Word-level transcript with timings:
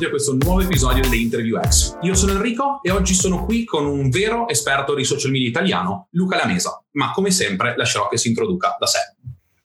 Benvenuti 0.00 0.04
a 0.06 0.08
questo 0.08 0.36
nuovo 0.40 0.60
episodio 0.62 1.02
delle 1.02 1.16
Interview 1.16 1.60
X. 1.60 1.98
Io 2.02 2.14
sono 2.14 2.32
Enrico 2.32 2.80
e 2.82 2.90
oggi 2.90 3.12
sono 3.12 3.44
qui 3.44 3.64
con 3.64 3.84
un 3.84 4.08
vero 4.08 4.48
esperto 4.48 4.94
di 4.94 5.04
social 5.04 5.30
media 5.30 5.48
italiano, 5.48 6.08
Luca 6.12 6.36
Lamesa, 6.36 6.82
ma 6.92 7.10
come 7.10 7.30
sempre 7.30 7.74
lascerò 7.76 8.08
che 8.08 8.16
si 8.16 8.28
introduca 8.28 8.76
da 8.78 8.86
sé. 8.86 8.98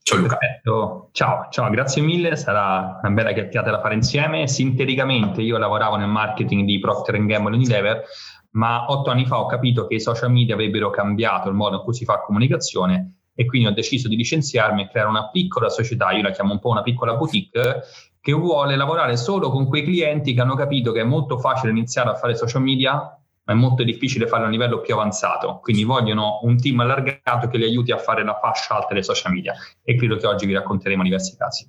Ciao 0.01 0.19
Luca. 0.19 0.35
Perfetto. 0.37 1.09
Ciao, 1.13 1.47
ciao, 1.49 1.69
grazie 1.69 2.01
mille, 2.01 2.35
sarà 2.35 2.99
una 3.01 3.13
bella 3.13 3.31
chiacchierata 3.31 3.71
da 3.71 3.79
fare 3.79 3.95
insieme. 3.95 4.47
Sinteticamente 4.47 5.41
io 5.41 5.57
lavoravo 5.57 5.95
nel 5.95 6.09
marketing 6.09 6.65
di 6.65 6.79
Procter 6.79 7.23
Gamble 7.25 7.55
Unilever, 7.55 8.03
ma 8.51 8.85
otto 8.89 9.11
anni 9.11 9.25
fa 9.25 9.39
ho 9.39 9.45
capito 9.45 9.87
che 9.87 9.95
i 9.95 10.01
social 10.01 10.31
media 10.31 10.55
avrebbero 10.55 10.89
cambiato 10.89 11.47
il 11.47 11.55
modo 11.55 11.77
in 11.77 11.83
cui 11.83 11.93
si 11.93 12.03
fa 12.03 12.19
comunicazione 12.19 13.24
e 13.35 13.45
quindi 13.45 13.67
ho 13.67 13.71
deciso 13.71 14.07
di 14.07 14.15
licenziarmi 14.15 14.83
e 14.83 14.87
creare 14.87 15.09
una 15.09 15.29
piccola 15.29 15.69
società, 15.69 16.11
io 16.11 16.23
la 16.23 16.31
chiamo 16.31 16.53
un 16.53 16.59
po' 16.59 16.69
una 16.69 16.81
piccola 16.81 17.15
boutique, 17.15 17.81
che 18.21 18.31
vuole 18.31 18.75
lavorare 18.75 19.17
solo 19.17 19.51
con 19.51 19.67
quei 19.67 19.83
clienti 19.83 20.33
che 20.33 20.41
hanno 20.41 20.55
capito 20.55 20.91
che 20.91 21.01
è 21.01 21.03
molto 21.03 21.37
facile 21.37 21.71
iniziare 21.71 22.09
a 22.09 22.15
fare 22.15 22.35
social 22.35 22.63
media, 22.63 22.93
ma 23.43 23.53
è 23.53 23.55
molto 23.55 23.83
difficile 23.83 24.25
farlo 24.25 24.45
a 24.45 24.47
un 24.47 24.53
livello 24.53 24.79
più 24.79 24.95
avanzato. 24.95 25.59
Quindi 25.61 25.83
vogliono 25.83 26.39
un 26.41 26.57
team 26.57 26.79
allargato 26.79 27.47
che 27.47 27.57
li 27.57 27.65
aiuti 27.65 27.91
a 27.91 27.97
fare 27.97 28.23
la 28.23 28.39
fascia 28.41 28.75
alta 28.75 28.93
dei 28.93 29.03
social 29.03 29.31
media. 29.31 29.53
E 29.83 29.95
credo 29.95 30.15
che 30.15 30.25
oggi 30.25 30.47
vi 30.47 30.53
racconteremo 30.53 31.03
diversi 31.03 31.35
casi. 31.37 31.67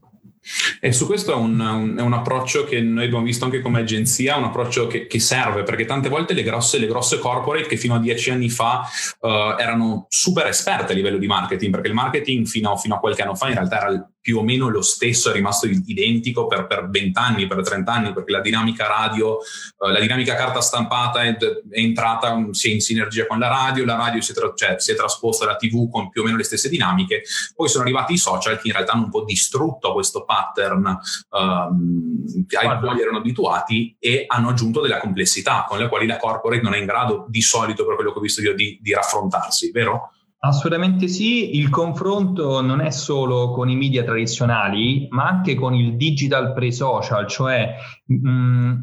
E 0.81 0.93
su 0.93 1.07
questo 1.07 1.33
è 1.33 1.35
un, 1.35 1.59
un, 1.59 1.97
è 1.99 2.03
un, 2.03 2.13
approccio 2.13 2.65
che 2.65 2.81
noi 2.81 3.07
abbiamo 3.07 3.25
visto 3.25 3.45
anche 3.45 3.61
come 3.61 3.81
agenzia, 3.81 4.37
un 4.37 4.45
approccio 4.45 4.87
che, 4.87 5.07
che 5.07 5.19
serve 5.19 5.63
perché 5.63 5.85
tante 5.85 6.09
volte 6.09 6.35
le 6.35 6.43
grosse, 6.43 6.79
le 6.79 6.87
grosse, 6.87 7.19
corporate 7.19 7.67
che 7.67 7.77
fino 7.77 7.95
a 7.95 7.99
dieci 7.99 8.31
anni 8.31 8.49
fa 8.49 8.89
uh, 9.21 9.29
erano 9.59 10.07
super 10.09 10.47
esperte 10.47 10.93
a 10.93 10.95
livello 10.95 11.19
di 11.19 11.27
marketing, 11.27 11.73
perché 11.73 11.89
il 11.89 11.95
marketing 11.95 12.47
fino, 12.47 12.77
fino, 12.77 12.95
a 12.95 12.99
qualche 12.99 13.23
anno 13.23 13.35
fa 13.35 13.49
in 13.49 13.55
realtà 13.55 13.77
era 13.77 14.11
più 14.27 14.39
o 14.39 14.43
meno 14.43 14.69
lo 14.69 14.83
stesso, 14.83 15.31
è 15.31 15.33
rimasto 15.33 15.69
identico 15.69 16.49
per, 16.49 16.67
per 16.67 16.89
20 16.91 17.17
anni, 17.17 17.47
per 17.47 17.63
30 17.63 17.93
anni, 17.93 18.13
perché 18.13 18.33
la 18.33 18.41
dinamica 18.41 18.89
radio, 18.89 19.37
uh, 19.37 19.87
la 19.87 20.01
dinamica 20.01 20.35
carta 20.35 20.61
stampata 20.61 21.23
è, 21.23 21.37
è 21.37 21.79
entrata 21.79 22.37
si 22.51 22.71
è 22.71 22.75
in 22.75 22.81
sinergia 22.81 23.25
con 23.29 23.39
la 23.39 23.47
radio, 23.47 23.85
la 23.85 23.95
radio 23.95 24.21
si 24.21 24.33
è, 24.33 24.35
tra, 24.35 24.53
cioè, 24.53 24.81
si 24.81 24.91
è 24.91 24.97
trasposta 24.97 25.45
alla 25.45 25.55
TV 25.55 25.89
con 25.89 26.11
più 26.11 26.23
o 26.23 26.25
meno 26.25 26.39
le 26.39 26.43
stesse 26.43 26.69
dinamiche, 26.69 27.23
poi 27.55 27.69
sono 27.69 27.85
arrivati 27.85 28.15
i 28.15 28.19
social 28.19 28.59
che 28.59 28.67
in 28.67 28.73
realtà 28.73 28.95
hanno 28.95 29.05
un 29.05 29.11
po' 29.11 29.23
distrutto 29.23 29.93
questo 29.93 30.25
pattern 30.25 30.99
um, 31.31 32.25
ai 32.59 32.81
quali 32.81 33.01
erano 33.03 33.19
abituati 33.19 33.97
e 34.01 34.25
hanno 34.27 34.49
aggiunto 34.49 34.81
della 34.81 34.99
complessità 34.99 35.67
con 35.69 35.79
le 35.79 35.87
quali 35.87 36.09
la 36.09 36.17
corporate 36.17 36.63
non 36.63 36.75
è 36.75 36.79
in 36.79 36.87
grado 36.87 37.27
di 37.29 37.43
solito, 37.43 37.87
per 37.87 37.95
quello 37.95 38.11
che 38.11 38.19
ho 38.19 38.23
visto 38.23 38.41
io, 38.41 38.57
di, 38.57 38.77
di 38.83 38.93
raffrontarsi, 38.93 39.71
vero? 39.71 40.11
Assolutamente 40.39 41.09
sì, 41.09 41.57
il 41.57 41.71
confronto 41.71 42.61
non 42.61 42.81
è 42.81 42.91
solo 42.91 43.51
con 43.51 43.69
i 43.69 43.77
media 43.77 44.05
tradizionali, 44.05 45.09
ma 45.11 45.27
anche 45.27 45.55
con 45.55 45.75
il 45.75 45.97
digital 45.97 46.53
pre-social, 46.53 47.27
cioè 47.27 47.75
mh, 48.05 48.29
mm, 48.29 48.75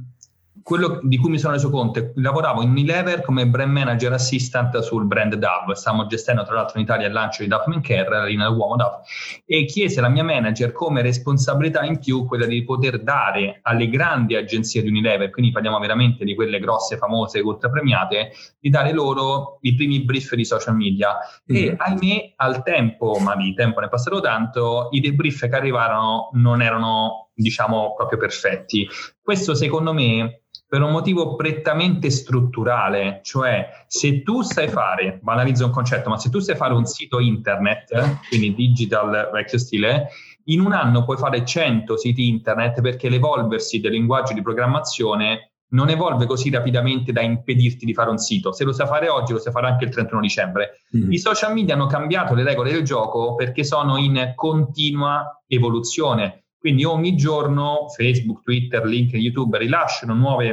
quello 0.63 0.99
di 1.03 1.17
cui 1.17 1.29
mi 1.29 1.37
sono 1.37 1.53
reso 1.53 1.69
conto, 1.69 2.13
lavoravo 2.15 2.61
in 2.61 2.69
Unilever 2.69 3.21
come 3.21 3.45
brand 3.45 3.71
manager 3.71 4.13
assistant 4.13 4.79
sul 4.79 5.05
brand 5.05 5.35
Dove, 5.35 5.75
stiamo 5.75 6.05
gestendo 6.07 6.43
tra 6.43 6.55
l'altro 6.55 6.77
in 6.77 6.85
Italia 6.85 7.07
il 7.07 7.13
lancio 7.13 7.43
di 7.43 7.49
Dove 7.49 7.65
Men 7.67 7.81
Care, 7.81 8.09
la 8.09 8.25
linea 8.25 8.47
dell'uomo 8.47 8.77
Dove, 8.77 8.99
e 9.45 9.65
chiese 9.65 9.99
alla 9.99 10.07
mia 10.07 10.23
manager 10.23 10.71
come 10.71 11.01
responsabilità 11.01 11.83
in 11.83 11.99
più 11.99 12.25
quella 12.25 12.45
di 12.45 12.63
poter 12.63 13.03
dare 13.03 13.59
alle 13.63 13.89
grandi 13.89 14.35
agenzie 14.35 14.81
di 14.81 14.87
Unilever, 14.87 15.29
quindi 15.29 15.51
parliamo 15.51 15.77
veramente 15.79 16.23
di 16.23 16.33
quelle 16.33 16.59
grosse, 16.59 16.97
famose, 16.97 17.39
ultra 17.41 17.69
premiate, 17.69 18.31
di 18.57 18.69
dare 18.69 18.93
loro 18.93 19.57
i 19.61 19.75
primi 19.75 20.01
brief 20.03 20.33
di 20.33 20.45
social 20.45 20.75
media. 20.75 21.17
Mm. 21.51 21.55
E 21.55 21.75
ahimè, 21.77 22.33
al 22.37 22.63
tempo, 22.63 23.17
ma 23.19 23.35
di 23.35 23.53
tempo 23.53 23.81
ne 23.81 23.87
è 23.87 23.89
passato 23.89 24.21
tanto, 24.21 24.87
i 24.91 25.01
debrief 25.01 25.49
che 25.49 25.55
arrivarono 25.55 26.29
non 26.33 26.61
erano, 26.61 27.31
diciamo, 27.33 27.93
proprio 27.95 28.17
perfetti. 28.17 28.87
Questo 29.21 29.55
secondo 29.55 29.93
me 29.93 30.43
per 30.73 30.81
un 30.81 30.89
motivo 30.89 31.35
prettamente 31.35 32.09
strutturale, 32.09 33.19
cioè 33.21 33.85
se 33.85 34.23
tu 34.23 34.41
sai 34.41 34.67
fare, 34.67 35.19
banalizzo 35.21 35.65
un 35.65 35.71
concetto, 35.71 36.09
ma 36.09 36.17
se 36.17 36.31
tu 36.31 36.39
sai 36.39 36.55
fare 36.55 36.73
un 36.73 36.85
sito 36.85 37.19
internet, 37.19 38.21
quindi 38.27 38.55
digital 38.55 39.29
vecchio 39.31 39.59
stile, 39.59 40.07
in 40.45 40.61
un 40.61 40.71
anno 40.71 41.03
puoi 41.03 41.17
fare 41.17 41.45
100 41.45 41.95
siti 41.95 42.27
internet 42.27 42.81
perché 42.81 43.07
l'evolversi 43.07 43.79
del 43.81 43.91
linguaggio 43.91 44.33
di 44.33 44.41
programmazione 44.41 45.51
non 45.73 45.89
evolve 45.89 46.25
così 46.25 46.49
rapidamente 46.49 47.11
da 47.11 47.21
impedirti 47.21 47.85
di 47.85 47.93
fare 47.93 48.09
un 48.09 48.17
sito. 48.17 48.51
Se 48.51 48.63
lo 48.63 48.71
sai 48.71 48.87
fare 48.87 49.09
oggi, 49.09 49.31
lo 49.31 49.37
sai 49.37 49.51
fare 49.51 49.67
anche 49.67 49.85
il 49.85 49.91
31 49.91 50.21
dicembre. 50.21 50.81
Mm. 50.97 51.11
I 51.11 51.19
social 51.19 51.53
media 51.53 51.75
hanno 51.75 51.85
cambiato 51.85 52.33
le 52.33 52.43
regole 52.43 52.71
del 52.71 52.81
gioco 52.81 53.35
perché 53.35 53.63
sono 53.63 53.97
in 53.97 54.33
continua 54.33 55.39
evoluzione 55.45 56.42
quindi 56.63 56.85
ogni 56.85 57.17
giorno 57.17 57.89
Facebook, 57.89 58.41
Twitter, 58.41 58.85
LinkedIn, 58.85 59.19
YouTube 59.19 59.57
rilasciano 59.57 60.13
nuovi 60.13 60.49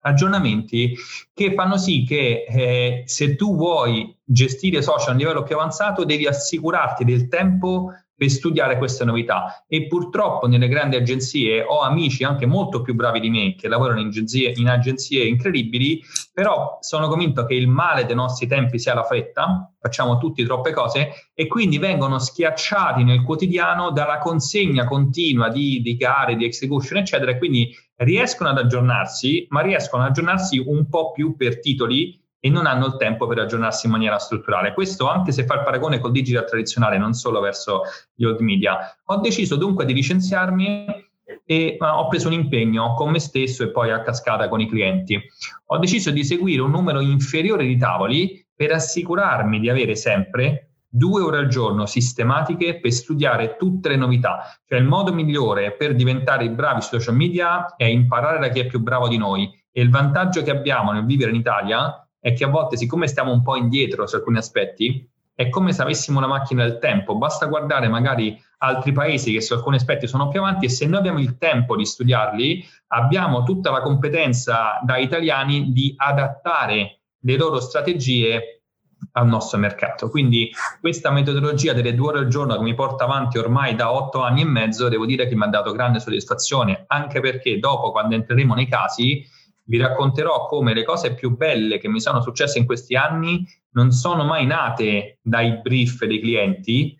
aggiornamenti 0.00 0.94
che 1.32 1.54
fanno 1.54 1.78
sì 1.78 2.04
che 2.04 2.44
eh, 2.46 3.02
se 3.06 3.34
tu 3.34 3.56
vuoi 3.56 4.14
gestire 4.22 4.82
social 4.82 5.08
a 5.08 5.12
un 5.12 5.16
livello 5.16 5.42
più 5.44 5.54
avanzato 5.54 6.04
devi 6.04 6.26
assicurarti 6.26 7.02
del 7.02 7.28
tempo 7.28 7.94
per 8.18 8.28
studiare 8.30 8.76
queste 8.78 9.04
novità. 9.04 9.64
E 9.68 9.86
purtroppo 9.86 10.48
nelle 10.48 10.66
grandi 10.66 10.96
agenzie 10.96 11.62
ho 11.62 11.82
amici 11.82 12.24
anche 12.24 12.46
molto 12.46 12.82
più 12.82 12.94
bravi 12.94 13.20
di 13.20 13.30
me 13.30 13.54
che 13.54 13.68
lavorano 13.68 14.00
in 14.00 14.08
agenzie, 14.08 14.52
in 14.56 14.68
agenzie 14.68 15.24
incredibili, 15.24 16.02
però 16.32 16.78
sono 16.80 17.06
convinto 17.06 17.44
che 17.44 17.54
il 17.54 17.68
male 17.68 18.04
dei 18.04 18.16
nostri 18.16 18.48
tempi 18.48 18.80
sia 18.80 18.92
la 18.92 19.04
fretta, 19.04 19.72
facciamo 19.80 20.18
tutti 20.18 20.42
troppe 20.42 20.72
cose 20.72 21.30
e 21.32 21.46
quindi 21.46 21.78
vengono 21.78 22.18
schiacciati 22.18 23.04
nel 23.04 23.22
quotidiano 23.22 23.92
dalla 23.92 24.18
consegna 24.18 24.84
continua 24.84 25.48
di, 25.48 25.80
di 25.80 25.96
gare, 25.96 26.34
di 26.34 26.44
execution, 26.44 26.98
eccetera, 26.98 27.30
e 27.30 27.38
quindi 27.38 27.72
riescono 27.98 28.50
ad 28.50 28.58
aggiornarsi, 28.58 29.46
ma 29.50 29.60
riescono 29.60 30.02
ad 30.02 30.08
aggiornarsi 30.08 30.58
un 30.58 30.88
po' 30.88 31.12
più 31.12 31.36
per 31.36 31.60
titoli 31.60 32.20
e 32.40 32.50
non 32.50 32.66
hanno 32.66 32.86
il 32.86 32.96
tempo 32.96 33.26
per 33.26 33.38
aggiornarsi 33.38 33.86
in 33.86 33.92
maniera 33.92 34.18
strutturale. 34.18 34.72
Questo 34.72 35.08
anche 35.08 35.32
se 35.32 35.44
fa 35.44 35.54
il 35.54 35.62
paragone 35.64 35.98
col 35.98 36.12
digital 36.12 36.46
tradizionale, 36.46 36.98
non 36.98 37.12
solo 37.14 37.40
verso 37.40 37.82
gli 38.14 38.24
old 38.24 38.40
media. 38.40 38.78
Ho 39.06 39.16
deciso 39.16 39.56
dunque 39.56 39.84
di 39.84 39.92
licenziarmi 39.92 41.06
e 41.44 41.76
ho 41.78 42.08
preso 42.08 42.28
un 42.28 42.34
impegno 42.34 42.94
con 42.94 43.10
me 43.10 43.18
stesso 43.18 43.62
e 43.62 43.70
poi 43.70 43.90
a 43.90 44.02
cascata 44.02 44.48
con 44.48 44.60
i 44.60 44.68
clienti. 44.68 45.20
Ho 45.66 45.78
deciso 45.78 46.10
di 46.10 46.24
seguire 46.24 46.62
un 46.62 46.70
numero 46.70 47.00
inferiore 47.00 47.66
di 47.66 47.76
tavoli 47.76 48.46
per 48.54 48.72
assicurarmi 48.72 49.60
di 49.60 49.68
avere 49.68 49.94
sempre 49.94 50.64
due 50.90 51.20
ore 51.20 51.38
al 51.38 51.48
giorno 51.48 51.84
sistematiche 51.84 52.80
per 52.80 52.92
studiare 52.92 53.56
tutte 53.56 53.90
le 53.90 53.96
novità. 53.96 54.58
Cioè 54.66 54.78
il 54.78 54.86
modo 54.86 55.12
migliore 55.12 55.72
per 55.72 55.94
diventare 55.94 56.48
bravi 56.50 56.80
su 56.80 56.98
social 56.98 57.14
media 57.14 57.74
è 57.76 57.84
imparare 57.84 58.38
da 58.38 58.48
chi 58.48 58.60
è 58.60 58.66
più 58.66 58.80
bravo 58.80 59.08
di 59.08 59.18
noi. 59.18 59.50
E 59.70 59.82
il 59.82 59.90
vantaggio 59.90 60.42
che 60.42 60.50
abbiamo 60.50 60.92
nel 60.92 61.04
vivere 61.04 61.30
in 61.30 61.36
Italia 61.36 62.07
è 62.20 62.32
che 62.32 62.44
a 62.44 62.48
volte, 62.48 62.76
siccome 62.76 63.06
stiamo 63.06 63.32
un 63.32 63.42
po' 63.42 63.56
indietro 63.56 64.06
su 64.06 64.16
alcuni 64.16 64.38
aspetti, 64.38 65.08
è 65.34 65.48
come 65.50 65.72
se 65.72 65.82
avessimo 65.82 66.18
una 66.18 66.26
macchina 66.26 66.64
del 66.64 66.78
tempo. 66.78 67.16
Basta 67.16 67.46
guardare 67.46 67.86
magari 67.88 68.36
altri 68.58 68.90
paesi 68.90 69.32
che 69.32 69.40
su 69.40 69.52
alcuni 69.52 69.76
aspetti 69.76 70.08
sono 70.08 70.28
più 70.28 70.40
avanti 70.40 70.66
e 70.66 70.68
se 70.68 70.84
noi 70.86 70.98
abbiamo 70.98 71.20
il 71.20 71.38
tempo 71.38 71.76
di 71.76 71.86
studiarli, 71.86 72.64
abbiamo 72.88 73.44
tutta 73.44 73.70
la 73.70 73.80
competenza 73.80 74.80
da 74.82 74.96
italiani 74.96 75.70
di 75.70 75.94
adattare 75.96 77.02
le 77.20 77.36
loro 77.36 77.60
strategie 77.60 78.64
al 79.12 79.28
nostro 79.28 79.58
mercato. 79.58 80.10
Quindi 80.10 80.50
questa 80.80 81.12
metodologia 81.12 81.72
delle 81.72 81.94
due 81.94 82.08
ore 82.08 82.18
al 82.18 82.26
giorno 82.26 82.56
che 82.56 82.62
mi 82.62 82.74
porta 82.74 83.04
avanti 83.04 83.38
ormai 83.38 83.76
da 83.76 83.92
otto 83.92 84.22
anni 84.22 84.40
e 84.40 84.44
mezzo, 84.44 84.88
devo 84.88 85.06
dire 85.06 85.28
che 85.28 85.36
mi 85.36 85.44
ha 85.44 85.48
dato 85.48 85.70
grande 85.70 86.00
soddisfazione, 86.00 86.82
anche 86.88 87.20
perché 87.20 87.60
dopo, 87.60 87.92
quando 87.92 88.16
entreremo 88.16 88.54
nei 88.54 88.66
casi, 88.66 89.24
vi 89.68 89.76
racconterò 89.76 90.46
come 90.46 90.74
le 90.74 90.82
cose 90.82 91.14
più 91.14 91.36
belle 91.36 91.78
che 91.78 91.88
mi 91.88 92.00
sono 92.00 92.22
successe 92.22 92.58
in 92.58 92.64
questi 92.64 92.96
anni 92.96 93.46
non 93.72 93.92
sono 93.92 94.24
mai 94.24 94.46
nate 94.46 95.18
dai 95.22 95.60
brief 95.60 96.04
dei 96.04 96.20
clienti, 96.20 96.96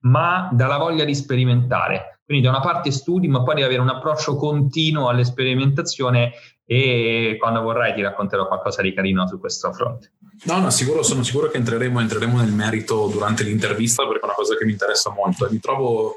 ma 0.00 0.48
dalla 0.52 0.78
voglia 0.78 1.04
di 1.04 1.14
sperimentare. 1.14 2.20
Quindi 2.24 2.44
da 2.44 2.50
una 2.50 2.60
parte 2.60 2.90
studi, 2.90 3.28
ma 3.28 3.42
poi 3.42 3.54
devi 3.54 3.66
avere 3.66 3.82
un 3.82 3.88
approccio 3.88 4.34
continuo 4.34 5.08
alle 5.08 5.24
sperimentazione 5.24 6.32
e 6.64 7.36
quando 7.38 7.60
vorrai 7.60 7.94
ti 7.94 8.02
racconterò 8.02 8.48
qualcosa 8.48 8.82
di 8.82 8.92
carino 8.92 9.28
su 9.28 9.38
questo 9.38 9.72
fronte. 9.72 10.12
No, 10.44 10.58
no, 10.58 10.70
sicuro, 10.70 11.04
sono 11.04 11.22
sicuro 11.22 11.48
che 11.48 11.58
entreremo, 11.58 12.00
entreremo, 12.00 12.38
nel 12.38 12.50
merito 12.50 13.06
durante 13.06 13.44
l'intervista 13.44 14.04
perché 14.04 14.22
è 14.22 14.24
una 14.24 14.34
cosa 14.34 14.56
che 14.56 14.64
mi 14.64 14.72
interessa 14.72 15.10
molto 15.10 15.46
e 15.46 15.52
mi 15.52 15.60
trovo, 15.60 16.16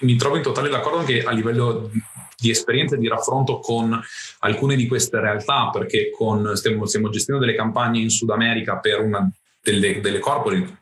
mi 0.00 0.14
trovo 0.14 0.36
in 0.36 0.42
totale 0.42 0.68
d'accordo 0.68 0.98
anche 0.98 1.24
a 1.24 1.32
livello 1.32 1.90
di 2.42 2.50
esperienza 2.50 2.96
e 2.96 2.98
di 2.98 3.08
raffronto 3.08 3.60
con 3.60 3.98
alcune 4.40 4.74
di 4.74 4.88
queste 4.88 5.20
realtà 5.20 5.70
perché 5.72 6.10
con, 6.10 6.56
stiamo, 6.56 6.86
stiamo, 6.86 7.08
gestendo 7.08 7.40
delle 7.40 7.56
campagne 7.56 8.00
in 8.00 8.10
Sud 8.10 8.30
America 8.30 8.78
per 8.78 9.00
una 9.00 9.30
delle, 9.62 10.00
delle 10.00 10.18
corporate 10.18 10.78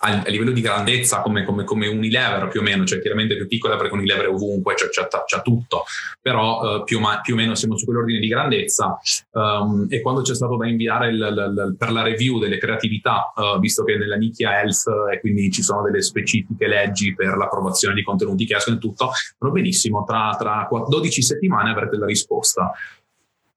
a, 0.00 0.22
livello 0.26 0.52
di 0.52 0.60
grandezza 0.60 1.20
come, 1.20 1.44
come, 1.44 1.64
come, 1.64 1.86
Unilever 1.86 2.48
più 2.48 2.60
o 2.60 2.62
meno, 2.62 2.84
cioè 2.84 3.00
chiaramente 3.00 3.36
più 3.36 3.46
piccola 3.46 3.76
perché 3.76 3.94
Unilever 3.94 4.26
è 4.26 4.28
ovunque, 4.28 4.76
cioè, 4.76 4.88
c'è, 4.88 5.06
c'è, 5.08 5.42
tutto, 5.42 5.84
però 6.20 6.80
uh, 6.80 6.84
più, 6.84 7.00
ma, 7.00 7.20
più, 7.20 7.34
o 7.34 7.36
meno 7.36 7.54
siamo 7.54 7.76
su 7.76 7.84
quell'ordine 7.84 8.18
di 8.18 8.28
grandezza 8.28 8.98
um, 9.32 9.86
e 9.88 10.00
quando 10.00 10.22
c'è 10.22 10.34
stato 10.34 10.56
da 10.56 10.66
inviare 10.66 11.08
il, 11.08 11.14
il, 11.14 11.66
il, 11.68 11.76
per 11.76 11.90
la 11.90 12.02
review 12.02 12.38
delle 12.38 12.58
creatività, 12.58 13.32
uh, 13.34 13.58
visto 13.58 13.84
che 13.84 13.96
nella 13.96 14.16
nicchia 14.16 14.60
health 14.60 14.84
e 15.12 15.20
quindi 15.20 15.50
ci 15.50 15.62
sono 15.62 15.82
delle 15.82 16.02
specifiche 16.02 16.66
leggi 16.66 17.14
per 17.14 17.36
l'approvazione 17.36 17.94
di 17.94 18.02
contenuti 18.02 18.46
che 18.46 18.56
escono 18.56 18.76
e 18.76 18.80
tutto, 18.80 19.10
va 19.38 19.48
benissimo, 19.50 20.04
tra, 20.04 20.36
tra 20.38 20.68
12 20.88 21.22
settimane 21.22 21.70
avrete 21.70 21.96
la 21.96 22.06
risposta. 22.06 22.72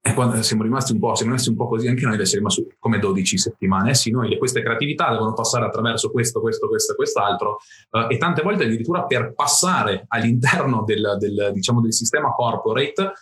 E 0.04 0.14
quando 0.14 0.42
siamo 0.42 0.64
rimasti 0.64 0.90
un 0.90 0.98
po', 0.98 1.14
siamo 1.14 1.30
rimasti 1.30 1.50
un 1.50 1.56
po' 1.56 1.68
così, 1.68 1.86
anche 1.86 2.04
noi 2.04 2.14
siamo 2.26 2.48
rimasti 2.48 2.66
come 2.80 2.98
12 2.98 3.38
settimane. 3.38 3.90
Eh 3.90 3.94
sì, 3.94 4.10
noi 4.10 4.36
queste 4.36 4.60
creatività 4.60 5.12
devono 5.12 5.32
passare 5.32 5.64
attraverso 5.64 6.10
questo, 6.10 6.40
questo, 6.40 6.66
questo 6.66 6.92
e 6.92 6.96
quest'altro. 6.96 7.58
Uh, 7.88 8.10
e 8.10 8.16
tante 8.16 8.42
volte 8.42 8.64
addirittura 8.64 9.04
per 9.04 9.32
passare 9.32 10.04
all'interno 10.08 10.82
del, 10.82 11.16
del, 11.20 11.50
diciamo, 11.52 11.80
del 11.80 11.92
sistema 11.92 12.32
corporate, 12.32 13.12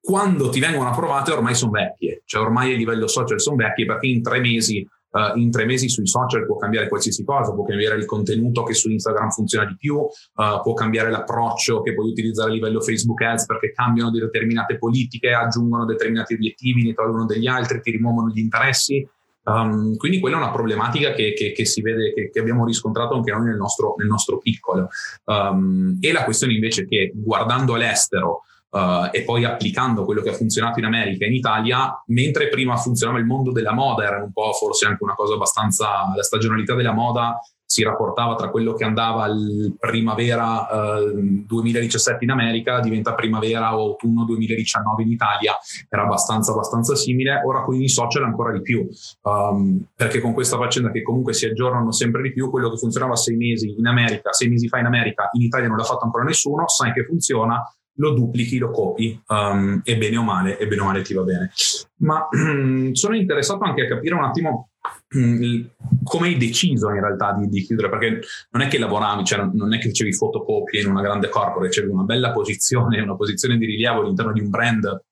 quando 0.00 0.48
ti 0.48 0.58
vengono 0.58 0.88
approvate 0.88 1.30
ormai 1.30 1.54
sono 1.54 1.70
vecchie. 1.70 2.22
Cioè 2.24 2.42
ormai 2.42 2.74
a 2.74 2.76
livello 2.76 3.06
social 3.06 3.40
sono 3.40 3.54
vecchie 3.54 3.86
perché 3.86 4.08
in 4.08 4.20
tre 4.20 4.40
mesi 4.40 4.84
uh, 5.16 5.38
in 5.38 5.50
tre 5.50 5.64
mesi 5.64 5.88
sui 5.88 6.06
social 6.06 6.44
può 6.44 6.56
cambiare 6.56 6.88
qualsiasi 6.88 7.24
cosa, 7.24 7.54
può 7.54 7.64
cambiare 7.64 7.96
il 7.96 8.04
contenuto 8.04 8.62
che 8.62 8.74
su 8.74 8.90
Instagram 8.90 9.30
funziona 9.30 9.64
di 9.64 9.76
più, 9.76 9.96
uh, 9.96 10.60
può 10.62 10.74
cambiare 10.74 11.10
l'approccio 11.10 11.80
che 11.80 11.94
puoi 11.94 12.10
utilizzare 12.10 12.50
a 12.50 12.52
livello 12.52 12.80
Facebook 12.80 13.22
Ads 13.22 13.46
perché 13.46 13.72
cambiano 13.72 14.10
determinate 14.10 14.76
politiche, 14.78 15.32
aggiungono 15.32 15.86
determinati 15.86 16.34
obiettivi, 16.34 16.84
ne 16.84 16.92
tolgono 16.92 17.24
degli 17.24 17.46
altri, 17.46 17.80
ti 17.80 17.90
rimuovono 17.90 18.28
gli 18.28 18.38
interessi. 18.38 19.08
Um, 19.46 19.96
quindi 19.96 20.18
quella 20.18 20.36
è 20.36 20.40
una 20.40 20.50
problematica 20.50 21.12
che, 21.12 21.32
che, 21.32 21.52
che 21.52 21.64
si 21.64 21.80
vede, 21.80 22.12
che, 22.12 22.30
che, 22.30 22.40
abbiamo 22.40 22.64
riscontrato 22.64 23.14
anche 23.14 23.30
noi 23.30 23.46
nel 23.46 23.56
nostro, 23.56 23.94
nel 23.96 24.08
nostro 24.08 24.38
piccolo. 24.38 24.88
Um, 25.24 25.98
e 26.00 26.10
la 26.10 26.24
questione 26.24 26.54
invece 26.54 26.84
che 26.84 27.12
guardando 27.14 27.74
all'estero, 27.74 28.42
uh, 28.76 29.08
e 29.10 29.22
poi 29.22 29.44
applicando 29.44 30.04
quello 30.04 30.20
che 30.20 30.30
ha 30.30 30.34
funzionato 30.34 30.78
in 30.78 30.84
America 30.84 31.24
e 31.24 31.28
in 31.28 31.34
Italia, 31.34 32.02
mentre 32.08 32.48
prima 32.48 32.76
funzionava 32.76 33.18
il 33.18 33.24
mondo 33.24 33.50
della 33.52 33.72
moda, 33.72 34.04
era 34.04 34.22
un 34.22 34.32
po' 34.32 34.52
forse 34.52 34.86
anche 34.86 35.02
una 35.02 35.14
cosa 35.14 35.34
abbastanza, 35.34 36.12
la 36.14 36.22
stagionalità 36.22 36.74
della 36.74 36.92
moda 36.92 37.40
si 37.68 37.82
rapportava 37.82 38.36
tra 38.36 38.48
quello 38.48 38.74
che 38.74 38.84
andava 38.84 39.24
al 39.24 39.74
primavera 39.76 41.00
uh, 41.00 41.44
2017 41.46 42.22
in 42.22 42.30
America, 42.30 42.78
diventa 42.78 43.14
primavera 43.14 43.76
o 43.76 43.88
autunno 43.88 44.24
2019 44.24 45.02
in 45.02 45.10
Italia, 45.10 45.58
era 45.88 46.04
abbastanza, 46.04 46.52
abbastanza 46.52 46.94
simile, 46.94 47.42
ora 47.44 47.64
con 47.64 47.74
i 47.74 47.88
social 47.88 48.22
ancora 48.22 48.52
di 48.52 48.62
più, 48.62 48.86
um, 49.22 49.84
perché 49.96 50.20
con 50.20 50.32
questa 50.32 50.56
faccenda 50.56 50.92
che 50.92 51.02
comunque 51.02 51.34
si 51.34 51.46
aggiornano 51.46 51.90
sempre 51.90 52.22
di 52.22 52.32
più, 52.32 52.50
quello 52.50 52.70
che 52.70 52.76
funzionava 52.76 53.16
sei 53.16 53.36
mesi 53.36 53.74
in 53.76 53.86
America, 53.86 54.32
sei 54.32 54.48
mesi 54.48 54.68
fa 54.68 54.78
in 54.78 54.86
America, 54.86 55.28
in 55.32 55.42
Italia 55.42 55.66
non 55.66 55.76
l'ha 55.76 55.84
fatto 55.84 56.04
ancora 56.04 56.22
nessuno, 56.22 56.68
sai 56.68 56.92
che 56.92 57.04
funziona, 57.04 57.60
lo 57.96 58.10
duplichi, 58.10 58.58
lo 58.58 58.70
copi 58.70 59.20
um, 59.28 59.80
e 59.84 59.96
bene 59.96 60.16
o 60.16 60.22
male, 60.22 60.58
e 60.58 60.66
bene 60.66 60.82
o 60.82 60.84
male 60.84 61.02
ti 61.02 61.14
va 61.14 61.22
bene. 61.22 61.50
Ma 61.98 62.28
sono 62.92 63.16
interessato 63.16 63.64
anche 63.64 63.82
a 63.82 63.88
capire 63.88 64.14
un 64.14 64.24
attimo 64.24 64.70
um, 65.14 65.68
come 66.02 66.28
hai 66.28 66.36
deciso 66.36 66.90
in 66.90 67.00
realtà 67.00 67.32
di, 67.32 67.48
di, 67.48 67.62
chiudere, 67.62 67.88
perché 67.88 68.20
non 68.50 68.62
è 68.62 68.68
che 68.68 68.78
lavoravi, 68.78 69.24
cioè 69.24 69.48
non 69.52 69.74
è 69.74 69.78
che 69.78 69.88
facevi 69.88 70.12
fotocopie 70.12 70.80
in 70.80 70.88
una 70.88 71.02
grande 71.02 71.28
corporate, 71.28 71.68
c'era 71.68 71.90
una 71.90 72.04
bella 72.04 72.32
posizione, 72.32 73.00
una 73.00 73.16
posizione 73.16 73.56
di 73.56 73.66
rilievo 73.66 74.00
all'interno 74.00 74.32
di 74.32 74.40
un 74.40 74.50
brand 74.50 75.04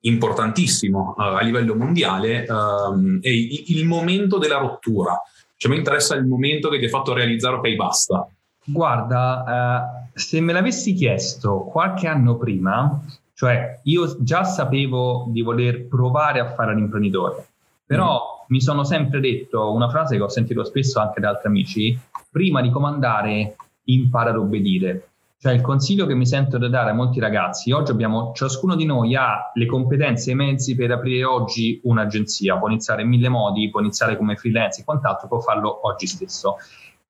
importantissimo 0.00 1.14
uh, 1.16 1.20
a 1.20 1.42
livello 1.42 1.74
mondiale 1.74 2.46
um, 2.48 3.18
e 3.20 3.34
il, 3.34 3.78
il 3.78 3.86
momento 3.86 4.38
della 4.38 4.58
rottura. 4.58 5.20
Cioè 5.58 5.70
mi 5.70 5.78
interessa 5.78 6.14
il 6.14 6.26
momento 6.26 6.68
che 6.68 6.78
ti 6.78 6.84
ha 6.84 6.90
fatto 6.90 7.14
realizzare 7.14 7.56
ok 7.56 7.74
basta, 7.74 8.28
Guarda, 8.68 10.02
eh, 10.12 10.18
se 10.18 10.40
me 10.40 10.52
l'avessi 10.52 10.92
chiesto 10.94 11.60
qualche 11.70 12.08
anno 12.08 12.36
prima, 12.36 13.00
cioè 13.32 13.80
io 13.84 14.16
già 14.22 14.42
sapevo 14.42 15.26
di 15.28 15.42
voler 15.42 15.86
provare 15.86 16.40
a 16.40 16.52
fare 16.52 16.74
l'imprenditore, 16.74 17.46
però 17.84 18.14
mm. 18.14 18.44
mi 18.48 18.60
sono 18.60 18.82
sempre 18.82 19.20
detto 19.20 19.72
una 19.72 19.88
frase 19.88 20.16
che 20.16 20.22
ho 20.22 20.28
sentito 20.28 20.64
spesso 20.64 20.98
anche 20.98 21.20
da 21.20 21.28
altri 21.28 21.48
amici, 21.48 21.98
prima 22.30 22.60
di 22.60 22.70
comandare 22.70 23.56
impara 23.84 24.30
ad 24.30 24.36
obbedire. 24.36 25.10
Cioè 25.38 25.52
il 25.52 25.60
consiglio 25.60 26.06
che 26.06 26.14
mi 26.14 26.26
sento 26.26 26.58
da 26.58 26.68
dare 26.68 26.90
a 26.90 26.94
molti 26.94 27.20
ragazzi, 27.20 27.70
oggi 27.70 27.92
abbiamo, 27.92 28.32
ciascuno 28.34 28.74
di 28.74 28.86
noi 28.86 29.14
ha 29.14 29.52
le 29.54 29.66
competenze 29.66 30.30
e 30.30 30.32
i 30.32 30.36
mezzi 30.36 30.74
per 30.74 30.90
aprire 30.90 31.24
oggi 31.24 31.78
un'agenzia, 31.84 32.56
può 32.56 32.68
iniziare 32.68 33.02
in 33.02 33.08
mille 33.08 33.28
modi, 33.28 33.70
può 33.70 33.80
iniziare 33.80 34.16
come 34.16 34.34
freelance 34.34 34.80
e 34.80 34.84
quant'altro, 34.84 35.28
può 35.28 35.40
farlo 35.40 35.86
oggi 35.86 36.06
stesso 36.06 36.56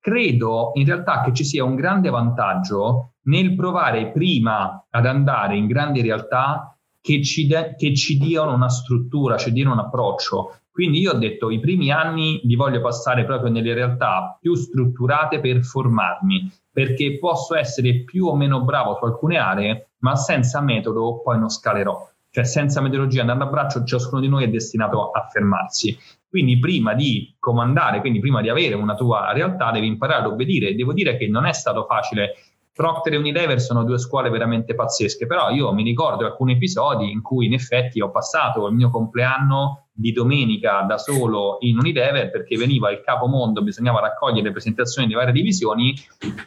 credo 0.00 0.70
in 0.74 0.84
realtà 0.84 1.22
che 1.22 1.32
ci 1.32 1.44
sia 1.44 1.64
un 1.64 1.74
grande 1.74 2.10
vantaggio 2.10 3.12
nel 3.22 3.54
provare 3.54 4.10
prima 4.12 4.86
ad 4.88 5.06
andare 5.06 5.56
in 5.56 5.66
grandi 5.66 6.00
realtà 6.00 6.76
che 7.00 7.22
ci, 7.22 7.46
de- 7.46 7.74
che 7.76 7.94
ci 7.94 8.18
diano 8.18 8.52
una 8.52 8.68
struttura, 8.68 9.36
ci 9.36 9.52
diano 9.52 9.72
un 9.72 9.78
approccio. 9.78 10.58
Quindi 10.70 10.98
io 10.98 11.12
ho 11.12 11.16
detto 11.16 11.50
i 11.50 11.60
primi 11.60 11.90
anni 11.90 12.40
li 12.42 12.54
voglio 12.54 12.80
passare 12.80 13.24
proprio 13.24 13.50
nelle 13.50 13.72
realtà 13.74 14.36
più 14.40 14.54
strutturate 14.54 15.40
per 15.40 15.64
formarmi, 15.64 16.52
perché 16.70 17.18
posso 17.18 17.54
essere 17.54 18.02
più 18.04 18.26
o 18.26 18.36
meno 18.36 18.62
bravo 18.62 18.96
su 18.96 19.04
alcune 19.04 19.38
aree, 19.38 19.90
ma 20.00 20.16
senza 20.16 20.60
metodo 20.60 21.22
poi 21.22 21.38
non 21.38 21.48
scalerò. 21.48 22.10
Cioè 22.28 22.44
senza 22.44 22.82
metodologia 22.82 23.22
andando 23.22 23.44
a 23.44 23.48
braccio 23.48 23.84
ciascuno 23.84 24.20
di 24.20 24.28
noi 24.28 24.44
è 24.44 24.48
destinato 24.48 25.10
a 25.10 25.26
fermarsi. 25.30 25.96
Quindi 26.36 26.58
prima 26.58 26.92
di 26.92 27.34
comandare, 27.38 28.00
quindi 28.00 28.20
prima 28.20 28.42
di 28.42 28.50
avere 28.50 28.74
una 28.74 28.94
tua 28.94 29.32
realtà, 29.32 29.70
devi 29.70 29.86
imparare 29.86 30.20
ad 30.20 30.30
obbedire. 30.30 30.74
Devo 30.74 30.92
dire 30.92 31.16
che 31.16 31.26
non 31.28 31.46
è 31.46 31.54
stato 31.54 31.86
facile. 31.86 32.34
Procter 32.74 33.14
e 33.14 33.16
Unilever 33.16 33.58
sono 33.58 33.84
due 33.84 33.96
scuole 33.96 34.28
veramente 34.28 34.74
pazzesche, 34.74 35.26
però 35.26 35.48
io 35.48 35.72
mi 35.72 35.82
ricordo 35.82 36.26
alcuni 36.26 36.52
episodi 36.52 37.10
in 37.10 37.22
cui 37.22 37.46
in 37.46 37.54
effetti 37.54 38.02
ho 38.02 38.10
passato 38.10 38.66
il 38.66 38.74
mio 38.74 38.90
compleanno 38.90 39.86
di 39.90 40.12
domenica 40.12 40.82
da 40.82 40.98
solo 40.98 41.56
in 41.60 41.78
Unilever 41.78 42.30
perché 42.30 42.58
veniva 42.58 42.90
il 42.90 43.00
capo 43.00 43.28
mondo, 43.28 43.62
bisognava 43.62 44.00
raccogliere 44.00 44.50
presentazioni 44.50 45.08
di 45.08 45.14
varie 45.14 45.32
divisioni 45.32 45.94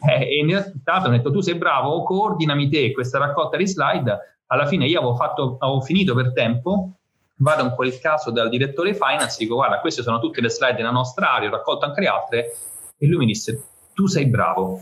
eh, 0.07 0.21
e 0.21 0.37
in 0.37 0.49
realtà 0.49 1.01
ho 1.03 1.09
detto 1.09 1.31
tu 1.31 1.39
sei 1.39 1.55
bravo, 1.55 2.03
coordinami 2.03 2.69
te 2.69 2.91
questa 2.91 3.17
raccolta 3.17 3.57
di 3.57 3.65
slide. 3.65 4.19
Alla 4.51 4.67
fine 4.67 4.85
io 4.85 4.99
avevo, 4.99 5.15
fatto, 5.15 5.57
avevo 5.57 5.81
finito 5.81 6.13
per 6.13 6.31
tempo, 6.33 6.98
vado 7.39 7.63
in 7.63 7.71
quel 7.71 7.99
caso 7.99 8.31
dal 8.31 8.49
direttore 8.49 8.93
finance, 8.93 9.37
dico 9.39 9.55
guarda 9.55 9.79
queste 9.79 10.01
sono 10.01 10.19
tutte 10.19 10.41
le 10.41 10.49
slide 10.49 10.77
nella 10.77 10.91
nostra 10.91 11.33
area, 11.33 11.49
ho 11.49 11.51
raccolto 11.51 11.85
anche 11.85 12.01
le 12.01 12.07
altre. 12.07 12.55
E 12.97 13.07
lui 13.07 13.17
mi 13.17 13.25
disse 13.25 13.63
tu 13.93 14.07
sei 14.07 14.27
bravo, 14.27 14.81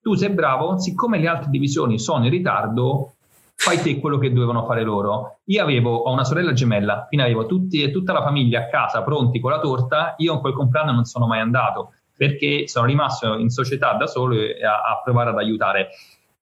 tu 0.00 0.14
sei 0.14 0.30
bravo, 0.30 0.78
siccome 0.78 1.18
le 1.18 1.28
altre 1.28 1.50
divisioni 1.50 1.98
sono 1.98 2.24
in 2.24 2.30
ritardo 2.30 3.12
fai 3.60 3.82
te 3.82 3.98
quello 3.98 4.18
che 4.18 4.32
dovevano 4.32 4.64
fare 4.64 4.82
loro. 4.82 5.40
Io 5.46 5.62
avevo, 5.62 5.96
ho 5.96 6.12
una 6.12 6.22
sorella 6.22 6.52
gemella, 6.52 7.06
quindi 7.08 7.26
avevo 7.26 7.46
tutti, 7.46 7.90
tutta 7.90 8.12
la 8.12 8.22
famiglia 8.22 8.60
a 8.60 8.66
casa 8.68 9.02
pronti 9.02 9.40
con 9.40 9.50
la 9.50 9.58
torta, 9.58 10.14
io 10.18 10.34
in 10.34 10.40
quel 10.40 10.52
compleanno 10.52 10.92
non 10.92 11.04
sono 11.04 11.26
mai 11.26 11.40
andato 11.40 11.92
perché 12.16 12.66
sono 12.66 12.86
rimasto 12.86 13.36
in 13.36 13.48
società 13.48 13.94
da 13.94 14.06
solo 14.06 14.34
a, 14.34 14.90
a 14.90 15.00
provare 15.02 15.30
ad 15.30 15.38
aiutare 15.38 15.90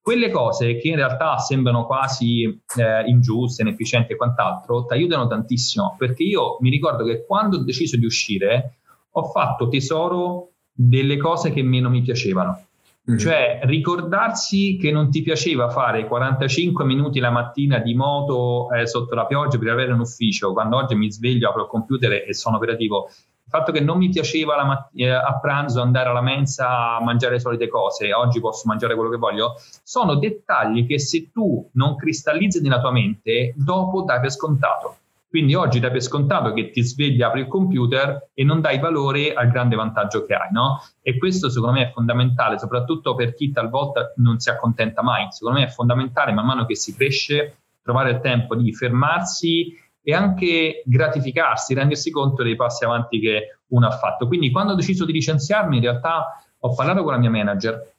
quelle 0.06 0.30
cose 0.30 0.76
che 0.76 0.86
in 0.86 0.94
realtà 0.94 1.36
sembrano 1.38 1.84
quasi 1.84 2.44
eh, 2.44 3.02
ingiuste, 3.08 3.62
inefficienti 3.62 4.12
e 4.12 4.16
quant'altro, 4.16 4.84
ti 4.84 4.92
aiutano 4.92 5.26
tantissimo 5.26 5.96
perché 5.98 6.22
io 6.22 6.58
mi 6.60 6.70
ricordo 6.70 7.02
che 7.02 7.26
quando 7.26 7.56
ho 7.56 7.64
deciso 7.64 7.96
di 7.96 8.04
uscire 8.04 8.76
ho 9.10 9.24
fatto 9.24 9.66
tesoro 9.66 10.50
delle 10.72 11.16
cose 11.16 11.50
che 11.50 11.60
meno 11.64 11.90
mi 11.90 12.02
piacevano. 12.02 12.66
Mm-hmm. 13.10 13.18
Cioè 13.18 13.60
ricordarsi 13.64 14.76
che 14.80 14.92
non 14.92 15.10
ti 15.10 15.22
piaceva 15.22 15.70
fare 15.70 16.06
45 16.06 16.84
minuti 16.84 17.18
la 17.18 17.30
mattina 17.30 17.80
di 17.80 17.94
moto 17.94 18.70
eh, 18.70 18.86
sotto 18.86 19.12
la 19.16 19.26
pioggia 19.26 19.58
per 19.58 19.70
avere 19.70 19.92
un 19.92 19.98
ufficio, 19.98 20.52
quando 20.52 20.76
oggi 20.76 20.94
mi 20.94 21.10
sveglio, 21.10 21.48
apro 21.48 21.62
il 21.62 21.68
computer 21.68 22.12
e 22.12 22.32
sono 22.32 22.58
operativo 22.58 23.10
il 23.46 23.52
fatto 23.52 23.70
che 23.70 23.78
non 23.80 23.98
mi 23.98 24.08
piaceva 24.08 24.62
matt- 24.64 24.90
eh, 24.96 25.08
a 25.08 25.38
pranzo 25.38 25.80
andare 25.80 26.08
alla 26.08 26.20
mensa 26.20 26.96
a 26.96 27.00
mangiare 27.00 27.34
le 27.34 27.40
solite 27.40 27.68
cose, 27.68 28.12
oggi 28.12 28.40
posso 28.40 28.66
mangiare 28.66 28.96
quello 28.96 29.08
che 29.08 29.18
voglio, 29.18 29.54
sono 29.84 30.16
dettagli 30.16 30.84
che 30.84 30.98
se 30.98 31.30
tu 31.30 31.70
non 31.74 31.94
cristallizzi 31.94 32.60
nella 32.60 32.80
tua 32.80 32.90
mente, 32.90 33.54
dopo 33.56 34.02
dai 34.02 34.18
per 34.18 34.32
scontato. 34.32 34.96
Quindi 35.28 35.54
oggi 35.54 35.78
dai 35.78 35.92
per 35.92 36.02
scontato 36.02 36.52
che 36.52 36.70
ti 36.70 36.82
svegli, 36.82 37.22
apri 37.22 37.42
il 37.42 37.46
computer 37.46 38.30
e 38.34 38.42
non 38.42 38.60
dai 38.60 38.80
valore 38.80 39.32
al 39.32 39.48
grande 39.48 39.76
vantaggio 39.76 40.24
che 40.24 40.34
hai, 40.34 40.50
no? 40.50 40.80
E 41.00 41.16
questo 41.16 41.48
secondo 41.48 41.78
me 41.78 41.88
è 41.88 41.92
fondamentale, 41.92 42.58
soprattutto 42.58 43.14
per 43.14 43.34
chi 43.34 43.52
talvolta 43.52 44.12
non 44.16 44.40
si 44.40 44.50
accontenta 44.50 45.02
mai. 45.02 45.28
Secondo 45.30 45.60
me 45.60 45.66
è 45.66 45.70
fondamentale 45.70 46.32
man 46.32 46.46
mano 46.46 46.66
che 46.66 46.74
si 46.74 46.96
cresce 46.96 47.58
trovare 47.82 48.10
il 48.10 48.20
tempo 48.20 48.56
di 48.56 48.72
fermarsi 48.72 49.72
e 50.08 50.14
anche 50.14 50.84
gratificarsi, 50.86 51.74
rendersi 51.74 52.12
conto 52.12 52.44
dei 52.44 52.54
passi 52.54 52.84
avanti 52.84 53.18
che 53.18 53.58
uno 53.70 53.88
ha 53.88 53.90
fatto. 53.90 54.28
Quindi 54.28 54.52
quando 54.52 54.72
ho 54.72 54.76
deciso 54.76 55.04
di 55.04 55.10
licenziarmi, 55.10 55.78
in 55.78 55.82
realtà 55.82 56.44
ho 56.60 56.74
parlato 56.74 57.02
con 57.02 57.10
la 57.10 57.18
mia 57.18 57.28
manager 57.28 57.92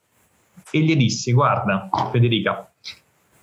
e 0.72 0.80
gli 0.80 0.96
dissi, 0.96 1.34
guarda 1.34 1.90
Federica, 2.10 2.72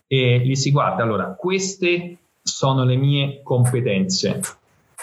e 0.07 0.39
gli 0.39 0.47
dissi, 0.47 0.71
guarda, 0.71 1.03
allora, 1.03 1.35
queste 1.35 2.17
sono 2.41 2.85
le 2.85 2.97
mie 2.97 3.43
competenze. 3.43 4.41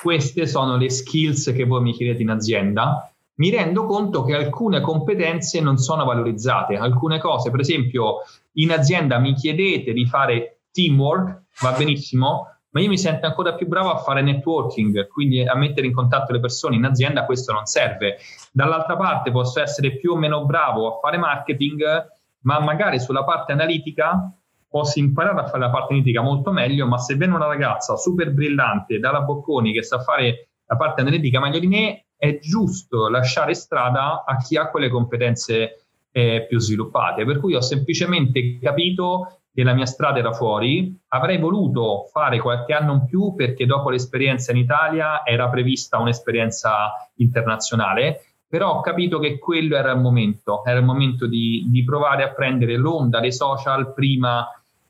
queste 0.02 0.48
sono 0.48 0.78
le 0.78 0.90
skills 0.90 1.54
che 1.56 1.64
voi 1.64 1.82
mi 1.82 1.94
chiedete 1.94 2.24
in 2.24 2.32
azienda, 2.32 3.12
mi 3.36 3.52
rendo 3.52 3.86
conto 3.86 4.24
che 4.24 4.34
alcune 4.34 4.82
competenze 4.82 5.62
non 5.62 5.78
sono 5.78 6.04
valorizzate. 6.04 6.76
Alcune 6.78 7.20
cose, 7.20 7.52
per 7.52 7.60
esempio, 7.60 8.22
in 8.54 8.72
azienda 8.72 9.20
mi 9.20 9.34
chiedete 9.34 9.94
di 9.94 10.08
fare 10.08 10.62
teamwork, 10.72 11.42
va 11.62 11.72
benissimo, 11.74 12.48
ma 12.72 12.82
io 12.82 12.88
mi 12.88 12.98
sento 12.98 13.26
ancora 13.26 13.54
più 13.54 13.68
bravo 13.68 13.92
a 13.92 13.98
fare 13.98 14.22
networking, 14.22 15.08
quindi 15.08 15.42
a 15.46 15.56
mettere 15.56 15.88
in 15.88 15.94
contatto 15.94 16.32
le 16.32 16.40
persone. 16.40 16.76
In 16.76 16.86
azienda 16.86 17.26
questo 17.26 17.52
non 17.52 17.66
serve. 17.66 18.18
Dall'altra 18.52 18.96
parte 18.96 19.32
posso 19.32 19.62
essere 19.62 19.98
più 19.98 20.12
o 20.12 20.18
meno 20.18 20.46
bravo 20.46 20.88
a 20.88 21.00
fare 21.00 21.18
marketing, 21.18 21.84
ma 22.42 22.60
magari 22.60 23.00
sulla 23.00 23.24
parte 23.24 23.52
analitica 23.52 24.34
posso 24.70 25.00
imparare 25.00 25.42
a 25.42 25.46
fare 25.48 25.60
la 25.60 25.70
parte 25.70 25.94
analitica 25.94 26.22
molto 26.22 26.52
meglio, 26.52 26.88
ma 26.88 26.98
se 26.98 27.16
viene 27.16 27.36
una 27.36 27.48
ragazza 27.48 27.98
super 27.98 28.32
brillante 28.32 29.00
dalla 29.00 29.22
Bocconi 29.22 29.74
che 29.74 29.84
sa 29.84 30.00
fare 30.00 30.48
la 30.66 30.78
parte 30.78 31.02
analitica 31.02 31.42
meglio 31.42 31.60
di 31.60 31.68
me, 31.68 32.06
è 32.16 32.40
giusto 32.40 33.10
lasciare 33.10 33.54
strada 33.54 34.24
a 34.26 34.38
chi 34.38 34.56
ha 34.56 34.70
quelle 34.70 34.90
competenze 34.90 35.88
eh, 36.12 36.46
più 36.48 36.60
sviluppate. 36.60 37.26
Per 37.26 37.40
cui 37.40 37.54
ho 37.54 37.62
semplicemente 37.62 38.60
capito 38.60 39.41
che 39.54 39.64
la 39.64 39.74
mia 39.74 39.86
strada 39.86 40.20
era 40.20 40.32
fuori, 40.32 40.98
avrei 41.10 41.38
voluto 41.38 42.08
fare 42.12 42.40
qualche 42.40 42.74
anno 42.74 42.94
in 42.94 43.06
più 43.06 43.34
perché 43.36 43.66
dopo 43.66 43.90
l'esperienza 43.90 44.52
in 44.52 44.58
Italia 44.58 45.26
era 45.26 45.50
prevista 45.50 45.98
un'esperienza 45.98 46.92
internazionale, 47.16 48.26
però 48.48 48.76
ho 48.76 48.82
capito 48.82 49.20
che 49.20 49.38
quello 49.40 49.76
era 49.76 49.92
il 49.92 50.00
momento, 50.00 50.64
era 50.66 50.80
il 50.80 50.86
momento 50.86 51.28
di, 51.28 51.66
di 51.68 51.84
provare 51.84 52.24
a 52.24 52.32
prendere 52.32 52.78
l'onda 52.78 53.20
dei 53.20 53.34
social 53.34 53.94
prima 53.94 54.48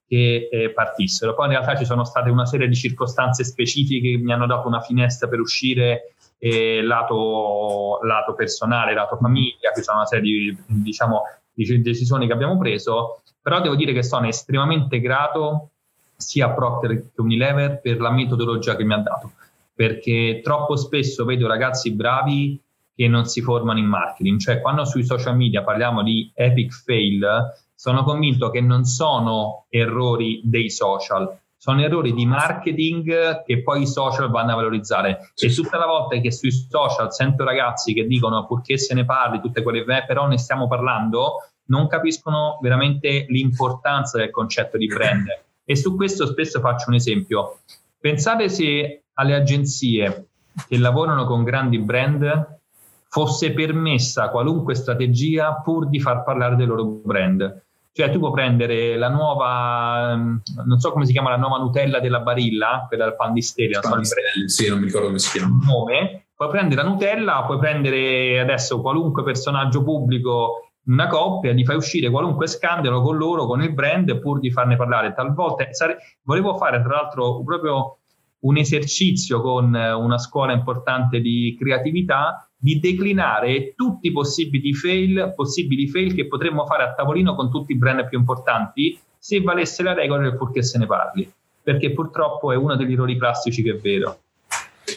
che 0.07 0.49
eh, 0.51 0.71
partissero. 0.71 1.33
Poi 1.33 1.45
in 1.45 1.51
realtà 1.51 1.75
ci 1.75 1.85
sono 1.85 2.03
state 2.03 2.29
una 2.29 2.45
serie 2.45 2.67
di 2.67 2.75
circostanze 2.75 3.43
specifiche 3.43 4.11
che 4.11 4.17
mi 4.17 4.33
hanno 4.33 4.45
dato 4.45 4.67
una 4.67 4.81
finestra 4.81 5.27
per 5.27 5.39
uscire 5.39 6.15
eh, 6.37 6.81
lato, 6.81 7.99
lato 8.01 8.33
personale, 8.33 8.93
lato 8.93 9.15
famiglia, 9.15 9.71
ci 9.75 9.81
sono 9.83 9.97
una 9.97 10.07
serie 10.07 10.23
di, 10.23 10.57
diciamo, 10.65 11.21
di 11.53 11.81
decisioni 11.81 12.27
che 12.27 12.33
abbiamo 12.33 12.57
preso, 12.57 13.20
però 13.41 13.61
devo 13.61 13.75
dire 13.75 13.93
che 13.93 14.03
sono 14.03 14.27
estremamente 14.27 14.99
grato 14.99 15.69
sia 16.15 16.47
a 16.47 16.51
Procter 16.51 17.11
che 17.13 17.21
Unilever 17.21 17.81
per 17.81 17.99
la 17.99 18.11
metodologia 18.11 18.75
che 18.75 18.83
mi 18.83 18.93
ha 18.93 18.97
dato, 18.97 19.31
perché 19.73 20.41
troppo 20.43 20.75
spesso 20.75 21.25
vedo 21.25 21.47
ragazzi 21.47 21.91
bravi 21.91 22.59
che 22.95 23.07
non 23.07 23.25
si 23.25 23.41
formano 23.41 23.79
in 23.79 23.85
marketing, 23.85 24.39
cioè 24.39 24.61
quando 24.61 24.85
sui 24.85 25.03
social 25.03 25.35
media 25.35 25.63
parliamo 25.63 26.03
di 26.03 26.31
epic 26.33 26.83
fail, 26.83 27.53
sono 27.73 28.03
convinto 28.03 28.51
che 28.51 28.61
non 28.61 28.83
sono 28.83 29.65
errori 29.69 30.41
dei 30.43 30.69
social, 30.69 31.35
sono 31.57 31.81
errori 31.81 32.13
di 32.13 32.25
marketing 32.25 33.43
che 33.43 33.63
poi 33.63 33.83
i 33.83 33.87
social 33.87 34.29
vanno 34.29 34.51
a 34.51 34.55
valorizzare. 34.55 35.31
E 35.35 35.53
tutta 35.53 35.77
la 35.77 35.85
volta 35.87 36.15
che 36.17 36.31
sui 36.31 36.51
social 36.51 37.11
sento 37.11 37.43
ragazzi 37.43 37.93
che 37.93 38.05
dicono 38.05 38.45
purché 38.45 38.77
se 38.77 38.93
ne 38.93 39.05
parli, 39.05 39.41
tutte 39.41 39.63
quelle 39.63 39.83
ve, 39.83 40.03
però 40.05 40.27
ne 40.27 40.37
stiamo 40.37 40.67
parlando, 40.67 41.50
non 41.71 41.87
capiscono 41.87 42.59
veramente 42.61 43.25
l'importanza 43.29 44.17
del 44.17 44.29
concetto 44.29 44.77
di 44.77 44.87
brand. 44.87 45.25
E 45.63 45.75
su 45.77 45.95
questo 45.95 46.27
spesso 46.27 46.59
faccio 46.59 46.89
un 46.89 46.95
esempio. 46.95 47.59
Pensate 47.97 48.49
se 48.49 49.03
alle 49.13 49.35
agenzie 49.35 50.25
che 50.67 50.77
lavorano 50.77 51.25
con 51.25 51.43
grandi 51.43 51.79
brand 51.79 52.59
fosse 53.07 53.53
permessa 53.53 54.29
qualunque 54.29 54.75
strategia 54.75 55.61
pur 55.63 55.87
di 55.87 55.99
far 55.99 56.23
parlare 56.23 56.57
del 56.57 56.67
loro 56.67 56.83
brand. 56.85 57.63
Cioè 57.93 58.09
tu 58.09 58.19
puoi 58.19 58.31
prendere 58.31 58.97
la 58.97 59.09
nuova, 59.09 60.15
mm, 60.15 60.37
non 60.65 60.79
so 60.79 60.91
come 60.91 61.05
si 61.05 61.11
chiama 61.11 61.29
la 61.29 61.37
nuova 61.37 61.57
Nutella 61.57 61.99
della 61.99 62.21
Barilla, 62.21 62.85
quella 62.87 63.05
del 63.05 63.15
pan 63.15 63.33
di 63.33 63.41
stella, 63.41 63.81
non, 63.81 64.03
so 64.03 64.15
sì, 64.45 64.69
non 64.69 64.79
mi 64.79 64.85
ricordo 64.85 65.07
come 65.07 65.19
si 65.19 65.37
chiama. 65.37 65.57
Nome, 65.65 66.27
puoi 66.33 66.49
prendere 66.49 66.81
la 66.81 66.87
Nutella, 66.87 67.43
puoi 67.45 67.59
prendere 67.59 68.39
adesso 68.39 68.79
qualunque 68.79 69.23
personaggio 69.23 69.83
pubblico, 69.83 70.70
una 70.85 71.07
coppia, 71.07 71.51
gli 71.51 71.63
fai 71.63 71.75
uscire 71.75 72.09
qualunque 72.09 72.47
scandalo 72.47 73.01
con 73.01 73.17
loro, 73.17 73.45
con 73.45 73.61
il 73.61 73.73
brand, 73.73 74.19
pur 74.19 74.39
di 74.39 74.51
farne 74.51 74.75
parlare. 74.75 75.13
Talvolta 75.13 75.71
sare... 75.71 75.97
volevo 76.23 76.57
fare 76.57 76.81
tra 76.81 76.95
l'altro 76.95 77.43
proprio 77.43 77.97
un 78.39 78.57
esercizio 78.57 79.41
con 79.41 79.73
una 79.73 80.17
scuola 80.17 80.53
importante 80.53 81.19
di 81.21 81.55
creatività 81.59 82.49
di 82.57 82.79
declinare 82.79 83.73
tutti 83.75 84.07
i 84.07 84.11
possibili 84.11 84.73
fail, 84.73 85.33
possibili 85.35 85.87
fail 85.87 86.13
che 86.13 86.27
potremmo 86.27 86.65
fare 86.65 86.83
a 86.83 86.93
tavolino 86.93 87.35
con 87.35 87.51
tutti 87.51 87.71
i 87.71 87.77
brand 87.77 88.07
più 88.07 88.17
importanti 88.17 88.99
se 89.17 89.41
valesse 89.41 89.83
la 89.83 89.93
regola 89.93 90.23
del 90.23 90.37
purché 90.37 90.63
se 90.63 90.79
ne 90.79 90.87
parli, 90.87 91.31
perché 91.61 91.91
purtroppo 91.91 92.51
è 92.51 92.55
uno 92.55 92.75
degli 92.75 92.93
errori 92.93 93.17
classici 93.17 93.61
che 93.61 93.73
vedo. 93.73 94.19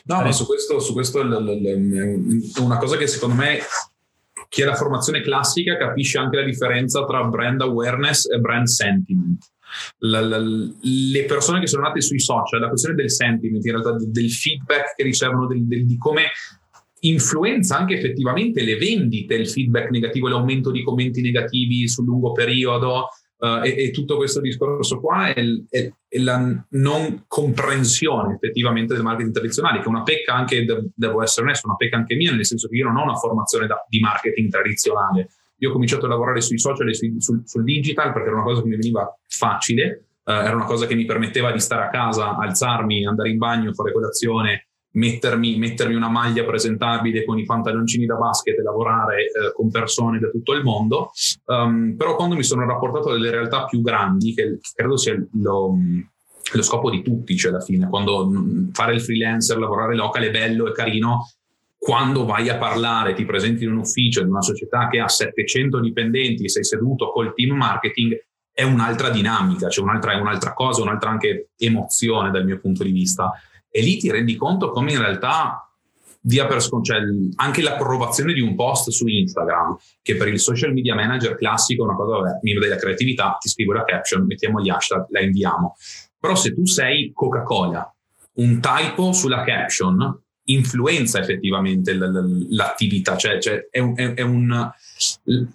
No, 0.04 0.22
ma 0.22 0.32
su 0.32 0.46
questo, 0.46 0.80
su 0.80 0.92
questo 0.92 1.20
è 1.20 1.24
una 1.24 2.78
cosa 2.78 2.96
che 2.96 3.06
secondo 3.06 3.34
me 3.34 3.58
chi 4.54 4.62
ha 4.62 4.66
la 4.66 4.76
formazione 4.76 5.20
classica 5.20 5.76
capisce 5.76 6.16
anche 6.16 6.36
la 6.36 6.44
differenza 6.44 7.04
tra 7.04 7.24
brand 7.24 7.60
awareness 7.60 8.30
e 8.30 8.38
brand 8.38 8.66
sentiment. 8.66 9.44
La, 9.98 10.20
la, 10.20 10.38
le 10.38 11.24
persone 11.24 11.58
che 11.58 11.66
sono 11.66 11.82
nate 11.82 12.00
sui 12.00 12.20
social, 12.20 12.60
la 12.60 12.68
questione 12.68 12.94
del 12.94 13.10
sentiment, 13.10 13.64
in 13.64 13.72
realtà 13.72 13.96
del 13.98 14.30
feedback 14.30 14.94
che 14.94 15.02
ricevono, 15.02 15.48
del, 15.48 15.66
del, 15.66 15.84
di 15.84 15.98
come 15.98 16.26
influenza 17.00 17.76
anche 17.76 17.96
effettivamente 17.98 18.62
le 18.62 18.76
vendite, 18.76 19.34
il 19.34 19.48
feedback 19.48 19.90
negativo, 19.90 20.28
l'aumento 20.28 20.70
di 20.70 20.84
commenti 20.84 21.20
negativi 21.20 21.88
sul 21.88 22.04
lungo 22.04 22.30
periodo 22.30 23.08
uh, 23.44 23.62
e, 23.62 23.74
e, 23.76 23.90
tutto 23.90 24.16
questo 24.16 24.40
discorso 24.40 25.00
qua 25.00 25.26
è, 25.26 25.44
è, 25.68 25.92
è, 26.08 26.18
la 26.18 26.64
non 26.70 27.24
comprensione 27.26 28.34
effettivamente 28.34 28.94
del 28.94 29.02
marketing 29.02 29.34
tradizionale, 29.34 29.78
che 29.80 29.84
è 29.84 29.88
una 29.88 30.02
pecca 30.02 30.34
anche, 30.34 30.64
devo 30.94 31.22
essere 31.22 31.46
onesto, 31.46 31.68
una 31.68 31.76
pecca 31.76 31.96
anche 31.96 32.14
mia, 32.14 32.32
nel 32.32 32.46
senso 32.46 32.68
che 32.68 32.76
io 32.76 32.86
non 32.86 32.96
ho 32.96 33.02
una 33.02 33.16
formazione 33.16 33.66
da, 33.66 33.84
di 33.86 34.00
marketing 34.00 34.50
tradizionale. 34.50 35.28
Io 35.58 35.68
ho 35.68 35.72
cominciato 35.72 36.06
a 36.06 36.08
lavorare 36.08 36.40
sui 36.40 36.58
social 36.58 36.88
e 36.88 36.94
sui, 36.94 37.14
sul, 37.18 37.42
sul, 37.44 37.64
digital 37.64 38.12
perché 38.12 38.28
era 38.28 38.36
una 38.36 38.44
cosa 38.44 38.62
che 38.62 38.68
mi 38.68 38.76
veniva 38.76 39.18
facile, 39.28 40.06
uh, 40.24 40.30
era 40.30 40.54
una 40.54 40.64
cosa 40.64 40.86
che 40.86 40.94
mi 40.94 41.04
permetteva 41.04 41.52
di 41.52 41.60
stare 41.60 41.84
a 41.84 41.90
casa, 41.90 42.36
alzarmi, 42.36 43.06
andare 43.06 43.30
in 43.30 43.38
bagno, 43.38 43.74
fare 43.74 43.92
colazione 43.92 44.63
mettermi, 44.94 45.56
mettermi, 45.56 45.94
una 45.94 46.08
maglia 46.08 46.44
presentabile 46.44 47.24
con 47.24 47.38
i 47.38 47.44
pantaloncini 47.44 48.06
da 48.06 48.16
basket 48.16 48.58
e 48.58 48.62
lavorare 48.62 49.24
eh, 49.24 49.52
con 49.54 49.70
persone 49.70 50.18
da 50.18 50.28
tutto 50.28 50.52
il 50.52 50.62
mondo. 50.62 51.10
Um, 51.46 51.94
però 51.96 52.16
quando 52.16 52.34
mi 52.34 52.42
sono 52.42 52.66
rapportato 52.66 53.10
a 53.10 53.12
delle 53.12 53.30
realtà 53.30 53.64
più 53.64 53.80
grandi, 53.80 54.34
che 54.34 54.58
credo 54.74 54.96
sia 54.96 55.14
lo, 55.42 55.76
lo 56.52 56.62
scopo 56.62 56.90
di 56.90 57.02
tutti, 57.02 57.36
cioè 57.36 57.52
alla 57.52 57.60
fine, 57.60 57.88
quando 57.88 58.28
mm, 58.28 58.70
fare 58.72 58.94
il 58.94 59.00
freelancer, 59.00 59.58
lavorare 59.58 59.96
locale 59.96 60.28
è 60.28 60.30
bello, 60.30 60.68
è 60.68 60.72
carino, 60.72 61.28
quando 61.76 62.24
vai 62.24 62.48
a 62.48 62.56
parlare, 62.56 63.12
ti 63.12 63.24
presenti 63.24 63.64
in 63.64 63.72
un 63.72 63.78
ufficio 63.78 64.22
di 64.22 64.30
una 64.30 64.40
società 64.40 64.88
che 64.88 65.00
ha 65.00 65.08
700 65.08 65.80
dipendenti, 65.80 66.48
sei 66.48 66.64
seduto 66.64 67.10
col 67.10 67.34
team 67.34 67.56
marketing, 67.56 68.16
è 68.52 68.62
un'altra 68.62 69.10
dinamica, 69.10 69.68
cioè 69.68 69.84
un'altra, 69.84 70.16
un'altra 70.16 70.54
cosa, 70.54 70.80
un'altra 70.80 71.10
anche 71.10 71.50
emozione 71.58 72.30
dal 72.30 72.44
mio 72.44 72.60
punto 72.60 72.84
di 72.84 72.92
vista 72.92 73.32
e 73.76 73.82
lì 73.82 73.96
ti 73.96 74.08
rendi 74.08 74.36
conto 74.36 74.70
come 74.70 74.92
in 74.92 75.00
realtà 75.00 75.68
dia 76.20 76.46
per 76.46 76.62
cioè, 76.62 76.98
anche 77.34 77.60
l'approvazione 77.60 78.32
di 78.32 78.40
un 78.40 78.54
post 78.54 78.90
su 78.90 79.08
Instagram, 79.08 79.76
che 80.00 80.14
per 80.14 80.28
il 80.28 80.38
social 80.38 80.72
media 80.72 80.94
manager 80.94 81.34
classico 81.34 81.82
è 81.82 81.86
una 81.88 81.96
cosa, 81.96 82.18
vabbè, 82.18 82.38
mi 82.42 82.54
dai 82.54 82.68
la 82.68 82.76
creatività, 82.76 83.36
ti 83.40 83.48
scrivo 83.48 83.72
la 83.72 83.84
caption, 83.84 84.24
mettiamo 84.24 84.60
gli 84.60 84.70
hashtag, 84.70 85.06
la 85.08 85.20
inviamo. 85.20 85.76
Però 86.18 86.36
se 86.36 86.54
tu 86.54 86.64
sei 86.66 87.10
Coca-Cola, 87.12 87.92
un 88.34 88.60
typo 88.60 89.12
sulla 89.12 89.42
caption 89.42 90.18
influenza 90.44 91.18
effettivamente 91.18 91.94
l'attività, 91.94 93.16
cioè, 93.16 93.40
cioè 93.40 93.66
è, 93.68 93.80
un, 93.80 93.94
è, 93.96 94.20
un, 94.22 94.70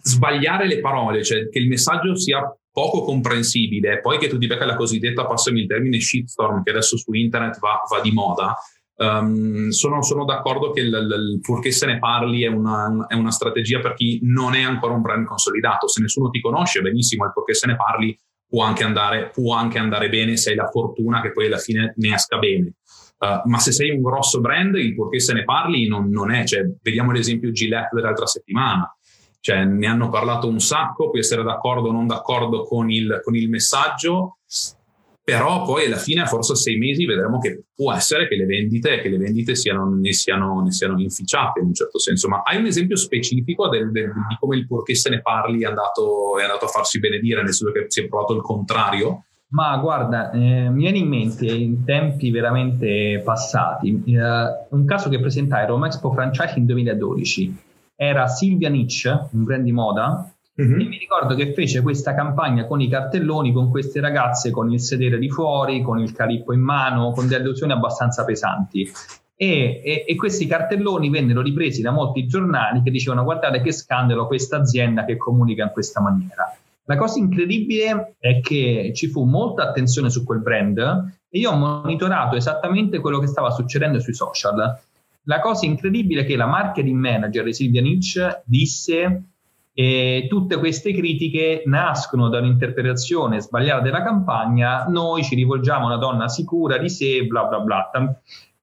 sbagliare 0.01 0.67
le 0.67 0.81
parole, 0.81 1.23
cioè 1.23 1.47
che 1.49 1.57
il 1.57 1.69
messaggio 1.69 2.17
sia 2.17 2.43
poco 2.71 3.01
comprensibile, 3.01 3.99
poi 3.99 4.17
che 4.17 4.27
tu 4.27 4.37
ti 4.37 4.47
becca 4.47 4.65
la 4.65 4.75
cosiddetta, 4.75 5.25
passami 5.25 5.61
il 5.61 5.67
termine, 5.67 5.99
shitstorm, 5.99 6.63
che 6.63 6.71
adesso 6.71 6.97
su 6.97 7.13
internet 7.13 7.59
va, 7.59 7.81
va 7.89 8.01
di 8.01 8.11
moda, 8.11 8.55
um, 8.97 9.69
sono, 9.69 10.01
sono, 10.03 10.25
d'accordo 10.25 10.71
che 10.71 10.81
il, 10.81 10.87
il, 10.87 11.39
purché 11.41 11.71
se 11.71 11.85
ne 11.85 11.99
parli 11.99 12.43
è 12.43 12.47
una, 12.47 13.05
è 13.07 13.15
una, 13.15 13.31
strategia 13.31 13.79
per 13.79 13.93
chi 13.93 14.19
non 14.23 14.55
è 14.55 14.61
ancora 14.61 14.93
un 14.93 15.01
brand 15.01 15.25
consolidato. 15.25 15.87
Se 15.87 16.01
nessuno 16.01 16.29
ti 16.29 16.41
conosce, 16.41 16.81
benissimo, 16.81 17.25
il 17.25 17.33
purché 17.33 17.53
se 17.53 17.67
ne 17.67 17.75
parli 17.75 18.17
può 18.47 18.63
anche 18.63 18.83
andare, 18.83 19.29
può 19.29 19.55
anche 19.55 19.77
andare 19.77 20.09
bene 20.09 20.35
se 20.37 20.51
hai 20.51 20.55
la 20.55 20.69
fortuna 20.69 21.21
che 21.21 21.31
poi 21.31 21.47
alla 21.47 21.57
fine 21.57 21.93
ne 21.97 22.13
esca 22.13 22.37
bene. 22.37 22.73
Uh, 23.19 23.49
ma 23.49 23.59
se 23.59 23.73
sei 23.73 23.89
un 23.89 24.01
grosso 24.01 24.39
brand, 24.39 24.75
il 24.75 24.95
purché 24.95 25.19
se 25.19 25.33
ne 25.33 25.43
parli 25.43 25.87
non, 25.87 26.09
non 26.09 26.31
è. 26.31 26.45
Cioè, 26.45 26.65
vediamo 26.81 27.11
l'esempio 27.11 27.51
Gillette 27.51 27.89
dell'altra 27.93 28.25
settimana 28.25 28.89
cioè 29.39 29.63
ne 29.63 29.87
hanno 29.87 30.09
parlato 30.09 30.47
un 30.47 30.59
sacco, 30.59 31.09
puoi 31.09 31.21
essere 31.21 31.43
d'accordo 31.43 31.89
o 31.89 31.91
non 31.91 32.07
d'accordo 32.07 32.63
con 32.63 32.89
il, 32.91 33.21
con 33.23 33.35
il 33.35 33.49
messaggio, 33.49 34.37
però 35.29 35.63
poi 35.63 35.85
alla 35.85 35.97
fine, 35.97 36.25
forse 36.25 36.53
a 36.53 36.55
sei 36.55 36.77
mesi, 36.77 37.05
vedremo 37.05 37.37
che 37.37 37.65
può 37.75 37.93
essere 37.93 38.27
che 38.27 38.35
le 38.35 38.45
vendite, 38.45 38.99
che 38.99 39.09
le 39.09 39.17
vendite 39.17 39.53
siano, 39.53 39.87
ne, 39.87 40.11
siano, 40.11 40.59
ne, 40.61 40.71
siano, 40.71 40.99
inficiate 40.99 41.59
in 41.59 41.67
un 41.67 41.73
certo 41.75 41.99
senso. 41.99 42.27
Ma 42.27 42.41
hai 42.43 42.57
un 42.57 42.65
esempio 42.65 42.95
specifico 42.95 43.69
del, 43.69 43.91
del, 43.91 44.11
di 44.27 44.35
come 44.39 44.57
il 44.57 44.65
purché 44.65 44.95
se 44.95 45.11
ne 45.11 45.21
parli 45.21 45.61
è 45.61 45.67
andato, 45.67 46.39
è 46.39 46.43
andato, 46.43 46.65
a 46.65 46.69
farsi 46.69 46.99
benedire, 46.99 47.43
nel 47.43 47.53
senso 47.53 47.71
che 47.71 47.85
si 47.89 48.01
è 48.01 48.07
provato 48.07 48.33
il 48.33 48.41
contrario? 48.41 49.25
Ma 49.49 49.77
guarda, 49.77 50.31
eh, 50.31 50.69
mi 50.69 50.81
viene 50.81 50.97
in 50.97 51.07
mente 51.07 51.45
in 51.45 51.83
tempi 51.83 52.31
veramente 52.31 53.21
passati 53.23 54.03
eh, 54.05 54.65
un 54.69 54.85
caso 54.85 55.09
che 55.09 55.19
presentai 55.19 55.63
a 55.63 55.67
Roma 55.67 55.87
Expo 55.87 56.11
Franchise 56.11 56.57
in 56.57 56.65
2012. 56.65 57.67
Era 58.01 58.27
Silvia 58.27 58.69
Nietzsche, 58.69 59.09
un 59.31 59.43
brand 59.43 59.65
di 59.65 59.73
moda, 59.73 60.33
mm-hmm. 60.61 60.79
e 60.79 60.83
mi 60.85 60.97
ricordo 60.97 61.35
che 61.35 61.51
fece 61.51 61.81
questa 61.81 62.15
campagna 62.15 62.65
con 62.65 62.79
i 62.79 62.87
cartelloni, 62.87 63.51
con 63.51 63.69
queste 63.69 63.99
ragazze 63.99 64.51
con 64.51 64.71
il 64.71 64.79
sedere 64.79 65.19
di 65.19 65.29
fuori, 65.29 65.81
con 65.81 65.99
il 65.99 66.13
calippo 66.13 66.53
in 66.53 66.61
mano, 66.61 67.11
con 67.11 67.27
delle 67.27 67.43
allusioni 67.43 67.73
abbastanza 67.73 68.23
pesanti. 68.23 68.89
E, 69.35 69.81
e, 69.83 70.05
e, 70.07 70.15
questi 70.15 70.47
cartelloni 70.47 71.09
vennero 71.09 71.41
ripresi 71.41 71.81
da 71.81 71.91
molti 71.91 72.25
giornali 72.25 72.81
che 72.81 72.89
dicevano 72.89 73.25
guardate 73.25 73.59
che 73.59 73.73
scandalo 73.73 74.27
questa 74.27 74.55
azienda 74.55 75.03
che 75.03 75.17
comunica 75.17 75.63
in 75.63 75.71
questa 75.71 75.99
maniera. 75.99 76.57
La 76.85 76.95
cosa 76.95 77.19
incredibile 77.19 78.15
è 78.17 78.39
che 78.39 78.93
ci 78.95 79.07
fu 79.07 79.25
molta 79.25 79.63
attenzione 79.63 80.09
su 80.09 80.23
quel 80.23 80.39
brand 80.39 80.77
e 81.29 81.37
io 81.37 81.51
ho 81.51 81.55
monitorato 81.55 82.37
esattamente 82.37 82.99
quello 82.99 83.19
che 83.19 83.27
stava 83.27 83.51
succedendo 83.51 83.99
sui 83.99 84.13
social. 84.13 84.79
La 85.23 85.39
cosa 85.41 85.65
incredibile 85.65 86.21
è 86.21 86.25
che 86.25 86.35
la 86.35 86.47
marketing 86.47 86.99
manager 86.99 87.43
di 87.43 87.53
Silvia 87.53 87.81
Nietzsche 87.81 88.41
disse 88.45 89.23
che 89.73 90.25
tutte 90.27 90.57
queste 90.57 90.93
critiche 90.93 91.63
nascono 91.65 92.29
da 92.29 92.39
un'interpretazione 92.39 93.39
sbagliata 93.39 93.81
della 93.81 94.03
campagna, 94.03 94.85
noi 94.85 95.23
ci 95.23 95.35
rivolgiamo 95.35 95.83
a 95.83 95.87
una 95.87 95.97
donna 95.97 96.27
sicura 96.27 96.77
di 96.77 96.89
sé, 96.89 97.23
bla 97.25 97.45
bla 97.45 97.59
bla. 97.59 97.89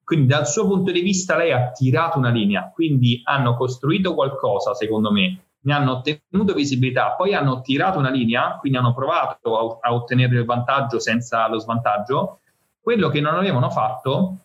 Quindi 0.03 0.27
dal 0.27 0.47
suo 0.47 0.67
punto 0.67 0.91
di 0.91 1.01
vista 1.01 1.35
lei 1.35 1.51
ha 1.51 1.71
tirato 1.71 2.17
una 2.17 2.29
linea, 2.29 2.71
quindi 2.73 3.21
hanno 3.23 3.55
costruito 3.55 4.13
qualcosa, 4.13 4.73
secondo 4.73 5.11
me, 5.11 5.41
ne 5.59 5.73
hanno 5.73 5.91
ottenuto 5.93 6.53
visibilità, 6.53 7.13
poi 7.17 7.33
hanno 7.33 7.61
tirato 7.61 7.99
una 7.99 8.09
linea, 8.09 8.57
quindi 8.59 8.77
hanno 8.77 8.93
provato 8.93 9.79
a 9.81 9.93
ottenere 9.93 10.37
il 10.37 10.45
vantaggio 10.45 10.99
senza 10.99 11.47
lo 11.49 11.59
svantaggio. 11.59 12.39
Quello 12.79 13.09
che 13.09 13.19
non 13.19 13.35
avevano 13.35 13.69
fatto 13.69 14.37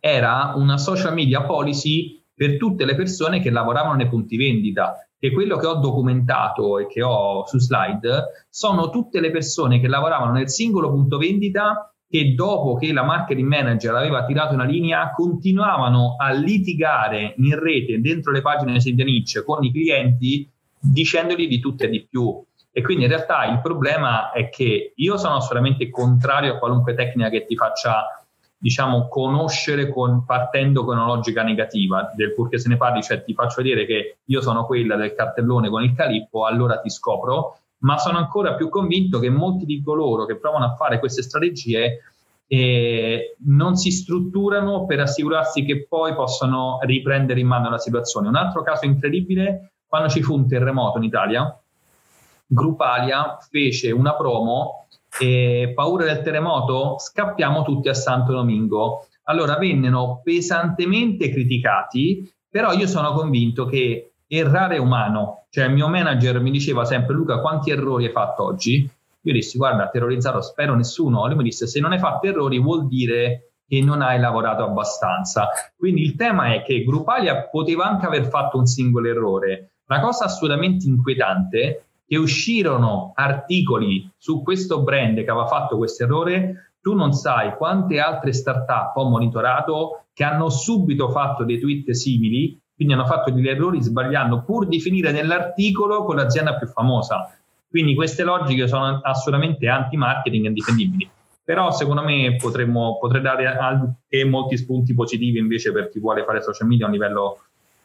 era 0.00 0.52
una 0.56 0.78
social 0.78 1.14
media 1.14 1.42
policy 1.42 2.22
per 2.34 2.56
tutte 2.56 2.84
le 2.84 2.94
persone 2.94 3.40
che 3.40 3.50
lavoravano 3.50 3.94
nei 3.94 4.08
punti 4.08 4.36
vendita. 4.36 5.06
E 5.18 5.32
quello 5.32 5.56
che 5.56 5.66
ho 5.66 5.76
documentato 5.76 6.78
e 6.78 6.86
che 6.86 7.02
ho 7.02 7.46
su 7.46 7.58
slide 7.58 8.46
sono 8.50 8.90
tutte 8.90 9.20
le 9.20 9.30
persone 9.30 9.80
che 9.80 9.88
lavoravano 9.88 10.32
nel 10.32 10.50
singolo 10.50 10.90
punto 10.90 11.16
vendita 11.16 11.94
che 12.14 12.34
dopo 12.34 12.76
che 12.76 12.92
la 12.92 13.02
marketing 13.02 13.48
manager 13.48 13.94
aveva 13.94 14.24
tirato 14.24 14.54
una 14.54 14.64
linea 14.64 15.10
continuavano 15.10 16.16
a 16.18 16.30
litigare 16.32 17.34
in 17.38 17.58
rete 17.58 18.00
dentro 18.00 18.30
le 18.30 18.42
pagine 18.42 18.78
di 18.78 18.92
Nietzsche 19.02 19.42
con 19.42 19.64
i 19.64 19.72
clienti 19.72 20.48
dicendogli 20.78 21.48
di 21.48 21.58
tutto 21.58 21.84
e 21.84 21.88
di 21.88 22.06
più. 22.08 22.40
E 22.70 22.82
quindi 22.82 23.04
in 23.04 23.10
realtà 23.10 23.44
il 23.46 23.60
problema 23.60 24.32
è 24.32 24.48
che 24.48 24.92
io 24.94 25.16
sono 25.16 25.36
assolutamente 25.36 25.88
contrario 25.90 26.54
a 26.54 26.58
qualunque 26.58 26.94
tecnica 26.94 27.30
che 27.30 27.46
ti 27.46 27.56
faccia, 27.56 28.23
diciamo, 28.64 29.08
conoscere 29.08 29.90
con, 29.90 30.24
partendo 30.24 30.86
con 30.86 30.96
una 30.96 31.04
logica 31.04 31.42
negativa, 31.42 32.10
del 32.14 32.32
purché 32.32 32.58
se 32.58 32.70
ne 32.70 32.78
parli, 32.78 33.02
cioè 33.02 33.22
ti 33.22 33.34
faccio 33.34 33.60
vedere 33.60 33.84
che 33.84 34.20
io 34.24 34.40
sono 34.40 34.64
quella 34.64 34.96
del 34.96 35.14
cartellone 35.14 35.68
con 35.68 35.82
il 35.82 35.92
calippo, 35.92 36.46
allora 36.46 36.78
ti 36.78 36.88
scopro, 36.88 37.58
ma 37.80 37.98
sono 37.98 38.16
ancora 38.16 38.54
più 38.54 38.70
convinto 38.70 39.18
che 39.18 39.28
molti 39.28 39.66
di 39.66 39.82
coloro 39.82 40.24
che 40.24 40.38
provano 40.38 40.64
a 40.64 40.74
fare 40.76 40.98
queste 40.98 41.20
strategie 41.20 42.04
eh, 42.46 43.36
non 43.44 43.76
si 43.76 43.90
strutturano 43.90 44.86
per 44.86 45.00
assicurarsi 45.00 45.66
che 45.66 45.86
poi 45.86 46.14
possano 46.14 46.78
riprendere 46.84 47.40
in 47.40 47.46
mano 47.46 47.68
la 47.68 47.76
situazione. 47.76 48.28
Un 48.28 48.36
altro 48.36 48.62
caso 48.62 48.86
incredibile 48.86 49.72
quando 49.86 50.08
ci 50.08 50.22
fu 50.22 50.32
un 50.32 50.48
terremoto 50.48 50.96
in 50.96 51.04
Italia, 51.04 51.54
Grupalia 52.46 53.36
fece 53.46 53.90
una 53.90 54.14
promo 54.14 54.83
e 55.18 55.72
paura 55.74 56.04
del 56.04 56.22
terremoto, 56.22 56.98
scappiamo 56.98 57.62
tutti 57.62 57.88
a 57.88 57.94
Santo 57.94 58.32
Domingo. 58.32 59.06
Allora 59.24 59.56
vennero 59.56 60.20
pesantemente 60.22 61.30
criticati, 61.30 62.30
però 62.48 62.72
io 62.72 62.86
sono 62.86 63.12
convinto 63.12 63.66
che 63.66 64.12
errare 64.26 64.76
è 64.76 64.78
umano, 64.78 65.46
cioè 65.50 65.66
il 65.66 65.72
mio 65.72 65.88
manager 65.88 66.40
mi 66.40 66.50
diceva 66.50 66.84
sempre 66.84 67.14
Luca 67.14 67.40
quanti 67.40 67.70
errori 67.70 68.06
hai 68.06 68.12
fatto 68.12 68.44
oggi? 68.44 68.88
Io 69.26 69.32
dissi 69.32 69.56
guarda 69.56 69.88
terrorizzato 69.88 70.40
spero 70.40 70.74
nessuno, 70.74 71.26
lui 71.26 71.36
mi 71.36 71.44
disse 71.44 71.66
se 71.66 71.80
non 71.80 71.92
hai 71.92 71.98
fatto 71.98 72.26
errori 72.26 72.58
vuol 72.58 72.86
dire 72.86 73.52
che 73.66 73.80
non 73.80 74.02
hai 74.02 74.18
lavorato 74.18 74.64
abbastanza. 74.64 75.48
Quindi 75.76 76.02
il 76.02 76.16
tema 76.16 76.52
è 76.52 76.62
che 76.62 76.84
Grupalia 76.84 77.48
poteva 77.48 77.84
anche 77.86 78.06
aver 78.06 78.26
fatto 78.26 78.58
un 78.58 78.66
singolo 78.66 79.08
errore, 79.08 79.76
la 79.86 80.00
cosa 80.00 80.24
assolutamente 80.24 80.86
inquietante 80.86 81.86
che 82.06 82.16
uscirono 82.16 83.12
articoli 83.14 84.10
su 84.16 84.42
questo 84.42 84.82
brand 84.82 85.16
che 85.22 85.30
aveva 85.30 85.46
fatto 85.46 85.76
questo 85.76 86.04
errore, 86.04 86.74
tu 86.80 86.94
non 86.94 87.12
sai 87.12 87.54
quante 87.56 87.98
altre 87.98 88.32
start-up 88.32 88.94
ho 88.96 89.08
monitorato 89.08 90.04
che 90.12 90.22
hanno 90.22 90.50
subito 90.50 91.10
fatto 91.10 91.44
dei 91.44 91.58
tweet 91.58 91.90
simili, 91.92 92.60
quindi 92.74 92.92
hanno 92.94 93.06
fatto 93.06 93.30
degli 93.30 93.48
errori 93.48 93.82
sbagliando 93.82 94.42
pur 94.42 94.66
di 94.66 94.80
finire 94.80 95.10
nell'articolo 95.10 96.04
con 96.04 96.16
l'azienda 96.16 96.56
più 96.56 96.66
famosa. 96.66 97.34
Quindi 97.68 97.94
queste 97.94 98.22
logiche 98.22 98.68
sono 98.68 99.00
assolutamente 99.02 99.68
anti-marketing 99.68 100.44
e 100.44 100.48
indifendibili. 100.48 101.10
Però 101.42 101.70
secondo 101.72 102.02
me 102.02 102.36
potremmo, 102.36 102.98
potrei 102.98 103.20
dare 103.20 103.46
anche 103.46 104.24
molti 104.24 104.56
spunti 104.56 104.94
positivi 104.94 105.38
invece 105.38 105.72
per 105.72 105.90
chi 105.90 105.98
vuole 105.98 106.24
fare 106.24 106.40
social 106.40 106.68
media 106.68 106.84
a 106.84 106.88
un 106.88 106.94
livello 106.94 107.42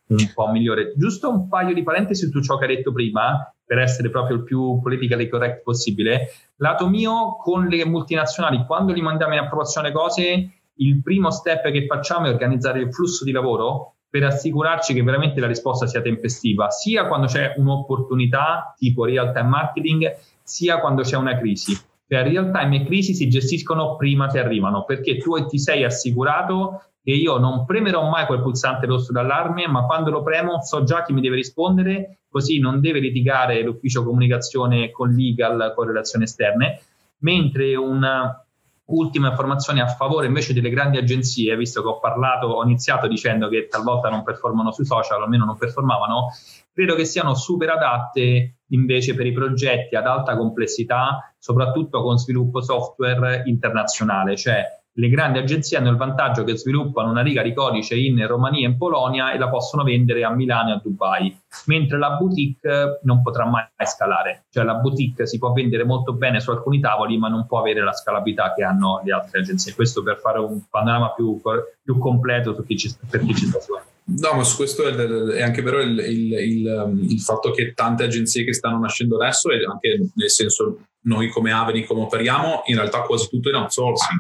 un 0.08 0.32
po' 0.34 0.48
migliore. 0.48 0.94
Giusto 0.96 1.30
un 1.30 1.48
paio 1.48 1.74
di 1.74 1.84
parentesi 1.84 2.30
su 2.30 2.42
ciò 2.42 2.58
che 2.58 2.66
hai 2.66 2.76
detto 2.76 2.92
prima, 2.92 3.54
per 3.70 3.78
essere 3.78 4.10
proprio 4.10 4.38
il 4.38 4.44
più 4.44 4.80
politically 4.82 5.30
correct 5.30 5.62
possibile. 5.62 6.32
Lato 6.56 6.90
mio, 6.90 7.36
con 7.36 7.68
le 7.68 7.86
multinazionali, 7.86 8.66
quando 8.66 8.94
li 8.94 9.02
mandiamo 9.02 9.34
in 9.34 9.42
approvazione 9.42 9.92
cose, 9.92 10.54
il 10.74 11.04
primo 11.04 11.30
step 11.30 11.70
che 11.70 11.86
facciamo 11.86 12.26
è 12.26 12.30
organizzare 12.30 12.80
il 12.80 12.92
flusso 12.92 13.24
di 13.24 13.32
lavoro 13.32 13.98
per 14.10 14.24
assicurarci 14.24 14.96
che 14.96 15.04
veramente 15.04 15.40
la 15.40 15.46
risposta 15.46 15.86
sia 15.86 16.02
tempestiva, 16.02 16.72
sia 16.72 17.06
quando 17.06 17.28
c'è 17.28 17.54
un'opportunità 17.58 18.74
tipo 18.76 19.06
real 19.06 19.32
time 19.34 19.50
marketing, 19.50 20.18
sia 20.42 20.80
quando 20.80 21.04
c'è 21.04 21.16
una 21.16 21.38
crisi. 21.38 21.80
Per 22.08 22.26
real 22.26 22.50
time 22.52 22.78
e 22.78 22.86
crisi 22.86 23.14
si 23.14 23.30
gestiscono 23.30 23.98
prima 23.98 24.30
che 24.30 24.40
arrivano, 24.40 24.84
perché 24.84 25.20
tu 25.20 25.46
ti 25.46 25.60
sei 25.60 25.84
assicurato 25.84 26.89
che 27.02 27.12
io 27.12 27.38
non 27.38 27.66
premerò 27.66 28.08
mai 28.10 28.26
quel 28.26 28.42
pulsante 28.42 28.86
rosso 28.86 29.12
d'allarme, 29.12 29.68
ma 29.68 29.86
quando 29.86 30.10
lo 30.10 30.22
premo 30.22 30.62
so 30.62 30.84
già 30.84 31.04
chi 31.04 31.14
mi 31.14 31.22
deve 31.22 31.36
rispondere, 31.36 32.20
così 32.30 32.60
non 32.60 32.80
deve 32.80 33.00
litigare 33.00 33.62
l'ufficio 33.62 34.04
comunicazione 34.04 34.92
con 34.92 35.10
legal, 35.10 35.74
con 35.76 35.88
relazioni 35.88 36.26
esterne, 36.26 36.82
mentre 37.20 37.76
una 37.76 38.44
ultima 38.90 39.30
informazione 39.30 39.82
a 39.82 39.88
favore 39.88 40.28
invece 40.28 40.54
delle 40.54 40.70
grandi 40.70 40.98
agenzie, 40.98 41.56
visto 41.56 41.82
che 41.82 41.88
ho 41.88 42.00
parlato, 42.00 42.48
ho 42.48 42.64
iniziato 42.64 43.08
dicendo 43.08 43.48
che 43.48 43.68
talvolta 43.68 44.10
non 44.10 44.24
performano 44.24 44.72
sui 44.72 44.86
social, 44.86 45.22
almeno 45.22 45.46
non 45.46 45.58
performavano, 45.58 46.30
credo 46.74 46.96
che 46.96 47.06
siano 47.06 47.36
super 47.36 47.70
adatte 47.70 48.56
invece 48.68 49.16
per 49.16 49.26
i 49.26 49.32
progetti 49.32 49.96
ad 49.96 50.06
alta 50.06 50.36
complessità, 50.36 51.34
soprattutto 51.38 52.02
con 52.02 52.18
sviluppo 52.18 52.62
software 52.62 53.44
internazionale, 53.46 54.36
cioè 54.36 54.64
le 54.94 55.10
grandi 55.10 55.40
agenzie 55.40 55.78
hanno 55.78 55.90
il 55.90 55.96
vantaggio 55.96 56.44
che 56.44 56.58
sviluppano 56.58 57.10
una 57.10 57.22
riga 57.22 57.42
di 57.42 57.54
codice 57.54 57.96
in 57.96 58.26
Romania 58.28 58.68
e 58.68 58.72
in 58.72 58.78
Polonia 58.78 59.32
e 59.32 59.38
la 59.38 59.50
possono 59.50 59.84
vendere 59.84 60.24
a 60.24 60.32
Milano 60.32 60.72
e 60.72 60.74
a 60.74 60.82
Dubai, 60.84 61.38
mentre 61.66 61.98
la 61.98 62.12
boutique 62.12 63.00
non 63.04 63.22
potrà 63.22 63.46
mai 63.46 63.66
scalare, 63.86 64.46
cioè 64.50 64.64
la 64.64 64.76
boutique 64.76 65.26
si 65.26 65.38
può 65.38 65.54
vendere 65.54 65.86
molto 65.86 66.14
bene 66.14 66.40
su 66.40 66.50
alcuni 66.52 66.80
tavoli 66.80 67.18
ma 67.18 67.30
non 67.30 67.46
può 67.46 67.60
avere 67.60 67.84
la 67.84 67.94
scalabilità 67.94 68.54
che 68.54 68.64
hanno 68.64 69.02
le 69.04 69.14
altre 69.14 69.40
agenzie. 69.40 69.74
Questo 69.74 70.04
per 70.04 70.20
fare 70.20 70.40
un 70.40 70.62
panorama 70.70 71.14
più, 71.14 71.40
più 71.82 71.98
completo 71.98 72.62
chi 72.64 72.78
ci, 72.78 72.94
per 73.10 73.24
chi 73.24 73.36
ci 73.36 73.46
sta 73.46 73.60
seguendo. 73.60 73.88
No, 74.10 74.34
ma 74.34 74.44
su 74.44 74.56
questo 74.56 74.88
è, 74.88 75.42
anche 75.42 75.62
vero 75.62 75.82
il, 75.82 76.00
il, 76.00 76.34
il, 76.34 77.08
il, 77.12 77.20
fatto 77.20 77.52
che 77.52 77.74
tante 77.74 78.06
agenzie 78.06 78.44
che 78.44 78.54
stanno 78.54 78.80
nascendo 78.80 79.18
adesso, 79.18 79.52
e 79.52 79.64
anche 79.64 80.10
nel 80.16 80.32
senso 80.32 80.80
noi 81.02 81.30
come 81.30 81.52
Aveni, 81.52 81.86
come 81.86 82.02
operiamo, 82.02 82.64
in 82.66 82.76
realtà 82.76 83.02
quasi 83.02 83.30
tutto 83.30 83.50
in 83.50 83.56
outsourcing 83.56 84.20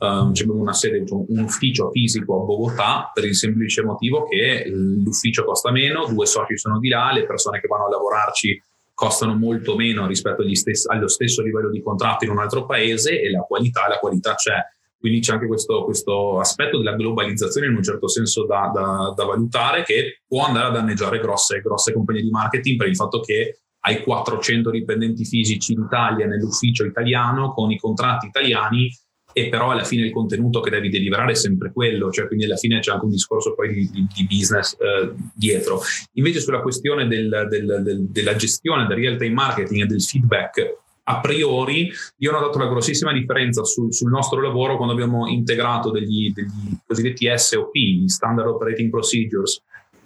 Um, 0.00 0.28
abbiamo 0.28 0.54
una 0.54 0.72
sede, 0.74 1.04
un 1.08 1.38
ufficio 1.38 1.90
fisico 1.90 2.42
a 2.42 2.44
Bogotà 2.44 3.10
per 3.14 3.24
il 3.24 3.34
semplice 3.34 3.82
motivo 3.82 4.26
che 4.26 4.64
l'ufficio 4.66 5.44
costa 5.44 5.70
meno, 5.70 6.06
due 6.06 6.26
soci 6.26 6.56
sono 6.58 6.78
di 6.78 6.88
là, 6.88 7.12
le 7.12 7.24
persone 7.26 7.60
che 7.60 7.66
vanno 7.66 7.86
a 7.86 7.90
lavorarci 7.90 8.62
costano 8.92 9.34
molto 9.34 9.76
meno 9.76 10.06
rispetto 10.06 10.42
stessi, 10.54 10.86
allo 10.90 11.08
stesso 11.08 11.40
livello 11.42 11.70
di 11.70 11.80
contratto 11.80 12.24
in 12.24 12.30
un 12.30 12.38
altro 12.38 12.66
paese 12.66 13.18
e 13.18 13.30
la 13.30 13.40
qualità, 13.40 13.88
la 13.88 13.98
qualità 13.98 14.34
c'è. 14.34 14.56
Quindi 14.98 15.20
c'è 15.20 15.32
anche 15.32 15.46
questo, 15.46 15.84
questo 15.84 16.38
aspetto 16.38 16.76
della 16.76 16.94
globalizzazione 16.94 17.68
in 17.68 17.76
un 17.76 17.82
certo 17.82 18.06
senso 18.06 18.44
da, 18.44 18.70
da, 18.74 19.14
da, 19.16 19.24
valutare 19.24 19.82
che 19.82 20.20
può 20.28 20.44
andare 20.44 20.66
a 20.66 20.70
danneggiare 20.70 21.18
grosse, 21.20 21.62
grosse 21.62 21.94
compagnie 21.94 22.20
di 22.20 22.28
marketing 22.28 22.76
per 22.76 22.88
il 22.88 22.96
fatto 22.96 23.20
che 23.20 23.60
hai 23.80 24.02
400 24.02 24.70
dipendenti 24.70 25.24
fisici 25.24 25.72
in 25.72 25.84
Italia 25.86 26.26
nell'ufficio 26.26 26.84
italiano 26.84 27.54
con 27.54 27.70
i 27.70 27.78
contratti 27.78 28.26
italiani 28.26 28.90
e 29.32 29.48
però 29.48 29.70
alla 29.70 29.84
fine 29.84 30.06
il 30.06 30.12
contenuto 30.12 30.60
che 30.60 30.70
devi 30.70 30.88
deliberare 30.88 31.32
è 31.32 31.36
sempre 31.36 31.72
quello, 31.72 32.10
cioè 32.10 32.26
quindi 32.26 32.44
alla 32.44 32.56
fine 32.56 32.80
c'è 32.80 32.92
anche 32.92 33.04
un 33.04 33.10
discorso 33.10 33.54
poi 33.54 33.72
di, 33.72 33.90
di, 33.90 34.06
di 34.14 34.26
business 34.26 34.76
eh, 34.78 35.12
dietro. 35.34 35.80
Invece 36.14 36.40
sulla 36.40 36.60
questione 36.60 37.06
del, 37.06 37.46
del, 37.48 37.82
del, 37.82 38.06
della 38.08 38.36
gestione 38.36 38.86
del 38.86 38.96
real 38.96 39.16
time 39.16 39.34
marketing 39.34 39.82
e 39.82 39.86
del 39.86 40.02
feedback, 40.02 40.78
a 41.04 41.20
priori 41.20 41.90
io 42.18 42.30
ho 42.30 42.38
notato 42.38 42.58
la 42.58 42.68
grossissima 42.68 43.12
differenza 43.12 43.64
sul, 43.64 43.92
sul 43.92 44.10
nostro 44.10 44.40
lavoro 44.40 44.76
quando 44.76 44.94
abbiamo 44.94 45.26
integrato 45.26 45.90
degli, 45.90 46.32
degli 46.32 46.76
cosiddetti 46.86 47.28
SOP, 47.34 47.74
gli 47.74 48.08
Standard 48.08 48.48
Operating 48.48 48.90
Procedures, 48.90 49.60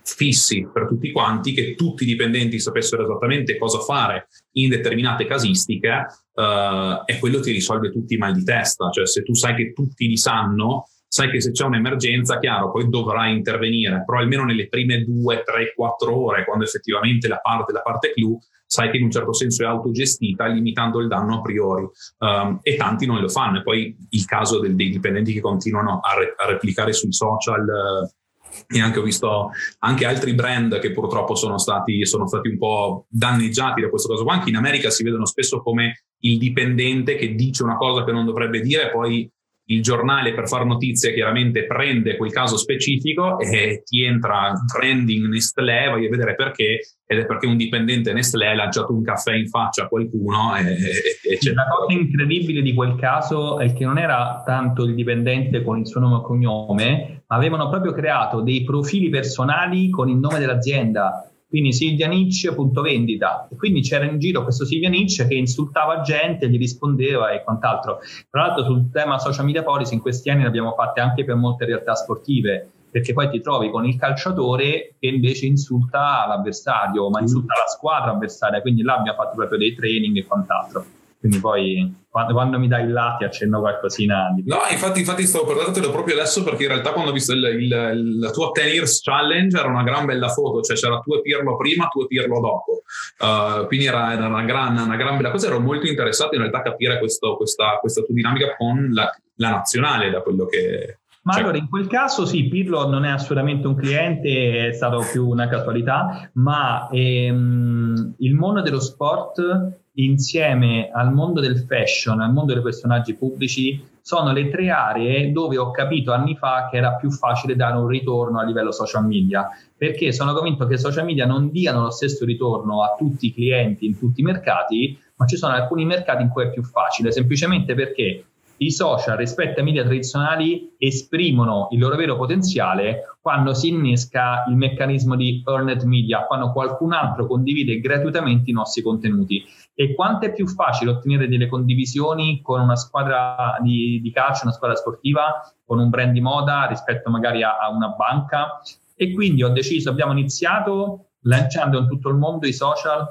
fissi 0.04 0.68
per 0.70 0.86
tutti 0.86 1.10
quanti, 1.10 1.52
che 1.52 1.74
tutti 1.74 2.04
i 2.04 2.06
dipendenti 2.06 2.60
sapessero 2.60 3.04
esattamente 3.04 3.56
cosa 3.56 3.78
fare 3.80 4.28
in 4.52 4.68
determinate 4.68 5.24
casistiche, 5.24 6.06
uh, 6.34 7.02
e 7.06 7.18
quello 7.18 7.40
ti 7.40 7.52
risolve 7.52 7.90
tutti 7.90 8.14
i 8.14 8.18
mal 8.18 8.34
di 8.34 8.44
testa. 8.44 8.90
Cioè, 8.90 9.06
se 9.06 9.22
tu 9.22 9.34
sai 9.34 9.54
che 9.54 9.72
tutti 9.72 10.06
li 10.06 10.18
sanno, 10.18 10.88
sai 11.08 11.30
che 11.30 11.40
se 11.40 11.52
c'è 11.52 11.64
un'emergenza, 11.64 12.38
chiaro, 12.38 12.70
poi 12.70 12.88
dovrai 12.88 13.34
intervenire, 13.34 14.02
però 14.04 14.18
almeno 14.18 14.44
nelle 14.44 14.68
prime 14.68 15.02
due, 15.04 15.42
tre, 15.42 15.72
quattro 15.74 16.14
ore, 16.14 16.44
quando 16.44 16.64
effettivamente 16.64 17.26
la 17.26 17.38
parte, 17.38 17.72
la 17.72 17.82
parte 17.82 18.12
clou, 18.12 18.38
sai 18.66 18.90
che 18.90 18.96
in 18.96 19.04
un 19.04 19.10
certo 19.10 19.32
senso 19.32 19.62
è 19.62 19.66
autogestita, 19.66 20.46
limitando 20.46 20.98
il 20.98 21.08
danno 21.08 21.38
a 21.38 21.40
priori. 21.40 21.88
Um, 22.18 22.58
e 22.62 22.76
tanti 22.76 23.06
non 23.06 23.20
lo 23.20 23.28
fanno. 23.28 23.58
E 23.58 23.62
poi 23.62 23.96
il 24.10 24.24
caso 24.24 24.58
del, 24.58 24.74
dei 24.74 24.90
dipendenti 24.90 25.32
che 25.32 25.40
continuano 25.40 26.00
a, 26.00 26.18
re, 26.18 26.34
a 26.36 26.46
replicare 26.46 26.92
sui 26.92 27.12
social. 27.12 27.62
Uh, 27.62 28.22
e 28.68 28.80
anche 28.80 28.98
ho 28.98 29.02
visto 29.02 29.50
anche 29.80 30.06
altri 30.06 30.34
brand 30.34 30.78
che 30.78 30.92
purtroppo 30.92 31.34
sono 31.34 31.58
stati, 31.58 32.04
sono 32.06 32.26
stati 32.26 32.48
un 32.48 32.58
po' 32.58 33.06
danneggiati 33.08 33.80
da 33.80 33.88
questo 33.88 34.08
caso 34.08 34.24
qua. 34.24 34.34
Anche 34.34 34.50
in 34.50 34.56
America 34.56 34.90
si 34.90 35.02
vedono 35.02 35.26
spesso 35.26 35.62
come 35.62 36.04
il 36.20 36.38
dipendente 36.38 37.16
che 37.16 37.34
dice 37.34 37.62
una 37.62 37.76
cosa 37.76 38.04
che 38.04 38.12
non 38.12 38.24
dovrebbe 38.24 38.60
dire 38.60 38.90
poi 38.90 39.30
il 39.66 39.82
giornale 39.82 40.34
per 40.34 40.46
fare 40.46 40.64
notizie 40.64 41.14
chiaramente 41.14 41.64
prende 41.64 42.16
quel 42.16 42.32
caso 42.32 42.56
specifico 42.56 43.38
e 43.38 43.82
ti 43.84 44.02
entra 44.02 44.52
trending 44.66 45.26
Nestlé, 45.26 45.88
vai 45.88 46.06
a 46.06 46.10
vedere 46.10 46.34
perché, 46.34 46.80
ed 47.06 47.18
è 47.18 47.24
perché 47.24 47.46
un 47.46 47.56
dipendente 47.56 48.12
Nestlé 48.12 48.48
ha 48.48 48.54
lanciato 48.54 48.92
un 48.92 49.02
caffè 49.02 49.34
in 49.34 49.48
faccia 49.48 49.84
a 49.84 49.88
qualcuno. 49.88 50.54
E, 50.56 50.62
e, 50.62 51.38
e 51.40 51.52
La 51.54 51.66
cosa 51.66 51.98
incredibile 51.98 52.60
di 52.60 52.74
quel 52.74 52.96
caso 52.96 53.58
è 53.58 53.72
che 53.72 53.84
non 53.84 53.98
era 53.98 54.42
tanto 54.44 54.84
il 54.84 54.94
dipendente 54.94 55.62
con 55.62 55.78
il 55.78 55.86
suo 55.86 56.00
nome 56.00 56.18
e 56.18 56.22
cognome, 56.22 57.23
avevano 57.34 57.68
proprio 57.68 57.92
creato 57.92 58.40
dei 58.40 58.64
profili 58.64 59.08
personali 59.08 59.90
con 59.90 60.08
il 60.08 60.16
nome 60.16 60.38
dell'azienda 60.38 61.28
quindi 61.54 61.72
Silvia 61.72 62.08
Nietzsche, 62.08 62.52
punto 62.52 62.82
vendita. 62.82 63.46
E 63.48 63.54
quindi 63.54 63.80
c'era 63.80 64.04
in 64.04 64.18
giro 64.18 64.42
questo 64.42 64.64
Silvia 64.64 64.88
Nietzsche 64.88 65.28
che 65.28 65.34
insultava 65.34 66.00
gente, 66.00 66.48
gli 66.50 66.58
rispondeva 66.58 67.30
e 67.30 67.44
quant'altro. 67.44 68.00
Tra 68.28 68.46
l'altro 68.46 68.64
sul 68.64 68.90
tema 68.90 69.20
social 69.20 69.44
media 69.44 69.62
policy 69.62 69.94
in 69.94 70.00
questi 70.00 70.30
anni 70.30 70.42
ne 70.42 70.48
abbiamo 70.48 70.72
fatte 70.72 71.00
anche 71.00 71.24
per 71.24 71.36
molte 71.36 71.64
realtà 71.64 71.94
sportive, 71.94 72.68
perché 72.90 73.12
poi 73.12 73.30
ti 73.30 73.40
trovi 73.40 73.70
con 73.70 73.84
il 73.84 73.96
calciatore 73.96 74.96
che 74.98 75.06
invece 75.06 75.46
insulta 75.46 76.26
l'avversario, 76.26 77.08
ma 77.08 77.20
insulta 77.20 77.54
la 77.56 77.68
squadra 77.68 78.10
avversaria, 78.10 78.60
quindi 78.60 78.82
là 78.82 78.96
abbiamo 78.96 79.18
fatto 79.18 79.36
proprio 79.36 79.56
dei 79.56 79.76
training 79.76 80.16
e 80.16 80.24
quant'altro. 80.24 80.84
Quindi 81.24 81.40
poi 81.40 81.94
quando, 82.10 82.34
quando, 82.34 82.58
mi 82.58 82.68
dai 82.68 82.84
il 82.84 82.92
là 82.92 83.14
ti 83.16 83.24
accenno 83.24 83.60
qualcosina. 83.60 84.30
Di... 84.34 84.44
No, 84.44 84.58
infatti, 84.70 85.00
infatti 85.00 85.24
stavo 85.24 85.46
parlandotelo 85.46 85.90
proprio 85.90 86.16
adesso 86.16 86.42
perché 86.42 86.64
in 86.64 86.68
realtà 86.68 86.92
quando 86.92 87.12
ho 87.12 87.14
visto 87.14 87.32
il, 87.32 87.42
il, 87.42 88.18
la 88.18 88.30
tua 88.30 88.50
10 88.52 88.74
years 88.74 89.00
challenge 89.00 89.58
era 89.58 89.68
una 89.68 89.84
gran 89.84 90.04
bella 90.04 90.28
foto, 90.28 90.60
cioè 90.60 90.76
c'era 90.76 90.98
tu 90.98 91.14
e 91.14 91.22
Pirlo 91.22 91.56
prima, 91.56 91.86
tu 91.86 92.02
e 92.02 92.06
Pirlo 92.08 92.40
dopo. 92.40 92.82
Uh, 93.20 93.66
quindi 93.68 93.86
era, 93.86 94.12
era 94.12 94.26
una, 94.26 94.42
gran, 94.42 94.76
una, 94.76 94.96
gran, 94.96 95.16
bella 95.16 95.30
cosa. 95.30 95.46
Ero 95.46 95.60
molto 95.60 95.86
interessato 95.86 96.34
in 96.34 96.42
realtà 96.42 96.58
a 96.58 96.62
capire 96.62 96.98
questo, 96.98 97.36
questa, 97.36 97.78
questa, 97.80 98.02
tua 98.02 98.12
dinamica 98.12 98.54
con 98.54 98.90
la, 98.92 99.10
la 99.36 99.48
nazionale, 99.48 100.10
da 100.10 100.20
quello 100.20 100.44
che, 100.44 100.98
ma 101.22 101.32
cioè... 101.32 101.42
allora 101.42 101.56
in 101.56 101.70
quel 101.70 101.86
caso 101.86 102.26
sì, 102.26 102.48
Pirlo 102.48 102.86
non 102.86 103.06
è 103.06 103.10
assolutamente 103.10 103.66
un 103.66 103.76
cliente, 103.76 104.68
è 104.68 104.72
stato 104.74 105.02
più 105.10 105.26
una 105.26 105.48
casualità, 105.48 106.30
ma 106.34 106.86
ehm, 106.90 108.16
il 108.18 108.34
mondo 108.34 108.60
dello 108.60 108.80
sport 108.80 109.82
insieme 109.94 110.90
al 110.92 111.12
mondo 111.12 111.40
del 111.40 111.58
fashion, 111.58 112.20
al 112.20 112.32
mondo 112.32 112.54
dei 112.54 112.62
personaggi 112.62 113.14
pubblici, 113.14 113.82
sono 114.00 114.32
le 114.32 114.50
tre 114.50 114.70
aree 114.70 115.32
dove 115.32 115.56
ho 115.56 115.70
capito 115.70 116.12
anni 116.12 116.36
fa 116.36 116.68
che 116.70 116.76
era 116.76 116.94
più 116.94 117.10
facile 117.10 117.56
dare 117.56 117.76
un 117.76 117.86
ritorno 117.86 118.38
a 118.38 118.44
livello 118.44 118.72
social 118.72 119.06
media, 119.06 119.48
perché 119.76 120.12
sono 120.12 120.34
convinto 120.34 120.66
che 120.66 120.74
i 120.74 120.78
social 120.78 121.04
media 121.04 121.26
non 121.26 121.50
diano 121.50 121.82
lo 121.82 121.90
stesso 121.90 122.24
ritorno 122.24 122.82
a 122.82 122.94
tutti 122.98 123.26
i 123.26 123.32
clienti 123.32 123.86
in 123.86 123.98
tutti 123.98 124.20
i 124.20 124.24
mercati, 124.24 124.98
ma 125.16 125.26
ci 125.26 125.36
sono 125.36 125.54
alcuni 125.54 125.84
mercati 125.84 126.22
in 126.22 126.28
cui 126.28 126.44
è 126.44 126.50
più 126.50 126.62
facile, 126.62 127.12
semplicemente 127.12 127.74
perché 127.74 128.24
i 128.56 128.70
social 128.70 129.16
rispetto 129.16 129.58
ai 129.58 129.66
media 129.66 129.82
tradizionali 129.82 130.74
esprimono 130.78 131.68
il 131.72 131.80
loro 131.80 131.96
vero 131.96 132.16
potenziale 132.16 133.16
quando 133.20 133.52
si 133.52 133.68
innesca 133.68 134.44
il 134.48 134.54
meccanismo 134.54 135.16
di 135.16 135.42
earned 135.46 135.82
media, 135.82 136.24
quando 136.24 136.52
qualcun 136.52 136.92
altro 136.92 137.26
condivide 137.26 137.80
gratuitamente 137.80 138.50
i 138.50 138.52
nostri 138.52 138.82
contenuti. 138.82 139.42
E 139.74 139.94
quanto 139.94 140.26
è 140.26 140.32
più 140.32 140.46
facile 140.46 140.92
ottenere 140.92 141.28
delle 141.28 141.48
condivisioni 141.48 142.40
con 142.42 142.60
una 142.60 142.76
squadra 142.76 143.58
di, 143.60 144.00
di 144.00 144.12
calcio, 144.12 144.44
una 144.44 144.54
squadra 144.54 144.76
sportiva, 144.76 145.52
con 145.64 145.78
un 145.78 145.88
brand 145.88 146.12
di 146.12 146.20
moda 146.20 146.66
rispetto 146.66 147.10
magari 147.10 147.42
a, 147.42 147.58
a 147.58 147.70
una 147.70 147.88
banca. 147.88 148.60
E 148.94 149.12
quindi 149.12 149.42
ho 149.42 149.48
deciso, 149.48 149.90
abbiamo 149.90 150.12
iniziato 150.12 151.06
lanciando 151.22 151.78
in 151.78 151.88
tutto 151.88 152.08
il 152.08 152.16
mondo 152.16 152.46
i 152.46 152.52
social 152.52 153.08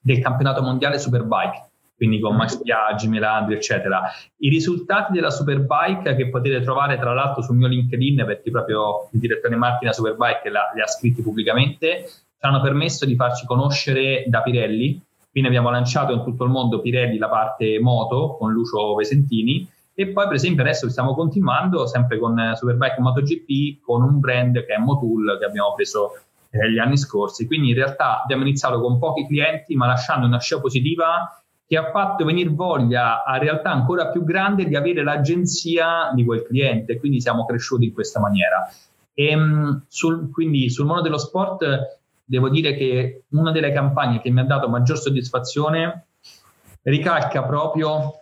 del 0.00 0.20
campionato 0.20 0.62
mondiale 0.62 0.98
Superbike 0.98 1.68
quindi 1.98 2.20
con 2.20 2.36
Max 2.36 2.62
Biaggi, 2.62 3.08
Melandri, 3.08 3.56
eccetera. 3.56 4.02
I 4.36 4.48
risultati 4.48 5.12
della 5.12 5.30
Superbike 5.30 6.14
che 6.14 6.28
potete 6.30 6.62
trovare 6.62 6.96
tra 6.96 7.12
l'altro 7.12 7.42
sul 7.42 7.56
mio 7.56 7.66
LinkedIn, 7.66 8.24
perché 8.24 8.52
proprio 8.52 9.08
il 9.10 9.18
direttore 9.18 9.56
Martina 9.56 9.92
Superbike 9.92 10.48
li 10.48 10.80
ha 10.80 10.86
scritti 10.86 11.22
pubblicamente, 11.22 12.04
ci 12.06 12.46
hanno 12.46 12.60
permesso 12.60 13.04
di 13.04 13.16
farci 13.16 13.44
conoscere 13.46 14.22
da 14.28 14.42
Pirelli. 14.42 15.02
Quindi 15.38 15.56
abbiamo 15.56 15.70
lanciato 15.70 16.12
in 16.12 16.24
tutto 16.24 16.42
il 16.42 16.50
mondo 16.50 16.80
Pirelli 16.80 17.16
la 17.16 17.28
parte 17.28 17.78
moto 17.78 18.34
con 18.36 18.50
Lucio 18.50 18.96
Vesentini 18.96 19.68
e 19.94 20.08
poi 20.08 20.26
per 20.26 20.34
esempio 20.34 20.64
adesso 20.64 20.90
stiamo 20.90 21.14
continuando 21.14 21.86
sempre 21.86 22.18
con 22.18 22.54
Superbike 22.56 23.00
MotoGP 23.00 23.80
con 23.80 24.02
un 24.02 24.18
brand 24.18 24.64
che 24.64 24.74
è 24.74 24.78
Motul 24.78 25.38
che 25.38 25.44
abbiamo 25.44 25.74
preso 25.76 26.10
eh, 26.50 26.72
gli 26.72 26.78
anni 26.78 26.96
scorsi. 26.96 27.46
Quindi 27.46 27.68
in 27.68 27.76
realtà 27.76 28.20
abbiamo 28.20 28.42
iniziato 28.42 28.80
con 28.80 28.98
pochi 28.98 29.28
clienti 29.28 29.76
ma 29.76 29.86
lasciando 29.86 30.26
una 30.26 30.40
scia 30.40 30.58
positiva 30.58 31.40
che 31.64 31.76
ha 31.76 31.88
fatto 31.92 32.24
venire 32.24 32.48
voglia 32.48 33.22
a 33.22 33.38
realtà 33.38 33.70
ancora 33.70 34.08
più 34.08 34.24
grande 34.24 34.64
di 34.64 34.74
avere 34.74 35.04
l'agenzia 35.04 36.10
di 36.16 36.24
quel 36.24 36.42
cliente, 36.42 36.98
quindi 36.98 37.20
siamo 37.20 37.44
cresciuti 37.46 37.84
in 37.84 37.92
questa 37.92 38.18
maniera. 38.18 38.68
E, 39.14 39.26
ehm, 39.28 39.84
sul, 39.86 40.32
quindi 40.32 40.68
sul 40.68 40.86
mondo 40.86 41.02
dello 41.02 41.18
sport 41.18 42.00
devo 42.28 42.50
dire 42.50 42.74
che 42.74 43.24
una 43.30 43.52
delle 43.52 43.72
campagne 43.72 44.20
che 44.20 44.30
mi 44.30 44.40
ha 44.40 44.44
dato 44.44 44.68
maggior 44.68 44.98
soddisfazione 44.98 46.08
ricalca 46.82 47.42
proprio 47.42 48.12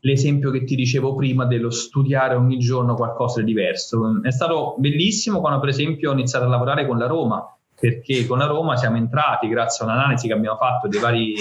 l'esempio 0.00 0.50
che 0.50 0.64
ti 0.64 0.74
dicevo 0.74 1.14
prima 1.14 1.46
dello 1.46 1.70
studiare 1.70 2.34
ogni 2.34 2.58
giorno 2.58 2.94
qualcosa 2.94 3.40
di 3.40 3.46
diverso. 3.46 4.20
È 4.22 4.30
stato 4.30 4.74
bellissimo 4.76 5.40
quando 5.40 5.60
per 5.60 5.70
esempio 5.70 6.10
ho 6.10 6.12
iniziato 6.12 6.44
a 6.44 6.48
lavorare 6.48 6.86
con 6.86 6.98
la 6.98 7.06
Roma, 7.06 7.42
perché 7.78 8.26
con 8.26 8.38
la 8.38 8.46
Roma 8.46 8.76
siamo 8.76 8.96
entrati 8.96 9.48
grazie 9.48 9.84
a 9.84 9.88
un'analisi 9.88 10.26
che 10.26 10.34
abbiamo 10.34 10.56
fatto 10.56 10.88
dei 10.88 11.00
vari 11.00 11.34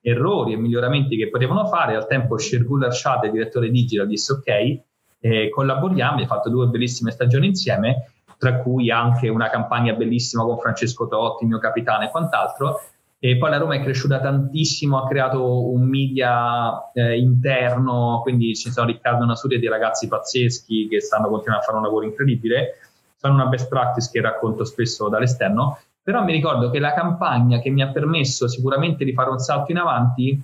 errori 0.00 0.52
e 0.52 0.56
miglioramenti 0.56 1.16
che 1.16 1.28
potevano 1.28 1.66
fare. 1.66 1.96
Al 1.96 2.06
tempo 2.06 2.38
Shirgul 2.38 2.84
Arshad, 2.84 3.26
direttore 3.30 3.70
digital, 3.70 4.06
disse 4.06 4.32
ok, 4.32 4.80
eh, 5.20 5.48
collaboriamo, 5.48 6.12
abbiamo 6.12 6.32
fatto 6.32 6.50
due 6.50 6.66
bellissime 6.66 7.10
stagioni 7.10 7.46
insieme, 7.46 8.11
tra 8.42 8.58
cui 8.58 8.90
anche 8.90 9.28
una 9.28 9.48
campagna 9.48 9.92
bellissima 9.92 10.42
con 10.42 10.58
Francesco 10.58 11.06
Totti, 11.06 11.46
mio 11.46 11.60
capitano 11.60 12.02
e 12.02 12.10
quant'altro. 12.10 12.80
E 13.20 13.38
poi 13.38 13.50
la 13.50 13.58
Roma 13.58 13.76
è 13.76 13.80
cresciuta 13.80 14.18
tantissimo, 14.18 14.98
ha 14.98 15.06
creato 15.06 15.70
un 15.70 15.82
media 15.82 16.90
eh, 16.92 17.20
interno, 17.20 18.18
quindi 18.24 18.56
ci 18.56 18.72
sono 18.72 18.88
Riccardo 18.88 19.24
Nasuri 19.24 19.54
e 19.54 19.58
dei 19.60 19.68
ragazzi 19.68 20.08
pazzeschi 20.08 20.88
che 20.88 21.00
stanno 21.00 21.28
continuando 21.28 21.62
a 21.62 21.64
fare 21.64 21.78
un 21.78 21.84
lavoro 21.84 22.04
incredibile. 22.04 22.78
Sono 23.14 23.34
una 23.34 23.46
best 23.46 23.68
practice 23.68 24.10
che 24.10 24.20
racconto 24.20 24.64
spesso 24.64 25.08
dall'esterno 25.08 25.78
però 26.02 26.24
mi 26.24 26.32
ricordo 26.32 26.68
che 26.70 26.80
la 26.80 26.94
campagna 26.94 27.60
che 27.60 27.70
mi 27.70 27.80
ha 27.80 27.92
permesso 27.92 28.48
sicuramente 28.48 29.04
di 29.04 29.12
fare 29.12 29.30
un 29.30 29.38
salto 29.38 29.70
in 29.70 29.78
avanti 29.78 30.42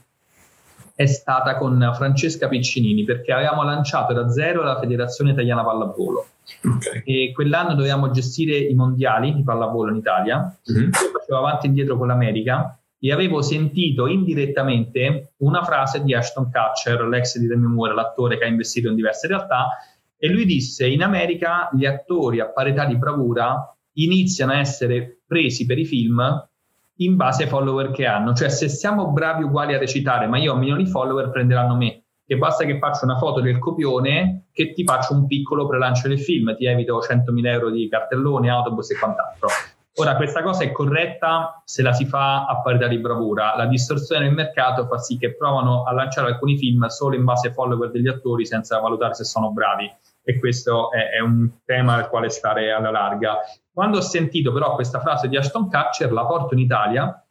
è 0.98 1.06
stata 1.06 1.56
con 1.58 1.92
Francesca 1.94 2.48
Piccinini 2.48 3.04
perché 3.04 3.30
avevamo 3.30 3.62
lanciato 3.62 4.12
da 4.12 4.28
zero 4.30 4.64
la 4.64 4.80
Federazione 4.80 5.30
Italiana 5.30 5.62
Pallavolo 5.62 6.26
okay. 6.64 7.02
e 7.04 7.32
quell'anno 7.32 7.76
dovevamo 7.76 8.10
gestire 8.10 8.56
i 8.56 8.74
mondiali 8.74 9.32
di 9.32 9.44
pallavolo 9.44 9.92
in 9.92 9.98
Italia 9.98 10.38
mm-hmm. 10.72 10.90
facevo 10.90 11.38
avanti 11.38 11.66
e 11.66 11.68
indietro 11.68 11.96
con 11.96 12.08
l'America 12.08 12.76
e 12.98 13.12
avevo 13.12 13.42
sentito 13.42 14.08
indirettamente 14.08 15.34
una 15.36 15.62
frase 15.62 16.02
di 16.02 16.14
Ashton 16.14 16.50
Kutcher, 16.50 17.06
l'ex 17.06 17.38
di 17.38 17.46
Demi 17.46 17.68
Moore, 17.68 17.94
l'attore 17.94 18.36
che 18.36 18.42
ha 18.42 18.48
investito 18.48 18.88
in 18.88 18.96
diverse 18.96 19.28
realtà 19.28 19.68
e 20.16 20.28
lui 20.28 20.46
disse 20.46 20.84
in 20.84 21.04
America 21.04 21.70
gli 21.72 21.86
attori 21.86 22.40
a 22.40 22.48
parità 22.48 22.84
di 22.86 22.96
bravura 22.96 23.72
iniziano 23.98 24.50
a 24.50 24.58
essere 24.58 25.20
presi 25.24 25.64
per 25.64 25.78
i 25.78 25.84
film 25.84 26.48
in 26.98 27.16
base 27.16 27.44
ai 27.44 27.48
follower 27.48 27.90
che 27.90 28.06
hanno. 28.06 28.32
Cioè, 28.32 28.48
se 28.48 28.68
siamo 28.68 29.10
bravi 29.10 29.42
uguali 29.42 29.74
a 29.74 29.78
recitare, 29.78 30.26
ma 30.26 30.38
io 30.38 30.52
ho 30.52 30.56
milioni 30.56 30.84
di 30.84 30.90
follower, 30.90 31.30
prenderanno 31.30 31.74
me. 31.74 32.04
Che 32.24 32.36
basta 32.36 32.64
che 32.64 32.78
faccio 32.78 33.04
una 33.04 33.16
foto 33.16 33.40
del 33.40 33.58
copione 33.58 34.48
che 34.52 34.72
ti 34.72 34.84
faccio 34.84 35.14
un 35.14 35.26
piccolo 35.26 35.66
prelancio 35.66 36.08
del 36.08 36.20
film, 36.20 36.54
ti 36.56 36.66
evito 36.66 36.98
100.000 36.98 37.46
euro 37.46 37.70
di 37.70 37.88
cartelloni, 37.88 38.50
autobus 38.50 38.90
e 38.90 38.98
quant'altro. 38.98 39.48
Ora, 40.00 40.14
questa 40.14 40.42
cosa 40.42 40.62
è 40.62 40.70
corretta 40.70 41.60
se 41.64 41.82
la 41.82 41.92
si 41.92 42.06
fa 42.06 42.44
a 42.46 42.60
parità 42.60 42.86
di 42.86 42.98
bravura. 42.98 43.56
La 43.56 43.66
distorsione 43.66 44.26
del 44.26 44.34
mercato 44.34 44.86
fa 44.86 44.98
sì 44.98 45.18
che 45.18 45.34
provano 45.34 45.82
a 45.82 45.92
lanciare 45.92 46.28
alcuni 46.28 46.56
film 46.56 46.86
solo 46.86 47.16
in 47.16 47.24
base 47.24 47.48
ai 47.48 47.54
follower 47.54 47.90
degli 47.90 48.06
attori 48.06 48.46
senza 48.46 48.78
valutare 48.78 49.14
se 49.14 49.24
sono 49.24 49.50
bravi. 49.50 49.90
E 50.22 50.38
questo 50.38 50.92
è, 50.92 51.16
è 51.16 51.20
un 51.20 51.50
tema 51.64 51.94
al 51.94 52.08
quale 52.08 52.28
stare 52.28 52.70
alla 52.70 52.90
larga. 52.90 53.38
Quando 53.78 53.98
ho 53.98 54.00
sentito 54.00 54.52
però 54.52 54.74
questa 54.74 54.98
frase 54.98 55.28
di 55.28 55.36
Ashton 55.36 55.70
Kutcher, 55.70 56.10
la 56.10 56.26
porto 56.26 56.52
in 56.54 56.58
Italia 56.58 57.24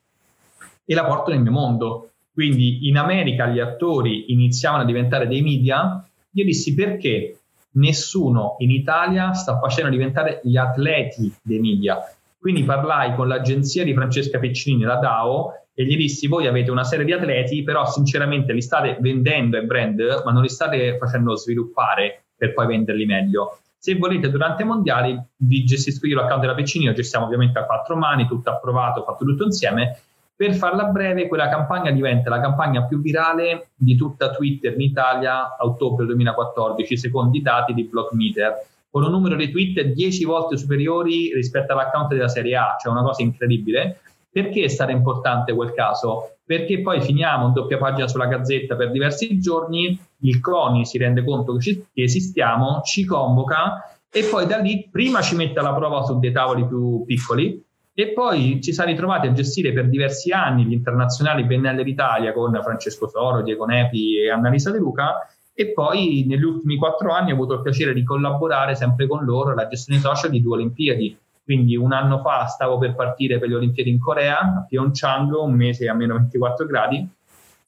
e 0.86 0.96
la 0.96 1.04
porto 1.04 1.32
nel 1.32 1.42
mio 1.42 1.52
mondo. 1.52 2.12
Quindi 2.32 2.88
in 2.88 2.96
America 2.96 3.48
gli 3.48 3.60
attori 3.60 4.32
iniziavano 4.32 4.84
a 4.84 4.86
diventare 4.86 5.28
dei 5.28 5.42
media. 5.42 6.02
Io 6.32 6.46
dissi 6.46 6.74
perché 6.74 7.40
nessuno 7.72 8.56
in 8.60 8.72
Italia 8.72 9.34
sta 9.34 9.60
facendo 9.60 9.90
diventare 9.92 10.40
gli 10.42 10.56
atleti 10.56 11.36
dei 11.42 11.60
media. 11.60 11.98
Quindi 12.40 12.64
parlai 12.64 13.14
con 13.14 13.28
l'agenzia 13.28 13.84
di 13.84 13.94
Francesca 13.94 14.40
Peccinini, 14.40 14.84
la 14.84 14.96
DAO, 14.96 15.52
e 15.74 15.84
gli 15.84 15.98
dissi: 15.98 16.28
Voi 16.28 16.48
avete 16.48 16.72
una 16.72 16.86
serie 16.86 17.04
di 17.04 17.12
atleti, 17.12 17.62
però 17.64 17.86
sinceramente 17.86 18.54
li 18.54 18.62
state 18.62 18.96
vendendo 19.02 19.58
ai 19.58 19.66
brand, 19.66 20.22
ma 20.24 20.32
non 20.32 20.44
li 20.44 20.50
state 20.50 20.96
facendo 20.98 21.36
sviluppare 21.36 22.24
per 22.38 22.54
poi 22.54 22.68
venderli 22.68 23.06
meglio. 23.06 23.60
Se 23.88 23.96
volete, 23.96 24.30
durante 24.30 24.64
i 24.64 24.66
mondiali 24.66 25.18
vi 25.38 25.64
gestisco 25.64 26.08
io 26.08 26.18
l'account 26.18 26.42
della 26.42 26.56
Peccinini, 26.56 26.90
lo 26.90 26.96
gestiamo 26.96 27.26
ovviamente 27.26 27.58
a 27.58 27.64
quattro 27.64 27.96
mani, 27.96 28.28
tutto 28.28 28.50
approvato, 28.50 29.02
fatto 29.04 29.24
tutto 29.24 29.46
insieme. 29.46 29.98
Per 30.36 30.56
farla 30.56 30.88
breve, 30.88 31.30
quella 31.30 31.48
campagna 31.48 31.90
diventa 31.92 32.30
la 32.30 32.42
campagna 32.42 32.84
più 32.84 33.00
virale 33.00 33.70
di 33.78 33.96
tutta 33.96 34.32
Twitter 34.32 34.74
in 34.74 34.82
Italia 34.82 35.56
a 35.56 35.64
ottobre 35.64 36.06
2014, 36.06 36.98
secondo 36.98 37.38
i 37.38 37.42
dati 37.42 37.74
di 37.74 37.86
Blockmeter, 37.86 38.56
con 38.90 39.06
un 39.06 39.10
numero 39.10 39.38
di 39.38 39.50
tweet 39.52 39.82
10 39.82 40.26
volte 40.26 40.58
superiori 40.58 41.34
rispetto 41.34 41.72
all'account 41.72 42.10
della 42.10 42.28
Serie 42.28 42.58
A, 42.58 42.76
cioè 42.78 42.92
una 42.92 43.04
cosa 43.04 43.22
incredibile. 43.22 44.02
Perché 44.38 44.66
è 44.66 44.68
stato 44.68 44.92
importante 44.92 45.52
quel 45.56 45.74
caso? 45.74 46.38
Perché 46.46 46.80
poi 46.82 47.02
finiamo 47.02 47.48
in 47.48 47.54
doppia 47.54 47.80
pagina 47.80 48.08
sulla 48.08 48.28
Gazzetta 48.28 48.76
per 48.76 48.92
diversi 48.92 49.40
giorni, 49.40 50.00
il 50.20 50.40
CONI 50.40 50.86
si 50.86 51.00
rende 51.00 51.24
conto 51.24 51.56
che, 51.56 51.60
ci, 51.60 51.86
che 51.92 52.04
esistiamo, 52.04 52.82
ci 52.84 53.04
convoca 53.04 53.98
e 54.12 54.26
poi 54.26 54.46
da 54.46 54.58
lì 54.58 54.90
prima 54.92 55.22
ci 55.22 55.36
mette 55.36 55.58
alla 55.58 55.74
prova 55.74 56.04
su 56.04 56.20
dei 56.20 56.32
tavoli 56.32 56.68
più 56.68 57.04
piccoli 57.04 57.60
e 57.96 58.10
poi 58.10 58.62
ci 58.62 58.74
siamo 58.74 58.92
ritrovati 58.92 59.26
a 59.26 59.32
gestire 59.32 59.74
per 59.74 59.90
diversi 59.90 60.32
anni 60.32 60.66
gli 60.66 60.74
internazionali 60.74 61.44
Bennelle 61.44 61.84
d'Italia 61.84 62.32
con 62.32 62.60
Francesco 62.62 63.08
Soro, 63.08 63.42
Diego 63.42 63.66
Nepi 63.66 64.20
e 64.20 64.30
Annalisa 64.30 64.70
De 64.70 64.78
Luca 64.78 65.28
e 65.52 65.74
poi 65.74 66.26
negli 66.28 66.44
ultimi 66.44 66.76
quattro 66.78 67.12
anni 67.12 67.32
ho 67.32 67.34
avuto 67.34 67.56
il 67.56 67.64
piacere 67.64 67.92
di 67.92 68.04
collaborare 68.04 68.76
sempre 68.76 69.08
con 69.08 69.26
loro 69.26 69.54
alla 69.54 69.68
gestione 69.68 70.00
social 70.00 70.30
di 70.30 70.44
due 70.44 70.58
Olimpiadi. 70.58 71.18
Quindi 71.48 71.78
un 71.78 71.94
anno 71.94 72.20
fa 72.20 72.46
stavo 72.48 72.78
per 72.78 72.94
partire 72.94 73.40
per 73.40 73.48
le 73.48 73.56
Olimpiadi 73.56 73.90
in 73.90 74.00
Corea, 74.00 74.38
a 74.38 74.66
Pyeongchang, 74.68 75.32
un 75.32 75.54
mese 75.54 75.88
a 75.88 75.94
meno 75.94 76.16
24 76.16 76.66
gradi, 76.66 77.10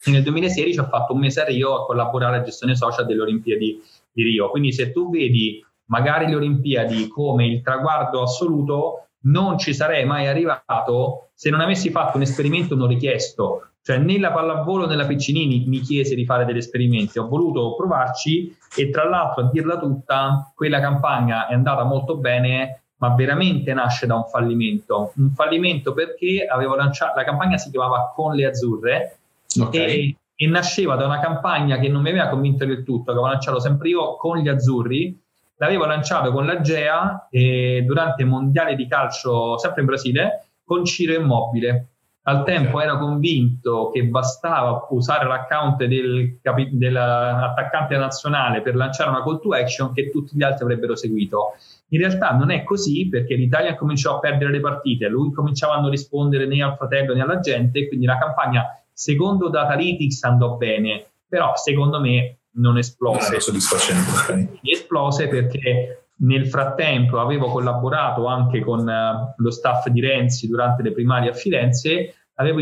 nel 0.07 0.21
2016 0.21 0.79
ho 0.79 0.83
fatto 0.83 1.13
un 1.13 1.19
mese 1.19 1.39
a 1.39 1.45
Rio 1.45 1.75
a 1.75 1.85
collaborare 1.85 2.35
alla 2.35 2.43
gestione 2.43 2.75
social 2.75 3.05
delle 3.05 3.21
Olimpiadi 3.21 3.81
di 4.11 4.23
Rio. 4.23 4.49
Quindi 4.49 4.73
se 4.73 4.91
tu 4.91 5.09
vedi 5.09 5.65
magari 5.85 6.27
le 6.27 6.35
Olimpiadi 6.35 7.07
come 7.07 7.47
il 7.47 7.61
traguardo 7.61 8.21
assoluto, 8.21 9.07
non 9.21 9.57
ci 9.57 9.73
sarei 9.73 10.03
mai 10.03 10.27
arrivato 10.27 11.29
se 11.33 11.49
non 11.49 11.61
avessi 11.61 11.89
fatto 11.89 12.17
un 12.17 12.23
esperimento 12.23 12.75
non 12.75 12.89
richiesto. 12.89 13.69
Cioè 13.81 13.97
né 13.97 14.19
la 14.19 14.33
pallavolo 14.33 14.87
né 14.87 14.97
la 14.97 15.05
Piccinini 15.05 15.63
mi 15.67 15.79
chiese 15.79 16.15
di 16.15 16.25
fare 16.25 16.43
degli 16.43 16.57
esperimenti, 16.57 17.17
ho 17.17 17.29
voluto 17.29 17.75
provarci 17.75 18.53
e 18.75 18.89
tra 18.89 19.07
l'altro 19.07 19.45
a 19.45 19.49
dirla 19.49 19.79
tutta, 19.79 20.51
quella 20.53 20.81
campagna 20.81 21.47
è 21.47 21.53
andata 21.53 21.85
molto 21.85 22.17
bene, 22.17 22.83
ma 22.99 23.15
veramente 23.15 23.73
nasce 23.73 24.05
da 24.05 24.15
un 24.15 24.25
fallimento. 24.25 25.13
Un 25.15 25.31
fallimento 25.31 25.93
perché 25.93 26.45
avevo 26.45 26.75
lanciato, 26.75 27.17
la 27.17 27.23
campagna 27.23 27.57
si 27.57 27.69
chiamava 27.69 28.11
Con 28.15 28.35
le 28.35 28.45
Azzurre 28.45 29.17
okay. 29.59 29.81
e, 29.81 30.15
e 30.35 30.47
nasceva 30.47 30.95
da 30.95 31.05
una 31.05 31.19
campagna 31.19 31.77
che 31.79 31.89
non 31.89 32.01
mi 32.01 32.09
aveva 32.09 32.29
convinto 32.29 32.65
del 32.65 32.83
tutto, 32.83 33.05
che 33.05 33.11
avevo 33.11 33.27
lanciato 33.27 33.59
sempre 33.59 33.89
io 33.89 34.15
con 34.15 34.37
gli 34.37 34.47
azzurri, 34.47 35.17
l'avevo 35.57 35.85
lanciato 35.85 36.31
con 36.31 36.45
la 36.45 36.61
GEA 36.61 37.27
eh, 37.29 37.83
durante 37.85 38.21
i 38.21 38.25
mondiali 38.25 38.75
di 38.75 38.87
calcio, 38.87 39.57
sempre 39.57 39.81
in 39.81 39.87
Brasile, 39.87 40.45
con 40.63 40.85
Ciro 40.85 41.13
Immobile. 41.13 41.87
Al 42.23 42.43
tempo 42.43 42.77
okay. 42.77 42.87
ero 42.87 42.99
convinto 42.99 43.89
che 43.91 44.03
bastava 44.03 44.85
usare 44.91 45.25
l'account 45.25 45.83
del 45.83 46.37
dell'attaccante 46.71 47.97
nazionale 47.97 48.61
per 48.61 48.75
lanciare 48.75 49.09
una 49.09 49.23
call 49.23 49.41
to 49.41 49.49
action 49.53 49.93
che 49.93 50.11
tutti 50.11 50.37
gli 50.37 50.43
altri 50.43 50.63
avrebbero 50.63 50.95
seguito. 50.95 51.55
In 51.89 51.99
realtà 51.99 52.31
non 52.31 52.51
è 52.51 52.63
così 52.63 53.07
perché 53.09 53.35
l'Italia 53.35 53.75
cominciò 53.75 54.15
a 54.15 54.19
perdere 54.19 54.51
le 54.51 54.59
partite, 54.59 55.07
lui 55.07 55.31
cominciava 55.31 55.75
a 55.75 55.79
non 55.79 55.89
rispondere 55.89 56.45
né 56.45 56.61
al 56.61 56.75
fratello 56.75 57.13
né 57.13 57.21
alla 57.21 57.39
gente, 57.39 57.87
quindi 57.87 58.05
la 58.05 58.17
campagna 58.17 58.65
secondo 58.91 59.49
Datalytics 59.49 60.23
andò 60.23 60.55
bene, 60.55 61.05
però 61.27 61.55
secondo 61.55 61.99
me 61.99 62.39
non 62.53 62.77
esplose. 62.77 63.31
Non 63.31 63.39
soddisfacente. 63.39 64.11
Okay. 64.11 64.59
Esplose 64.63 65.27
perché 65.27 66.03
nel 66.17 66.47
frattempo 66.47 67.19
avevo 67.19 67.47
collaborato 67.47 68.25
anche 68.25 68.59
con 68.59 68.79
uh, 68.81 69.33
lo 69.41 69.51
staff 69.51 69.87
di 69.87 70.01
Renzi 70.01 70.47
durante 70.47 70.83
le 70.83 70.91
primarie 70.91 71.29
a 71.29 71.33
Firenze, 71.33 72.13
avevo 72.35 72.59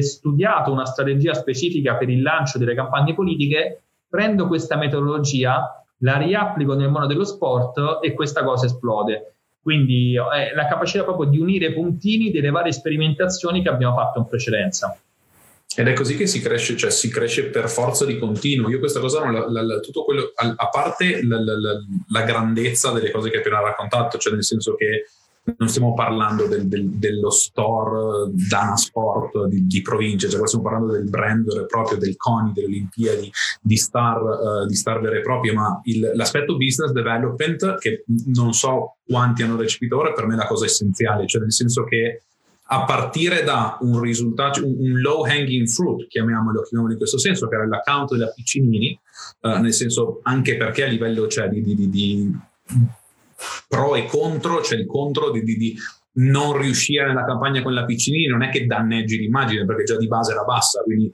studiato 0.00 0.72
una 0.72 0.84
strategia 0.84 1.34
specifica 1.34 1.96
per 1.96 2.08
il 2.08 2.22
lancio 2.22 2.58
delle 2.58 2.74
campagne 2.74 3.14
politiche, 3.14 3.82
prendo 4.08 4.46
questa 4.46 4.76
metodologia, 4.76 5.84
la 5.98 6.16
riapplico 6.16 6.74
nel 6.74 6.90
mondo 6.90 7.06
dello 7.06 7.24
sport 7.24 7.98
e 8.02 8.14
questa 8.14 8.44
cosa 8.44 8.66
esplode. 8.66 9.34
Quindi 9.60 10.14
eh, 10.14 10.54
la 10.54 10.66
capacità 10.66 11.04
proprio 11.04 11.28
di 11.28 11.38
unire 11.38 11.72
puntini 11.72 12.30
delle 12.30 12.50
varie 12.50 12.72
sperimentazioni 12.72 13.62
che 13.62 13.68
abbiamo 13.68 13.94
fatto 13.94 14.18
in 14.18 14.26
precedenza. 14.26 14.98
Ed 15.76 15.86
è 15.86 15.92
così 15.92 16.16
che 16.16 16.26
si 16.26 16.40
cresce, 16.40 16.76
cioè 16.76 16.90
si 16.90 17.10
cresce 17.10 17.50
per 17.50 17.68
forza 17.68 18.04
di 18.04 18.18
continuo. 18.18 18.70
Io 18.70 18.78
questa 18.78 19.00
cosa 19.00 19.22
non 19.22 19.32
la, 19.32 19.62
la, 19.62 19.80
tutto 19.80 20.04
quello, 20.04 20.32
a, 20.34 20.54
a 20.56 20.68
parte 20.70 21.22
la, 21.22 21.38
la, 21.38 22.22
grandezza 22.22 22.90
delle 22.90 23.10
cose 23.10 23.28
che 23.28 23.36
hai 23.36 23.42
appena 23.42 23.60
raccontato, 23.60 24.18
cioè 24.18 24.32
nel 24.32 24.44
senso 24.44 24.74
che 24.74 25.04
non 25.56 25.68
stiamo 25.68 25.94
parlando 25.94 26.46
del, 26.46 26.66
del, 26.68 26.88
dello 26.90 27.30
store 27.30 28.30
Dana 28.48 28.76
Sport 28.76 29.46
di, 29.46 29.66
di 29.66 29.82
provincia, 29.82 30.28
cioè 30.28 30.46
stiamo 30.46 30.64
parlando 30.64 30.92
del 30.92 31.08
brand 31.08 31.46
vero 31.46 31.62
e 31.62 31.66
proprio, 31.66 31.98
del 31.98 32.16
CONI, 32.16 32.52
delle 32.52 32.66
Olimpiadi, 32.66 33.30
di 33.60 33.76
star, 33.76 34.20
uh, 34.20 34.66
di 34.66 34.74
star 34.74 35.00
vere 35.00 35.18
e 35.18 35.22
proprie, 35.22 35.52
ma 35.52 35.80
il, 35.84 36.10
l'aspetto 36.14 36.56
business 36.56 36.90
development, 36.90 37.78
che 37.78 38.04
non 38.26 38.52
so 38.52 38.96
quanti 39.06 39.42
hanno 39.42 39.56
recepito 39.56 39.98
ora, 39.98 40.12
per 40.12 40.26
me 40.26 40.34
è 40.34 40.36
la 40.36 40.46
cosa 40.46 40.66
essenziale, 40.66 41.26
cioè 41.26 41.40
nel 41.40 41.52
senso 41.52 41.84
che 41.84 42.22
a 42.70 42.84
partire 42.84 43.44
da 43.44 43.78
un 43.80 43.98
risultato, 44.00 44.64
un, 44.64 45.00
low 45.00 45.24
hanging 45.24 45.66
fruit, 45.66 46.06
chiamiamolo, 46.06 46.62
chiamiamolo, 46.62 46.92
in 46.92 46.98
questo 46.98 47.18
senso, 47.18 47.48
che 47.48 47.54
era 47.54 47.66
l'account 47.66 48.12
della 48.12 48.30
Piccinini, 48.34 48.98
eh, 49.40 49.58
nel 49.58 49.72
senso 49.72 50.20
anche 50.22 50.56
perché 50.56 50.84
a 50.84 50.88
livello 50.88 51.26
cioè, 51.28 51.48
di, 51.48 51.62
di, 51.62 51.88
di, 51.88 52.30
pro 53.68 53.94
e 53.94 54.04
contro, 54.06 54.62
cioè 54.62 54.78
il 54.78 54.86
contro 54.86 55.30
di, 55.30 55.76
non 56.18 56.56
riuscire 56.56 57.06
nella 57.06 57.24
campagna 57.24 57.62
con 57.62 57.74
la 57.74 57.84
Piccinini, 57.84 58.26
non 58.26 58.42
è 58.42 58.50
che 58.50 58.66
danneggi 58.66 59.18
l'immagine, 59.18 59.64
perché 59.64 59.84
già 59.84 59.96
di 59.96 60.08
base 60.08 60.32
era 60.32 60.44
bassa, 60.44 60.82
quindi 60.82 61.12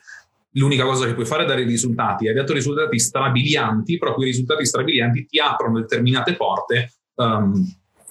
l'unica 0.56 0.84
cosa 0.84 1.06
che 1.06 1.14
puoi 1.14 1.26
fare 1.26 1.44
è 1.44 1.46
dare 1.46 1.64
risultati. 1.64 2.28
Hai 2.28 2.34
dato 2.34 2.52
risultati 2.52 2.98
strabilianti, 2.98 3.98
però 3.98 4.14
quei 4.14 4.28
risultati 4.28 4.64
strabilianti 4.64 5.26
ti 5.26 5.38
aprono 5.38 5.80
determinate 5.80 6.36
porte. 6.36 6.92
Um, 7.16 7.64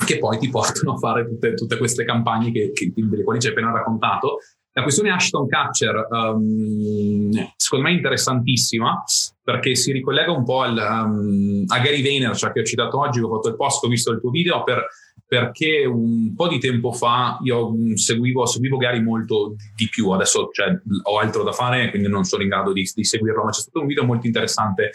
che 0.05 0.17
poi 0.17 0.37
ti 0.37 0.49
portano 0.51 0.93
a 0.93 0.97
fare 0.97 1.25
tutte, 1.25 1.53
tutte 1.53 1.77
queste 1.77 2.03
campagne 2.03 2.51
che, 2.51 2.71
che, 2.73 2.91
delle 2.95 3.23
quali 3.23 3.39
ci 3.39 3.47
hai 3.47 3.53
appena 3.53 3.71
raccontato. 3.71 4.39
La 4.75 4.81
questione 4.81 5.11
Ashton 5.11 5.47
Catcher, 5.47 6.07
um, 6.09 7.29
secondo 7.55 7.85
me 7.85 7.91
è 7.91 7.95
interessantissima 7.95 9.03
perché 9.43 9.75
si 9.75 9.91
ricollega 9.91 10.31
un 10.31 10.43
po' 10.43 10.61
al, 10.61 10.75
um, 10.75 11.63
a 11.67 11.79
Gary 11.79 12.01
Vaynerchuk 12.01 12.39
cioè 12.39 12.51
che 12.51 12.61
ho 12.61 12.63
citato 12.63 12.99
oggi, 12.99 13.19
ho 13.19 13.29
fatto 13.29 13.49
il 13.49 13.55
post, 13.55 13.83
ho 13.83 13.87
visto 13.87 14.11
il 14.11 14.19
tuo 14.19 14.31
video 14.31 14.63
per, 14.63 14.87
perché 15.27 15.85
un 15.85 16.33
po' 16.35 16.47
di 16.47 16.57
tempo 16.57 16.91
fa 16.91 17.37
io 17.43 17.71
seguivo, 17.93 18.47
seguivo 18.47 18.77
Gary 18.77 18.99
molto 18.99 19.55
di 19.75 19.87
più, 19.89 20.09
adesso 20.09 20.49
cioè, 20.51 20.75
ho 21.03 21.19
altro 21.19 21.43
da 21.43 21.51
fare 21.51 21.91
quindi 21.91 22.07
non 22.07 22.23
sono 22.23 22.41
in 22.41 22.49
grado 22.49 22.73
di, 22.73 22.89
di, 22.95 23.03
seguirlo, 23.03 23.43
ma 23.43 23.51
c'è 23.51 23.61
stato 23.61 23.79
un 23.79 23.85
video 23.85 24.05
molto 24.05 24.25
interessante 24.25 24.91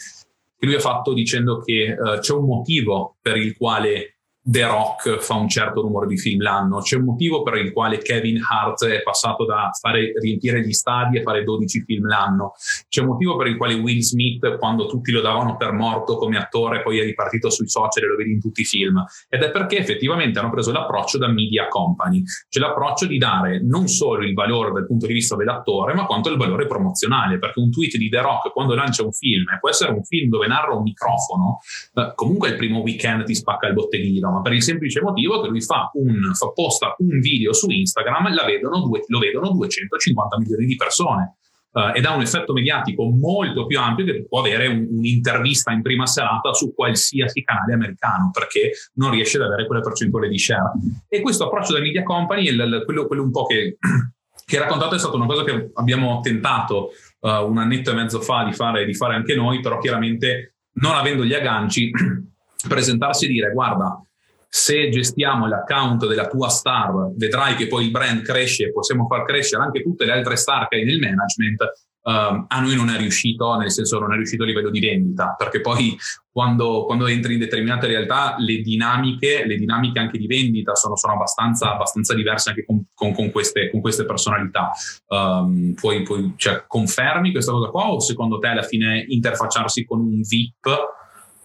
che 0.58 0.66
lui 0.66 0.74
ha 0.74 0.80
fatto 0.80 1.12
dicendo 1.12 1.60
che 1.60 1.96
uh, 1.96 2.18
c'è 2.18 2.32
un 2.32 2.46
motivo 2.46 3.16
per 3.22 3.36
il 3.36 3.56
quale 3.56 4.17
The 4.50 4.64
Rock 4.64 5.18
fa 5.18 5.34
un 5.34 5.46
certo 5.46 5.82
numero 5.82 6.06
di 6.06 6.16
film 6.16 6.40
l'anno. 6.40 6.80
C'è 6.80 6.96
un 6.96 7.04
motivo 7.04 7.42
per 7.42 7.56
il 7.56 7.70
quale 7.70 7.98
Kevin 7.98 8.40
Hart 8.48 8.86
è 8.86 9.02
passato 9.02 9.44
da 9.44 9.68
fare, 9.78 10.12
riempire 10.18 10.62
gli 10.62 10.72
stadi 10.72 11.18
a 11.18 11.22
fare 11.22 11.44
12 11.44 11.82
film 11.82 12.06
l'anno. 12.06 12.54
C'è 12.88 13.02
un 13.02 13.08
motivo 13.08 13.36
per 13.36 13.48
il 13.48 13.58
quale 13.58 13.74
Will 13.74 13.98
Smith, 13.98 14.56
quando 14.56 14.86
tutti 14.86 15.12
lo 15.12 15.20
davano 15.20 15.58
per 15.58 15.72
morto 15.72 16.16
come 16.16 16.38
attore, 16.38 16.80
poi 16.80 16.98
è 16.98 17.04
ripartito 17.04 17.50
sui 17.50 17.68
social 17.68 18.04
e 18.04 18.06
lo 18.06 18.16
vedi 18.16 18.32
in 18.32 18.40
tutti 18.40 18.62
i 18.62 18.64
film. 18.64 19.04
Ed 19.28 19.42
è 19.42 19.50
perché 19.50 19.76
effettivamente 19.76 20.38
hanno 20.38 20.48
preso 20.48 20.72
l'approccio 20.72 21.18
da 21.18 21.28
media 21.28 21.68
company. 21.68 22.22
C'è 22.48 22.58
l'approccio 22.58 23.04
di 23.04 23.18
dare 23.18 23.62
non 23.62 23.86
solo 23.86 24.24
il 24.24 24.32
valore 24.32 24.72
dal 24.72 24.86
punto 24.86 25.06
di 25.06 25.12
vista 25.12 25.36
dell'attore, 25.36 25.92
ma 25.92 26.06
quanto 26.06 26.30
il 26.30 26.38
valore 26.38 26.66
promozionale. 26.66 27.38
Perché 27.38 27.60
un 27.60 27.70
tweet 27.70 27.98
di 27.98 28.08
The 28.08 28.22
Rock 28.22 28.50
quando 28.54 28.74
lancia 28.74 29.04
un 29.04 29.12
film, 29.12 29.50
e 29.50 29.58
può 29.58 29.68
essere 29.68 29.92
un 29.92 30.02
film 30.04 30.30
dove 30.30 30.46
narra 30.46 30.72
un 30.72 30.84
microfono, 30.84 31.58
eh, 31.92 32.12
comunque 32.14 32.48
il 32.48 32.56
primo 32.56 32.80
weekend 32.80 33.24
ti 33.24 33.34
spacca 33.34 33.66
il 33.66 33.74
botteghino 33.74 34.36
ma 34.38 34.42
per 34.42 34.52
il 34.52 34.62
semplice 34.62 35.00
motivo 35.00 35.40
che 35.42 35.48
lui 35.48 35.60
fa 35.60 35.90
un, 35.94 36.32
fa, 36.34 36.50
posta 36.52 36.94
un 36.98 37.18
video 37.20 37.52
su 37.52 37.68
Instagram, 37.68 38.34
vedono 38.46 38.80
due, 38.80 39.02
lo 39.08 39.18
vedono 39.18 39.50
250 39.50 40.38
milioni 40.38 40.66
di 40.66 40.76
persone. 40.76 41.34
Uh, 41.70 41.94
ed 41.94 42.06
ha 42.06 42.14
un 42.14 42.22
effetto 42.22 42.54
mediatico 42.54 43.04
molto 43.04 43.66
più 43.66 43.78
ampio 43.78 44.06
che 44.06 44.24
può 44.26 44.40
avere 44.40 44.68
un, 44.68 44.86
un'intervista 44.90 45.70
in 45.70 45.82
prima 45.82 46.06
serata 46.06 46.54
su 46.54 46.72
qualsiasi 46.74 47.42
canale 47.42 47.74
americano 47.74 48.30
perché 48.32 48.72
non 48.94 49.10
riesce 49.10 49.36
ad 49.36 49.44
avere 49.44 49.66
quelle 49.66 49.82
percentuali 49.82 50.30
di 50.30 50.38
share. 50.38 50.72
E 51.08 51.20
questo 51.20 51.44
approccio 51.44 51.74
da 51.74 51.80
media 51.80 52.02
company, 52.02 52.48
il, 52.48 52.82
quello, 52.86 53.06
quello, 53.06 53.22
un 53.22 53.30
po' 53.30 53.44
che, 53.44 53.76
che 54.46 54.58
raccontato, 54.58 54.94
è 54.94 54.98
stata 54.98 55.16
una 55.16 55.26
cosa 55.26 55.44
che 55.44 55.70
abbiamo 55.74 56.20
tentato 56.20 56.92
uh, 57.20 57.28
un 57.28 57.58
annetto 57.58 57.90
e 57.90 57.94
mezzo 57.94 58.20
fa 58.22 58.44
di 58.44 58.54
fare, 58.54 58.86
di 58.86 58.94
fare 58.94 59.14
anche 59.14 59.34
noi, 59.34 59.60
però 59.60 59.78
chiaramente 59.78 60.54
non 60.80 60.94
avendo 60.94 61.22
gli 61.22 61.34
agganci, 61.34 61.90
presentarsi 62.66 63.26
e 63.26 63.28
dire 63.28 63.52
guarda, 63.52 64.02
se 64.48 64.88
gestiamo 64.88 65.46
l'account 65.46 66.06
della 66.06 66.26
tua 66.26 66.48
star, 66.48 67.12
vedrai 67.14 67.54
che 67.54 67.66
poi 67.66 67.84
il 67.84 67.90
brand 67.90 68.22
cresce 68.22 68.64
e 68.64 68.72
possiamo 68.72 69.06
far 69.06 69.24
crescere 69.24 69.62
anche 69.62 69.82
tutte 69.82 70.06
le 70.06 70.12
altre 70.12 70.36
star 70.36 70.68
che 70.68 70.76
hai 70.76 70.84
nel 70.84 70.98
management. 70.98 71.86
Uh, 72.00 72.46
a 72.48 72.60
noi 72.60 72.74
non 72.74 72.88
è 72.88 72.96
riuscito, 72.96 73.54
nel 73.56 73.70
senso 73.70 73.98
non 73.98 74.12
è 74.12 74.16
riuscito 74.16 74.42
a 74.42 74.46
livello 74.46 74.70
di 74.70 74.80
vendita, 74.80 75.34
perché 75.36 75.60
poi 75.60 75.94
quando, 76.30 76.84
quando 76.86 77.06
entri 77.06 77.34
in 77.34 77.40
determinate 77.40 77.86
realtà 77.86 78.36
le 78.38 78.60
dinamiche, 78.62 79.44
le 79.44 79.56
dinamiche 79.56 79.98
anche 79.98 80.16
di 80.16 80.26
vendita 80.26 80.74
sono, 80.74 80.96
sono 80.96 81.14
abbastanza, 81.14 81.74
abbastanza, 81.74 82.14
diverse 82.14 82.48
anche 82.48 82.64
con, 82.64 82.82
con, 82.94 83.12
con, 83.12 83.30
queste, 83.30 83.70
con 83.70 83.82
queste, 83.82 84.06
personalità. 84.06 84.70
Um, 85.08 85.74
poi, 85.78 86.02
poi 86.02 86.32
cioè, 86.36 86.64
confermi 86.66 87.30
questa 87.30 87.52
cosa 87.52 87.68
qua 87.68 87.90
o 87.90 88.00
secondo 88.00 88.38
te 88.38 88.46
alla 88.46 88.62
fine 88.62 89.04
interfacciarsi 89.06 89.84
con 89.84 90.00
un 90.00 90.22
VIP 90.22 90.96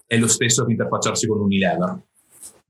è 0.06 0.16
lo 0.16 0.28
stesso 0.28 0.64
che 0.64 0.70
interfacciarsi 0.70 1.26
con 1.26 1.38
un 1.38 1.44
Unilever? 1.44 1.98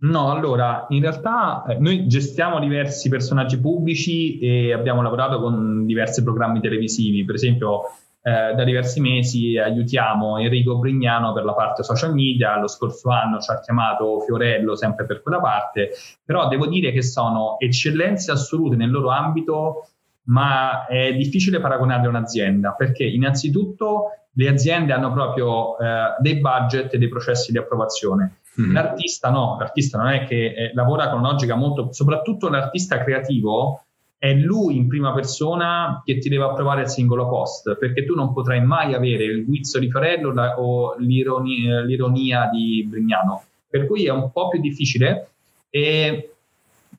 No, 0.05 0.31
allora, 0.31 0.85
in 0.91 1.01
realtà 1.01 1.65
eh, 1.67 1.79
noi 1.79 2.07
gestiamo 2.07 2.61
diversi 2.61 3.09
personaggi 3.09 3.59
pubblici 3.59 4.39
e 4.39 4.73
abbiamo 4.75 5.01
lavorato 5.01 5.41
con 5.41 5.87
diversi 5.87 6.23
programmi 6.23 6.61
televisivi, 6.61 7.25
per 7.25 7.37
esempio 7.37 7.85
eh, 8.21 8.55
da 8.55 8.65
diversi 8.65 9.01
mesi 9.01 9.57
aiutiamo 9.57 10.39
Enrico 10.39 10.77
Brignano 10.79 11.33
per 11.33 11.45
la 11.45 11.55
parte 11.55 11.83
social 11.83 12.13
media, 12.13 12.59
lo 12.59 12.69
scorso 12.69 13.09
anno 13.09 13.41
ci 13.41 13.51
ha 13.51 13.61
chiamato 13.61 14.21
Fiorello 14.21 14.77
sempre 14.77 15.07
per 15.07 15.23
quella 15.23 15.41
parte, 15.41 15.93
però 16.23 16.49
devo 16.49 16.67
dire 16.67 16.93
che 16.93 17.03
sono 17.03 17.59
eccellenze 17.59 18.31
assolute 18.31 18.77
nel 18.77 18.91
loro 18.91 19.09
ambito, 19.09 19.89
ma 20.25 20.85
è 20.85 21.15
difficile 21.15 21.61
paragonarle 21.61 22.07
a 22.07 22.11
un'azienda, 22.11 22.73
perché 22.73 23.05
innanzitutto 23.05 24.11
le 24.33 24.49
aziende 24.49 24.93
hanno 24.93 25.13
proprio 25.15 25.79
eh, 25.79 26.17
dei 26.19 26.41
budget 26.41 26.93
e 26.93 26.99
dei 26.99 27.09
processi 27.09 27.53
di 27.53 27.59
approvazione 27.59 28.41
Mm. 28.61 28.73
L'artista 28.73 29.31
no, 29.31 29.57
l'artista 29.59 29.99
non 29.99 30.09
è 30.09 30.25
che 30.25 30.55
eh, 30.55 30.71
lavora 30.75 31.11
con 31.11 31.23
logica 31.23 31.55
molto, 31.57 31.93
soprattutto 31.93 32.49
l'artista 32.49 33.03
creativo 33.03 33.85
è 34.17 34.33
lui 34.33 34.77
in 34.77 34.89
prima 34.89 35.13
persona 35.13 36.01
che 36.05 36.19
ti 36.19 36.29
deve 36.29 36.45
approvare 36.45 36.83
il 36.83 36.89
singolo 36.89 37.29
post, 37.29 37.77
perché 37.77 38.05
tu 38.07 38.15
non 38.15 38.33
potrai 38.33 38.65
mai 38.65 38.95
avere 38.95 39.25
il 39.25 39.45
guizzo 39.45 39.79
di 39.79 39.91
Farello 39.91 40.33
la, 40.33 40.59
o 40.59 40.95
l'ironia, 40.97 41.83
l'ironia 41.83 42.49
di 42.51 42.87
Brignano, 42.89 43.43
per 43.69 43.87
cui 43.87 44.07
è 44.07 44.11
un 44.11 44.31
po' 44.33 44.49
più 44.49 44.61
difficile 44.61 45.29
e 45.69 46.31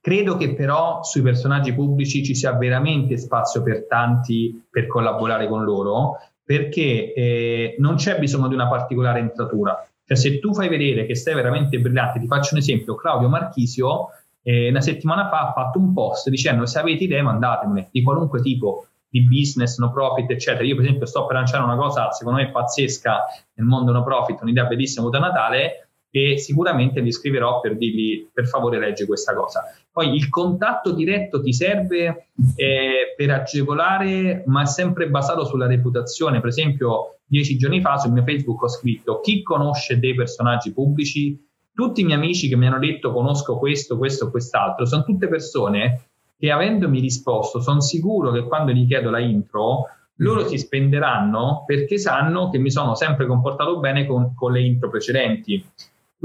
credo 0.02 0.38
che 0.38 0.54
però 0.54 1.02
sui 1.04 1.24
personaggi 1.24 1.74
pubblici 1.74 2.24
ci 2.24 2.36
sia 2.36 2.54
veramente 2.54 3.18
spazio 3.18 3.63
per 3.63 3.88
tanti 3.88 4.63
per 4.70 4.86
collaborare 4.86 5.48
con 5.48 5.63
loro, 5.63 6.18
perché 6.44 7.12
eh, 7.13 7.76
non 7.80 7.96
c'è 7.96 8.20
bisogno 8.20 8.50
di 8.50 8.54
una 8.54 8.68
particolare 8.68 9.18
entratura 9.20 9.76
cioè, 10.06 10.18
se 10.18 10.39
tu 10.39 10.54
fai 10.54 10.70
vedere 10.70 11.06
che 11.06 11.15
sei 11.15 11.34
veramente 11.34 11.80
brillante, 11.80 12.20
ti 12.20 12.28
faccio 12.28 12.54
un 12.54 12.60
esempio, 12.60 12.96
Claudio 12.96 13.28
Marchisio 13.28 14.10
eh, 14.48 14.70
una 14.70 14.82
settimana 14.82 15.28
fa 15.28 15.48
ha 15.48 15.52
fatto 15.54 15.80
un 15.80 15.91
post 15.91 16.30
dicendo 16.30 16.68
se 16.68 16.78
avete 16.78 17.06
idee 17.06 17.24
mandatemele 17.24 17.89
di 17.91 18.04
qualunque 18.04 18.41
tipo 18.41 18.86
di 19.10 19.24
business, 19.24 19.80
no 19.80 19.91
profit, 19.91 20.30
eccetera. 20.30 20.63
Io, 20.63 20.76
per 20.76 20.84
esempio, 20.84 21.06
sto 21.08 21.26
per 21.26 21.38
lanciare 21.38 21.63
una 21.63 21.76
cosa 21.76 22.12
secondo 22.12 22.39
me 22.39 22.52
pazzesca 22.52 23.24
nel 23.54 23.65
mondo 23.65 23.91
no 23.91 24.04
profit, 24.04 24.41
un'idea 24.41 24.65
bellissima 24.65 25.10
da 25.10 25.20
Natale 25.20 25.85
e 26.15 26.38
sicuramente 26.38 27.01
li 27.01 27.12
scriverò 27.12 27.60
per 27.60 27.75
dirgli 27.75 28.30
per 28.32 28.47
favore 28.47 28.80
legge 28.80 29.06
questa 29.06 29.34
cosa. 29.34 29.63
Poi 29.91 30.15
il 30.15 30.30
contatto 30.30 30.93
diretto 30.93 31.41
ti 31.41 31.51
serve 31.51 32.28
eh, 32.56 33.13
per 33.17 33.32
agevolare, 33.32 34.43
ma 34.45 34.62
è 34.62 34.65
sempre 34.65 35.10
basato 35.10 35.43
sulla 35.43 35.67
reputazione. 35.67 36.39
Per 36.39 36.47
esempio, 36.47 37.17
dieci 37.25 37.58
giorni 37.58 37.82
fa 37.82 37.97
sul 37.97 38.13
mio 38.13 38.23
Facebook 38.23 38.63
ho 38.63 38.69
scritto 38.69 39.19
chi 39.19 39.41
conosce 39.41 39.99
dei 39.99 40.15
personaggi 40.15 40.71
pubblici, 40.71 41.38
tutti 41.73 41.99
i 41.99 42.06
miei 42.06 42.17
amici 42.17 42.47
che 42.47 42.56
mi 42.56 42.67
hanno 42.67 42.80
detto 42.80 43.12
conosco 43.12 43.58
questo, 43.58 43.97
questo, 43.97 44.32
quest'altro, 44.32 44.86
sono 44.86 45.04
tutte 45.04 45.28
persone 45.28 46.06
che 46.38 46.49
avendomi 46.49 47.01
risposto 47.01 47.60
sono 47.60 47.82
sicuro 47.82 48.32
che 48.32 48.43
quando 48.43 48.71
gli 48.71 48.88
chiedo 48.88 49.10
la 49.10 49.19
intro 49.19 49.88
loro 50.19 50.43
mm. 50.43 50.47
si 50.47 50.58
spenderanno 50.60 51.63
perché 51.65 51.97
sanno 51.97 52.49
che 52.49 52.58
mi 52.58 52.71
sono 52.71 52.95
sempre 52.95 53.25
comportato 53.25 53.80
bene 53.80 54.06
con, 54.06 54.34
con 54.34 54.54
le 54.54 54.62
intro 54.62 54.89
precedenti. 54.89 55.62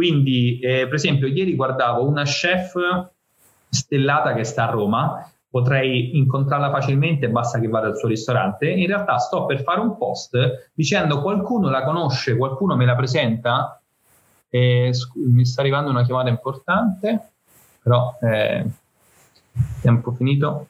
Quindi, 0.01 0.59
eh, 0.61 0.87
per 0.87 0.95
esempio, 0.95 1.27
ieri 1.27 1.55
guardavo 1.55 2.09
una 2.09 2.23
chef 2.23 2.73
stellata 3.69 4.33
che 4.33 4.45
sta 4.45 4.67
a 4.67 4.71
Roma 4.71 5.31
potrei 5.51 6.17
incontrarla 6.17 6.71
facilmente, 6.71 7.29
basta 7.29 7.59
che 7.59 7.69
vada 7.69 7.89
al 7.89 7.99
suo 7.99 8.09
ristorante. 8.09 8.71
In 8.71 8.87
realtà 8.87 9.19
sto 9.19 9.45
per 9.45 9.63
fare 9.63 9.81
un 9.81 9.99
post 9.99 10.71
dicendo 10.73 11.21
qualcuno 11.21 11.69
la 11.69 11.85
conosce, 11.85 12.35
qualcuno 12.39 12.77
me 12.77 12.87
la 12.87 12.97
presenta. 12.97 13.79
Eh, 14.49 14.89
scu- 14.91 15.23
mi 15.23 15.45
sta 15.45 15.61
arrivando 15.61 15.91
una 15.91 16.03
chiamata 16.03 16.31
importante, 16.31 17.33
però 17.83 18.17
eh, 18.23 18.65
tempo 19.83 20.13
finito. 20.13 20.69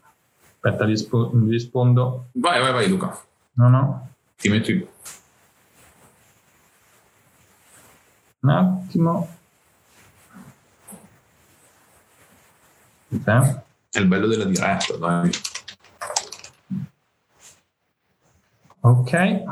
Aspetta, 0.55 0.85
rispo- 0.87 1.31
rispondo. 1.47 2.31
Vai, 2.33 2.61
vai, 2.61 2.73
vai 2.73 2.88
Luca. 2.88 3.16
No, 3.53 3.69
no. 3.69 4.09
Ti 4.37 4.49
metti. 4.49 4.88
Un 8.40 8.48
attimo. 8.48 9.29
Okay. 13.12 13.61
È 13.90 13.98
il 13.98 14.07
bello 14.07 14.26
della 14.26 14.44
diretta, 14.44 14.96
dai. 14.96 15.31
Ok, 18.83 19.42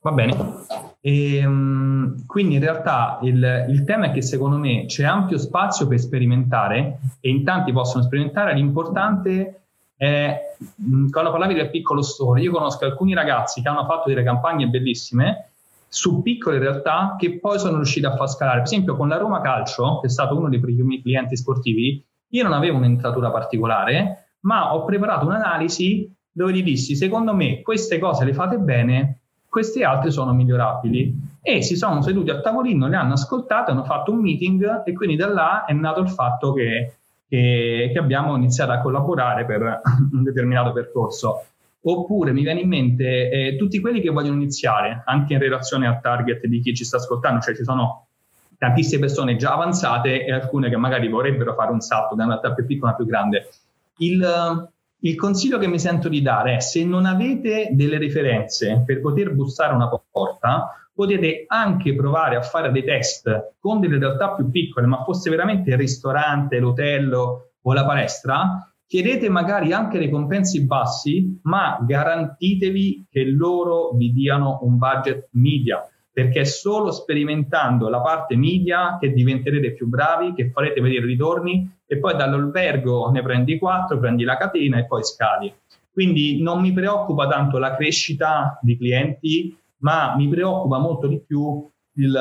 va 0.00 0.12
bene. 0.12 0.62
E, 1.00 1.44
um, 1.44 2.24
quindi 2.24 2.54
in 2.54 2.60
realtà 2.60 3.18
il, 3.22 3.66
il, 3.68 3.84
tema 3.84 4.06
è 4.06 4.10
che 4.12 4.22
secondo 4.22 4.56
me 4.56 4.86
c'è 4.86 5.04
ampio 5.04 5.36
spazio 5.36 5.86
per 5.86 5.98
sperimentare 5.98 7.00
e 7.20 7.28
in 7.28 7.44
tanti 7.44 7.72
possono 7.72 8.04
sperimentare. 8.04 8.54
L'importante 8.54 9.60
è, 9.96 10.56
quando 11.10 11.30
parlavi 11.30 11.52
del 11.52 11.68
piccolo 11.68 12.00
store, 12.00 12.40
io 12.40 12.52
conosco 12.52 12.86
alcuni 12.86 13.12
ragazzi 13.12 13.60
che 13.60 13.68
hanno 13.68 13.84
fatto 13.84 14.08
delle 14.08 14.22
campagne 14.22 14.68
bellissime 14.68 15.50
su 15.88 16.22
piccole 16.22 16.58
realtà 16.58 17.14
che 17.18 17.38
poi 17.38 17.58
sono 17.58 17.76
riusciti 17.76 18.06
a 18.06 18.16
far 18.16 18.28
scalare. 18.28 18.58
Per 18.58 18.66
esempio 18.66 18.96
con 18.96 19.08
la 19.08 19.16
Roma 19.16 19.40
Calcio, 19.40 20.00
che 20.00 20.06
è 20.06 20.10
stato 20.10 20.36
uno 20.36 20.48
dei 20.48 20.60
primi 20.60 21.00
clienti 21.00 21.36
sportivi, 21.36 22.04
io 22.28 22.42
non 22.42 22.52
avevo 22.52 22.78
un'entratura 22.78 23.30
particolare, 23.30 24.36
ma 24.40 24.74
ho 24.74 24.84
preparato 24.84 25.26
un'analisi 25.26 26.12
dove 26.30 26.52
gli 26.52 26.62
dissi, 26.62 26.96
secondo 26.96 27.34
me 27.34 27.62
queste 27.62 27.98
cose 27.98 28.24
le 28.24 28.34
fate 28.34 28.58
bene, 28.58 29.20
queste 29.48 29.84
altre 29.84 30.10
sono 30.10 30.32
migliorabili. 30.32 31.32
E 31.40 31.62
si 31.62 31.76
sono 31.76 32.02
seduti 32.02 32.30
a 32.30 32.40
tavolino, 32.40 32.88
le 32.88 32.96
hanno 32.96 33.12
ascoltate, 33.12 33.70
hanno 33.70 33.84
fatto 33.84 34.10
un 34.10 34.20
meeting 34.20 34.82
e 34.84 34.92
quindi 34.94 35.14
da 35.14 35.28
là 35.28 35.64
è 35.64 35.72
nato 35.72 36.00
il 36.00 36.08
fatto 36.08 36.52
che, 36.52 36.96
che, 37.28 37.90
che 37.92 37.98
abbiamo 37.98 38.34
iniziato 38.34 38.72
a 38.72 38.80
collaborare 38.80 39.44
per 39.44 39.80
un 40.10 40.22
determinato 40.24 40.72
percorso. 40.72 41.44
Oppure 41.86 42.32
mi 42.32 42.42
viene 42.42 42.60
in 42.60 42.68
mente 42.68 43.30
eh, 43.30 43.56
tutti 43.56 43.80
quelli 43.80 44.00
che 44.00 44.10
vogliono 44.10 44.36
iniziare, 44.36 45.02
anche 45.04 45.34
in 45.34 45.38
relazione 45.38 45.86
al 45.86 46.00
target 46.00 46.46
di 46.46 46.60
chi 46.60 46.74
ci 46.74 46.84
sta 46.84 46.96
ascoltando, 46.96 47.40
cioè 47.40 47.54
ci 47.54 47.64
sono 47.64 48.06
tantissime 48.56 49.00
persone 49.00 49.36
già 49.36 49.52
avanzate 49.52 50.24
e 50.24 50.32
alcune 50.32 50.70
che 50.70 50.76
magari 50.76 51.08
vorrebbero 51.08 51.54
fare 51.54 51.72
un 51.72 51.80
salto 51.80 52.14
da 52.14 52.24
una 52.24 52.38
realtà 52.40 52.54
più 52.54 52.64
piccola 52.64 52.92
a 52.92 52.94
più 52.94 53.04
grande. 53.04 53.48
Il, 53.98 54.70
il 55.00 55.16
consiglio 55.16 55.58
che 55.58 55.66
mi 55.66 55.78
sento 55.78 56.08
di 56.08 56.22
dare 56.22 56.56
è 56.56 56.60
se 56.60 56.84
non 56.84 57.04
avete 57.04 57.68
delle 57.72 57.98
referenze 57.98 58.82
per 58.86 59.00
poter 59.02 59.34
bussare 59.34 59.74
una 59.74 59.88
porta, 60.10 60.88
potete 60.94 61.44
anche 61.46 61.94
provare 61.94 62.36
a 62.36 62.40
fare 62.40 62.72
dei 62.72 62.84
test 62.84 63.54
con 63.58 63.80
delle 63.80 63.98
realtà 63.98 64.30
più 64.30 64.50
piccole, 64.50 64.86
ma 64.86 65.02
fosse 65.02 65.28
veramente 65.28 65.70
il 65.70 65.76
ristorante, 65.76 66.58
l'hotel 66.58 67.12
o 67.12 67.72
la 67.72 67.84
palestra, 67.84 68.73
chiedete 68.86 69.28
magari 69.28 69.72
anche 69.72 69.98
dei 69.98 70.10
compensi 70.10 70.64
bassi, 70.64 71.40
ma 71.42 71.78
garantitevi 71.80 73.06
che 73.10 73.24
loro 73.24 73.92
vi 73.92 74.12
diano 74.12 74.60
un 74.62 74.78
budget 74.78 75.28
media 75.32 75.86
perché 76.14 76.42
è 76.42 76.44
solo 76.44 76.92
sperimentando 76.92 77.88
la 77.88 78.00
parte 78.00 78.36
media 78.36 78.98
che 79.00 79.12
diventerete 79.12 79.72
più 79.72 79.88
bravi, 79.88 80.32
che 80.32 80.48
farete 80.52 80.80
vedere 80.80 81.06
ritorni 81.06 81.68
e 81.84 81.98
poi 81.98 82.14
dall'albergo 82.14 83.10
ne 83.10 83.20
prendi 83.20 83.58
quattro, 83.58 83.98
prendi 83.98 84.22
la 84.22 84.36
catena 84.36 84.78
e 84.78 84.86
poi 84.86 85.02
scali. 85.02 85.52
Quindi 85.92 86.40
non 86.40 86.60
mi 86.60 86.72
preoccupa 86.72 87.26
tanto 87.26 87.58
la 87.58 87.74
crescita 87.74 88.56
di 88.62 88.76
clienti, 88.76 89.58
ma 89.78 90.14
mi 90.16 90.28
preoccupa 90.28 90.78
molto 90.78 91.08
di 91.08 91.20
più 91.20 91.68
il, 91.96 92.18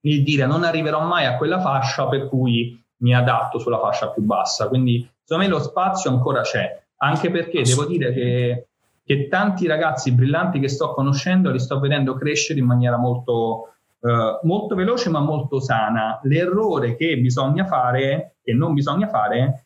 il 0.00 0.22
dire 0.22 0.44
non 0.44 0.62
arriverò 0.62 1.00
mai 1.06 1.24
a 1.24 1.38
quella 1.38 1.58
fascia 1.58 2.06
per 2.06 2.28
cui 2.28 2.78
mi 2.98 3.14
adatto 3.14 3.58
sulla 3.58 3.78
fascia 3.78 4.10
più 4.10 4.22
bassa. 4.22 4.68
Quindi 4.68 5.08
secondo 5.32 5.38
me 5.38 5.48
lo 5.48 5.60
spazio 5.60 6.10
ancora 6.10 6.42
c'è, 6.42 6.82
anche 6.96 7.30
perché 7.30 7.62
devo 7.62 7.86
dire 7.86 8.12
che, 8.12 8.66
che 9.02 9.28
tanti 9.28 9.66
ragazzi 9.66 10.12
brillanti 10.12 10.60
che 10.60 10.68
sto 10.68 10.92
conoscendo 10.92 11.50
li 11.50 11.58
sto 11.58 11.80
vedendo 11.80 12.14
crescere 12.14 12.58
in 12.58 12.66
maniera 12.66 12.98
molto, 12.98 13.72
eh, 14.00 14.40
molto 14.42 14.74
veloce 14.74 15.08
ma 15.08 15.20
molto 15.20 15.58
sana. 15.58 16.20
L'errore 16.24 16.96
che 16.96 17.16
bisogna 17.16 17.64
fare, 17.64 18.34
che 18.42 18.52
non 18.52 18.74
bisogna 18.74 19.08
fare, 19.08 19.64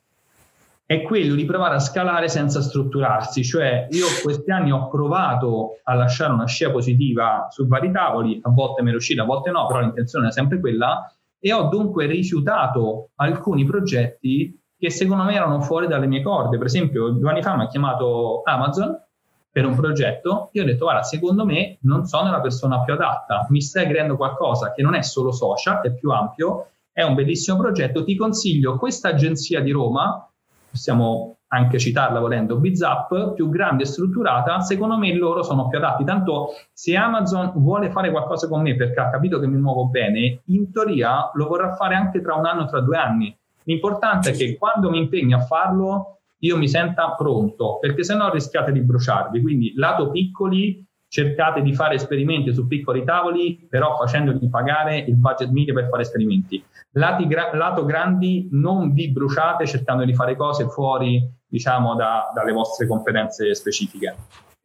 è 0.87 1.03
quello 1.03 1.35
di 1.35 1.45
provare 1.45 1.75
a 1.75 1.81
scalare 1.81 2.29
senza 2.29 2.63
strutturarsi, 2.63 3.43
cioè 3.43 3.89
io 3.91 4.07
questi 4.23 4.53
anni 4.53 4.71
ho 4.71 4.87
provato 4.89 5.81
a 5.83 5.95
lasciare 5.95 6.33
una 6.33 6.47
scia 6.47 6.71
positiva 6.71 7.49
su 7.51 7.67
vari 7.67 7.91
tavoli, 7.91 8.39
a 8.41 8.51
volte 8.51 8.83
mi 8.83 8.89
è 8.89 8.91
riuscita, 8.93 9.23
a 9.23 9.27
volte 9.27 9.51
no, 9.51 9.67
però 9.67 9.81
l'intenzione 9.81 10.29
è 10.29 10.33
sempre 10.33 10.61
quella 10.61 11.13
e 11.41 11.53
ho 11.53 11.65
dunque 11.65 12.07
rifiutato 12.07 13.09
alcuni 13.17 13.65
progetti 13.65 14.57
che 14.79 14.91
secondo 14.91 15.25
me 15.25 15.35
erano 15.35 15.61
fuori 15.61 15.87
dalle 15.87 16.07
mie 16.07 16.23
corde. 16.23 16.59
Per 16.59 16.67
esempio, 16.67 17.09
due 17.11 17.31
anni 17.31 17.43
fa 17.43 17.57
mi 17.57 17.65
ha 17.65 17.69
chiamato 17.69 18.43
Amazon 18.45 18.99
per 19.51 19.65
un 19.65 19.75
progetto, 19.75 20.51
io 20.53 20.63
ho 20.63 20.67
detto 20.67 20.85
guarda, 20.85 21.03
secondo 21.03 21.47
me 21.47 21.79
non 21.83 22.05
sono 22.05 22.31
la 22.31 22.41
persona 22.41 22.83
più 22.83 22.93
adatta, 22.93 23.47
mi 23.49 23.63
stai 23.63 23.87
creando 23.89 24.17
qualcosa 24.17 24.73
che 24.73 24.83
non 24.83 24.95
è 24.95 25.03
solo 25.03 25.33
social, 25.33 25.81
è 25.81 25.95
più 25.95 26.11
ampio, 26.11 26.69
è 26.93 27.03
un 27.03 27.15
bellissimo 27.15 27.57
progetto, 27.57 28.05
ti 28.05 28.17
consiglio 28.17 28.77
questa 28.77 29.09
agenzia 29.09 29.61
di 29.61 29.71
Roma 29.71 30.29
possiamo 30.77 31.39
anche 31.49 31.79
citarla 31.79 32.21
volendo, 32.21 32.59
BizUp, 32.59 33.35
più 33.35 33.49
grande 33.49 33.85
e 33.85 33.87
strutturata, 33.87 34.61
secondo 34.61 34.99
me 34.99 35.15
loro 35.15 35.43
sono 35.43 35.69
più 35.69 35.79
adatti. 35.79 36.05
Tanto 36.05 36.49
se 36.73 36.95
Amazon 36.97 37.53
vuole 37.55 37.91
fare 37.91 38.11
qualcosa 38.11 38.47
con 38.49 38.61
me 38.61 38.77
perché 38.77 39.01
ha 39.01 39.11
capito 39.11 39.41
che 39.41 39.47
mi 39.47 39.57
muovo 39.57 39.87
bene, 39.87 40.43
in 40.47 40.71
teoria 40.71 41.31
lo 41.33 41.47
vorrà 41.47 41.75
fare 41.75 41.95
anche 41.95 42.21
tra 42.21 42.35
un 42.35 42.45
anno, 42.45 42.67
tra 42.67 42.81
due 42.81 42.99
anni. 42.99 43.37
L'importante 43.67 44.31
è 44.31 44.33
che 44.33 44.57
quando 44.57 44.91
mi 44.91 44.99
impegno 44.99 45.37
a 45.37 45.41
farlo, 45.41 46.21
io 46.41 46.57
mi 46.57 46.69
senta 46.69 47.15
pronto, 47.15 47.79
perché 47.81 48.05
se 48.05 48.15
no 48.15 48.31
rischiate 48.31 48.73
di 48.73 48.81
bruciarvi. 48.81 49.41
Quindi 49.41 49.73
lato 49.75 50.11
piccoli, 50.11 50.85
cercate 51.09 51.63
di 51.63 51.75
fare 51.75 51.95
esperimenti 51.95 52.53
su 52.53 52.67
piccoli 52.67 53.05
tavoli, 53.05 53.67
però 53.69 53.97
facendogli 53.97 54.49
pagare 54.49 54.99
il 54.99 55.17
budget 55.17 55.51
medio 55.51 55.75
per 55.75 55.89
fare 55.89 56.03
esperimenti. 56.03 56.63
Lati 56.93 57.27
gra- 57.27 57.55
lato 57.55 57.85
grandi, 57.85 58.49
non 58.53 58.93
vi 58.93 59.11
bruciate 59.11 59.67
cercando 59.67 60.05
di 60.05 60.15
fare 60.15 60.37
cose 60.37 60.69
fuori, 60.69 61.29
diciamo, 61.47 61.95
da, 61.95 62.31
dalle 62.35 62.53
vostre 62.53 62.87
competenze 62.87 63.55
specifiche. 63.55 64.15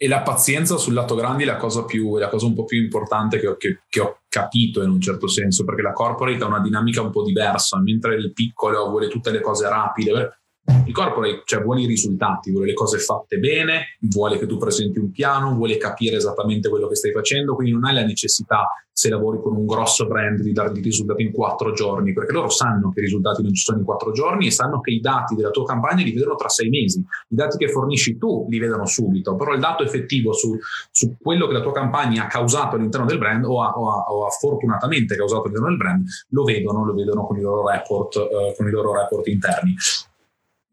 E 0.03 0.07
la 0.07 0.23
pazienza 0.23 0.77
sul 0.77 0.95
lato 0.95 1.13
grandi 1.13 1.43
è 1.43 1.45
la 1.45 1.57
cosa, 1.57 1.85
più, 1.85 2.17
la 2.17 2.27
cosa 2.27 2.47
un 2.47 2.55
po' 2.55 2.65
più 2.65 2.81
importante 2.81 3.37
che 3.37 3.47
ho, 3.47 3.55
che, 3.55 3.81
che 3.87 3.99
ho, 3.99 4.21
capito 4.27 4.81
in 4.81 4.89
un 4.89 4.99
certo 4.99 5.27
senso, 5.27 5.63
perché 5.63 5.83
la 5.83 5.93
corporate 5.93 6.43
ha 6.43 6.47
una 6.47 6.59
dinamica 6.59 7.03
un 7.03 7.11
po' 7.11 7.21
diversa, 7.21 7.79
mentre 7.79 8.15
il 8.15 8.33
piccolo 8.33 8.89
vuole 8.89 9.09
tutte 9.09 9.29
le 9.29 9.41
cose 9.41 9.69
rapide 9.69 10.40
il 10.85 10.93
corporate 10.93 11.41
cioè, 11.45 11.61
vuole 11.61 11.81
i 11.81 11.85
risultati, 11.85 12.51
vuole 12.51 12.67
le 12.67 12.73
cose 12.73 12.99
fatte 12.99 13.37
bene, 13.37 13.97
vuole 14.01 14.37
che 14.37 14.45
tu 14.45 14.57
presenti 14.57 14.99
un 14.99 15.11
piano, 15.11 15.55
vuole 15.55 15.77
capire 15.77 16.17
esattamente 16.17 16.69
quello 16.69 16.87
che 16.87 16.95
stai 16.95 17.11
facendo, 17.11 17.55
quindi 17.55 17.73
non 17.73 17.85
hai 17.85 17.93
la 17.93 18.03
necessità, 18.03 18.67
se 18.91 19.09
lavori 19.09 19.39
con 19.39 19.55
un 19.55 19.65
grosso 19.65 20.05
brand, 20.05 20.41
di 20.41 20.51
dargli 20.51 20.81
risultati 20.81 21.23
in 21.23 21.31
quattro 21.31 21.71
giorni, 21.71 22.13
perché 22.13 22.33
loro 22.33 22.49
sanno 22.49 22.91
che 22.91 22.99
i 22.99 23.03
risultati 23.03 23.41
non 23.41 23.53
ci 23.53 23.63
sono 23.63 23.79
in 23.79 23.85
quattro 23.85 24.11
giorni 24.11 24.47
e 24.47 24.51
sanno 24.51 24.81
che 24.81 24.91
i 24.91 24.99
dati 24.99 25.35
della 25.35 25.49
tua 25.49 25.65
campagna 25.65 26.03
li 26.03 26.11
vedono 26.11 26.35
tra 26.35 26.49
sei 26.49 26.69
mesi. 26.69 26.99
I 26.99 27.35
dati 27.35 27.57
che 27.57 27.69
fornisci 27.69 28.17
tu 28.17 28.45
li 28.49 28.59
vedono 28.59 28.85
subito, 28.85 29.35
però 29.35 29.53
il 29.53 29.59
dato 29.59 29.83
effettivo 29.83 30.33
su, 30.33 30.57
su 30.91 31.15
quello 31.19 31.47
che 31.47 31.53
la 31.53 31.61
tua 31.61 31.71
campagna 31.71 32.25
ha 32.25 32.27
causato 32.27 32.75
all'interno 32.75 33.07
del 33.07 33.17
brand 33.17 33.45
o 33.45 33.63
ha, 33.63 33.71
o 33.71 33.89
ha, 33.89 34.05
o 34.11 34.25
ha 34.25 34.29
fortunatamente 34.29 35.15
causato 35.15 35.43
all'interno 35.43 35.69
del 35.69 35.77
brand, 35.77 36.05
lo 36.29 36.43
vedono, 36.43 36.85
lo 36.85 36.93
vedono 36.93 37.25
con 37.25 37.37
i 37.37 37.41
loro 37.41 37.67
report, 37.67 38.15
eh, 38.17 38.53
con 38.55 38.67
i 38.67 38.71
loro 38.71 38.93
report 38.93 39.27
interni. 39.27 39.75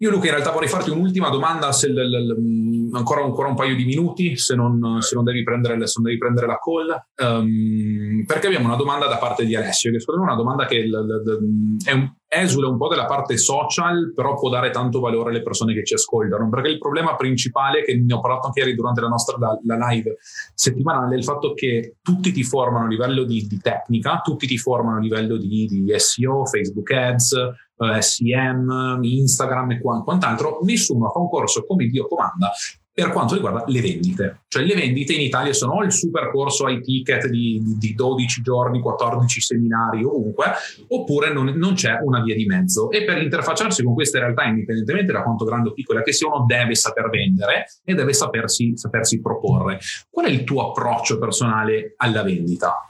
Io 0.01 0.11
Luca 0.11 0.27
in 0.27 0.33
realtà 0.33 0.53
vorrei 0.53 0.69
farti 0.69 0.91
un'ultima 0.91 1.29
domanda, 1.29 1.73
se 1.73 1.89
l, 1.89 1.95
l, 1.95 2.91
ancora, 2.93 3.25
ancora, 3.25 3.49
un 3.49 3.57
paio 3.57 3.75
di 3.75 3.85
minuti, 3.85 4.37
se 4.37 4.55
non, 4.55 5.01
se 5.01 5.17
non, 5.17 5.25
devi, 5.25 5.43
prendere, 5.43 5.75
se 5.89 5.95
non 5.97 6.05
devi, 6.05 6.19
prendere, 6.19 6.47
la 6.47 6.61
call, 6.61 7.41
um, 7.41 8.25
perché 8.25 8.47
abbiamo 8.47 8.67
una 8.67 8.77
domanda 8.77 9.09
da 9.09 9.17
parte 9.17 9.45
di 9.45 9.57
Alessio, 9.57 9.91
che 9.91 9.99
secondo 9.99 10.23
me 10.23 10.29
è 10.29 10.33
una 10.33 10.41
domanda 10.41 10.67
che 10.67 10.87
l, 10.87 11.81
è 11.85 11.91
un, 11.91 12.13
esula 12.29 12.69
un 12.69 12.77
po' 12.77 12.87
dalla 12.87 13.07
parte 13.07 13.37
social, 13.39 14.13
però 14.15 14.35
può 14.35 14.49
dare 14.51 14.71
tanto 14.71 15.01
valore 15.01 15.31
alle 15.31 15.43
persone 15.43 15.75
che 15.75 15.85
ci 15.85 15.95
ascoltano, 15.95 16.49
perché 16.49 16.69
il 16.69 16.79
problema 16.79 17.17
principale, 17.17 17.83
che 17.83 17.97
ne 17.97 18.15
ho 18.15 18.21
parlato 18.21 18.47
anche 18.47 18.61
ieri 18.61 18.77
durante 18.77 19.01
la 19.01 19.09
nostra 19.09 19.37
la, 19.37 19.59
la 19.65 19.89
live 19.89 20.17
settimanale, 20.55 21.17
è 21.17 21.19
il 21.19 21.25
fatto 21.25 21.55
che 21.55 21.97
tutti 22.03 22.31
ti 22.31 22.45
formano 22.45 22.85
a 22.85 22.89
livello 22.89 23.25
di, 23.25 23.49
di 23.49 23.59
tecnica, 23.59 24.21
tutti 24.23 24.47
ti 24.47 24.59
formano 24.59 24.99
a 24.99 25.01
livello 25.01 25.37
di, 25.39 25.67
di 25.67 25.93
SEO, 25.97 26.47
Facebook 26.47 26.89
Ads, 26.93 27.35
eh, 27.79 28.03
SEM, 28.03 28.99
Instagram 29.03 29.73
e 29.73 29.81
quant'altro, 29.81 30.61
nessuno 30.63 31.11
fa 31.11 31.21
un 31.21 31.29
corso 31.29 31.65
come 31.65 31.87
Dio 31.87 32.07
comanda 32.07 32.53
per 32.99 33.13
quanto 33.13 33.35
riguarda 33.35 33.63
le 33.69 33.81
vendite. 33.81 34.41
Cioè 34.49 34.65
le 34.65 34.75
vendite 34.75 35.13
in 35.13 35.21
Italia 35.21 35.53
sono 35.53 35.85
il 35.85 35.93
super 35.93 36.33
corso 36.33 36.65
ai 36.65 36.81
ticket 36.81 37.29
di, 37.29 37.63
di 37.79 37.95
12 37.95 38.43
giorni, 38.43 38.81
14 38.81 39.41
seminari 39.41 40.03
ovunque, 40.03 40.47
oppure 40.89 41.33
non, 41.33 41.47
non, 41.55 41.75
c'è 41.75 41.97
una 42.03 42.21
via 42.23 42.35
di 42.35 42.45
mezzo. 42.47 42.91
E 42.91 43.05
per 43.05 43.23
interfacciarsi 43.23 43.85
con 43.85 43.95
queste 43.95 44.19
realtà, 44.19 44.43
indipendentemente 44.47 45.13
da 45.13 45.23
quanto 45.23 45.45
grande 45.45 45.69
o 45.69 45.73
piccola 45.75 46.03
che 46.03 46.13
sia, 46.13 46.27
uno 46.27 46.45
deve 46.45 46.75
saper 46.75 47.09
vendere 47.09 47.67
e 47.85 47.95
deve 47.95 48.13
sapersi, 48.13 48.77
sapersi 48.77 49.21
proporre. 49.21 49.79
Qual 50.11 50.27
è 50.27 50.31
il 50.31 50.43
tuo 50.43 50.71
approccio 50.71 51.21
personale 51.21 51.95
alla 51.99 52.25
vendita? 52.25 52.88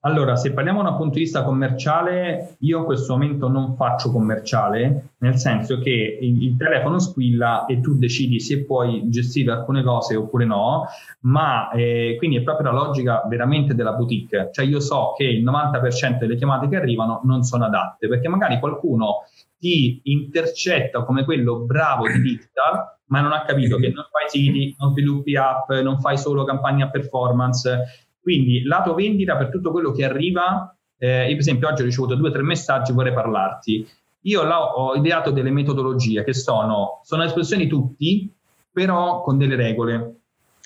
Allora, 0.00 0.36
se 0.36 0.52
parliamo 0.52 0.82
da 0.82 0.90
un 0.90 0.96
punto 0.96 1.14
di 1.14 1.20
vista 1.20 1.44
commerciale, 1.44 2.56
io 2.60 2.78
in 2.80 2.84
questo 2.84 3.12
momento 3.12 3.48
non 3.48 3.74
faccio 3.76 4.10
commerciale, 4.10 5.14
nel 5.18 5.36
senso 5.36 5.78
che 5.78 6.18
il, 6.20 6.56
telefono 6.56 6.98
squilla 6.98 7.66
e 7.66 7.80
tu 7.80 7.96
decidi 7.96 8.40
se 8.40 8.64
puoi 8.64 9.08
gestire 9.08 9.52
alcune 9.52 9.82
cose 9.82 10.16
oppure 10.16 10.44
no, 10.44 10.86
ma 11.20 11.70
eh, 11.70 12.16
quindi 12.18 12.36
è 12.36 12.42
proprio 12.42 12.70
la 12.70 12.84
logica 12.84 13.24
veramente 13.28 13.74
della 13.74 13.92
boutique, 13.92 14.50
cioè 14.52 14.64
io 14.64 14.80
so 14.80 15.14
che 15.16 15.24
il 15.24 15.44
90% 15.44 16.18
delle 16.18 16.36
chiamate 16.36 16.68
che 16.68 16.76
arrivano 16.76 17.20
non 17.24 17.42
sono 17.42 17.64
adatte, 17.64 18.08
perché 18.08 18.28
magari 18.28 18.58
qualcuno 18.58 19.24
ti 19.58 20.00
intercetta 20.04 21.04
come 21.04 21.24
quello 21.24 21.60
bravo 21.60 22.08
di 22.08 22.20
digital, 22.20 22.98
ma 23.06 23.20
non 23.20 23.32
ha 23.32 23.44
capito 23.44 23.76
che 23.76 23.90
non 23.90 24.06
fai 24.10 24.28
siti, 24.28 24.74
non 24.78 24.90
sviluppi 24.90 25.36
app, 25.36 25.70
non 25.70 26.00
fai 26.00 26.18
solo 26.18 26.44
campagne 26.44 26.82
a 26.82 26.90
performance 26.90 28.10
quindi 28.22 28.62
lato 28.62 28.94
vendita 28.94 29.36
per 29.36 29.50
tutto 29.50 29.72
quello 29.72 29.90
che 29.90 30.04
arriva, 30.04 30.74
eh, 30.96 31.26
per 31.26 31.38
esempio 31.38 31.68
oggi 31.68 31.82
ho 31.82 31.84
ricevuto 31.84 32.14
due 32.14 32.28
o 32.28 32.32
tre 32.32 32.42
messaggi, 32.42 32.92
vorrei 32.92 33.12
parlarti. 33.12 33.86
Io 34.22 34.44
là 34.44 34.62
ho 34.62 34.94
ideato 34.94 35.32
delle 35.32 35.50
metodologie 35.50 36.22
che 36.22 36.32
sono, 36.32 37.00
sono 37.02 37.22
a 37.22 37.24
disposizione 37.24 37.64
di 37.64 37.68
tutti, 37.68 38.32
però 38.70 39.20
con 39.22 39.36
delle 39.36 39.56
regole. 39.56 40.20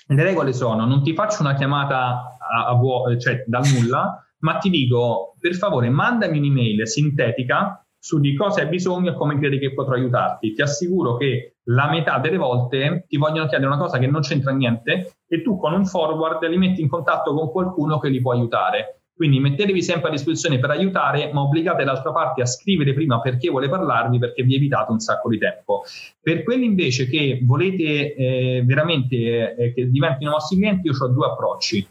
Le 0.05 0.23
regole 0.23 0.53
sono, 0.53 0.85
non 0.85 1.01
ti 1.01 1.13
faccio 1.13 1.41
una 1.41 1.55
chiamata 1.55 2.37
a, 2.37 2.67
a 2.67 2.73
vuo, 2.75 3.17
cioè 3.17 3.43
dal 3.47 3.65
nulla, 3.65 4.23
ma 4.39 4.57
ti 4.57 4.69
dico, 4.69 5.35
per 5.39 5.55
favore, 5.55 5.89
mandami 5.89 6.37
un'email 6.37 6.87
sintetica 6.87 7.83
su 7.97 8.19
di 8.19 8.35
cosa 8.35 8.61
hai 8.61 8.67
bisogno 8.67 9.11
e 9.11 9.15
come 9.15 9.39
credi 9.39 9.57
che 9.57 9.73
potrò 9.73 9.95
aiutarti. 9.95 10.53
Ti 10.53 10.61
assicuro 10.61 11.17
che 11.17 11.56
la 11.67 11.89
metà 11.89 12.19
delle 12.19 12.37
volte 12.37 13.05
ti 13.07 13.17
vogliono 13.17 13.47
chiedere 13.47 13.69
una 13.69 13.77
cosa 13.77 13.97
che 13.97 14.07
non 14.07 14.21
c'entra 14.21 14.51
niente 14.51 15.15
e 15.27 15.41
tu 15.41 15.57
con 15.57 15.73
un 15.73 15.85
forward 15.85 16.43
li 16.45 16.57
metti 16.57 16.81
in 16.81 16.87
contatto 16.87 17.33
con 17.33 17.51
qualcuno 17.51 17.99
che 17.99 18.09
li 18.09 18.21
può 18.21 18.31
aiutare. 18.31 19.01
Quindi 19.17 19.39
mettetevi 19.39 19.81
sempre 19.81 20.09
a 20.09 20.11
disposizione 20.11 20.59
per 20.59 20.69
aiutare, 20.69 21.31
ma 21.33 21.41
obbligate 21.41 21.83
l'altra 21.83 22.11
parte 22.11 22.43
a 22.43 22.45
scrivere 22.45 22.93
prima 22.93 23.19
perché 23.19 23.49
vuole 23.49 23.67
parlarvi, 23.67 24.19
perché 24.19 24.43
vi 24.43 24.55
evitate 24.55 24.91
un 24.91 24.99
sacco 24.99 25.27
di 25.27 25.39
tempo. 25.39 25.81
Per 26.21 26.43
quelli 26.43 26.65
invece 26.65 27.07
che 27.07 27.39
volete 27.43 28.13
eh, 28.13 28.61
veramente 28.63 29.55
eh, 29.55 29.73
che 29.73 29.89
diventino 29.89 30.31
vostri 30.31 30.57
clienti, 30.57 30.87
io 30.87 30.93
ho 30.93 31.07
due 31.07 31.25
approcci 31.25 31.87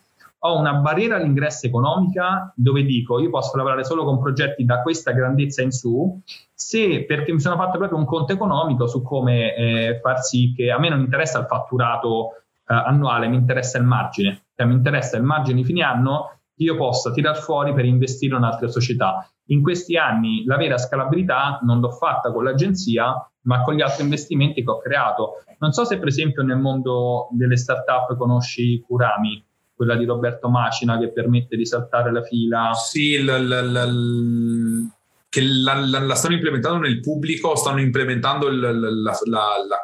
ho 0.47 0.59
una 0.59 0.74
barriera 0.74 1.16
all'ingresso 1.16 1.66
economica 1.66 2.53
dove 2.55 2.82
dico 2.84 3.18
io 3.18 3.30
posso 3.30 3.57
lavorare 3.57 3.84
solo 3.84 4.05
con 4.05 4.20
progetti 4.20 4.64
da 4.64 4.82
questa 4.82 5.12
grandezza 5.12 5.62
in 5.62 5.72
su, 5.72 6.20
se 6.55 7.05
perché 7.05 7.32
mi 7.32 7.40
sono 7.40 7.57
fatto 7.57 7.78
proprio 7.78 7.99
un 7.99 8.05
conto 8.05 8.32
economico 8.32 8.86
su 8.86 9.03
come 9.03 9.55
eh, 9.55 10.01
far 10.03 10.22
sì 10.22 10.53
che 10.55 10.70
a 10.70 10.78
me 10.78 10.88
non 10.88 11.01
interessa 11.01 11.38
il 11.38 11.47
fatturato 11.47 12.30
eh, 12.68 12.74
annuale, 12.74 13.28
mi 13.28 13.36
interessa 13.36 13.78
il 13.78 13.84
margine, 13.84 14.47
cioè 14.55 14.66
mi 14.66 14.74
interessa 14.74 15.16
il 15.16 15.22
margine 15.22 15.61
di 15.61 15.64
fine 15.64 15.82
anno 15.82 16.40
che 16.55 16.62
io 16.64 16.76
possa 16.76 17.11
tirar 17.11 17.36
fuori 17.36 17.74
per 17.74 17.84
investire 17.84 18.36
in 18.36 18.42
altre 18.42 18.68
società. 18.68 19.28
In 19.49 19.62
questi 19.62 19.97
anni 19.97 20.44
la 20.44 20.57
vera 20.57 20.78
scalabilità 20.78 21.61
non 21.62 21.80
l'ho 21.80 21.90
fatta 21.90 22.32
con 22.32 22.42
l'agenzia, 22.42 23.14
ma 23.42 23.62
con 23.62 23.74
gli 23.74 23.82
altri 23.82 24.03
investimenti 24.03 24.64
che 24.64 24.70
ho 24.70 24.78
creato. 24.78 25.44
Non 25.59 25.72
so 25.72 25.84
se 25.84 25.99
per 25.99 26.09
esempio 26.09 26.42
nel 26.42 26.59
mondo 26.59 27.28
delle 27.30 27.57
startup 27.57 28.16
conosci 28.16 28.80
Kurami 28.80 29.45
quella 29.76 29.94
di 29.94 30.06
Roberto 30.06 30.48
Macina 30.48 30.98
che 30.98 31.12
permette 31.12 31.56
di 31.56 31.66
saltare 31.66 32.10
la 32.10 32.22
fila. 32.22 32.72
Sì, 32.72 33.22
l, 33.22 33.26
l, 33.26 33.72
l, 33.72 34.90
che 35.28 35.42
la, 35.42 35.74
la, 35.74 35.98
la, 36.00 36.14
stanno 36.14 36.34
implementando 36.34 36.78
nel 36.78 37.00
pubblico, 37.00 37.54
stanno 37.54 37.80
implementando 37.80 38.48
la, 38.48 38.72
la, 38.72 39.12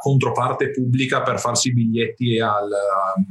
controparte 0.01 0.70
pubblica 0.70 1.20
per 1.20 1.38
farsi 1.38 1.68
i 1.68 1.72
biglietti 1.74 2.40
al... 2.40 2.70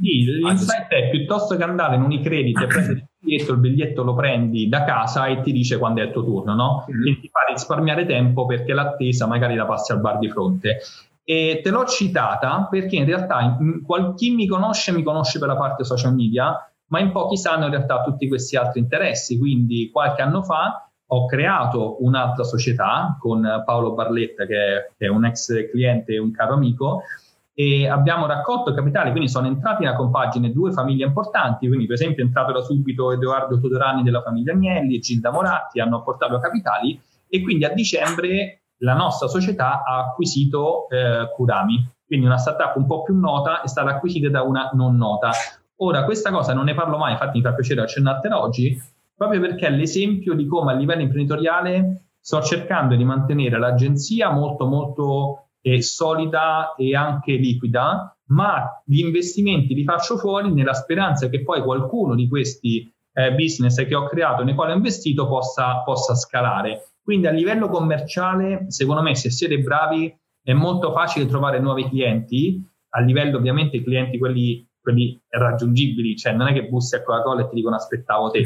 Sì, 0.00 0.24
l'insight 0.24 0.92
al... 0.92 0.98
è 0.98 1.10
piuttosto 1.10 1.56
che 1.56 1.64
andare 1.64 1.96
in 1.96 2.02
Unicredit 2.02 2.60
e 2.60 2.66
prendere 2.66 3.06
biglietto, 3.18 3.52
il 3.52 3.58
biglietto 3.58 4.02
lo 4.02 4.14
prendi 4.14 4.68
da 4.68 4.84
casa 4.84 5.26
e 5.26 5.40
ti 5.40 5.52
dice 5.52 5.78
quando 5.78 6.00
è 6.00 6.04
il 6.04 6.12
tuo 6.12 6.24
turno, 6.24 6.54
no? 6.54 6.84
Mm-hmm. 6.88 7.00
Quindi 7.00 7.20
ti 7.20 7.28
fa 7.28 7.40
risparmiare 7.48 8.04
tempo 8.04 8.46
perché 8.46 8.72
l'attesa 8.72 9.26
magari 9.26 9.54
la 9.54 9.66
passi 9.66 9.92
al 9.92 10.00
bar 10.00 10.18
di 10.18 10.28
fronte. 10.28 10.78
E 11.24 11.60
te 11.62 11.70
l'ho 11.70 11.84
citata 11.84 12.66
perché 12.68 12.96
in 12.96 13.04
realtà 13.04 13.40
in, 13.40 13.82
chi 14.16 14.34
mi 14.34 14.46
conosce 14.46 14.92
mi 14.92 15.02
conosce 15.02 15.38
per 15.38 15.48
la 15.48 15.56
parte 15.56 15.84
social 15.84 16.14
media, 16.14 16.56
ma 16.86 17.00
in 17.00 17.12
pochi 17.12 17.36
sanno 17.36 17.64
in 17.64 17.70
realtà 17.70 18.02
tutti 18.02 18.28
questi 18.28 18.56
altri 18.56 18.80
interessi. 18.80 19.38
Quindi 19.38 19.90
qualche 19.92 20.22
anno 20.22 20.42
fa 20.42 20.88
ho 21.14 21.26
creato 21.26 22.02
un'altra 22.02 22.42
società 22.42 23.16
con 23.20 23.62
Paolo 23.64 23.92
Barletta, 23.92 24.46
che 24.46 24.94
è, 24.96 25.06
un 25.08 25.24
ex 25.26 25.70
cliente 25.70 26.14
e 26.14 26.18
un 26.18 26.32
caro 26.32 26.54
amico, 26.54 27.02
e 27.54 27.86
abbiamo 27.86 28.26
raccolto 28.26 28.72
capitali, 28.72 29.10
quindi 29.10 29.28
sono 29.28 29.46
entrati 29.46 29.84
nella 29.84 29.94
compagine 29.94 30.50
due 30.50 30.72
famiglie 30.72 31.04
importanti, 31.04 31.66
quindi 31.66 31.84
per 31.84 31.96
esempio 31.96 32.22
è 32.22 32.26
entrato 32.26 32.52
da 32.52 32.62
subito 32.62 33.12
Edoardo 33.12 33.60
Todorani 33.60 34.02
della 34.02 34.22
famiglia 34.22 34.54
Agnelli 34.54 34.96
e 34.96 35.00
Gilda 35.00 35.30
Moratti, 35.30 35.80
hanno 35.80 36.02
portato 36.02 36.38
capitali. 36.38 36.98
E 37.28 37.42
quindi 37.42 37.64
a 37.64 37.70
dicembre 37.70 38.61
la 38.82 38.94
nostra 38.94 39.28
società 39.28 39.82
ha 39.84 39.98
acquisito 39.98 40.88
eh, 40.88 41.30
Kurami, 41.34 41.88
quindi 42.06 42.26
una 42.26 42.36
startup 42.36 42.76
un 42.76 42.86
po' 42.86 43.02
più 43.02 43.18
nota 43.18 43.62
è 43.62 43.68
stata 43.68 43.90
acquisita 43.90 44.28
da 44.28 44.42
una 44.42 44.70
non 44.74 44.96
nota. 44.96 45.30
Ora, 45.76 46.04
questa 46.04 46.30
cosa 46.30 46.52
non 46.52 46.64
ne 46.64 46.74
parlo 46.74 46.98
mai, 46.98 47.12
infatti 47.12 47.38
mi 47.38 47.44
fa 47.44 47.54
piacere 47.54 47.82
accennartela 47.82 48.40
oggi, 48.40 48.80
proprio 49.14 49.40
perché 49.40 49.66
è 49.66 49.70
l'esempio 49.70 50.34
di 50.34 50.46
come 50.46 50.72
a 50.72 50.74
livello 50.76 51.02
imprenditoriale 51.02 52.06
sto 52.20 52.40
cercando 52.42 52.94
di 52.94 53.04
mantenere 53.04 53.58
l'agenzia 53.58 54.30
molto 54.30 54.66
molto 54.66 55.46
eh, 55.60 55.82
solida 55.82 56.74
e 56.76 56.94
anche 56.94 57.32
liquida, 57.32 58.16
ma 58.26 58.82
gli 58.84 58.98
investimenti 58.98 59.74
li 59.74 59.84
faccio 59.84 60.18
fuori 60.18 60.52
nella 60.52 60.74
speranza 60.74 61.28
che 61.28 61.42
poi 61.42 61.62
qualcuno 61.62 62.14
di 62.14 62.28
questi 62.28 62.92
eh, 63.12 63.32
business 63.32 63.84
che 63.86 63.94
ho 63.94 64.06
creato, 64.06 64.42
nei 64.42 64.54
quali 64.54 64.72
ho 64.72 64.76
investito, 64.76 65.26
possa, 65.28 65.82
possa 65.84 66.14
scalare. 66.14 66.91
Quindi 67.02 67.26
a 67.26 67.30
livello 67.30 67.68
commerciale, 67.68 68.66
secondo 68.68 69.02
me, 69.02 69.14
se 69.14 69.30
siete 69.30 69.58
bravi, 69.58 70.14
è 70.42 70.52
molto 70.52 70.92
facile 70.92 71.26
trovare 71.26 71.58
nuovi 71.58 71.88
clienti. 71.88 72.64
A 72.90 73.00
livello 73.00 73.38
ovviamente 73.38 73.82
clienti 73.82 74.18
quelli, 74.18 74.68
quelli 74.80 75.20
raggiungibili, 75.28 76.16
cioè 76.16 76.32
non 76.32 76.48
è 76.48 76.52
che 76.52 76.68
bussi 76.68 76.94
a 76.94 77.02
Coca-Cola 77.02 77.42
e 77.42 77.48
ti 77.48 77.54
dicono 77.54 77.76
aspettavo 77.76 78.30
te, 78.30 78.44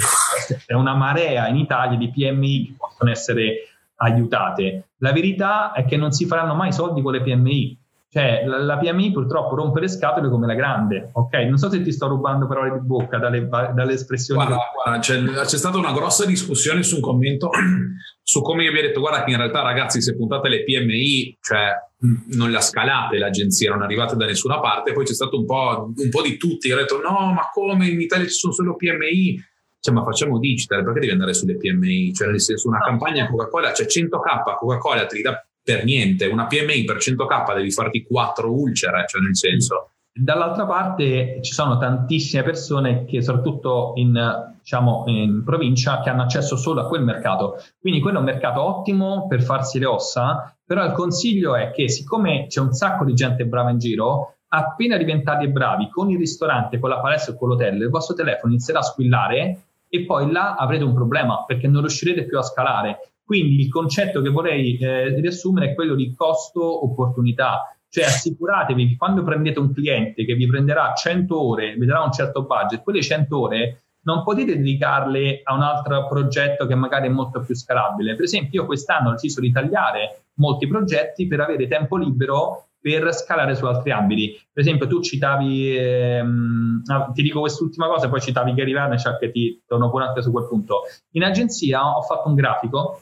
è 0.66 0.74
una 0.74 0.94
marea 0.94 1.48
in 1.48 1.56
Italia 1.56 1.98
di 1.98 2.10
PMI 2.10 2.66
che 2.66 2.74
possono 2.78 3.10
essere 3.10 3.56
aiutate. 3.96 4.90
La 4.98 5.12
verità 5.12 5.72
è 5.72 5.84
che 5.84 5.96
non 5.96 6.12
si 6.12 6.26
faranno 6.26 6.54
mai 6.54 6.72
soldi 6.72 7.02
con 7.02 7.12
le 7.12 7.22
PMI. 7.22 7.78
Cioè, 8.08 8.44
la, 8.46 8.58
la, 8.58 8.78
PMI 8.78 9.10
purtroppo 9.10 9.56
rompe 9.56 9.80
le 9.80 9.88
scatole 9.88 10.30
come 10.30 10.46
la 10.46 10.54
grande, 10.54 11.10
ok? 11.12 11.34
Non 11.48 11.58
so 11.58 11.68
se 11.68 11.82
ti 11.82 11.92
sto 11.92 12.06
rubando 12.06 12.46
parole 12.46 12.72
di 12.72 12.86
bocca 12.86 13.18
dalle, 13.18 13.48
dalle 13.48 13.92
espressioni. 13.92 14.44
Guarda, 14.44 14.62
guarda 14.72 15.00
c'è, 15.00 15.22
c'è, 15.22 15.58
stata 15.58 15.76
una 15.76 15.92
grossa 15.92 16.24
discussione 16.24 16.82
su 16.82 16.96
un 16.96 17.00
commento 17.02 17.50
su 18.22 18.42
come 18.42 18.62
io 18.62 18.72
vi 18.72 18.78
ho 18.78 18.82
detto, 18.82 19.00
guarda 19.00 19.24
che 19.24 19.32
in 19.32 19.36
realtà 19.36 19.62
ragazzi 19.62 20.00
se 20.00 20.16
puntate 20.16 20.48
le 20.48 20.62
PMI, 20.62 21.36
cioè 21.40 21.72
non 22.36 22.50
la 22.50 22.60
scalate 22.60 23.18
l'agenzia, 23.18 23.72
non 23.72 23.82
arrivate 23.82 24.16
da 24.16 24.26
nessuna 24.26 24.60
parte, 24.60 24.92
poi 24.92 25.04
c'è 25.04 25.14
stato 25.14 25.38
un 25.38 25.44
po', 25.44 25.92
un 25.94 26.08
po 26.08 26.22
di 26.22 26.36
tutti, 26.36 26.70
ho 26.70 26.76
detto 26.76 27.00
no, 27.00 27.32
ma 27.32 27.50
come 27.52 27.88
in 27.88 28.00
Italia 28.00 28.26
ci 28.26 28.34
sono 28.34 28.52
solo 28.52 28.76
PMI? 28.76 29.44
Cioè, 29.78 29.94
ma 29.94 30.02
facciamo 30.02 30.38
digital, 30.38 30.82
perché 30.82 31.00
devi 31.00 31.12
andare 31.12 31.34
sulle 31.34 31.56
PMI? 31.56 32.12
Cioè, 32.12 32.28
nel 32.28 32.40
senso, 32.40 32.68
una 32.68 32.78
no, 32.78 32.84
campagna 32.84 33.28
Coca-Cola, 33.28 33.72
cioè 33.72 33.86
100k 33.86 34.56
Coca-Cola 34.58 35.06
ti 35.06 35.22
dà 35.22 35.45
per 35.66 35.82
niente, 35.82 36.26
una 36.26 36.46
PMI 36.46 36.84
per 36.84 36.98
100k 36.98 37.56
devi 37.56 37.72
farti 37.72 38.04
4 38.04 38.52
ulcere, 38.52 39.04
cioè 39.08 39.20
nel 39.20 39.36
senso. 39.36 39.90
Dall'altra 40.12 40.64
parte 40.64 41.40
ci 41.42 41.52
sono 41.52 41.76
tantissime 41.76 42.44
persone 42.44 43.04
che 43.04 43.20
soprattutto 43.20 43.94
in, 43.96 44.14
diciamo, 44.60 45.02
in 45.08 45.42
provincia 45.44 46.00
che 46.02 46.08
hanno 46.08 46.22
accesso 46.22 46.56
solo 46.56 46.82
a 46.82 46.86
quel 46.86 47.02
mercato, 47.02 47.56
quindi 47.80 47.98
quello 47.98 48.18
è 48.18 48.20
un 48.20 48.26
mercato 48.26 48.62
ottimo 48.62 49.26
per 49.26 49.42
farsi 49.42 49.80
le 49.80 49.86
ossa, 49.86 50.56
però 50.64 50.84
il 50.84 50.92
consiglio 50.92 51.56
è 51.56 51.72
che 51.72 51.88
siccome 51.88 52.46
c'è 52.46 52.60
un 52.60 52.72
sacco 52.72 53.04
di 53.04 53.14
gente 53.14 53.44
brava 53.44 53.70
in 53.70 53.78
giro, 53.78 54.36
appena 54.46 54.96
diventate 54.96 55.48
bravi 55.48 55.90
con 55.90 56.10
il 56.10 56.18
ristorante, 56.18 56.78
con 56.78 56.90
la 56.90 57.00
palestra 57.00 57.34
e 57.34 57.36
con 57.36 57.48
l'hotel, 57.48 57.80
il 57.80 57.90
vostro 57.90 58.14
telefono 58.14 58.52
inizierà 58.52 58.78
a 58.78 58.84
squillare 58.84 59.62
e 59.88 60.04
poi 60.04 60.30
là 60.30 60.54
avrete 60.54 60.84
un 60.84 60.94
problema 60.94 61.44
perché 61.44 61.66
non 61.66 61.80
riuscirete 61.80 62.24
più 62.24 62.38
a 62.38 62.42
scalare. 62.42 63.10
Quindi 63.26 63.60
il 63.60 63.68
concetto 63.68 64.22
che 64.22 64.28
vorrei 64.28 64.78
eh, 64.78 65.20
riassumere 65.20 65.72
è 65.72 65.74
quello 65.74 65.96
di 65.96 66.14
costo-opportunità, 66.14 67.76
cioè 67.88 68.04
assicuratevi 68.04 68.90
che 68.90 68.96
quando 68.96 69.24
prendete 69.24 69.58
un 69.58 69.72
cliente 69.72 70.24
che 70.24 70.34
vi 70.34 70.46
prenderà 70.46 70.92
100 70.94 71.36
ore, 71.36 71.76
vedrà 71.76 72.04
un 72.04 72.12
certo 72.12 72.44
budget, 72.44 72.84
quelle 72.84 73.02
100 73.02 73.36
ore 73.36 73.80
non 74.02 74.22
potete 74.22 74.56
dedicarle 74.56 75.40
a 75.42 75.54
un 75.54 75.62
altro 75.62 76.06
progetto 76.06 76.66
che 76.66 76.76
magari 76.76 77.08
è 77.08 77.10
molto 77.10 77.40
più 77.40 77.56
scalabile. 77.56 78.14
Per 78.14 78.24
esempio, 78.24 78.60
io 78.60 78.66
quest'anno 78.66 79.08
ho 79.08 79.12
deciso 79.12 79.40
di 79.40 79.50
tagliare 79.50 80.26
molti 80.34 80.68
progetti 80.68 81.26
per 81.26 81.40
avere 81.40 81.66
tempo 81.66 81.96
libero 81.96 82.68
per 82.80 83.12
scalare 83.12 83.56
su 83.56 83.64
altri 83.66 83.90
ambiti. 83.90 84.40
Per 84.52 84.62
esempio, 84.62 84.86
tu 84.86 85.02
citavi, 85.02 85.76
ehm, 85.76 86.82
ti 87.12 87.22
dico 87.22 87.40
quest'ultima 87.40 87.88
cosa, 87.88 88.08
poi 88.08 88.20
citavi 88.20 88.54
Gary 88.54 88.72
Vaynerchuk 88.72 89.18
che 89.18 89.32
ti 89.32 89.60
torno 89.66 89.90
pure 89.90 90.04
anche 90.04 90.22
su 90.22 90.30
quel 90.30 90.46
punto. 90.46 90.82
In 91.14 91.24
agenzia 91.24 91.96
ho 91.96 92.02
fatto 92.02 92.28
un 92.28 92.36
grafico 92.36 93.00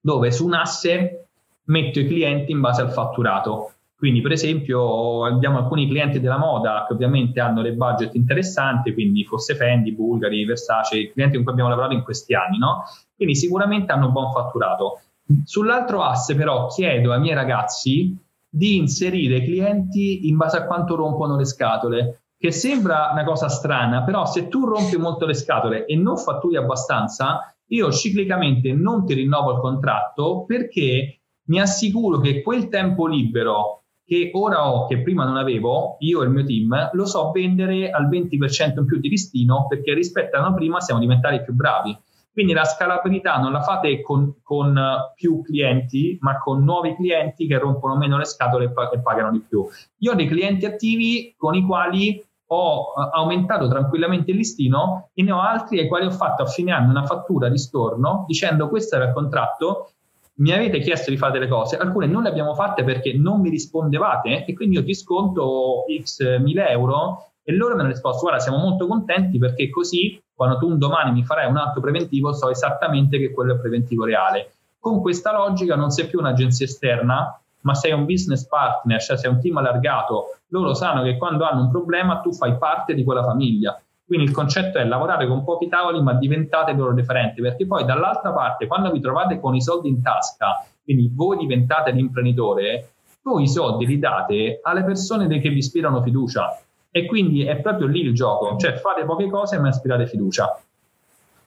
dove 0.00 0.30
su 0.30 0.46
un 0.46 0.54
asse 0.54 1.26
metto 1.64 2.00
i 2.00 2.06
clienti 2.06 2.52
in 2.52 2.60
base 2.60 2.80
al 2.80 2.90
fatturato. 2.90 3.72
Quindi, 3.98 4.20
per 4.20 4.30
esempio, 4.30 5.24
abbiamo 5.24 5.58
alcuni 5.58 5.88
clienti 5.88 6.20
della 6.20 6.38
moda 6.38 6.84
che 6.86 6.92
ovviamente 6.92 7.40
hanno 7.40 7.62
dei 7.62 7.72
budget 7.72 8.14
interessanti, 8.14 8.94
quindi 8.94 9.24
fosse 9.24 9.56
Fendi, 9.56 9.92
Bulgari, 9.92 10.44
Versace, 10.44 11.10
clienti 11.10 11.34
con 11.34 11.42
cui 11.42 11.52
abbiamo 11.52 11.70
lavorato 11.70 11.94
in 11.94 12.04
questi 12.04 12.32
anni, 12.32 12.58
no? 12.58 12.84
Quindi 13.16 13.34
sicuramente 13.34 13.90
hanno 13.90 14.10
buon 14.10 14.30
fatturato. 14.30 15.00
Sull'altro 15.44 16.02
asse, 16.02 16.36
però, 16.36 16.68
chiedo 16.68 17.12
ai 17.12 17.20
miei 17.20 17.34
ragazzi 17.34 18.16
di 18.48 18.76
inserire 18.76 19.38
i 19.38 19.44
clienti 19.44 20.28
in 20.28 20.36
base 20.36 20.58
a 20.58 20.64
quanto 20.64 20.94
rompono 20.94 21.36
le 21.36 21.44
scatole, 21.44 22.20
che 22.38 22.52
sembra 22.52 23.10
una 23.12 23.24
cosa 23.24 23.48
strana, 23.48 24.04
però 24.04 24.24
se 24.24 24.48
tu 24.48 24.64
rompi 24.64 24.96
molto 24.96 25.26
le 25.26 25.34
scatole 25.34 25.86
e 25.86 25.96
non 25.96 26.16
fatturi 26.16 26.56
abbastanza, 26.56 27.52
io 27.70 27.90
ciclicamente 27.90 28.72
non 28.72 29.04
ti 29.04 29.14
rinnovo 29.14 29.52
il 29.52 29.58
contratto 29.58 30.44
perché 30.46 31.20
mi 31.48 31.60
assicuro 31.60 32.20
che 32.20 32.42
quel 32.42 32.68
tempo 32.68 33.06
libero 33.06 33.82
che 34.04 34.30
ora 34.32 34.70
ho, 34.72 34.86
che 34.86 35.02
prima 35.02 35.24
non 35.24 35.36
avevo, 35.36 35.96
io 35.98 36.22
e 36.22 36.26
il 36.26 36.30
mio 36.30 36.44
team, 36.44 36.90
lo 36.92 37.04
so 37.04 37.30
vendere 37.30 37.90
al 37.90 38.08
20% 38.08 38.78
in 38.78 38.86
più 38.86 38.98
di 38.98 39.08
listino 39.08 39.66
perché 39.68 39.92
rispetto 39.92 40.36
all'anno 40.36 40.54
prima 40.54 40.80
siamo 40.80 41.00
diventati 41.00 41.42
più 41.42 41.52
bravi. 41.52 41.94
Quindi 42.32 42.54
la 42.54 42.64
scalabilità 42.64 43.36
non 43.38 43.50
la 43.50 43.62
fate 43.62 44.00
con, 44.00 44.36
con, 44.42 44.80
più 45.16 45.42
clienti, 45.42 46.16
ma 46.20 46.38
con 46.38 46.62
nuovi 46.62 46.94
clienti 46.94 47.48
che 47.48 47.58
rompono 47.58 47.96
meno 47.96 48.16
le 48.16 48.24
scatole 48.24 48.72
e 48.92 49.00
pagano 49.00 49.32
di 49.32 49.40
più. 49.40 49.66
Io 49.98 50.12
ho 50.12 50.14
dei 50.14 50.28
clienti 50.28 50.64
attivi 50.64 51.34
con 51.36 51.54
i 51.54 51.66
quali 51.66 52.24
ho 52.50 52.94
eh, 52.96 53.10
aumentato 53.12 53.68
tranquillamente 53.68 54.30
il 54.30 54.36
listino 54.36 55.10
e 55.14 55.22
ne 55.22 55.32
ho 55.32 55.40
altri 55.40 55.80
ai 55.80 55.88
quali 55.88 56.06
ho 56.06 56.10
fatto 56.10 56.42
a 56.42 56.46
fine 56.46 56.72
anno 56.72 56.90
una 56.90 57.04
fattura 57.04 57.48
di 57.48 57.58
storno 57.58 58.24
dicendo 58.26 58.68
questo 58.68 58.96
era 58.96 59.06
il 59.06 59.12
contratto, 59.12 59.90
mi 60.38 60.52
avete 60.52 60.78
chiesto 60.78 61.10
di 61.10 61.16
fare 61.16 61.32
delle 61.32 61.48
cose, 61.48 61.76
alcune 61.76 62.06
non 62.06 62.22
le 62.22 62.28
abbiamo 62.28 62.54
fatte 62.54 62.84
perché 62.84 63.12
non 63.12 63.40
mi 63.40 63.50
rispondevate 63.50 64.44
e 64.44 64.54
quindi 64.54 64.76
io 64.76 64.84
ti 64.84 64.94
sconto 64.94 65.84
x 66.00 66.38
mille 66.38 66.68
euro 66.68 67.30
e 67.42 67.52
loro 67.54 67.74
mi 67.74 67.80
hanno 67.80 67.90
risposto 67.90 68.20
guarda 68.20 68.40
siamo 68.40 68.58
molto 68.58 68.86
contenti 68.86 69.38
perché 69.38 69.68
così 69.70 70.20
quando 70.38 70.58
tu 70.58 70.68
un 70.68 70.78
domani 70.78 71.10
mi 71.10 71.24
farai 71.24 71.48
un 71.48 71.56
atto 71.56 71.80
preventivo 71.80 72.32
so 72.32 72.48
esattamente 72.48 73.18
che 73.18 73.32
quello 73.32 73.54
è 73.54 73.58
preventivo 73.58 74.04
reale. 74.04 74.52
Con 74.78 75.00
questa 75.00 75.32
logica 75.32 75.74
non 75.74 75.90
sei 75.90 76.06
più 76.06 76.20
un'agenzia 76.20 76.64
esterna, 76.64 77.40
ma 77.62 77.74
sei 77.74 77.92
un 77.92 78.04
business 78.04 78.46
partner, 78.46 79.00
cioè 79.00 79.16
sei 79.16 79.30
un 79.30 79.40
team 79.40 79.56
allargato, 79.56 80.38
loro 80.48 80.74
sanno 80.74 81.02
che 81.02 81.16
quando 81.16 81.44
hanno 81.44 81.62
un 81.62 81.70
problema 81.70 82.20
tu 82.20 82.32
fai 82.32 82.56
parte 82.56 82.94
di 82.94 83.04
quella 83.04 83.24
famiglia. 83.24 83.80
Quindi 84.06 84.26
il 84.26 84.32
concetto 84.32 84.78
è 84.78 84.84
lavorare 84.84 85.26
con 85.26 85.44
pochi 85.44 85.68
tavoli 85.68 86.00
ma 86.02 86.14
diventate 86.14 86.72
loro 86.72 86.94
referenti, 86.94 87.42
perché 87.42 87.66
poi 87.66 87.84
dall'altra 87.84 88.32
parte 88.32 88.66
quando 88.66 88.90
vi 88.90 89.00
trovate 89.00 89.38
con 89.38 89.54
i 89.54 89.60
soldi 89.60 89.88
in 89.88 90.00
tasca, 90.00 90.64
quindi 90.82 91.10
voi 91.12 91.36
diventate 91.36 91.90
l'imprenditore, 91.90 92.92
voi 93.22 93.42
i 93.42 93.48
soldi 93.48 93.84
li 93.84 93.98
date 93.98 94.60
alle 94.62 94.84
persone 94.84 95.26
che 95.40 95.50
vi 95.50 95.58
ispirano 95.58 96.00
fiducia. 96.02 96.58
E 96.90 97.04
quindi 97.04 97.44
è 97.44 97.60
proprio 97.60 97.86
lì 97.86 98.00
il 98.00 98.14
gioco, 98.14 98.56
cioè 98.56 98.72
fate 98.76 99.04
poche 99.04 99.28
cose 99.28 99.58
ma 99.58 99.68
ispirate 99.68 100.06
fiducia. 100.06 100.58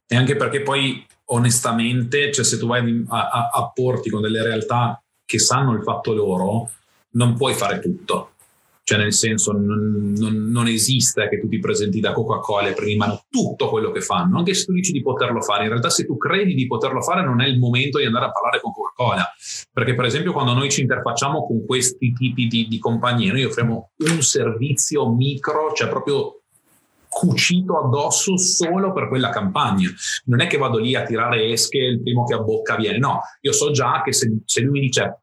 E 0.07 0.15
anche 0.15 0.35
perché 0.35 0.61
poi 0.61 1.03
onestamente, 1.25 2.31
cioè 2.31 2.45
se 2.45 2.59
tu 2.59 2.67
vai 2.67 3.05
a, 3.07 3.29
a, 3.29 3.49
a 3.51 3.71
porti 3.73 4.11
con 4.11 4.21
delle 4.21 4.43
realtà 4.43 5.01
che 5.31 5.39
sanno 5.39 5.71
il 5.71 5.81
fatto 5.81 6.13
loro, 6.13 6.69
non 7.11 7.35
puoi 7.35 7.53
fare 7.53 7.79
tutto. 7.79 8.31
Cioè, 8.83 8.97
nel 8.97 9.13
senso, 9.13 9.53
non, 9.53 10.13
non, 10.17 10.49
non, 10.49 10.67
esiste 10.67 11.29
che 11.29 11.39
tu 11.39 11.47
ti 11.47 11.59
presenti 11.59 12.01
da 12.01 12.11
Coca-Cola 12.11 12.67
e 12.67 12.73
prendi 12.73 12.91
in 12.93 12.97
mano 12.97 13.23
tutto 13.29 13.69
quello 13.69 13.91
che 13.91 14.01
fanno, 14.01 14.39
anche 14.39 14.53
se 14.53 14.65
tu 14.65 14.73
dici 14.73 14.91
di 14.91 15.01
poterlo 15.01 15.39
fare. 15.39 15.63
In 15.63 15.69
realtà, 15.69 15.89
se 15.89 16.05
tu 16.05 16.17
credi 16.17 16.53
di 16.53 16.67
poterlo 16.67 17.01
fare, 17.01 17.23
non 17.23 17.39
è 17.39 17.47
il 17.47 17.59
momento 17.59 17.99
di 17.99 18.05
andare 18.05 18.25
a 18.25 18.31
parlare 18.31 18.59
con 18.59 18.73
Coca-Cola. 18.73 19.25
Perché, 19.71 19.95
per 19.95 20.03
esempio, 20.03 20.33
quando 20.33 20.51
noi 20.51 20.69
ci 20.69 20.81
interfacciamo 20.81 21.45
con 21.45 21.65
questi 21.65 22.11
tipi 22.11 22.47
di, 22.47 22.67
di 22.67 22.79
compagnie, 22.79 23.31
noi 23.31 23.45
offriamo 23.45 23.91
un 23.99 24.21
servizio 24.21 25.09
micro, 25.09 25.71
cioè 25.73 25.87
proprio 25.87 26.41
cucito 27.07 27.77
addosso 27.77 28.37
solo 28.37 28.91
per 28.91 29.07
quella 29.07 29.29
campagna. 29.29 29.89
Non 30.25 30.41
è 30.41 30.47
che 30.47 30.57
vado 30.57 30.79
lì 30.79 30.95
a 30.95 31.03
tirare 31.03 31.45
esche 31.45 31.77
il 31.77 32.01
primo 32.01 32.25
che 32.25 32.33
abbocca 32.33 32.75
viene, 32.75 32.97
no, 32.97 33.21
io 33.41 33.51
so 33.53 33.71
già 33.71 34.01
che 34.03 34.11
se, 34.11 34.39
se 34.45 34.61
lui 34.61 34.79
mi 34.79 34.79
dice 34.79 35.20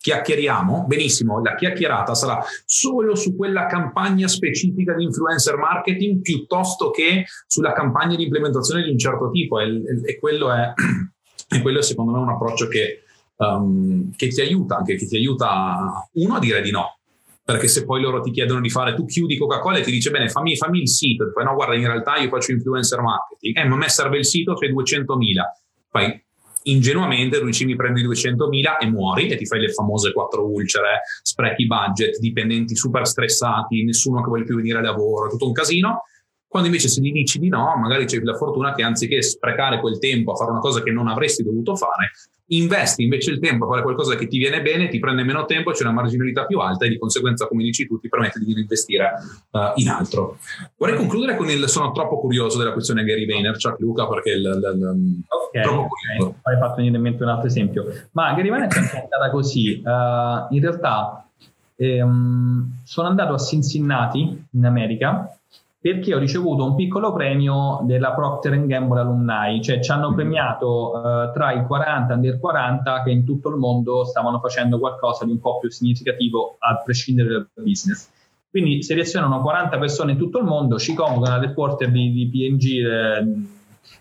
chiacchieriamo, 0.00 0.86
benissimo, 0.86 1.42
la 1.42 1.54
chiacchierata 1.54 2.14
sarà 2.14 2.42
solo 2.64 3.14
su 3.14 3.36
quella 3.36 3.66
campagna 3.66 4.28
specifica 4.28 4.94
di 4.94 5.04
influencer 5.04 5.56
marketing 5.56 6.22
piuttosto 6.22 6.90
che 6.90 7.26
sulla 7.46 7.72
campagna 7.72 8.16
di 8.16 8.24
implementazione 8.24 8.82
di 8.82 8.90
un 8.90 8.98
certo 8.98 9.30
tipo. 9.30 9.60
E, 9.60 9.82
e, 10.06 10.18
quello, 10.18 10.52
è, 10.52 10.72
e 11.54 11.60
quello 11.60 11.80
è 11.80 11.82
secondo 11.82 12.12
me 12.12 12.18
un 12.18 12.30
approccio 12.30 12.66
che, 12.68 13.02
um, 13.36 14.10
che 14.16 14.28
ti 14.28 14.40
aiuta, 14.40 14.78
anche 14.78 14.96
che 14.96 15.06
ti 15.06 15.16
aiuta 15.16 16.08
uno 16.12 16.34
a 16.34 16.38
dire 16.38 16.62
di 16.62 16.70
no, 16.70 16.98
perché 17.44 17.68
se 17.68 17.84
poi 17.84 18.00
loro 18.00 18.22
ti 18.22 18.30
chiedono 18.30 18.60
di 18.62 18.70
fare, 18.70 18.94
tu 18.94 19.04
chiudi 19.04 19.36
Coca-Cola 19.36 19.78
e 19.78 19.82
ti 19.82 19.90
dice 19.90 20.10
bene 20.10 20.30
fammi, 20.30 20.56
fammi 20.56 20.80
il 20.80 20.88
sito, 20.88 21.30
poi 21.30 21.44
no 21.44 21.54
guarda 21.54 21.74
in 21.74 21.86
realtà 21.86 22.16
io 22.16 22.30
faccio 22.30 22.52
influencer 22.52 23.00
marketing, 23.02 23.58
eh 23.58 23.64
ma 23.64 23.74
a 23.74 23.78
me 23.78 23.88
serve 23.90 24.16
il 24.16 24.24
sito, 24.24 24.54
c'è 24.54 24.68
200.000, 24.68 25.04
poi 25.90 26.24
ingenuamente 26.64 27.38
lui 27.40 27.52
ci 27.52 27.64
mi 27.64 27.76
prendi 27.76 28.04
200.000 28.04 28.78
e 28.80 28.86
muori 28.86 29.28
e 29.28 29.36
ti 29.36 29.46
fai 29.46 29.60
le 29.60 29.72
famose 29.72 30.12
quattro 30.12 30.46
ulcere, 30.46 31.02
sprechi 31.22 31.66
budget, 31.66 32.18
dipendenti 32.18 32.76
super 32.76 33.06
stressati, 33.06 33.84
nessuno 33.84 34.20
che 34.20 34.28
vuole 34.28 34.44
più 34.44 34.56
venire 34.56 34.78
a 34.78 34.82
lavoro, 34.82 35.28
tutto 35.28 35.46
un 35.46 35.52
casino. 35.52 36.02
Quando 36.46 36.68
invece 36.68 36.88
se 36.88 37.00
gli 37.00 37.12
dici 37.12 37.38
di 37.38 37.48
no, 37.48 37.76
magari 37.76 38.06
c'è 38.06 38.18
la 38.20 38.34
fortuna 38.34 38.74
che 38.74 38.82
anziché 38.82 39.22
sprecare 39.22 39.78
quel 39.78 40.00
tempo 40.00 40.32
a 40.32 40.34
fare 40.34 40.50
una 40.50 40.58
cosa 40.58 40.82
che 40.82 40.90
non 40.90 41.06
avresti 41.06 41.44
dovuto 41.44 41.76
fare, 41.76 42.10
investi 42.52 43.04
invece 43.04 43.30
il 43.30 43.38
tempo 43.38 43.66
a 43.66 43.68
fare 43.68 43.82
qualcosa 43.82 44.16
che 44.16 44.26
ti 44.26 44.38
viene 44.38 44.60
bene, 44.60 44.88
ti 44.88 44.98
prende 44.98 45.22
meno 45.22 45.44
tempo, 45.44 45.70
c'è 45.70 45.84
una 45.84 45.92
marginalità 45.92 46.46
più 46.46 46.58
alta 46.58 46.86
e 46.86 46.88
di 46.88 46.98
conseguenza, 46.98 47.46
come 47.46 47.62
dici 47.62 47.86
tu, 47.86 48.00
ti 48.00 48.08
permette 48.08 48.40
di 48.40 48.52
investire 48.52 49.12
uh, 49.50 49.58
in 49.76 49.88
altro. 49.88 50.38
Vorrei 50.76 50.96
concludere 50.96 51.36
con 51.36 51.48
il 51.48 51.68
sono 51.68 51.92
troppo 51.92 52.18
curioso 52.18 52.58
della 52.58 52.72
questione 52.72 53.04
Gary 53.04 53.26
Vaynerchuk, 53.26 53.78
Luca, 53.78 54.08
perché 54.08 54.30
il, 54.30 54.40
il, 54.40 54.76
il 54.76 55.22
okay, 55.58 55.62
curioso. 55.62 56.28
Okay. 56.28 56.34
Hai 56.42 56.58
fatto 56.58 56.74
venire 56.76 56.96
in 56.96 57.02
mente 57.02 57.22
un 57.22 57.28
altro 57.28 57.46
esempio. 57.46 57.84
Ma 58.12 58.32
Gary 58.34 58.48
Vaynerchuk 58.48 58.92
è 58.92 59.00
andata 59.10 59.30
così. 59.30 59.82
Uh, 59.84 60.54
in 60.54 60.60
realtà 60.60 61.24
ehm, 61.76 62.80
sono 62.84 63.08
andato 63.08 63.34
a 63.34 63.38
Cincinnati, 63.38 64.46
in 64.50 64.64
America, 64.64 65.34
perché 65.80 66.14
ho 66.14 66.18
ricevuto 66.18 66.62
un 66.62 66.74
piccolo 66.74 67.10
premio 67.12 67.80
della 67.84 68.12
Procter 68.12 68.66
Gamble 68.66 69.00
Alumni, 69.00 69.62
cioè 69.62 69.80
ci 69.80 69.90
hanno 69.90 70.12
premiato 70.14 70.92
uh, 70.92 71.32
tra 71.32 71.52
i 71.52 71.64
40 71.64 72.12
e 72.12 72.16
under 72.16 72.38
40 72.38 73.02
che 73.02 73.10
in 73.10 73.24
tutto 73.24 73.48
il 73.48 73.56
mondo 73.56 74.04
stavano 74.04 74.40
facendo 74.40 74.78
qualcosa 74.78 75.24
di 75.24 75.30
un 75.30 75.40
po' 75.40 75.58
più 75.58 75.70
significativo 75.70 76.56
a 76.58 76.82
prescindere 76.84 77.28
dal 77.30 77.48
business. 77.54 78.10
Quindi 78.50 78.82
selezionano 78.82 79.40
40 79.40 79.78
persone 79.78 80.12
in 80.12 80.18
tutto 80.18 80.38
il 80.38 80.44
mondo, 80.44 80.78
ci 80.78 80.92
convocano 80.92 81.36
all'headquarter 81.36 81.90
di, 81.90 82.12
di 82.12 82.28
PNG, 82.28 82.64
eh, 82.84 83.58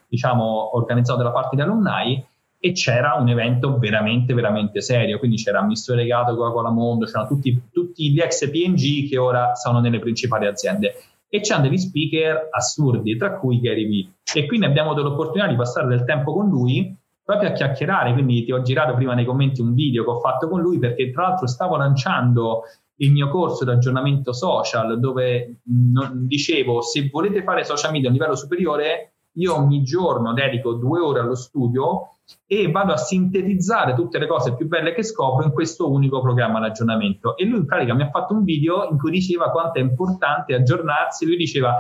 diciamo 0.10 0.76
organizzato 0.76 1.24
da 1.24 1.32
parte 1.32 1.56
di 1.56 1.62
alumni, 1.62 2.26
e 2.62 2.74
c'era 2.74 3.14
un 3.14 3.30
evento 3.30 3.78
veramente, 3.78 4.34
veramente 4.34 4.82
serio. 4.82 5.18
Quindi 5.18 5.38
c'era 5.38 5.60
Amministratore 5.60 6.06
Legato, 6.06 6.36
Coca-Cola 6.36 6.72
Mondo, 6.72 7.06
c'erano 7.06 7.28
tutti, 7.28 7.70
tutti 7.72 8.12
gli 8.12 8.20
ex 8.20 8.50
PNG 8.50 9.08
che 9.08 9.18
ora 9.18 9.56
sono 9.56 9.80
nelle 9.80 10.00
principali 10.00 10.46
aziende 10.46 10.96
e 11.30 11.40
c'hanno 11.42 11.64
degli 11.64 11.78
speaker 11.78 12.50
assurdi, 12.52 13.16
tra 13.16 13.38
cui 13.38 13.62
Gary 13.62 13.88
Vee. 13.88 14.14
E 14.34 14.46
quindi 14.46 14.66
abbiamo 14.66 14.92
avuto 14.92 15.08
l'opportunità 15.08 15.48
di 15.48 15.56
passare 15.56 15.88
del 15.88 16.04
tempo 16.04 16.34
con 16.34 16.50
lui 16.50 16.94
proprio 17.24 17.50
a 17.50 17.52
chiacchierare, 17.54 18.12
quindi 18.14 18.44
ti 18.44 18.52
ho 18.52 18.62
girato 18.64 18.96
prima 18.96 19.14
nei 19.14 19.24
commenti 19.24 19.62
un 19.62 19.76
video 19.76 20.04
che 20.04 20.10
ho 20.10 20.20
fatto 20.20 20.50
con 20.50 20.62
lui 20.62 20.80
perché 20.80 21.12
tra 21.12 21.28
l'altro 21.28 21.46
stavo 21.46 21.78
lanciando 21.78 22.64
il 23.02 23.12
mio 23.12 23.30
corso 23.30 23.64
di 23.64 23.70
aggiornamento 23.70 24.34
social 24.34 25.00
dove 25.00 25.60
mh, 25.64 26.26
dicevo 26.26 26.82
se 26.82 27.08
volete 27.12 27.44
fare 27.44 27.64
social 27.64 27.92
media 27.92 28.10
a 28.10 28.12
livello 28.12 28.36
superiore 28.36 29.14
io 29.40 29.56
ogni 29.56 29.84
giorno 29.84 30.34
dedico 30.34 30.74
due 30.74 31.00
ore 31.00 31.22
allo 31.22 31.36
studio 31.36 32.16
e 32.46 32.70
vado 32.70 32.94
a 32.94 32.98
sintetizzare 32.98 33.96
tutte 33.96 34.20
le 34.20 34.28
cose 34.28 34.56
più 34.56 34.68
belle 34.68 34.94
che 34.94 35.04
scopro 35.04 35.44
in 35.46 35.52
questo 35.52 35.90
unico 35.90 36.22
programma 36.22 36.60
di 36.60 36.66
aggiornamento. 36.66 37.36
E 37.36 37.46
lui 37.46 37.60
in 37.60 37.66
pratica 37.66 37.94
mi 37.94 38.04
ha 38.04 38.10
fatto 38.10 38.34
un 38.34 38.44
video 38.44 38.88
in 38.90 38.98
cui 38.98 39.12
diceva 39.12 39.50
quanto 39.50 39.80
è 39.80 39.82
importante 39.82 40.54
aggiornarsi. 40.54 41.26
Lui 41.26 41.38
diceva: 41.38 41.78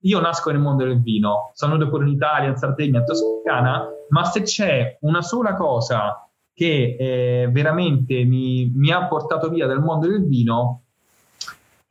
Io 0.00 0.20
nasco 0.20 0.50
nel 0.50 0.60
mondo 0.60 0.84
del 0.84 1.02
vino, 1.02 1.50
sono 1.52 1.72
venuto 1.72 1.90
pure 1.90 2.06
in 2.06 2.12
Italia, 2.14 2.48
in 2.48 2.56
Sardegna, 2.56 3.00
in 3.00 3.04
Toscana, 3.04 3.88
ma 4.08 4.24
se 4.24 4.42
c'è 4.42 4.96
una 5.00 5.20
sola 5.20 5.54
cosa 5.54 6.24
che 6.54 6.96
eh, 6.98 7.48
veramente 7.50 8.24
mi, 8.24 8.70
mi 8.74 8.90
ha 8.90 9.06
portato 9.06 9.48
via 9.48 9.66
dal 9.66 9.82
mondo 9.82 10.06
del 10.06 10.26
vino 10.26 10.82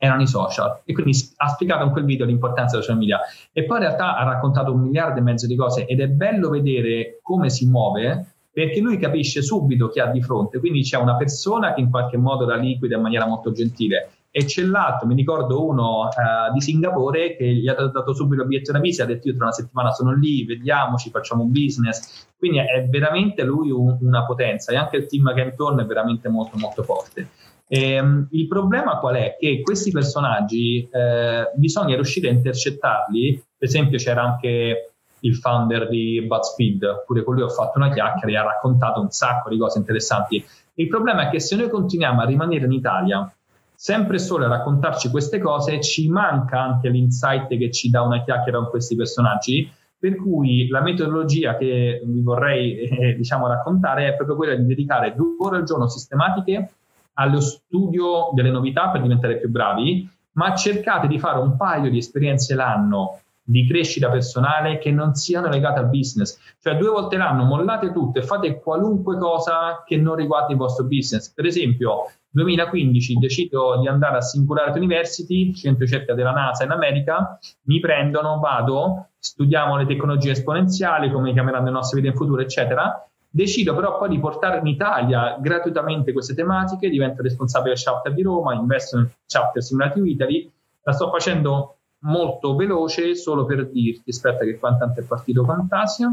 erano 0.02 0.22
i 0.22 0.26
social. 0.26 0.80
E 0.86 0.94
quindi 0.94 1.12
ha 1.36 1.48
spiegato 1.48 1.84
in 1.84 1.90
quel 1.90 2.04
video 2.04 2.24
l'importanza 2.24 2.72
della 2.72 2.82
social 2.82 2.98
media. 2.98 3.20
E 3.52 3.64
poi 3.64 3.76
in 3.76 3.84
realtà 3.84 4.16
ha 4.16 4.24
raccontato 4.24 4.72
un 4.72 4.80
miliardo 4.80 5.18
e 5.18 5.22
mezzo 5.22 5.46
di 5.46 5.54
cose 5.56 5.84
ed 5.84 6.00
è 6.00 6.08
bello 6.08 6.48
vedere 6.48 7.18
come 7.22 7.50
si 7.50 7.66
muove 7.68 8.34
perché 8.50 8.80
lui 8.80 8.96
capisce 8.96 9.42
subito 9.42 9.88
chi 9.88 10.00
ha 10.00 10.06
di 10.06 10.22
fronte. 10.22 10.58
Quindi 10.58 10.82
c'è 10.82 10.96
una 10.96 11.16
persona 11.16 11.74
che 11.74 11.82
in 11.82 11.90
qualche 11.90 12.16
modo 12.16 12.46
la 12.46 12.56
liquida 12.56 12.96
in 12.96 13.02
maniera 13.02 13.26
molto 13.26 13.52
gentile. 13.52 14.12
E 14.30 14.44
c'è 14.44 14.62
l'altro, 14.62 15.06
mi 15.06 15.16
ricordo 15.16 15.66
uno 15.66 16.02
uh, 16.04 16.52
di 16.52 16.60
Singapore 16.60 17.36
che 17.36 17.44
gli 17.52 17.68
ha 17.68 17.74
dato 17.74 18.14
subito 18.14 18.42
il 18.42 18.48
biglietto 18.48 18.72
da 18.72 18.78
visita, 18.78 19.02
ha 19.02 19.06
detto 19.06 19.28
io 19.28 19.34
tra 19.34 19.44
una 19.44 19.52
settimana 19.52 19.90
sono 19.90 20.14
lì, 20.14 20.46
vediamoci, 20.46 21.10
facciamo 21.10 21.42
un 21.42 21.50
business. 21.50 22.28
Quindi 22.38 22.58
è 22.58 22.86
veramente 22.88 23.42
lui 23.42 23.70
un, 23.70 23.98
una 24.00 24.24
potenza. 24.24 24.72
E 24.72 24.76
anche 24.76 24.96
il 24.96 25.06
team 25.06 25.34
che 25.34 25.42
è 25.42 25.44
intorno 25.44 25.82
è 25.82 25.84
veramente 25.84 26.28
molto 26.28 26.56
molto 26.56 26.82
forte. 26.84 27.28
Ehm, 27.72 28.26
il 28.32 28.48
problema 28.48 28.98
qual 28.98 29.14
è? 29.14 29.36
Che 29.38 29.60
questi 29.62 29.92
personaggi 29.92 30.88
eh, 30.90 31.52
bisogna 31.54 31.94
riuscire 31.94 32.28
a 32.28 32.32
intercettarli, 32.32 33.44
per 33.56 33.68
esempio 33.68 33.96
c'era 33.96 34.24
anche 34.24 34.94
il 35.20 35.36
founder 35.36 35.88
di 35.88 36.20
BuzzFeed, 36.26 37.04
pure 37.06 37.22
con 37.22 37.34
lui 37.34 37.44
ho 37.44 37.48
fatto 37.48 37.78
una 37.78 37.92
chiacchiera 37.92 38.28
e 38.28 38.36
ha 38.36 38.42
raccontato 38.42 39.00
un 39.00 39.10
sacco 39.10 39.50
di 39.50 39.56
cose 39.56 39.78
interessanti. 39.78 40.44
Il 40.74 40.88
problema 40.88 41.28
è 41.28 41.30
che 41.30 41.38
se 41.38 41.54
noi 41.54 41.70
continuiamo 41.70 42.20
a 42.20 42.24
rimanere 42.24 42.64
in 42.64 42.72
Italia 42.72 43.32
sempre 43.72 44.18
solo 44.18 44.46
a 44.46 44.48
raccontarci 44.48 45.08
queste 45.08 45.38
cose, 45.38 45.80
ci 45.80 46.08
manca 46.08 46.60
anche 46.60 46.88
l'insight 46.88 47.56
che 47.56 47.70
ci 47.70 47.88
dà 47.88 48.02
una 48.02 48.24
chiacchiera 48.24 48.58
con 48.58 48.70
questi 48.70 48.96
personaggi, 48.96 49.70
per 49.96 50.16
cui 50.16 50.66
la 50.66 50.80
metodologia 50.80 51.56
che 51.56 52.02
vi 52.04 52.20
vorrei 52.20 52.78
eh, 52.78 53.14
diciamo, 53.14 53.46
raccontare 53.46 54.08
è 54.08 54.16
proprio 54.16 54.34
quella 54.34 54.56
di 54.56 54.66
dedicare 54.66 55.14
due 55.14 55.36
ore 55.38 55.58
al 55.58 55.64
giorno 55.64 55.88
sistematiche 55.88 56.70
allo 57.14 57.40
studio 57.40 58.30
delle 58.32 58.50
novità 58.50 58.88
per 58.90 59.02
diventare 59.02 59.38
più 59.38 59.48
bravi, 59.48 60.08
ma 60.32 60.54
cercate 60.54 61.06
di 61.06 61.18
fare 61.18 61.38
un 61.38 61.56
paio 61.56 61.90
di 61.90 61.98
esperienze 61.98 62.54
l'anno 62.54 63.20
di 63.42 63.66
crescita 63.66 64.08
personale 64.08 64.78
che 64.78 64.92
non 64.92 65.14
siano 65.14 65.48
legate 65.48 65.80
al 65.80 65.88
business. 65.88 66.38
Cioè 66.60 66.76
due 66.76 66.90
volte 66.90 67.16
l'anno 67.16 67.44
mollate 67.44 67.92
tutto 67.92 68.20
e 68.20 68.22
fate 68.22 68.60
qualunque 68.60 69.18
cosa 69.18 69.82
che 69.84 69.96
non 69.96 70.14
riguardi 70.14 70.52
il 70.52 70.58
vostro 70.58 70.84
business. 70.84 71.32
Per 71.32 71.44
esempio, 71.44 72.04
2015 72.30 73.18
decido 73.18 73.80
di 73.80 73.88
andare 73.88 74.18
a 74.18 74.20
Singularity 74.20 74.78
University, 74.78 75.52
centro 75.52 75.84
ricerca 75.84 76.14
della 76.14 76.30
NASA 76.30 76.62
in 76.62 76.70
America, 76.70 77.38
mi 77.62 77.80
prendono, 77.80 78.38
vado, 78.38 79.08
studiamo 79.18 79.76
le 79.76 79.86
tecnologie 79.86 80.30
esponenziali, 80.30 81.10
come 81.10 81.32
chiameranno 81.32 81.66
le 81.66 81.72
nostre 81.72 82.00
vite 82.00 82.12
in 82.12 82.16
futuro, 82.16 82.40
eccetera, 82.40 83.04
Decido 83.32 83.76
però 83.76 83.96
poi 83.96 84.08
di 84.08 84.18
portare 84.18 84.58
in 84.58 84.66
Italia 84.66 85.38
gratuitamente 85.40 86.12
queste 86.12 86.34
tematiche, 86.34 86.90
divento 86.90 87.22
responsabile 87.22 87.74
del 87.74 87.82
chapter 87.82 88.12
di 88.12 88.22
Roma, 88.22 88.54
investo 88.54 88.96
nel 88.96 89.10
chapter 89.26 89.62
Simulative 89.62 90.08
Italy, 90.08 90.50
la 90.82 90.92
sto 90.92 91.10
facendo 91.10 91.76
molto 92.00 92.56
veloce 92.56 93.14
solo 93.14 93.44
per 93.44 93.68
dirti, 93.68 94.10
aspetta 94.10 94.44
che 94.44 94.58
qua 94.58 94.70
intanto 94.70 94.98
è 94.98 95.04
partito 95.04 95.44
Fantasia, 95.44 96.12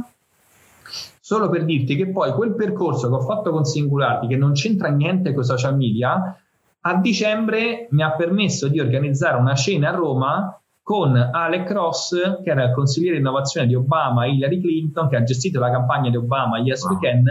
solo 1.19 1.49
per 1.49 1.65
dirti 1.65 1.95
che 1.95 2.07
poi 2.11 2.31
quel 2.33 2.53
percorso 2.53 3.09
che 3.09 3.15
ho 3.15 3.21
fatto 3.21 3.49
con 3.49 3.65
Singularity, 3.65 4.27
che 4.27 4.37
non 4.37 4.53
c'entra 4.53 4.89
niente 4.89 5.33
con 5.33 5.43
social 5.43 5.75
media, 5.75 6.39
a 6.81 6.95
dicembre 6.97 7.87
mi 7.91 8.03
ha 8.03 8.11
permesso 8.11 8.67
di 8.67 8.79
organizzare 8.79 9.37
una 9.37 9.55
cena 9.55 9.89
a 9.89 9.95
Roma 9.95 10.61
con 10.87 11.17
Alec 11.17 11.69
Ross, 11.71 12.41
che 12.41 12.49
era 12.49 12.63
il 12.63 12.71
consigliere 12.71 13.15
di 13.15 13.19
innovazione 13.19 13.67
di 13.67 13.75
Obama, 13.75 14.25
Hillary 14.25 14.61
Clinton, 14.61 15.09
che 15.09 15.17
ha 15.17 15.23
gestito 15.23 15.59
la 15.59 15.69
campagna 15.69 16.09
di 16.09 16.15
Obama 16.15 16.59
Yes 16.59 16.85
We 16.85 16.97
Can, 17.01 17.25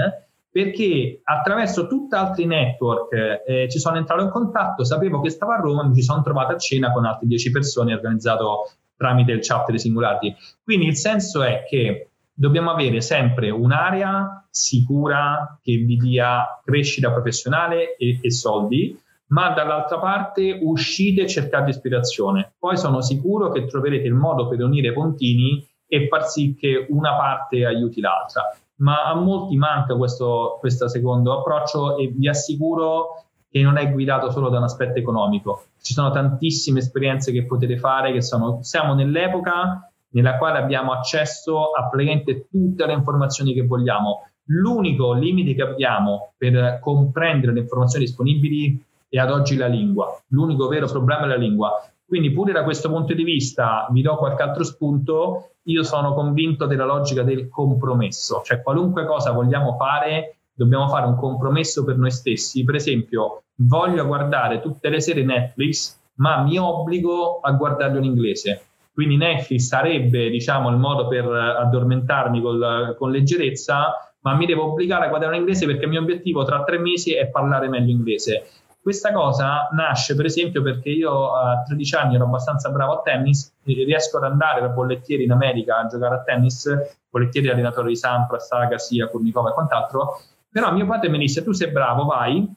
perché 0.51 1.23
attraverso 1.25 1.87
tutti 1.87 2.15
altri 2.15 2.45
network 2.45 3.15
eh, 3.47 3.67
ci 3.71 3.79
sono 3.79 3.97
entrato 3.97 4.21
in 4.21 4.29
contatto, 4.29 4.85
sapevo 4.85 5.23
che 5.23 5.31
stava 5.31 5.55
a 5.55 5.61
Roma, 5.61 5.85
mi 5.85 5.95
ci 5.95 6.03
sono 6.03 6.21
trovato 6.21 6.53
a 6.53 6.59
cena 6.59 6.93
con 6.93 7.07
altre 7.07 7.27
10 7.27 7.51
persone 7.51 7.95
organizzato 7.95 8.73
tramite 8.95 9.33
il 9.33 9.41
chapter 9.41 9.75
di 9.75 9.81
Singularity. 9.81 10.37
Quindi 10.63 10.89
il 10.89 10.97
senso 10.97 11.43
è 11.43 11.65
che 11.67 12.11
dobbiamo 12.35 12.71
avere 12.71 13.01
sempre 13.01 13.49
un'area 13.49 14.47
sicura 14.51 15.59
che 15.63 15.77
vi 15.77 15.97
dia 15.97 16.61
crescita 16.63 17.11
professionale 17.11 17.97
e, 17.97 18.19
e 18.21 18.31
soldi, 18.31 19.01
ma 19.29 19.51
dall'altra 19.51 19.99
parte 19.99 20.59
uscite 20.63 21.23
e 21.23 21.27
cercate 21.27 21.71
ispirazione. 21.71 22.55
Poi 22.59 22.77
sono 22.77 23.01
sicuro 23.01 23.51
che 23.51 23.67
troverete 23.67 24.07
il 24.07 24.15
modo 24.15 24.49
per 24.49 24.63
unire 24.63 24.89
i 24.89 24.93
puntini 24.93 25.67
e 25.87 26.09
far 26.09 26.27
sì 26.27 26.55
che 26.55 26.87
una 26.91 27.17
parte 27.17 27.65
aiuti 27.65 28.01
l'altra. 28.01 28.43
Ma 28.77 29.05
a 29.05 29.15
molti 29.15 29.57
manca 29.57 29.97
questo, 29.97 30.59
questo 30.61 30.89
secondo 30.89 31.39
approccio 31.39 31.97
e 31.97 32.09
vi 32.09 32.29
assicuro 32.29 33.25
che 33.49 33.63
non 33.63 33.79
è 33.79 33.91
guidato 33.91 34.31
solo 34.31 34.51
da 34.51 34.59
un 34.59 34.65
aspetto 34.65 34.99
economico. 34.99 35.65
Ci 35.81 35.95
sono 35.95 36.11
tantissime 36.11 36.81
esperienze 36.81 37.33
che 37.33 37.47
potete 37.47 37.79
fare, 37.79 38.13
che 38.13 38.21
sono, 38.21 38.59
siamo 38.63 38.95
nell'epoca 38.95 39.91
nella 40.11 40.37
quale 40.37 40.59
abbiamo 40.59 40.93
accesso 40.93 41.73
a 41.73 41.89
praticamente 41.89 42.49
tutte 42.51 42.87
le 42.87 42.93
informazioni 42.93 43.53
che 43.55 43.65
vogliamo. 43.65 44.29
L'unico 44.49 45.13
limite 45.13 45.55
che 45.55 45.63
abbiamo 45.63 46.33
per 46.37 46.79
comprendere 46.81 47.53
le 47.53 47.61
informazioni 47.61 48.05
disponibili 48.05 48.85
è 49.17 49.21
ad 49.21 49.31
oggi 49.31 49.57
la 49.57 49.67
lingua. 49.67 50.17
L'unico 50.29 50.69
vero 50.69 50.87
problema 50.87 51.25
è 51.25 51.27
la 51.27 51.37
lingua. 51.37 51.73
Quindi 52.07 52.31
pure 52.31 52.53
da 52.53 52.63
questo 52.63 52.89
punto 52.89 53.15
di 53.15 53.25
vista 53.25 53.89
vi 53.91 54.01
do 54.01 54.17
qualche 54.17 54.43
altro 54.43 54.63
spunto, 54.63 55.51
io 55.65 55.83
sono 55.83 56.15
convinto 56.15 56.67
della 56.67 56.85
logica 56.85 57.23
del 57.23 57.49
compromesso, 57.49 58.43
cioè 58.45 58.63
qualunque 58.63 59.05
cosa 59.05 59.33
vogliamo 59.33 59.75
fare, 59.77 60.37
dobbiamo 60.53 60.87
fare 60.89 61.07
un 61.07 61.17
compromesso 61.17 61.83
per 61.83 61.97
noi 61.97 62.13
stessi. 62.13 62.63
Per 62.63 62.77
esempio, 62.77 63.43
voglio 63.57 64.07
guardare 64.07 64.61
tutte 64.61 64.89
le 64.89 65.01
serie 65.01 65.25
Netflix, 65.25 65.99
ma 66.17 66.43
mi 66.43 66.59
obbligo 66.59 67.41
a 67.41 67.51
guardarlo 67.53 67.99
in 67.99 68.05
inglese. 68.05 68.67
Quindi 68.93 69.17
Netflix 69.17 69.67
sarebbe, 69.67 70.31
diciamo, 70.31 70.71
il 70.71 70.77
modo 70.77 71.09
per 71.09 71.27
addormentarmi 71.27 72.41
col, 72.41 72.95
con 72.97 73.11
leggerezza, 73.11 74.15
ma 74.21 74.35
mi 74.35 74.47
devo 74.47 74.71
obbligare 74.71 75.07
a 75.07 75.09
guardare 75.09 75.35
in 75.35 75.41
inglese 75.41 75.67
perché 75.67 75.85
il 75.85 75.91
mio 75.91 76.01
obiettivo 76.01 76.45
tra 76.45 76.65
tre 76.65 76.79
mesi 76.79 77.13
è 77.15 77.29
parlare 77.29 77.69
meglio 77.69 77.91
inglese. 77.91 78.47
Questa 78.87 79.11
cosa 79.11 79.69
nasce 79.73 80.15
per 80.15 80.27
esempio 80.27 80.63
perché 80.63 80.91
io 80.91 81.35
a 81.35 81.61
13 81.67 81.97
anni 81.97 82.15
ero 82.15 82.27
abbastanza 82.27 82.71
bravo 82.71 82.93
a 82.93 83.01
tennis, 83.03 83.53
riesco 83.65 84.19
ad 84.19 84.23
andare 84.23 84.61
da 84.61 84.69
bollettieri 84.69 85.25
in 85.25 85.33
America 85.33 85.79
a 85.79 85.87
giocare 85.89 86.15
a 86.15 86.23
tennis, 86.23 86.71
bollettieri 87.11 87.49
allenatori 87.49 87.89
di 87.89 87.97
Sampras, 87.97 88.53
Agassi, 88.53 89.05
Kurnikova 89.11 89.51
e 89.51 89.55
quant'altro, 89.55 90.21
però 90.49 90.73
mio 90.73 90.87
padre 90.87 91.09
mi 91.09 91.19
disse 91.19 91.43
tu 91.43 91.51
sei 91.51 91.73
bravo, 91.73 92.05
vai, 92.05 92.49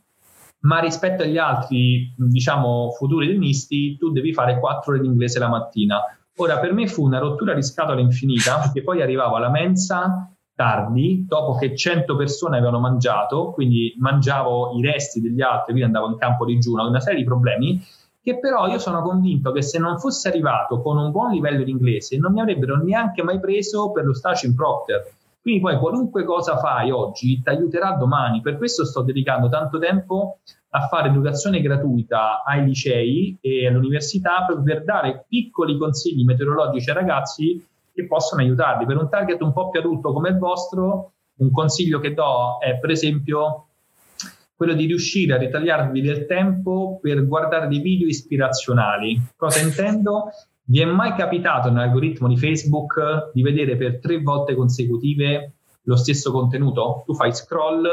ma 0.60 0.78
rispetto 0.78 1.24
agli 1.24 1.40
altri, 1.40 2.14
diciamo, 2.16 2.92
futuri 2.92 3.26
tennisti, 3.28 3.98
tu 3.98 4.12
devi 4.12 4.32
fare 4.32 4.60
4 4.60 4.92
ore 4.92 5.02
di 5.02 5.08
inglese 5.08 5.40
la 5.40 5.48
mattina. 5.48 5.98
Ora, 6.36 6.60
per 6.60 6.74
me 6.74 6.88
fu 6.88 7.04
una 7.04 7.18
rottura 7.18 7.56
di 7.56 7.64
scatola 7.64 8.02
infinita, 8.02 8.60
perché 8.60 8.84
poi 8.84 9.02
arrivavo 9.02 9.36
alla 9.36 9.50
mensa 9.50 10.32
tardi, 10.60 11.24
dopo 11.26 11.56
che 11.56 11.74
100 11.74 12.18
persone 12.18 12.58
avevano 12.58 12.82
mangiato, 12.82 13.52
quindi 13.52 13.96
mangiavo 13.98 14.74
i 14.78 14.82
resti 14.82 15.22
degli 15.22 15.42
altri, 15.42 15.72
quindi 15.72 15.84
andavo 15.84 16.10
in 16.10 16.18
campo 16.18 16.44
digiuno, 16.44 16.86
una 16.86 17.00
serie 17.00 17.20
di 17.20 17.24
problemi, 17.26 17.82
che 18.22 18.40
però 18.40 18.68
io 18.68 18.78
sono 18.78 19.02
convinto 19.02 19.54
che 19.54 19.62
se 19.62 19.80
non 19.80 20.00
fosse 20.00 20.28
arrivato 20.28 20.82
con 20.82 20.98
un 20.98 21.12
buon 21.12 21.32
livello 21.32 21.64
di 21.64 21.72
inglese 21.72 22.18
non 22.18 22.34
mi 22.34 22.42
avrebbero 22.42 22.76
neanche 22.76 23.24
mai 23.24 23.40
preso 23.40 23.94
per 23.94 24.04
lo 24.04 24.14
stage 24.14 24.48
in 24.48 24.56
Procter. 24.56 25.10
Quindi 25.42 25.62
poi 25.62 25.80
qualunque 25.80 26.26
cosa 26.26 26.58
fai 26.58 26.92
oggi 26.92 27.42
ti 27.42 27.48
aiuterà 27.48 27.92
domani, 27.92 28.42
per 28.42 28.58
questo 28.58 28.84
sto 28.84 29.02
dedicando 29.02 29.48
tanto 29.48 29.80
tempo 29.80 30.40
a 30.72 30.88
fare 30.88 31.08
educazione 31.08 31.62
gratuita 31.62 32.44
ai 32.44 32.66
licei 32.66 33.38
e 33.40 33.66
all'università 33.66 34.46
per 34.62 34.84
dare 34.84 35.24
piccoli 35.26 35.78
consigli 35.78 36.26
meteorologici 36.26 36.90
ai 36.90 36.96
ragazzi 36.98 37.66
che 38.00 38.08
possono 38.08 38.42
aiutarli. 38.42 38.86
Per 38.86 38.98
un 38.98 39.10
target 39.10 39.42
un 39.42 39.54
po' 39.54 39.70
più 39.70 39.80
adulto 39.80 40.14
come 40.14 40.30
il 40.30 40.38
vostro, 40.38 41.14
un 41.38 41.52
consiglio 41.52 42.00
che 42.00 42.14
do 42.14 42.58
è 42.60 42.78
per 42.78 42.92
esempio 42.92 43.66
quello 44.56 44.74
di 44.74 44.86
riuscire 44.86 45.34
a 45.34 45.38
ritagliarvi 45.38 46.02
del 46.02 46.26
tempo 46.26 47.00
per 47.02 47.26
guardare 47.26 47.68
dei 47.68 47.80
video 47.80 48.08
ispirazionali. 48.08 49.20
Cosa 49.36 49.62
intendo? 49.62 50.32
Vi 50.64 50.82
è 50.82 50.86
mai 50.86 51.16
capitato 51.16 51.70
nell'algoritmo 51.70 52.28
di 52.28 52.38
Facebook 52.38 53.32
di 53.34 53.42
vedere 53.42 53.76
per 53.76 54.00
tre 54.00 54.22
volte 54.22 54.56
consecutive 54.56 55.54
lo 55.84 55.96
stesso 55.96 56.32
contenuto? 56.32 57.04
Tu 57.06 57.16
fai 57.16 57.34
scroll 57.34 57.86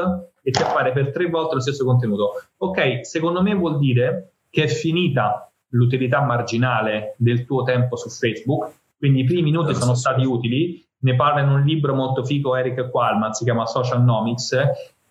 e 0.42 0.50
ti 0.50 0.62
appare 0.62 0.92
per 0.92 1.12
tre 1.12 1.28
volte 1.28 1.54
lo 1.54 1.60
stesso 1.60 1.84
contenuto. 1.84 2.32
Ok, 2.58 3.06
secondo 3.06 3.42
me 3.42 3.54
vuol 3.54 3.78
dire 3.78 4.32
che 4.50 4.64
è 4.64 4.68
finita 4.68 5.50
l'utilità 5.70 6.20
marginale 6.22 7.14
del 7.16 7.44
tuo 7.46 7.62
tempo 7.62 7.96
su 7.96 8.08
Facebook 8.08 8.70
quindi 8.98 9.20
i 9.20 9.24
primi 9.24 9.42
minuti 9.42 9.74
sono 9.74 9.94
stati 9.94 10.24
utili, 10.24 10.84
ne 10.98 11.14
parla 11.14 11.42
in 11.42 11.48
un 11.48 11.62
libro 11.62 11.94
molto 11.94 12.24
figo 12.24 12.56
Eric 12.56 12.90
Qualman, 12.90 13.32
si 13.32 13.44
chiama 13.44 13.66
Social 13.66 14.02
Nomics, 14.02 14.56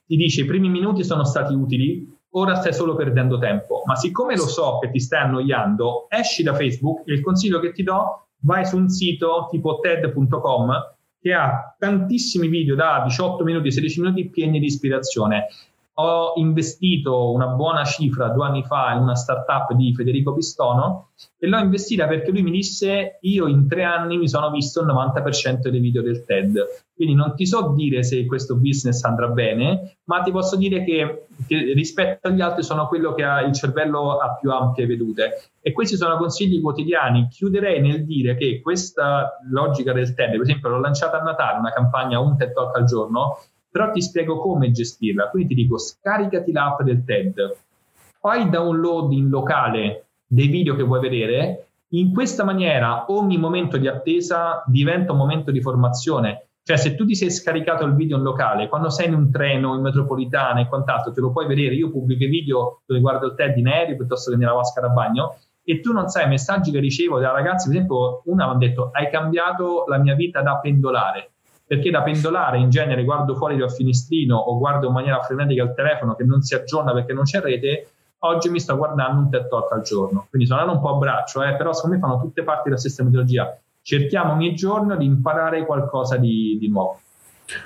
ti 0.05 0.15
dice 0.15 0.41
i 0.41 0.45
primi 0.45 0.69
minuti 0.69 1.03
sono 1.03 1.23
stati 1.23 1.53
utili, 1.53 2.07
ora 2.31 2.55
stai 2.55 2.73
solo 2.73 2.95
perdendo 2.95 3.38
tempo, 3.38 3.83
ma 3.86 3.95
siccome 3.95 4.36
lo 4.36 4.47
so 4.47 4.79
che 4.79 4.89
ti 4.89 4.99
stai 4.99 5.23
annoiando, 5.23 6.07
esci 6.09 6.43
da 6.43 6.53
Facebook 6.53 7.07
e 7.07 7.13
il 7.13 7.21
consiglio 7.21 7.59
che 7.59 7.71
ti 7.71 7.83
do, 7.83 8.27
vai 8.41 8.65
su 8.65 8.77
un 8.77 8.89
sito 8.89 9.47
tipo 9.49 9.79
TED.com 9.79 10.93
che 11.19 11.33
ha 11.33 11.75
tantissimi 11.79 12.47
video 12.47 12.75
da 12.75 13.01
18 13.03 13.43
minuti, 13.43 13.71
16 13.71 14.01
minuti 14.01 14.29
pieni 14.29 14.59
di 14.59 14.65
ispirazione 14.65 15.47
ho 15.98 16.34
investito 16.36 17.32
una 17.32 17.48
buona 17.48 17.86
cifra 17.86 18.28
due 18.30 18.46
anni 18.46 18.64
fa 18.64 18.91
in 18.91 19.02
una 19.02 19.16
startup 19.16 19.72
di 19.74 19.93
Federico 19.93 20.34
Pistono 20.34 21.12
e 21.39 21.48
l'ho 21.48 21.58
investita 21.60 22.06
perché 22.06 22.32
lui 22.32 22.41
mi 22.41 22.52
disse 22.52 23.20
io 23.22 23.48
in 23.48 23.68
tre 23.68 23.84
anni 23.84 24.18
mi 24.18 24.28
sono 24.28 24.50
visto 24.52 24.82
il 24.82 24.88
90% 24.88 25.70
dei 25.70 25.80
video 25.80 26.02
del 26.02 26.26
TED. 26.26 26.84
Quindi 26.93 27.14
non 27.14 27.36
ti 27.36 27.46
so 27.46 27.74
dire 27.76 28.04
se 28.04 28.26
questo 28.26 28.56
business 28.56 29.04
andrà 29.04 29.28
bene, 29.28 29.98
ma 30.06 30.22
ti 30.22 30.32
posso 30.32 30.58
dire 30.58 30.84
che, 30.84 31.28
che 31.48 31.74
rispetto 31.74 32.28
agli 32.28 32.41
altri 32.41 32.64
sono 32.64 32.88
quello 32.88 33.14
che 33.14 33.24
ha 33.24 33.41
il 33.41 33.54
cervello 33.54 34.18
a 34.18 34.36
più 34.36 34.52
ampie 34.52 34.86
vedute. 34.86 35.50
E 35.62 35.72
questi 35.72 35.96
sono 35.96 36.18
consigli 36.18 36.62
quotidiani. 36.62 37.28
Chiuderei 37.30 37.82
nel 37.82 38.06
dire 38.06 38.36
che 38.36 38.60
questa 38.62 39.39
logica 39.50 39.93
del 39.93 40.14
TED, 40.14 40.32
per 40.32 40.41
esempio 40.41 40.70
l'ho 40.70 40.80
lanciata 40.80 41.20
a 41.20 41.24
Natale, 41.24 41.60
una 41.60 41.72
campagna 41.72 42.20
un 42.20 42.38
TED 42.38 42.54
Talk 42.54 42.76
al 42.78 42.86
giorno, 42.86 43.39
però 43.76 43.91
ti 43.91 44.01
spiego 44.01 44.39
come 44.39 44.71
gestirla. 44.71 45.30
Quindi 45.30 45.53
ti 45.53 45.61
dico 45.63 45.78
scaricati 45.78 46.53
l'app 46.53 46.82
del 46.84 47.03
TED, 47.03 47.57
fai 48.21 48.49
download 48.49 49.11
in 49.11 49.28
locale 49.28 50.05
dei 50.26 50.47
video 50.47 50.78
che 50.78 50.84
vuoi 50.84 51.01
vedere, 51.01 51.67
in 51.89 52.13
questa 52.13 52.45
maniera 52.45 53.03
ogni 53.09 53.38
momento 53.38 53.76
di 53.76 53.89
attesa 53.89 54.63
diventa 54.65 55.11
un 55.11 55.17
momento 55.17 55.51
di 55.51 55.61
formazione. 55.61 56.47
Cioè, 56.63 56.78
se 56.78 56.95
tu 56.95 57.05
ti 57.05 57.15
sei 57.15 57.30
scaricato 57.30 57.84
il 57.84 57.95
video 57.95 58.15
in 58.15 58.23
locale, 58.23 58.69
quando 58.69 58.89
sei 58.89 59.07
in 59.07 59.13
un 59.13 59.30
treno, 59.30 59.76
in 59.76 59.82
metropolitana 59.82 60.61
e 60.61 60.67
quant'altro, 60.69 61.11
te 61.11 61.19
lo 61.19 61.34
puoi 61.34 61.45
vedere. 61.45 61.76
Io 61.76 61.91
pubblico 61.91 62.23
i 62.23 62.28
video 62.28 62.82
dove 62.86 63.01
guardo 63.01 63.26
il 63.26 63.36
TED 63.36 63.57
in 63.57 63.67
aereo 63.67 63.97
piuttosto 63.97 64.32
che 64.32 64.38
nella 64.38 64.53
vasca 64.53 64.80
da 64.80 64.88
bagno 64.88 65.36
e 65.65 65.82
tu 65.82 65.91
non 65.91 66.07
sai 66.07 66.23
i 66.23 66.30
messaggi 66.30 66.71
che 66.71 66.80
ricevo 66.80 67.19
da 67.19 67.32
ragazzi. 67.32 67.67
Per 67.67 67.76
esempio, 67.76 68.21
una 68.26 68.47
mi 68.47 68.53
ha 68.53 68.57
detto: 68.57 68.89
Hai 68.93 69.09
cambiato 69.09 69.84
la 69.89 69.97
mia 69.97 70.15
vita 70.15 70.41
da 70.41 70.59
pendolare 70.59 71.32
perché 71.68 71.89
da 71.89 72.03
pendolare 72.03 72.59
in 72.59 72.70
genere 72.70 73.03
guardo 73.03 73.36
fuori 73.36 73.57
dal 73.57 73.72
finestrino 73.72 74.38
o 74.38 74.57
guardo 74.57 74.88
in 74.88 74.93
maniera 74.93 75.22
frenetica 75.22 75.63
il 75.63 75.74
telefono 75.76 76.16
che 76.16 76.24
non 76.24 76.41
si 76.41 76.53
aggiorna 76.53 76.93
perché 76.93 77.13
non 77.13 77.24
c'è 77.24 77.41
rete, 77.41 77.89
oggi 78.20 78.49
mi 78.49 78.59
sto 78.59 78.78
guardando 78.78 79.22
un 79.22 79.30
Talk 79.30 79.72
al 79.72 79.82
giorno. 79.82 80.28
Quindi 80.30 80.47
sono 80.47 80.72
un 80.72 80.80
po' 80.80 80.95
a 80.95 80.97
braccio, 80.97 81.43
eh, 81.43 81.55
però 81.55 81.74
secondo 81.74 81.95
me 81.95 82.01
fanno 82.01 82.20
tutte 82.20 82.43
parti 82.43 82.63
della 82.66 82.78
stessa 82.78 83.03
metodologia. 83.03 83.57
Cerchiamo 83.82 84.34
ogni 84.34 84.53
giorno 84.55 84.95
di 84.95 85.05
imparare 85.05 85.66
qualcosa 85.66 86.18
di, 86.18 86.57
di 86.59 86.70
nuovo. 86.70 86.99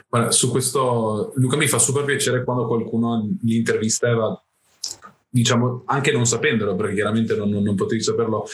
Guarda, 0.07 0.31
su 0.31 0.49
questo 0.51 1.31
Luca 1.35 1.55
mi 1.55 1.67
fa 1.67 1.79
super 1.79 2.03
piacere 2.03 2.43
quando 2.43 2.67
qualcuno 2.67 3.25
gli 3.41 3.55
intervista 3.55 4.41
diciamo 5.31 5.83
anche 5.85 6.11
non 6.11 6.25
sapendolo 6.25 6.75
perché 6.75 6.95
chiaramente 6.95 7.35
non, 7.35 7.49
non, 7.49 7.61
non 7.63 7.75
potevi 7.75 8.01
saperlo 8.01 8.45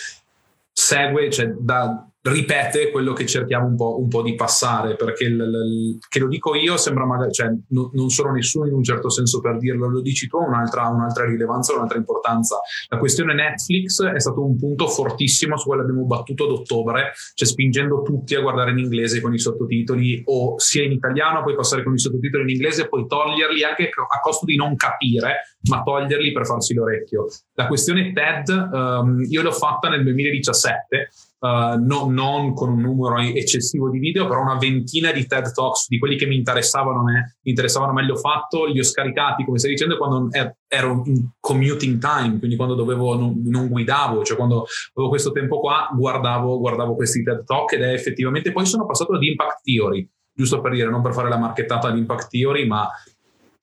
segue, 0.72 1.32
cioè 1.32 1.48
da, 1.58 2.06
ripete 2.26 2.90
quello 2.90 3.14
che 3.14 3.26
cerchiamo 3.26 3.68
un 3.68 3.76
po', 3.76 4.00
un 4.00 4.08
po 4.08 4.24
di 4.24 4.34
passare, 4.34 4.96
perché 4.96 5.26
il, 5.26 5.40
il, 5.40 5.98
che 6.10 6.20
lo 6.20 6.28
dico 6.28 6.56
io 6.56 6.76
sembra 6.78 7.06
magari, 7.06 7.32
cioè, 7.32 7.52
no, 7.70 7.92
non 7.94 8.10
sono 8.10 8.32
nessuno 8.32 8.66
in 8.66 8.74
un 8.74 8.84
certo 8.84 9.10
senso 9.10 9.40
per 9.42 9.58
dirlo, 9.58 9.88
lo 9.88 10.02
dici 10.02 10.28
tu, 10.28 10.38
ha 10.38 10.46
un'altra, 10.46 10.88
un'altra, 10.88 11.26
rilevanza, 11.26 11.76
un'altra 11.76 11.98
importanza. 11.98 12.60
La 12.88 12.98
questione 12.98 13.36
Netflix 13.36 14.04
è 14.04 14.20
stato 14.20 14.44
un 14.44 14.58
punto 14.58 14.88
fortissimo 14.88 15.56
su 15.58 15.70
cui 15.70 15.80
abbiamo 15.80 16.06
battuto 16.06 16.46
ad 16.46 16.52
ottobre, 16.52 17.12
cioè 17.36 17.48
spingendo 17.48 18.02
tutti 18.02 18.34
a 18.34 18.42
guardare 18.42 18.72
in 18.72 18.80
inglese 18.80 19.22
con 19.22 19.34
i 19.34 19.40
sottotitoli 19.40 20.24
o 20.26 20.58
sia 20.58 20.84
in 20.84 20.94
italiano, 20.94 21.44
poi 21.44 21.56
passare 21.56 21.84
con 21.84 21.94
i 21.94 22.00
sottotitoli 22.00 22.44
in 22.44 22.50
inglese, 22.50 22.88
poi 22.88 23.06
toglierli 23.06 23.64
anche 23.64 23.90
a 23.90 24.20
costo 24.20 24.46
di 24.46 24.56
non 24.56 24.76
capire, 24.76 25.58
ma 25.70 25.84
toglierli 25.84 26.32
per 26.32 26.46
farsi 26.46 26.74
l'orecchio. 26.74 27.28
La 27.54 27.68
questione 27.68 28.12
TED, 28.14 28.70
um, 28.72 29.22
io 29.30 29.44
l'ho 29.44 29.52
fatta 29.52 29.90
nel 29.90 30.04
2017 30.04 31.10
Uh, 31.38 31.78
no, 31.80 32.10
non 32.10 32.54
con 32.54 32.70
un 32.70 32.82
numero 32.82 33.18
eccessivo 33.18 33.90
di 33.90 34.00
video, 34.00 34.26
però 34.26 34.42
una 34.42 34.58
ventina 34.58 35.12
di 35.12 35.28
TED 35.28 35.52
Talks 35.52 35.88
di 35.88 36.00
quelli 36.00 36.16
che 36.16 36.26
mi 36.26 36.38
interessavano, 36.38 37.04
me, 37.04 37.38
mi 37.44 37.52
interessavano 37.52 37.94
meglio 37.94 38.16
fatto, 38.16 38.66
li 38.66 38.80
ho 38.80 38.84
scaricati, 38.84 39.44
come 39.44 39.60
stai 39.60 39.72
dicendo, 39.72 39.98
quando 39.98 40.30
ero 40.68 41.04
in 41.06 41.30
commuting 41.40 42.00
time, 42.00 42.40
quindi 42.40 42.56
quando 42.56 42.74
dovevo, 42.74 43.16
non, 43.16 43.42
non 43.46 43.68
guidavo, 43.68 44.24
cioè 44.24 44.38
quando 44.38 44.66
avevo 44.94 45.10
questo 45.10 45.32
tempo 45.32 45.60
qua, 45.60 45.90
guardavo, 45.94 46.58
guardavo 46.58 46.96
questi 46.96 47.22
TED 47.22 47.44
Talk 47.44 47.74
ed 47.74 47.82
è 47.82 47.94
effettivamente, 47.94 48.52
poi 48.52 48.66
sono 48.66 48.86
passato 48.86 49.14
ad 49.14 49.22
Impact 49.22 49.62
Theory, 49.62 50.10
giusto 50.34 50.62
per 50.62 50.72
dire, 50.72 50.90
non 50.90 51.02
per 51.02 51.14
fare 51.14 51.30
la 51.30 51.38
marchettata 51.38 51.92
di 51.92 52.00
Impact 52.00 52.30
Theory, 52.30 52.66
ma 52.66 52.90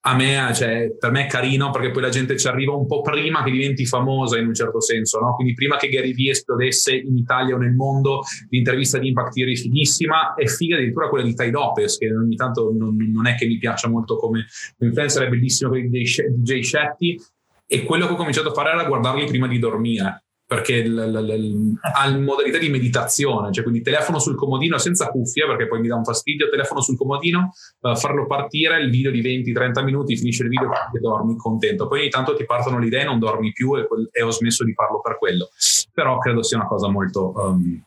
a 0.04 0.16
me, 0.16 0.52
cioè, 0.52 0.96
per 0.98 1.12
me 1.12 1.26
è 1.26 1.28
carino 1.28 1.70
perché 1.70 1.92
poi 1.92 2.02
la 2.02 2.08
gente 2.08 2.36
ci 2.36 2.48
arriva 2.48 2.74
un 2.74 2.86
po' 2.86 3.02
prima 3.02 3.44
che 3.44 3.52
diventi 3.52 3.86
famosa 3.86 4.36
in 4.36 4.48
un 4.48 4.54
certo 4.54 4.80
senso, 4.80 5.20
no? 5.20 5.34
Quindi 5.34 5.54
prima 5.54 5.76
che 5.76 5.88
Gary 5.88 6.12
Vee 6.12 6.30
esplodesse 6.30 6.94
in 6.94 7.16
Italia 7.16 7.54
o 7.54 7.58
nel 7.58 7.72
mondo, 7.72 8.22
l'intervista 8.48 8.98
di 8.98 9.08
Impact 9.08 9.34
Theory 9.34 9.52
è 9.52 9.56
finissima, 9.56 10.34
è 10.34 10.46
figa 10.46 10.74
addirittura 10.74 11.08
quella 11.08 11.24
di 11.24 11.34
Tai 11.34 11.50
Lopez, 11.52 11.98
che 11.98 12.12
ogni 12.12 12.34
tanto 12.34 12.72
non, 12.76 12.96
non, 12.96 13.26
è 13.28 13.36
che 13.36 13.46
mi 13.46 13.58
piaccia 13.58 13.88
molto 13.88 14.16
come 14.16 14.46
influencer, 14.78 15.24
è 15.24 15.28
bellissimo 15.28 15.70
quello 15.70 15.88
di 15.88 16.02
DJ 16.02 16.60
Shetty, 16.60 17.16
e 17.66 17.84
quello 17.84 18.06
che 18.06 18.12
ho 18.12 18.16
cominciato 18.16 18.48
a 18.48 18.52
fare 18.52 18.70
era 18.70 18.84
guardarli 18.84 19.26
prima 19.26 19.46
di 19.46 19.58
dormire 19.60 20.24
perché 20.52 20.84
l- 20.86 20.94
l- 20.94 21.24
l- 21.24 21.78
ha 21.94 22.10
modalità 22.18 22.58
di 22.58 22.68
meditazione, 22.68 23.50
cioè 23.52 23.62
quindi 23.62 23.80
telefono 23.80 24.18
sul 24.18 24.34
comodino 24.34 24.76
senza 24.76 25.08
cuffia 25.08 25.46
perché 25.46 25.66
poi 25.66 25.80
mi 25.80 25.88
dà 25.88 25.96
un 25.96 26.04
fastidio, 26.04 26.50
telefono 26.50 26.82
sul 26.82 26.98
comodino, 26.98 27.54
uh, 27.80 27.96
farlo 27.96 28.26
partire, 28.26 28.78
il 28.82 28.90
video 28.90 29.10
di 29.10 29.22
20-30 29.22 29.82
minuti, 29.82 30.14
finisce 30.14 30.42
il 30.42 30.50
video 30.50 30.70
e 30.70 30.98
dormi 31.00 31.36
contento. 31.36 31.88
Poi 31.88 32.00
ogni 32.00 32.10
tanto 32.10 32.36
ti 32.36 32.44
partono 32.44 32.78
le 32.78 32.86
idee, 32.86 33.04
non 33.04 33.18
dormi 33.18 33.50
più 33.52 33.74
e, 33.78 33.86
e, 34.12 34.22
ho 34.22 34.30
smesso 34.30 34.62
di 34.62 34.74
farlo 34.74 35.00
per 35.00 35.16
quello. 35.16 35.48
Però 35.90 36.18
credo 36.18 36.42
sia 36.42 36.58
una 36.58 36.66
cosa 36.66 36.88
molto... 36.90 37.32
Um, 37.34 37.82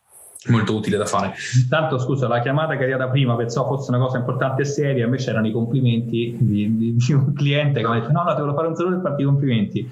molto 0.47 0.75
utile 0.75 0.97
da 0.97 1.05
fare. 1.05 1.33
Intanto, 1.55 1.97
scusa, 1.97 2.27
la 2.27 2.41
chiamata 2.41 2.73
che 2.73 2.79
è 2.79 2.83
arrivata 2.83 3.09
prima 3.09 3.35
pensavo 3.35 3.75
fosse 3.75 3.91
una 3.91 3.99
cosa 3.99 4.17
importante 4.17 4.61
e 4.61 4.65
seria, 4.65 5.05
invece 5.05 5.29
erano 5.29 5.47
i 5.47 5.51
complimenti 5.51 6.35
di, 6.39 6.77
di, 6.77 6.95
di 6.95 7.13
un 7.13 7.33
cliente 7.33 7.81
che 7.81 7.87
mi 7.87 7.97
ha 7.97 7.99
detto: 7.99 8.11
No, 8.11 8.23
no, 8.23 8.33
devo 8.33 8.53
fare 8.53 8.67
un 8.67 8.75
saluto 8.75 8.97
e 8.97 9.01
farti 9.01 9.21
i 9.21 9.25
complimenti. 9.25 9.81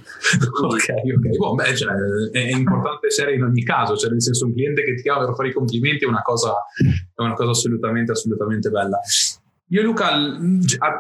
ok, 0.62 0.94
ok. 1.18 1.38
Boh, 1.38 1.56
beh, 1.56 1.76
cioè, 1.76 1.94
è 2.32 2.52
importante 2.52 3.08
essere 3.08 3.34
in 3.36 3.44
ogni 3.44 3.64
caso, 3.64 3.96
cioè, 3.96 4.10
nel 4.12 4.22
senso, 4.22 4.46
un 4.46 4.54
cliente 4.54 4.84
che 4.84 4.96
ti 4.96 5.02
chiama 5.02 5.26
per 5.26 5.36
fare 5.36 5.50
i 5.50 5.54
complimenti 5.54 6.06
è 6.06 6.08
una 6.08 6.22
cosa, 6.22 6.54
è 7.16 7.22
una 7.22 7.34
cosa 7.34 7.52
assolutamente, 7.52 8.12
assolutamente 8.12 8.70
bella. 8.70 9.00
Io 9.70 9.80
e 9.80 9.84
Luca 9.84 10.12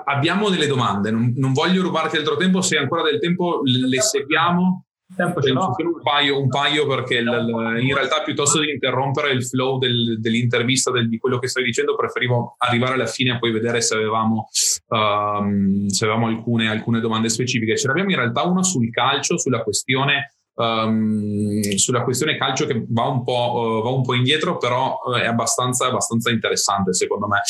abbiamo 0.06 0.50
delle 0.50 0.66
domande, 0.66 1.12
non, 1.12 1.34
non 1.36 1.54
voglio 1.54 1.84
rubarti 1.84 2.18
altro 2.18 2.38
tempo, 2.38 2.62
se 2.62 2.78
hai 2.78 2.82
ancora 2.82 3.04
del 3.04 3.20
tempo 3.20 3.62
le 3.64 4.02
seguiamo 4.02 4.86
tempo 5.16 5.42
ce 5.42 5.52
l'ho. 5.52 5.76
Un 5.78 6.02
paio, 6.02 6.40
un 6.40 6.48
paio 6.48 6.88
perché 6.88 7.22
l, 7.22 7.30
l, 7.30 7.80
in 7.82 7.94
realtà 7.94 8.22
piuttosto 8.24 8.60
di 8.60 8.72
interrompere 8.72 9.32
il 9.32 9.46
flow 9.46 9.78
del, 9.78 10.20
dell'intervista 10.20 10.92
del, 10.92 11.10
di 11.10 11.18
quello 11.18 11.40
che 11.40 11.48
stai 11.48 11.64
dicendo 11.64 11.96
preferivo 11.96 12.56
arrivare 12.58 12.94
alla 12.94 13.06
fine 13.06 13.36
e 13.36 13.40
poi 13.40 13.52
vedere 13.52 13.82
se 13.82 13.96
avevamo, 13.96 14.48
um, 14.88 15.88
se 15.88 16.06
avevamo 16.06 16.28
alcune, 16.28 16.70
alcune, 16.70 17.00
domande 17.00 17.30
specifiche. 17.30 17.78
Ce 17.78 17.88
l'abbiamo 17.88 18.10
in 18.12 18.18
realtà 18.18 18.44
una 18.44 18.64
sul 18.64 18.90
calcio, 18.92 19.38
sulla 19.38 19.64
questione, 19.64 20.36
um, 20.56 21.62
sulla 21.76 22.04
questione 22.04 22.38
calcio 22.38 22.66
che 22.66 22.86
va 22.88 23.08
un 23.08 23.24
po', 23.24 23.80
uh, 23.80 23.84
va 23.84 23.90
un 23.90 24.04
po 24.04 24.14
indietro 24.14 24.58
però 24.58 25.00
uh, 25.06 25.14
è 25.14 25.26
abbastanza, 25.26 25.88
abbastanza 25.88 26.30
interessante 26.32 26.94
secondo 26.94 27.28
me. 27.28 27.42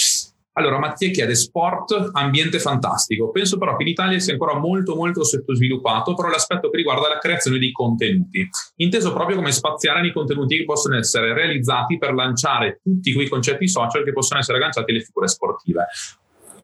Allora, 0.55 0.77
Mattia 0.77 1.09
chiede 1.09 1.33
sport, 1.33 2.11
ambiente 2.11 2.59
fantastico. 2.59 3.31
Penso 3.31 3.57
però 3.57 3.75
che 3.75 3.83
l'Italia 3.83 4.19
sia 4.19 4.33
ancora 4.33 4.57
molto 4.59 4.95
molto 4.95 5.23
sottosviluppato, 5.23 6.13
però 6.13 6.29
l'aspetto 6.29 6.69
che 6.69 6.77
riguarda 6.77 7.07
la 7.07 7.17
creazione 7.17 7.57
di 7.57 7.71
contenuti, 7.71 8.47
inteso 8.75 9.13
proprio 9.13 9.37
come 9.37 9.51
spaziare 9.51 10.01
nei 10.01 10.13
contenuti 10.13 10.57
che 10.57 10.65
possono 10.65 10.95
essere 10.95 11.33
realizzati 11.33 11.97
per 11.97 12.13
lanciare 12.13 12.79
tutti 12.83 13.13
quei 13.13 13.27
concetti 13.27 13.67
social 13.67 14.03
che 14.03 14.13
possono 14.13 14.39
essere 14.41 14.57
agganciati 14.57 14.91
alle 14.91 15.01
figure 15.01 15.27
sportive. 15.27 15.87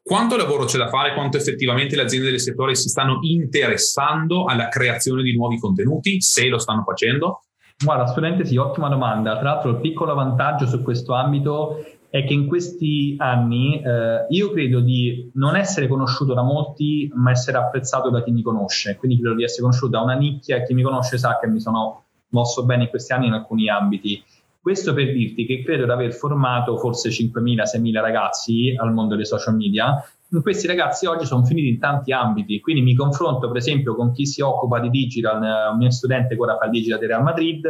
Quanto 0.04 0.38
lavoro 0.38 0.66
c'è 0.66 0.78
da 0.78 0.88
fare? 0.88 1.14
Quanto 1.14 1.38
effettivamente 1.38 1.96
le 1.96 2.04
aziende 2.04 2.30
del 2.30 2.40
settore 2.40 2.76
si 2.76 2.90
stanno 2.90 3.20
interessando 3.22 4.46
alla 4.46 4.68
creazione 4.68 5.24
di 5.24 5.36
nuovi 5.36 5.60
contenuti, 5.60 6.22
se 6.22 6.48
lo 6.48 6.60
stanno 6.60 6.84
facendo? 6.84 7.42
Guarda, 7.84 8.04
assolutamente 8.04 8.46
sì, 8.46 8.56
ottima 8.58 8.90
domanda. 8.90 9.38
Tra 9.40 9.54
l'altro 9.54 9.72
il 9.72 9.80
piccolo 9.80 10.14
vantaggio 10.14 10.68
su 10.68 10.82
questo 10.82 11.14
ambito 11.14 11.84
è 12.10 12.26
che 12.26 12.34
in 12.34 12.47
questi 12.47 13.16
anni 13.20 13.82
eh, 13.82 14.26
io 14.30 14.51
credo 14.51 14.80
di 14.80 15.30
non 15.36 15.55
essere 15.55 15.88
conosciuto 15.88 16.34
da 16.34 16.41
molti, 16.41 17.10
ma 17.14 17.32
essere 17.32 17.57
apprezzato 17.57 18.10
da 18.10 18.24
chi 18.24 18.32
mi 18.32 18.41
conosce. 18.41 18.95
Quindi 18.95 19.20
credo 19.20 19.36
di 19.36 19.43
essere 19.43 19.62
conosciuto 19.62 19.91
da 19.91 20.01
una 20.01 20.16
nicchia 20.16 20.57
e 20.57 20.66
chi 20.66 20.74
mi 20.74 20.82
conosce 20.82 21.20
sa 21.20 21.38
che 21.39 21.47
mi 21.47 21.60
sono 21.60 22.03
mosso 22.30 22.66
bene 22.66 22.84
in 22.84 22.89
questi 22.89 23.14
anni 23.14 23.28
in 23.28 23.34
alcuni 23.34 23.70
ambiti. 23.70 24.24
Questo 24.60 24.93
per 24.93 25.14
dirti 25.14 25.45
che 25.45 25.64
credo 25.64 25.86
di 25.86 25.91
aver 25.91 26.14
formato 26.14 26.78
forse 26.78 27.10
5.000-6.000 27.10 28.01
ragazzi 28.01 28.76
al 28.76 28.91
mondo 28.91 29.16
dei 29.16 29.26
social 29.26 29.55
media. 29.55 30.03
Questi 30.41 30.68
ragazzi 30.68 31.05
oggi 31.05 31.26
sono 31.26 31.43
finiti 31.43 31.70
in 31.70 31.80
tanti 31.80 32.12
ambiti, 32.12 32.60
quindi 32.60 32.84
mi 32.84 32.93
confronto 32.93 33.47
per 33.47 33.57
esempio 33.57 33.95
con 33.95 34.12
chi 34.12 34.28
si 34.28 34.41
occupa 34.41 34.80
di 34.80 34.91
digital, 34.91 35.72
un 35.72 35.78
mio 35.78 35.89
studente 35.89 36.36
che 36.36 36.41
ora 36.41 36.55
fa 36.55 36.66
il 36.66 36.72
digital 36.72 36.99
di 36.99 37.05
Real 37.07 37.24
Madrid, 37.24 37.68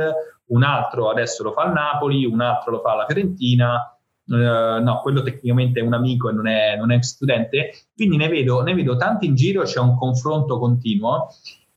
un 0.47 0.63
altro 0.63 1.09
adesso 1.09 1.43
lo 1.43 1.53
fa 1.53 1.61
al 1.61 1.71
Napoli, 1.71 2.25
un 2.25 2.41
altro 2.41 2.71
lo 2.71 2.79
fa 2.81 2.93
alla 2.93 3.05
Fiorentina, 3.05 3.98
Uh, 4.29 4.79
no, 4.83 4.99
quello 5.01 5.23
tecnicamente 5.23 5.79
è 5.79 5.83
un 5.83 5.93
amico 5.93 6.29
e 6.29 6.33
non 6.33 6.45
è, 6.45 6.77
non 6.77 6.91
è 6.91 7.01
studente, 7.01 7.71
quindi 7.95 8.15
ne 8.15 8.27
vedo, 8.27 8.61
ne 8.61 8.75
vedo, 8.75 8.95
tanti 8.95 9.25
in 9.25 9.33
giro, 9.33 9.63
c'è 9.63 9.79
un 9.79 9.95
confronto 9.95 10.59
continuo. 10.59 11.29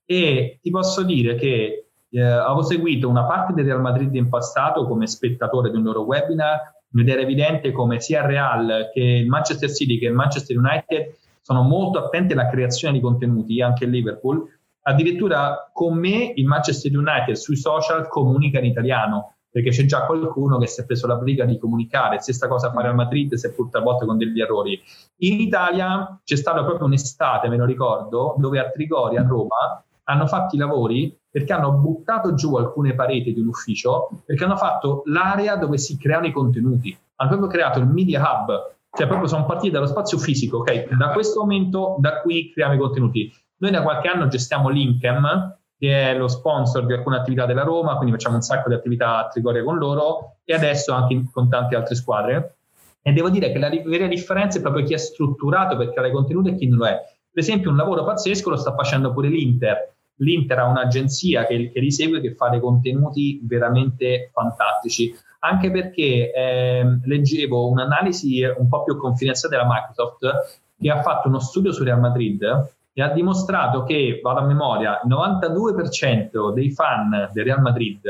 E 0.05 0.59
ti 0.61 0.71
posso 0.71 1.03
dire 1.03 1.35
che 1.37 1.87
eh, 2.11 2.21
avevo 2.21 2.63
seguito 2.63 3.09
una 3.09 3.25
parte 3.25 3.55
del 3.55 3.65
Real 3.65 3.81
Madrid 3.81 4.15
in 4.15 4.29
passato 4.29 4.87
come 4.87 5.07
spettatore 5.07 5.71
di 5.71 5.77
un 5.77 5.85
loro 5.85 6.03
webinar 6.03 6.81
ed 6.95 7.09
era 7.09 7.23
evidente 7.23 7.73
come 7.73 8.01
sia 8.01 8.21
il 8.21 8.27
Real 8.27 8.91
che 8.93 9.01
il 9.01 9.29
Manchester 9.29 9.73
City 9.73 9.99
che 9.99 10.07
il 10.07 10.13
Manchester 10.13 10.59
United 10.59 11.15
sono 11.41 11.63
molto 11.63 12.05
attenti 12.05 12.35
alla 12.35 12.51
creazione 12.51 12.95
di 12.95 13.01
contenuti, 13.01 13.63
anche 13.63 13.85
il 13.85 13.91
Liverpool. 13.91 14.47
Addirittura 14.83 15.71
con 15.73 15.97
me 15.97 16.33
il 16.35 16.45
Manchester 16.45 16.95
United 16.95 17.35
sui 17.35 17.57
social 17.57 18.07
comunica 18.09 18.59
in 18.59 18.67
italiano 18.67 19.37
perché 19.53 19.69
c'è 19.69 19.85
già 19.85 20.07
qualcuno 20.07 20.57
che 20.59 20.67
si 20.67 20.81
è 20.81 20.87
preso 20.87 21.07
la 21.07 21.17
briga 21.17 21.45
di 21.45 21.59
comunicare, 21.59 22.19
stessa 22.21 22.49
cosa 22.49 22.73
fare 22.73 22.89
a 22.89 22.95
Madrid, 22.95 23.35
seppur 23.35 23.69
talvolta 23.69 24.07
con 24.07 24.17
degli 24.17 24.41
errori. 24.41 24.81
In 25.19 25.41
Italia 25.41 26.19
c'è 26.25 26.37
stata 26.37 26.65
proprio 26.65 26.87
un'estate, 26.87 27.49
me 27.49 27.59
lo 27.59 27.67
ricordo, 27.67 28.35
dove 28.39 28.59
a 28.59 28.71
Trigori, 28.71 29.19
a 29.19 29.23
Roma, 29.23 29.85
hanno 30.05 30.27
fatto 30.27 30.57
i 30.57 30.59
lavori 30.59 31.17
perché 31.31 31.53
hanno 31.53 31.73
buttato 31.73 32.35
giù 32.35 32.57
alcune 32.57 32.95
pareti 32.95 33.35
di 33.35 33.41
un 33.41 33.49
ufficio, 33.49 34.09
perché 34.25 34.45
hanno 34.45 34.57
fatto 34.57 35.03
l'area 35.07 35.57
dove 35.57 35.77
si 35.77 35.99
creano 35.99 36.27
i 36.27 36.33
contenuti. 36.33 36.97
Hanno 37.17 37.31
proprio 37.31 37.51
creato 37.51 37.79
il 37.79 37.87
Media 37.87 38.21
Hub, 38.21 38.75
cioè 38.91 39.07
proprio 39.07 39.29
sono 39.29 39.45
partiti 39.45 39.71
dallo 39.71 39.87
spazio 39.87 40.19
fisico, 40.19 40.59
ok? 40.59 40.95
Da 40.97 41.11
questo 41.11 41.41
momento, 41.41 41.97
da 41.99 42.21
qui 42.21 42.51
creiamo 42.53 42.75
i 42.75 42.79
contenuti. 42.79 43.33
Noi 43.59 43.71
da 43.71 43.83
qualche 43.83 44.09
anno 44.09 44.29
gestiamo 44.29 44.69
l'Incam, 44.69 45.57
che 45.83 46.11
è 46.11 46.17
lo 46.17 46.29
sponsor 46.29 46.87
di 46.87 46.93
alcune 46.93 47.17
attività 47.17 47.45
della 47.45 47.65
Roma, 47.65 47.97
quindi 47.97 48.13
facciamo 48.13 48.37
un 48.37 48.43
sacco 48.43 48.69
di 48.69 48.77
attività 48.77 49.19
a 49.19 49.27
Trigoria 49.27 49.65
con 49.65 49.79
loro 49.79 50.37
e 50.45 50.55
adesso 50.55 50.93
anche 50.93 51.25
con 51.33 51.49
tante 51.49 51.75
altre 51.75 51.97
squadre. 51.97 52.55
E 53.03 53.11
devo 53.11 53.29
dire 53.29 53.51
che 53.51 53.59
la 53.59 53.69
vera 53.69 54.07
differenza 54.07 54.59
è 54.59 54.61
proprio 54.61 54.85
chi 54.85 54.95
è 54.95 54.97
strutturato 54.97 55.77
per 55.77 55.91
creare 55.91 56.13
contenuti 56.13 56.51
e 56.51 56.55
chi 56.55 56.69
non 56.69 56.79
lo 56.79 56.87
è. 56.87 56.93
Per 57.33 57.43
esempio, 57.43 57.71
un 57.71 57.77
lavoro 57.77 58.05
pazzesco 58.05 58.51
lo 58.51 58.57
sta 58.57 58.77
facendo 58.77 59.13
pure 59.13 59.27
l'Inter. 59.27 59.95
L'Inter 60.19 60.61
ha 60.61 60.67
un'agenzia 60.67 61.47
che, 61.47 61.73
che 61.73 61.81
li 61.81 61.91
segue 61.91 62.21
che 62.21 62.37
fa 62.37 62.49
dei 62.49 62.61
contenuti 62.61 63.41
veramente 63.43 64.31
fantastici. 64.33 65.13
Anche 65.41 65.73
perché 65.73 66.31
eh, 66.33 67.01
leggevo 67.03 67.69
un'analisi 67.69 68.45
un 68.57 68.69
po' 68.69 68.85
più 68.85 68.97
confidenziale 68.97 69.57
della 69.57 69.69
Microsoft 69.69 70.61
che 70.79 70.91
ha 70.93 71.03
fatto 71.03 71.27
uno 71.27 71.41
studio 71.41 71.73
su 71.73 71.83
Real 71.83 71.99
Madrid 71.99 72.71
e 72.93 73.03
ha 73.03 73.09
dimostrato 73.09 73.85
che, 73.85 74.21
vado 74.23 74.41
a 74.41 74.45
memoria, 74.45 75.01
il 75.03 75.11
92% 75.11 76.53
dei 76.53 76.71
fan 76.71 77.31
del 77.33 77.45
Real 77.45 77.61
Madrid 77.61 78.01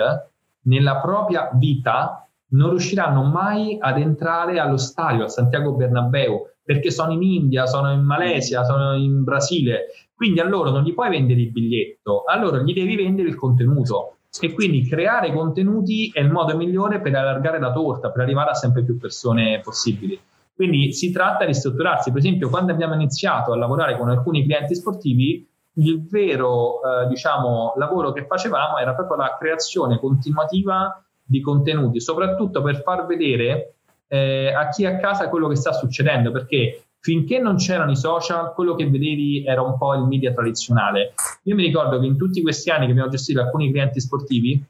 nella 0.62 0.98
propria 0.98 1.50
vita 1.54 2.26
non 2.52 2.70
riusciranno 2.70 3.22
mai 3.22 3.76
ad 3.80 3.98
entrare 3.98 4.58
allo 4.58 4.76
stadio, 4.76 5.24
a 5.24 5.28
Santiago 5.28 5.72
Bernabeu, 5.72 6.48
perché 6.64 6.90
sono 6.90 7.12
in 7.12 7.22
India, 7.22 7.66
sono 7.66 7.92
in 7.92 8.02
Malesia, 8.02 8.64
sono 8.64 8.94
in 8.94 9.24
Brasile. 9.24 9.86
Quindi 10.14 10.40
a 10.40 10.44
loro 10.44 10.70
non 10.70 10.82
gli 10.82 10.94
puoi 10.94 11.10
vendere 11.10 11.40
il 11.40 11.50
biglietto, 11.50 12.24
a 12.24 12.38
loro 12.38 12.58
gli 12.62 12.72
devi 12.72 12.94
vendere 12.94 13.28
il 13.28 13.34
contenuto. 13.34 14.16
E 14.40 14.52
quindi 14.52 14.86
creare 14.86 15.32
contenuti 15.32 16.10
è 16.12 16.20
il 16.20 16.30
modo 16.30 16.56
migliore 16.56 17.00
per 17.00 17.14
allargare 17.14 17.58
la 17.58 17.72
torta, 17.72 18.10
per 18.10 18.22
arrivare 18.22 18.50
a 18.50 18.54
sempre 18.54 18.82
più 18.82 18.96
persone 18.96 19.60
possibili. 19.62 20.18
Quindi 20.54 20.92
si 20.92 21.10
tratta 21.10 21.44
di 21.44 21.54
strutturarsi. 21.54 22.10
Per 22.10 22.20
esempio, 22.20 22.48
quando 22.48 22.72
abbiamo 22.72 22.94
iniziato 22.94 23.52
a 23.52 23.56
lavorare 23.56 23.96
con 23.96 24.08
alcuni 24.10 24.44
clienti 24.44 24.74
sportivi, 24.74 25.48
il 25.76 26.06
vero 26.06 26.80
eh, 26.82 27.06
diciamo, 27.08 27.74
lavoro 27.76 28.12
che 28.12 28.26
facevamo 28.26 28.78
era 28.78 28.94
proprio 28.94 29.16
la 29.16 29.36
creazione 29.38 29.98
continuativa 29.98 31.02
di 31.22 31.40
contenuti, 31.40 32.00
soprattutto 32.00 32.62
per 32.62 32.82
far 32.82 33.06
vedere 33.06 33.76
eh, 34.08 34.52
a 34.52 34.68
chi 34.68 34.84
è 34.84 34.94
a 34.94 34.98
casa 34.98 35.28
quello 35.28 35.48
che 35.48 35.56
sta 35.56 35.72
succedendo, 35.72 36.30
perché 36.30 36.84
finché 37.00 37.38
non 37.38 37.56
c'erano 37.56 37.90
i 37.90 37.96
social, 37.96 38.52
quello 38.52 38.74
che 38.74 38.84
vedevi 38.84 39.44
era 39.44 39.62
un 39.62 39.76
po' 39.78 39.94
il 39.94 40.04
media 40.04 40.32
tradizionale. 40.32 41.14
Io 41.44 41.54
mi 41.54 41.64
ricordo 41.64 41.98
che 41.98 42.06
in 42.06 42.16
tutti 42.16 42.42
questi 42.42 42.70
anni 42.70 42.84
che 42.84 42.92
abbiamo 42.92 43.10
gestito 43.10 43.40
alcuni 43.40 43.70
clienti 43.70 44.00
sportivi, 44.00 44.62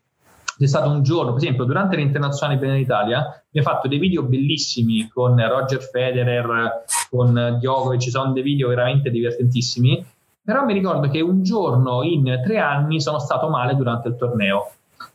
c'è 0.63 0.69
stato 0.69 0.91
un 0.91 1.03
giorno, 1.03 1.33
per 1.33 1.43
esempio, 1.43 1.65
durante 1.65 1.97
l'internazionale 1.97 2.57
per 2.57 2.71
l'Italia, 2.71 3.43
mi 3.51 3.61
ha 3.61 3.65
fatto 3.65 3.89
dei 3.89 3.99
video 3.99 4.23
bellissimi 4.23 5.09
con 5.09 5.35
Roger 5.37 5.83
Federer, 5.83 6.85
con 7.11 7.57
Djokovic, 7.59 8.01
ci 8.01 8.11
sono 8.11 8.33
dei 8.33 8.45
video 8.45 8.69
veramente 8.69 9.11
divertentissimi, 9.11 10.07
però 10.45 10.65
mi 10.65 10.73
ricordo 10.73 11.09
che 11.09 11.21
un 11.21 11.43
giorno 11.43 12.05
in 12.05 12.41
tre 12.45 12.59
anni 12.59 13.01
sono 13.01 13.19
stato 13.19 13.49
male 13.49 13.75
durante 13.75 14.07
il 14.07 14.17
torneo 14.17 14.71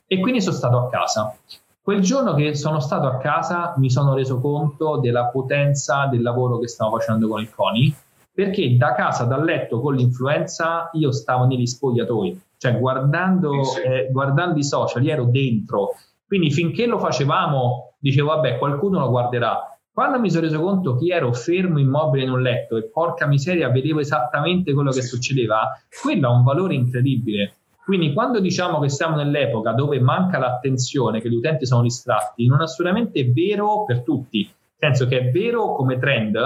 e 0.06 0.20
quindi 0.20 0.42
sono 0.42 0.54
stato 0.54 0.76
a 0.76 0.88
casa. 0.90 1.34
Quel 1.80 2.02
giorno 2.02 2.34
che 2.34 2.54
sono 2.54 2.80
stato 2.80 3.06
a 3.06 3.16
casa 3.16 3.72
mi 3.78 3.90
sono 3.90 4.12
reso 4.12 4.40
conto 4.42 4.98
della 4.98 5.28
potenza 5.28 6.08
del 6.10 6.20
lavoro 6.20 6.58
che 6.58 6.68
stavo 6.68 6.98
facendo 6.98 7.26
con 7.26 7.40
il 7.40 7.50
CONI, 7.50 7.96
perché 8.38 8.76
da 8.76 8.94
casa, 8.94 9.24
dal 9.24 9.42
letto 9.42 9.80
con 9.80 9.96
l'influenza, 9.96 10.90
io 10.92 11.10
stavo 11.10 11.44
negli 11.44 11.66
spogliatoi. 11.66 12.40
Cioè 12.56 12.78
guardando, 12.78 13.64
sì. 13.64 13.80
eh, 13.80 14.08
guardando 14.12 14.60
i 14.60 14.62
social, 14.62 15.04
ero 15.04 15.24
dentro, 15.24 15.94
quindi 16.24 16.52
finché 16.52 16.86
lo 16.86 17.00
facevamo 17.00 17.94
dicevo 17.98 18.28
vabbè 18.28 18.58
qualcuno 18.58 19.00
lo 19.00 19.10
guarderà, 19.10 19.76
Quando 19.92 20.20
mi 20.20 20.30
sono 20.30 20.44
reso 20.44 20.60
conto 20.60 20.94
che 20.94 21.12
ero 21.12 21.32
fermo 21.32 21.80
immobile 21.80 22.22
in 22.22 22.30
un 22.30 22.40
letto 22.40 22.76
e 22.76 22.84
porca 22.84 23.26
miseria 23.26 23.70
vedevo 23.70 23.98
esattamente 23.98 24.72
quello 24.72 24.92
che 24.92 25.02
succedeva, 25.02 25.76
quello 26.00 26.28
ha 26.28 26.32
un 26.32 26.44
valore 26.44 26.74
incredibile. 26.74 27.54
Quindi 27.84 28.12
quando 28.12 28.38
diciamo 28.38 28.78
che 28.78 28.88
siamo 28.88 29.16
nell'epoca 29.16 29.72
dove 29.72 29.98
manca 29.98 30.38
l'attenzione, 30.38 31.20
che 31.20 31.28
gli 31.28 31.34
utenti 31.34 31.66
sono 31.66 31.82
distratti, 31.82 32.46
non 32.46 32.60
è 32.60 32.62
assolutamente 32.62 33.24
vero 33.32 33.82
per 33.84 34.04
tutti, 34.04 34.44
nel 34.44 34.94
senso 34.94 35.08
che 35.08 35.18
è 35.18 35.30
vero 35.32 35.74
come 35.74 35.98
trend, 35.98 36.38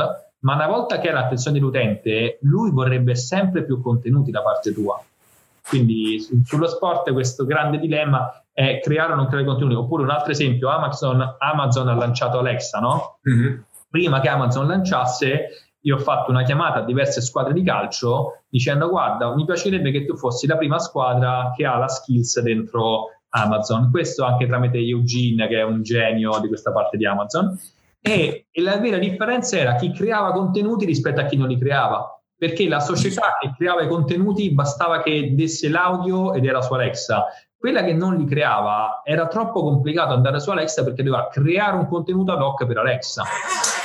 ma 0.42 0.54
una 0.54 0.66
volta 0.66 0.98
che 0.98 1.08
ha 1.08 1.12
l'attenzione 1.12 1.58
dell'utente, 1.58 2.38
lui 2.42 2.70
vorrebbe 2.70 3.14
sempre 3.14 3.64
più 3.64 3.80
contenuti 3.80 4.30
da 4.30 4.42
parte 4.42 4.72
tua. 4.72 5.02
Quindi 5.66 6.18
sullo 6.44 6.66
sport 6.66 7.12
questo 7.12 7.44
grande 7.44 7.78
dilemma 7.78 8.44
è 8.52 8.80
creare 8.82 9.12
o 9.12 9.16
non 9.16 9.26
creare 9.26 9.46
contenuti. 9.46 9.76
Oppure 9.76 10.02
un 10.02 10.10
altro 10.10 10.32
esempio, 10.32 10.68
Amazon, 10.68 11.36
Amazon 11.38 11.88
ha 11.88 11.94
lanciato 11.94 12.38
Alexa, 12.38 12.80
no? 12.80 13.18
Mm-hmm. 13.28 13.60
Prima 13.88 14.20
che 14.20 14.28
Amazon 14.28 14.66
lanciasse, 14.66 15.48
io 15.80 15.96
ho 15.96 16.00
fatto 16.00 16.30
una 16.30 16.42
chiamata 16.42 16.80
a 16.80 16.84
diverse 16.84 17.20
squadre 17.20 17.52
di 17.52 17.62
calcio 17.62 18.42
dicendo 18.48 18.88
guarda, 18.88 19.34
mi 19.34 19.44
piacerebbe 19.44 19.90
che 19.90 20.04
tu 20.04 20.16
fossi 20.16 20.46
la 20.46 20.56
prima 20.56 20.78
squadra 20.78 21.52
che 21.56 21.64
ha 21.64 21.76
la 21.76 21.88
skills 21.88 22.40
dentro 22.40 23.06
Amazon. 23.30 23.90
Questo 23.90 24.24
anche 24.24 24.46
tramite 24.46 24.78
Eugene, 24.78 25.46
che 25.46 25.58
è 25.58 25.62
un 25.62 25.82
genio 25.82 26.38
di 26.40 26.48
questa 26.48 26.72
parte 26.72 26.96
di 26.96 27.06
Amazon. 27.06 27.56
E, 28.04 28.48
e 28.50 28.60
la 28.60 28.78
vera 28.78 28.98
differenza 28.98 29.56
era 29.56 29.76
chi 29.76 29.92
creava 29.92 30.32
contenuti 30.32 30.84
rispetto 30.84 31.20
a 31.20 31.24
chi 31.24 31.36
non 31.36 31.46
li 31.48 31.56
creava 31.56 32.22
perché 32.42 32.66
la 32.66 32.80
società 32.80 33.36
che 33.40 33.52
creava 33.56 33.82
i 33.82 33.88
contenuti 33.88 34.50
bastava 34.50 35.00
che 35.00 35.32
desse 35.32 35.68
l'audio 35.68 36.34
ed 36.34 36.44
era 36.44 36.60
su 36.60 36.72
Alexa. 36.72 37.26
Quella 37.56 37.84
che 37.84 37.92
non 37.92 38.16
li 38.16 38.24
creava 38.24 39.02
era 39.04 39.28
troppo 39.28 39.62
complicato 39.62 40.12
andare 40.12 40.40
su 40.40 40.50
Alexa 40.50 40.82
perché 40.82 41.04
doveva 41.04 41.28
creare 41.28 41.76
un 41.76 41.86
contenuto 41.86 42.32
ad 42.32 42.42
hoc 42.42 42.66
per 42.66 42.78
Alexa. 42.78 43.22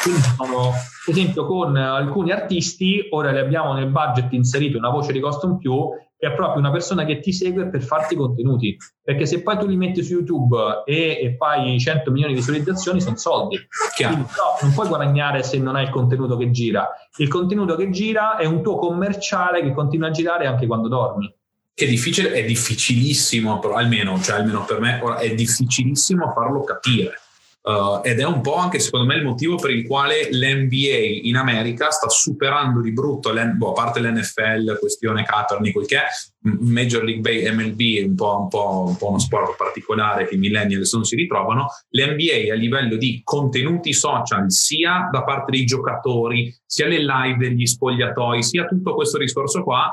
Quindi 0.01 0.21
sono, 0.35 0.71
per 1.05 1.15
esempio, 1.15 1.45
con 1.45 1.75
alcuni 1.75 2.31
artisti, 2.31 3.07
ora 3.11 3.29
li 3.29 3.37
abbiamo 3.37 3.73
nel 3.73 3.91
budget 3.91 4.33
inserito 4.33 4.79
una 4.79 4.89
voce 4.89 5.11
di 5.11 5.19
costo 5.19 5.45
in 5.45 5.57
più, 5.57 5.91
è 6.17 6.33
proprio 6.33 6.59
una 6.59 6.71
persona 6.71 7.05
che 7.05 7.19
ti 7.19 7.31
segue 7.31 7.67
per 7.69 7.83
farti 7.83 8.15
contenuti. 8.15 8.75
Perché 9.01 9.25
se 9.25 9.41
poi 9.41 9.57
tu 9.57 9.67
li 9.67 9.77
metti 9.77 10.03
su 10.03 10.13
YouTube 10.13 10.83
e, 10.85 11.19
e 11.21 11.35
fai 11.37 11.79
100 11.79 12.11
milioni 12.11 12.33
di 12.33 12.39
visualizzazioni, 12.39 12.99
sono 12.99 13.17
soldi. 13.17 13.57
Quindi, 13.95 14.21
no, 14.21 14.57
non 14.61 14.73
puoi 14.73 14.87
guadagnare 14.87 15.43
se 15.43 15.57
non 15.57 15.75
hai 15.75 15.83
il 15.83 15.89
contenuto 15.89 16.35
che 16.37 16.49
gira. 16.51 16.89
Il 17.17 17.27
contenuto 17.27 17.75
che 17.75 17.89
gira 17.91 18.37
è 18.37 18.45
un 18.45 18.63
tuo 18.63 18.77
commerciale 18.77 19.61
che 19.61 19.73
continua 19.73 20.07
a 20.07 20.11
girare 20.11 20.47
anche 20.47 20.65
quando 20.65 20.87
dormi 20.87 21.33
che 21.77 21.85
è 21.85 21.89
difficile, 21.89 22.31
è 22.31 22.43
difficilissimo, 22.43 23.59
però 23.59 23.75
almeno, 23.75 24.19
cioè 24.19 24.37
almeno 24.37 24.65
per 24.65 24.79
me, 24.79 24.99
è 25.19 25.35
difficilissimo 25.35 26.31
farlo 26.33 26.63
capire. 26.63 27.19
Uh, 27.67 27.99
ed 28.01 28.21
è 28.21 28.23
un 28.23 28.39
po' 28.39 28.55
anche 28.55 28.79
secondo 28.79 29.07
me 29.07 29.15
il 29.15 29.25
motivo 29.25 29.57
per 29.57 29.71
il 29.71 29.85
quale 29.85 30.29
l'NBA 30.31 31.25
in 31.27 31.35
America 31.35 31.89
sta 31.89 32.07
superando 32.07 32.79
di 32.79 32.93
brutto, 32.93 33.33
boh, 33.33 33.71
a 33.71 33.73
parte 33.73 33.99
l'NFL, 33.99 34.79
questione 34.79 35.25
Kaepernick, 35.25 35.73
quel 35.73 35.85
che 35.85 35.97
è, 35.97 36.03
Major 36.43 37.03
League 37.03 37.19
Bay, 37.19 37.45
MLB 37.53 37.97
è 37.97 38.03
un 38.03 38.15
po', 38.15 38.39
un, 38.39 38.47
po', 38.47 38.85
un 38.87 38.95
po', 38.95 39.09
uno 39.09 39.19
sport 39.19 39.57
particolare 39.57 40.29
che 40.29 40.35
i 40.35 40.37
millennials 40.37 40.93
non 40.93 41.03
si 41.03 41.17
ritrovano, 41.17 41.67
l'NBA 41.89 42.53
a 42.53 42.55
livello 42.55 42.95
di 42.95 43.19
contenuti 43.21 43.91
social 43.91 44.49
sia 44.49 45.09
da 45.11 45.23
parte 45.23 45.51
dei 45.51 45.65
giocatori, 45.65 46.55
sia 46.65 46.87
le 46.87 46.99
live 46.99 47.35
degli 47.35 47.65
spogliatoi, 47.65 48.43
sia 48.43 48.65
tutto 48.65 48.95
questo 48.95 49.17
discorso 49.17 49.61
qua, 49.63 49.91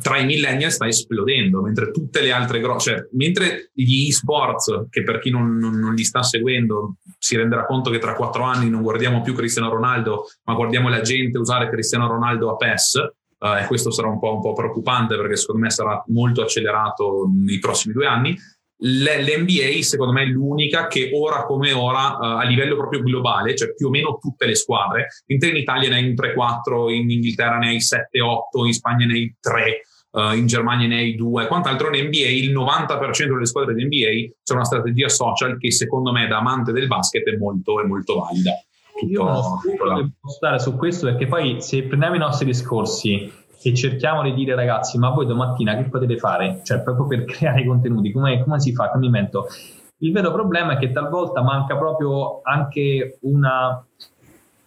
tra 0.00 0.18
i 0.18 0.24
millennial 0.24 0.70
sta 0.70 0.86
esplodendo, 0.86 1.60
mentre 1.60 1.90
tutte 1.90 2.20
le 2.20 2.32
altre 2.32 2.60
grosse, 2.60 2.90
cioè, 2.90 3.08
mentre 3.12 3.70
gli 3.72 4.08
esports, 4.08 4.86
che 4.90 5.02
per 5.02 5.18
chi 5.18 5.30
non, 5.30 5.56
non, 5.56 5.74
non, 5.74 5.94
li 5.94 6.04
sta 6.04 6.22
seguendo 6.22 6.96
si 7.18 7.36
renderà 7.36 7.66
conto 7.66 7.90
che 7.90 7.98
tra 7.98 8.14
quattro 8.14 8.42
anni 8.42 8.68
non 8.68 8.82
guardiamo 8.82 9.22
più 9.22 9.34
Cristiano 9.34 9.70
Ronaldo, 9.70 10.26
ma 10.44 10.54
guardiamo 10.54 10.88
la 10.88 11.00
gente 11.00 11.38
usare 11.38 11.70
Cristiano 11.70 12.06
Ronaldo 12.06 12.50
a 12.50 12.56
PES, 12.56 12.94
uh, 13.38 13.56
e 13.62 13.66
questo 13.66 13.90
sarà 13.90 14.08
un 14.08 14.18
po', 14.18 14.34
un 14.34 14.40
po' 14.40 14.52
preoccupante 14.52 15.16
perché 15.16 15.36
secondo 15.36 15.62
me 15.62 15.70
sarà 15.70 16.02
molto 16.08 16.42
accelerato 16.42 17.30
nei 17.32 17.58
prossimi 17.58 17.94
due 17.94 18.06
anni 18.06 18.36
l'NBA 18.84 19.80
secondo 19.82 20.12
me 20.12 20.22
è 20.22 20.26
l'unica 20.26 20.88
che 20.88 21.10
ora 21.14 21.44
come 21.44 21.72
ora 21.72 22.16
uh, 22.18 22.38
a 22.38 22.44
livello 22.44 22.76
proprio 22.76 23.02
globale, 23.02 23.54
cioè 23.54 23.74
più 23.74 23.86
o 23.86 23.90
meno 23.90 24.18
tutte 24.20 24.46
le 24.46 24.54
squadre, 24.54 25.08
in 25.26 25.38
Italia 25.40 25.88
ne 25.88 25.96
hai 25.96 26.08
un 26.08 26.14
3-4, 26.14 26.90
in 26.92 27.10
Inghilterra 27.10 27.58
ne 27.58 27.68
hai 27.68 27.76
7-8, 27.78 28.66
in 28.66 28.72
Spagna 28.72 29.06
ne 29.06 29.12
hai 29.14 29.36
3, 29.38 29.80
uh, 30.12 30.36
in 30.36 30.46
Germania 30.46 30.88
ne 30.88 30.96
hai 30.96 31.14
2, 31.14 31.46
quant'altro 31.46 31.94
in 31.94 32.06
NBA 32.06 32.28
il 32.28 32.52
90% 32.52 33.32
delle 33.32 33.46
squadre 33.46 33.74
di 33.74 33.84
NBA 33.84 34.34
c'è 34.42 34.54
una 34.54 34.64
strategia 34.64 35.08
social 35.08 35.58
che 35.58 35.70
secondo 35.70 36.10
me 36.10 36.26
da 36.26 36.38
amante 36.38 36.72
del 36.72 36.88
basket 36.88 37.26
è 37.28 37.36
molto, 37.36 37.80
è 37.80 37.84
molto 37.84 38.18
valida. 38.18 38.52
Tutto, 38.98 39.12
Io 39.12 39.24
non 39.24 40.12
so 40.20 40.28
stare 40.28 40.58
su 40.58 40.76
questo 40.76 41.06
perché 41.06 41.26
poi 41.26 41.60
se 41.60 41.82
prendiamo 41.84 42.14
i 42.14 42.18
nostri 42.18 42.46
discorsi 42.46 43.30
e 43.62 43.74
cerchiamo 43.74 44.22
di 44.22 44.34
dire 44.34 44.54
ragazzi 44.54 44.98
ma 44.98 45.10
voi 45.10 45.26
domattina 45.26 45.76
che 45.76 45.88
potete 45.88 46.18
fare? 46.18 46.60
Cioè 46.62 46.82
proprio 46.82 47.06
per 47.06 47.24
creare 47.30 47.64
contenuti, 47.64 48.12
come, 48.12 48.42
come 48.42 48.60
si 48.60 48.72
fa? 48.72 48.90
Come 48.90 49.06
invento? 49.06 49.46
Il 49.98 50.12
vero 50.12 50.32
problema 50.32 50.72
è 50.72 50.78
che 50.78 50.90
talvolta 50.90 51.42
manca 51.42 51.76
proprio 51.76 52.40
anche 52.42 53.18
una 53.22 53.84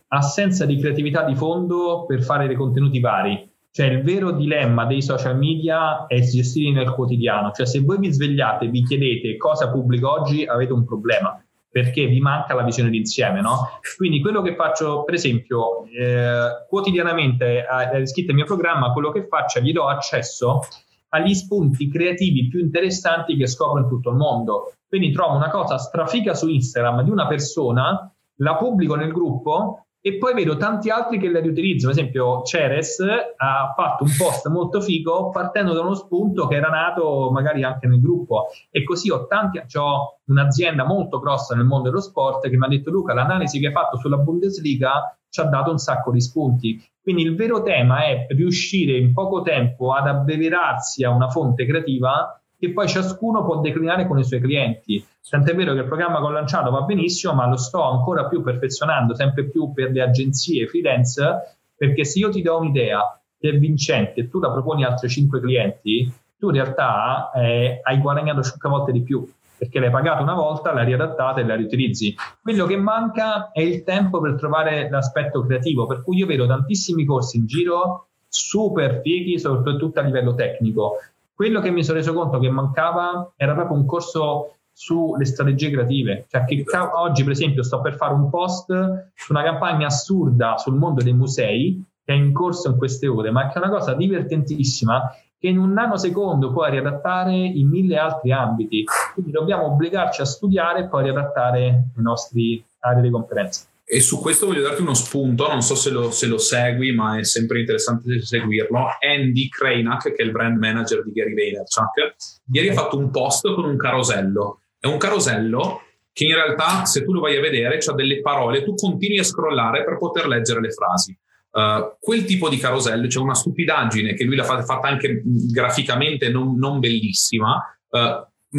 assenza 0.08 0.66
di 0.66 0.78
creatività 0.78 1.24
di 1.24 1.36
fondo 1.36 2.06
per 2.08 2.24
fare 2.24 2.48
dei 2.48 2.56
contenuti 2.56 3.00
vari. 3.00 3.52
Cioè 3.70 3.88
il 3.88 4.04
vero 4.04 4.32
dilemma 4.32 4.86
dei 4.86 5.02
social 5.02 5.38
media 5.38 6.06
è 6.08 6.22
gestirli 6.22 6.72
nel 6.72 6.92
quotidiano. 6.92 7.52
Cioè 7.52 7.66
se 7.66 7.82
voi 7.82 7.98
vi 8.00 8.14
svegliate 8.14 8.66
e 8.66 8.70
vi 8.70 8.84
chiedete 8.84 9.36
cosa 9.36 9.70
pubblico 9.70 10.10
oggi 10.10 10.46
avete 10.46 10.72
un 10.72 10.86
problema 10.86 11.45
perché 11.76 12.06
vi 12.06 12.22
manca 12.22 12.54
la 12.54 12.64
visione 12.64 12.90
d'insieme, 12.90 13.42
no? 13.42 13.68
Quindi 13.98 14.22
quello 14.22 14.42
che 14.42 14.56
faccio, 14.56 15.04
per 15.04 15.16
esempio, 15.16 15.84
eh, 15.88 16.66
quotidianamente 16.70 17.66
è 17.66 17.98
iscritto 17.98 18.32
al 18.32 18.38
mio 18.38 18.46
programma, 18.46 18.94
quello 18.94 19.12
che 19.12 19.28
faccio 19.28 19.60
è 19.60 19.62
gli 19.62 19.74
do 19.74 19.86
accesso 19.86 20.62
agli 21.10 21.34
spunti 21.34 21.90
creativi 21.90 22.48
più 22.48 22.62
interessanti 22.62 23.36
che 23.36 23.46
scopro 23.46 23.82
in 23.82 23.90
tutto 23.90 24.12
il 24.12 24.16
mondo. 24.16 24.76
Quindi 24.88 25.12
trovo 25.12 25.36
una 25.36 25.50
cosa 25.50 25.78
strafica 25.78 26.34
su 26.34 26.48
Instagram 26.48 27.04
di 27.04 27.10
una 27.10 27.28
persona, 27.28 28.10
la 28.36 28.56
pubblico 28.56 28.96
nel 28.96 29.12
gruppo 29.12 29.85
e 30.08 30.18
poi 30.18 30.36
vedo 30.36 30.56
tanti 30.56 30.92
altri 30.92 31.18
che 31.18 31.30
la 31.30 31.40
riutilizzano. 31.40 31.92
Per 31.92 32.00
esempio, 32.00 32.44
Ceres 32.44 33.00
ha 33.38 33.74
fatto 33.76 34.04
un 34.04 34.12
post 34.16 34.48
molto 34.50 34.80
figo 34.80 35.32
partendo 35.32 35.74
da 35.74 35.82
uno 35.82 35.96
spunto 35.96 36.46
che 36.46 36.58
era 36.58 36.70
nato 36.70 37.32
magari 37.32 37.64
anche 37.64 37.88
nel 37.88 38.00
gruppo. 38.00 38.50
E 38.70 38.84
così 38.84 39.10
ho 39.10 39.26
tanti, 39.26 39.60
ho 39.78 40.20
un'azienda 40.26 40.86
molto 40.86 41.18
grossa 41.18 41.56
nel 41.56 41.66
mondo 41.66 41.90
dello 41.90 42.02
sport 42.02 42.48
che 42.48 42.56
mi 42.56 42.66
ha 42.66 42.68
detto: 42.68 42.92
Luca, 42.92 43.16
l'analisi 43.16 43.60
che 43.60 43.66
hai 43.66 43.74
fatto 43.74 43.98
sulla 43.98 44.18
Bundesliga 44.18 45.18
ci 45.28 45.40
ha 45.40 45.46
dato 45.46 45.72
un 45.72 45.80
sacco 45.80 46.12
di 46.12 46.22
spunti. 46.22 46.80
Quindi 47.02 47.24
il 47.24 47.36
vero 47.36 47.64
tema 47.64 48.06
è 48.06 48.28
riuscire 48.30 48.96
in 48.96 49.12
poco 49.12 49.42
tempo 49.42 49.92
ad 49.92 50.06
abbeverarsi 50.06 51.04
a 51.04 51.10
una 51.10 51.30
fonte 51.30 51.66
creativa 51.66 52.40
che 52.60 52.72
poi 52.72 52.88
ciascuno 52.88 53.44
può 53.44 53.60
declinare 53.60 54.06
con 54.08 54.20
i 54.20 54.24
suoi 54.24 54.40
clienti. 54.40 55.04
Tant'è 55.28 55.56
vero 55.56 55.74
che 55.74 55.80
il 55.80 55.88
programma 55.88 56.20
che 56.20 56.26
ho 56.26 56.30
lanciato 56.30 56.70
va 56.70 56.82
benissimo, 56.82 57.34
ma 57.34 57.48
lo 57.48 57.58
sto 57.58 57.82
ancora 57.82 58.28
più 58.28 58.44
perfezionando, 58.44 59.16
sempre 59.16 59.46
più 59.46 59.74
per 59.74 59.92
le 59.92 60.02
agenzie 60.02 60.68
freelance, 60.68 61.58
perché 61.76 62.06
se 62.06 62.20
io 62.20 62.30
ti 62.30 62.42
do 62.42 62.58
un'idea 62.58 63.20
che 63.38 63.50
è 63.50 63.58
vincente 63.58 64.22
e 64.22 64.30
tu 64.30 64.40
la 64.40 64.52
proponi 64.52 64.84
a 64.84 64.90
altri 64.90 65.10
5 65.10 65.42
clienti, 65.42 66.12
tu 66.38 66.48
in 66.50 66.56
realtà 66.56 67.32
eh, 67.34 67.80
hai 67.82 67.98
guadagnato 68.00 68.42
5 68.42 68.70
volte 68.70 68.92
di 68.92 69.02
più 69.02 69.28
perché 69.58 69.80
l'hai 69.80 69.90
pagata 69.90 70.22
una 70.22 70.34
volta, 70.34 70.74
l'hai 70.74 70.86
riadattata 70.86 71.40
e 71.40 71.46
la 71.46 71.56
riutilizzi. 71.56 72.14
Quello 72.42 72.66
che 72.66 72.76
manca 72.76 73.52
è 73.52 73.62
il 73.62 73.84
tempo 73.84 74.20
per 74.20 74.36
trovare 74.36 74.90
l'aspetto 74.90 75.46
creativo, 75.46 75.86
per 75.86 76.04
cui 76.04 76.18
io 76.18 76.26
vedo 76.26 76.46
tantissimi 76.46 77.06
corsi 77.06 77.38
in 77.38 77.46
giro 77.46 78.08
super 78.28 79.00
fighi, 79.02 79.40
soprattutto 79.40 80.00
a 80.00 80.04
livello 80.04 80.36
tecnico, 80.36 80.98
quello 81.34 81.62
che 81.62 81.72
mi 81.72 81.84
sono 81.84 81.98
reso 81.98 82.14
conto 82.14 82.40
che 82.40 82.50
mancava 82.50 83.34
era 83.36 83.54
proprio 83.54 83.78
un 83.78 83.86
corso 83.86 84.56
sulle 84.78 85.24
strategie 85.24 85.72
creative. 85.72 86.26
Cioè 86.30 86.44
che 86.44 86.66
oggi, 86.94 87.24
per 87.24 87.32
esempio, 87.32 87.64
sto 87.64 87.80
per 87.80 87.96
fare 87.96 88.14
un 88.14 88.30
post 88.30 88.68
su 89.16 89.32
una 89.32 89.44
campagna 89.44 89.88
assurda 89.88 90.58
sul 90.58 90.76
mondo 90.76 91.02
dei 91.02 91.14
musei 91.14 91.82
che 92.04 92.14
è 92.14 92.16
in 92.16 92.34
corso 92.34 92.70
in 92.70 92.78
queste 92.78 93.08
ore, 93.08 93.32
ma 93.32 93.48
che 93.48 93.56
è 93.56 93.58
una 93.58 93.72
cosa 93.72 93.94
divertentissima 93.94 95.16
che 95.40 95.48
in 95.48 95.58
un 95.58 95.72
nanosecondo 95.72 96.52
puoi 96.52 96.72
riadattare 96.72 97.34
in 97.34 97.70
mille 97.70 97.98
altri 97.98 98.32
ambiti. 98.32 98.84
Quindi 99.14 99.32
dobbiamo 99.32 99.66
obbligarci 99.66 100.22
a 100.22 100.26
studiare 100.26 100.82
e 100.82 100.88
poi 100.88 101.04
riadattare 101.04 101.92
le 101.96 102.02
nostre 102.02 102.64
aree 102.80 103.02
di 103.02 103.10
competenza. 103.10 103.66
E 103.88 104.02
su 104.02 104.20
questo 104.20 104.48
voglio 104.48 104.64
darti 104.64 104.82
uno 104.82 104.96
spunto, 104.96 105.48
non 105.48 105.62
so 105.62 105.76
se 105.76 105.92
lo, 105.92 106.10
se 106.10 106.26
lo 106.26 106.40
segui, 106.40 106.92
ma 106.92 107.20
è 107.20 107.24
sempre 107.24 107.60
interessante 107.60 108.20
seguirlo. 108.22 108.88
Andy 109.00 109.48
Krainak, 109.48 110.12
che 110.12 110.24
è 110.24 110.24
il 110.24 110.32
brand 110.32 110.58
manager 110.58 111.04
di 111.04 111.12
Gary 111.12 111.36
Vaynerchuk, 111.36 112.16
ieri 112.52 112.70
ha 112.70 112.74
fatto 112.74 112.98
un 112.98 113.12
post 113.12 113.54
con 113.54 113.66
un 113.66 113.78
carosello. 113.78 114.62
È 114.86 114.88
un 114.88 115.00
carosello 115.00 115.82
che 116.14 116.26
in 116.26 116.36
realtà, 116.36 116.86
se 116.86 117.04
tu 117.04 117.12
lo 117.12 117.20
vai 117.20 117.36
a 117.36 117.42
vedere, 117.42 117.80
ha 117.84 117.94
delle 117.94 118.22
parole, 118.22 118.64
tu 118.64 118.76
continui 118.76 119.18
a 119.18 119.24
scrollare 119.24 119.84
per 119.84 119.98
poter 119.98 120.28
leggere 120.28 120.62
le 120.62 120.70
frasi. 120.70 121.18
Uh, 121.50 121.98
quel 122.00 122.24
tipo 122.26 122.50
di 122.50 122.58
carosello, 122.58 123.02
c'è 123.04 123.10
cioè 123.10 123.24
una 123.24 123.34
stupidaggine 123.34 124.14
che 124.14 124.24
lui 124.26 124.36
l'ha 124.36 124.44
fatta, 124.44 124.88
anche 124.88 125.24
graficamente 125.26 126.30
non, 126.30 126.56
non 126.56 126.80
bellissima, 126.80 127.56
uh, 127.90 128.00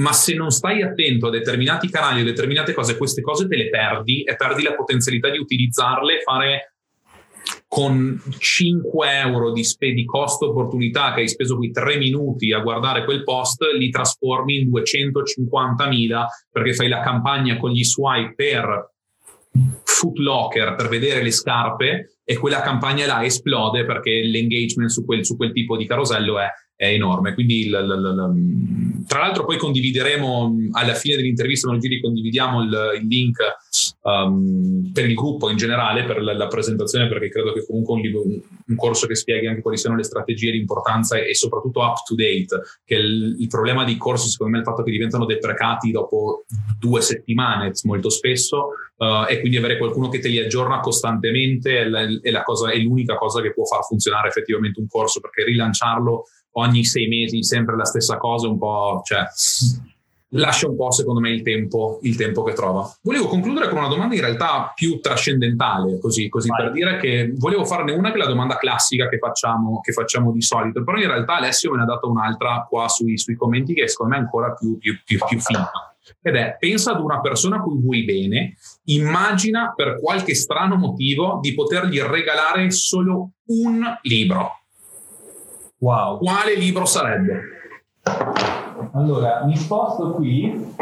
ma 0.00 0.12
se 0.12 0.34
non 0.34 0.50
stai 0.50 0.82
attento 0.82 1.28
a 1.28 1.30
determinati 1.30 1.88
canali 1.88 2.22
o 2.22 2.24
determinate 2.24 2.72
cose, 2.72 2.96
queste 2.96 3.22
cose 3.22 3.46
te 3.46 3.56
le 3.56 3.68
perdi 3.68 4.24
e 4.24 4.34
perdi 4.34 4.64
la 4.64 4.74
potenzialità 4.74 5.30
di 5.30 5.38
utilizzarle, 5.38 6.22
fare 6.22 6.75
con 7.68 8.20
5 8.38 9.09
euro 9.18 9.53
di, 9.53 9.64
spe- 9.64 9.92
di 9.92 10.05
costo 10.05 10.51
opportunità 10.51 11.14
che 11.14 11.20
hai 11.20 11.28
speso 11.28 11.57
qui 11.57 11.70
3 11.70 11.97
minuti 11.97 12.53
a 12.53 12.61
guardare 12.61 13.05
quel 13.05 13.22
post, 13.22 13.62
li 13.76 13.90
trasformi 13.90 14.61
in 14.61 14.70
250.000 14.70 16.24
perché 16.51 16.74
fai 16.74 16.88
la 16.88 17.01
campagna 17.01 17.57
con 17.57 17.70
gli 17.70 17.84
swipe 17.84 18.34
per 18.34 18.94
Footlocker 19.84 20.74
per 20.74 20.88
vedere 20.88 21.22
le 21.22 21.30
scarpe 21.30 22.18
e 22.22 22.36
quella 22.36 22.61
campagna 22.61 23.07
là 23.07 23.24
esplode 23.24 23.84
perché 23.84 24.22
l'engagement 24.22 24.90
su 24.90 25.05
quel, 25.05 25.24
su 25.24 25.36
quel 25.36 25.53
tipo 25.53 25.76
di 25.76 25.86
carosello 25.86 26.38
è, 26.38 26.49
è 26.74 26.88
enorme. 26.88 27.32
Quindi, 27.34 27.68
l, 27.68 27.72
l, 27.72 27.86
l, 27.86 29.05
tra 29.07 29.20
l'altro, 29.20 29.44
poi 29.44 29.57
condivideremo 29.57 30.57
alla 30.72 30.94
fine 30.94 31.16
dell'intervista, 31.16 31.68
non 31.68 31.78
giri, 31.78 32.01
condividiamo 32.01 32.62
il, 32.62 33.01
il 33.01 33.07
link 33.07 33.38
um, 34.07 34.90
per 34.92 35.09
il 35.09 35.14
gruppo 35.14 35.50
in 35.50 35.57
generale, 35.57 36.04
per 36.04 36.22
la, 36.22 36.32
la, 36.32 36.46
presentazione, 36.46 37.09
perché 37.09 37.28
credo 37.28 37.52
che 37.52 37.66
comunque 37.66 37.94
un, 37.94 38.00
libro, 38.00 38.22
un, 38.22 38.76
corso 38.76 39.07
che 39.07 39.16
spieghi 39.16 39.46
anche 39.46 39.62
quali 39.62 39.76
sono 39.76 39.96
le 39.96 40.04
strategie, 40.04 40.52
l'importanza 40.52 41.16
e, 41.16 41.30
e 41.30 41.34
soprattutto 41.34 41.80
up 41.80 42.04
to 42.04 42.14
date. 42.14 42.46
Che 42.84 42.94
il, 42.94 43.36
il, 43.40 43.48
problema 43.48 43.84
dei 43.84 43.96
corsi, 43.96 44.28
secondo 44.28 44.52
me, 44.52 44.59
è 44.59 44.62
il 44.62 44.68
fatto 44.68 44.84
che 44.84 44.92
diventano 44.92 45.26
deprecati 45.26 45.90
dopo 45.90 46.44
due 46.78 47.00
settimane 47.00 47.72
molto 47.82 48.09
spesso, 48.09 48.68
uh, 48.96 49.28
e 49.28 49.40
quindi 49.40 49.57
avere 49.57 49.76
qualcuno 49.76 50.09
che 50.09 50.20
te 50.20 50.28
li 50.28 50.38
aggiorna 50.38 50.78
costantemente 50.80 51.78
è, 51.78 51.84
la, 51.88 52.07
è, 52.22 52.30
la 52.30 52.42
cosa, 52.42 52.70
è 52.70 52.78
l'unica 52.78 53.16
cosa 53.16 53.40
che 53.42 53.52
può 53.52 53.64
far 53.64 53.84
funzionare 53.84 54.28
effettivamente 54.28 54.78
un 54.78 54.86
corso, 54.86 55.20
perché 55.20 55.44
rilanciarlo 55.44 56.24
ogni 56.59 56.84
sei 56.84 57.07
mesi 57.09 57.42
sempre 57.42 57.76
la 57.76 57.84
stessa 57.84 58.16
cosa, 58.16 58.48
un 58.48 58.59
po', 58.59 59.02
cioè, 59.04 59.26
lascia 60.30 60.68
un 60.68 60.76
po', 60.76 60.90
secondo 60.90 61.20
me, 61.20 61.30
il 61.30 61.42
tempo, 61.42 61.98
il 62.02 62.16
tempo 62.16 62.42
che 62.42 62.52
trova. 62.52 62.88
Volevo 63.02 63.26
concludere 63.26 63.68
con 63.68 63.78
una 63.78 63.88
domanda 63.88 64.14
in 64.14 64.20
realtà 64.20 64.72
più 64.74 65.00
trascendentale, 65.00 65.98
così, 65.98 66.28
così 66.28 66.48
per 66.48 66.72
dire 66.72 66.98
che 66.98 67.32
volevo 67.36 67.64
farne 67.64 67.92
una 67.92 68.10
che 68.10 68.16
è 68.16 68.18
la 68.18 68.26
domanda 68.26 68.56
classica 68.56 69.08
che 69.08 69.18
facciamo, 69.18 69.80
che 69.80 69.92
facciamo, 69.92 70.32
di 70.32 70.42
solito, 70.42 70.82
però 70.84 70.98
in 70.98 71.06
realtà 71.06 71.36
Alessio 71.36 71.70
me 71.70 71.78
ne 71.78 71.82
ha 71.84 71.86
dato 71.86 72.10
un'altra 72.10 72.66
qua 72.68 72.88
sui, 72.88 73.16
sui 73.18 73.36
commenti 73.36 73.74
che 73.74 73.88
secondo 73.88 74.14
me 74.14 74.20
è 74.20 74.24
ancora 74.24 74.52
più, 74.52 74.76
più, 74.78 74.98
più, 75.04 75.18
più 75.26 75.40
finta. 75.40 75.96
Ed 76.22 76.36
è, 76.36 76.56
pensa 76.58 76.92
ad 76.92 77.00
una 77.00 77.20
persona 77.20 77.56
a 77.56 77.60
cui 77.60 77.80
vuoi 77.80 78.04
bene, 78.04 78.56
immagina 78.84 79.72
per 79.74 79.98
qualche 80.00 80.34
strano 80.34 80.76
motivo 80.76 81.38
di 81.40 81.54
potergli 81.54 82.00
regalare 82.00 82.70
solo 82.70 83.32
un 83.46 83.98
libro 84.02 84.60
Wow. 85.78 86.18
Quale 86.18 86.56
libro 86.56 86.86
sarebbe? 86.86 87.55
Allora, 88.92 89.44
mi 89.44 89.57
sposto 89.57 90.12
qui. 90.12 90.74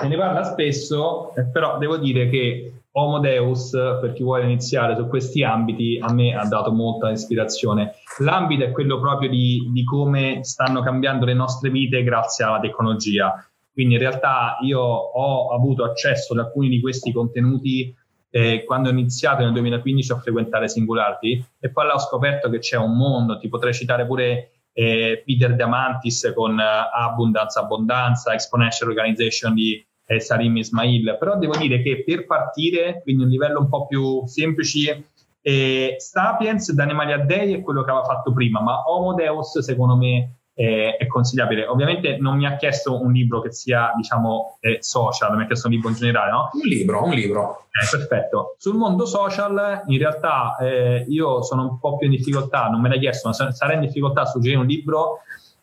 Se 0.00 0.08
ne 0.08 0.16
parla 0.16 0.42
spesso, 0.44 1.34
eh, 1.34 1.44
però 1.44 1.78
devo 1.78 1.96
dire 1.96 2.28
che 2.28 2.76
Homo 2.92 3.18
Deus, 3.18 3.70
per 3.72 4.12
chi 4.14 4.22
vuole 4.22 4.44
iniziare 4.44 4.96
su 4.96 5.06
questi 5.08 5.42
ambiti, 5.42 5.98
a 6.00 6.12
me 6.12 6.34
ha 6.34 6.46
dato 6.46 6.72
molta 6.72 7.10
ispirazione. 7.10 7.96
L'ambito 8.18 8.64
è 8.64 8.70
quello 8.70 8.98
proprio 8.98 9.28
di, 9.28 9.68
di 9.70 9.84
come 9.84 10.42
stanno 10.44 10.80
cambiando 10.80 11.26
le 11.26 11.34
nostre 11.34 11.70
vite 11.70 12.02
grazie 12.02 12.44
alla 12.44 12.60
tecnologia. 12.60 13.34
Quindi 13.70 13.94
in 13.94 14.00
realtà 14.00 14.56
io 14.62 14.80
ho 14.80 15.50
avuto 15.50 15.84
accesso 15.84 16.32
ad 16.32 16.38
alcuni 16.38 16.68
di 16.68 16.80
questi 16.80 17.12
contenuti 17.12 17.94
eh, 18.36 18.64
quando 18.64 18.90
ho 18.90 18.92
iniziato 18.92 19.42
nel 19.42 19.52
2015 19.52 20.12
a 20.12 20.18
frequentare 20.18 20.68
Singularity 20.68 21.42
e 21.58 21.70
poi 21.70 21.86
là 21.86 21.94
ho 21.94 21.98
scoperto 21.98 22.50
che 22.50 22.58
c'è 22.58 22.76
un 22.76 22.94
mondo, 22.94 23.38
ti 23.38 23.48
potrei 23.48 23.72
citare 23.72 24.04
pure 24.04 24.50
eh, 24.74 25.22
Peter 25.24 25.56
Diamantis 25.56 26.32
con 26.34 26.52
uh, 26.52 27.00
Abundance 27.00 27.58
Abbondanza, 27.58 28.34
Exponential 28.34 28.90
Organization 28.90 29.54
di 29.54 29.82
eh, 30.04 30.20
Sarim 30.20 30.54
Ismail, 30.54 31.16
però 31.18 31.38
devo 31.38 31.56
dire 31.56 31.80
che 31.80 32.04
per 32.04 32.26
partire, 32.26 33.00
quindi 33.02 33.22
un 33.22 33.30
livello 33.30 33.60
un 33.60 33.70
po' 33.70 33.86
più 33.86 34.26
semplice, 34.26 35.12
eh, 35.40 35.94
Sapiens 35.96 36.70
da 36.72 36.82
Animali 36.82 37.12
a 37.12 37.24
Dei 37.24 37.54
è 37.54 37.62
quello 37.62 37.84
che 37.84 37.90
aveva 37.90 38.04
fatto 38.04 38.34
prima, 38.34 38.60
ma 38.60 38.82
Homo 38.86 39.14
Deus 39.14 39.60
secondo 39.60 39.96
me 39.96 40.40
eh, 40.58 40.96
è 40.96 41.06
consigliabile. 41.06 41.66
Ovviamente 41.66 42.16
non 42.18 42.36
mi 42.36 42.46
ha 42.46 42.56
chiesto 42.56 42.98
un 43.00 43.12
libro 43.12 43.42
che 43.42 43.52
sia, 43.52 43.92
diciamo, 43.94 44.56
eh, 44.60 44.78
social, 44.80 45.36
mi 45.36 45.42
ha 45.42 45.46
chiesto 45.46 45.66
un 45.66 45.74
libro 45.74 45.90
in 45.90 45.96
generale, 45.96 46.30
no? 46.30 46.50
Un 46.52 46.66
libro, 46.66 47.04
un 47.04 47.12
libro. 47.12 47.66
Eh, 47.70 47.86
perfetto. 47.90 48.56
Sul 48.58 48.76
mondo 48.76 49.04
social, 49.04 49.82
in 49.86 49.98
realtà 49.98 50.56
eh, 50.56 51.04
io 51.08 51.42
sono 51.42 51.62
un 51.62 51.78
po' 51.78 51.98
più 51.98 52.06
in 52.06 52.16
difficoltà, 52.16 52.68
non 52.68 52.80
me 52.80 52.88
l'hai 52.88 52.98
chiesto, 52.98 53.28
ma 53.28 53.52
sarei 53.52 53.74
in 53.74 53.82
difficoltà 53.82 54.22
a 54.22 54.26
suggerire 54.26 54.60
un 54.60 54.66
libro 54.66 55.20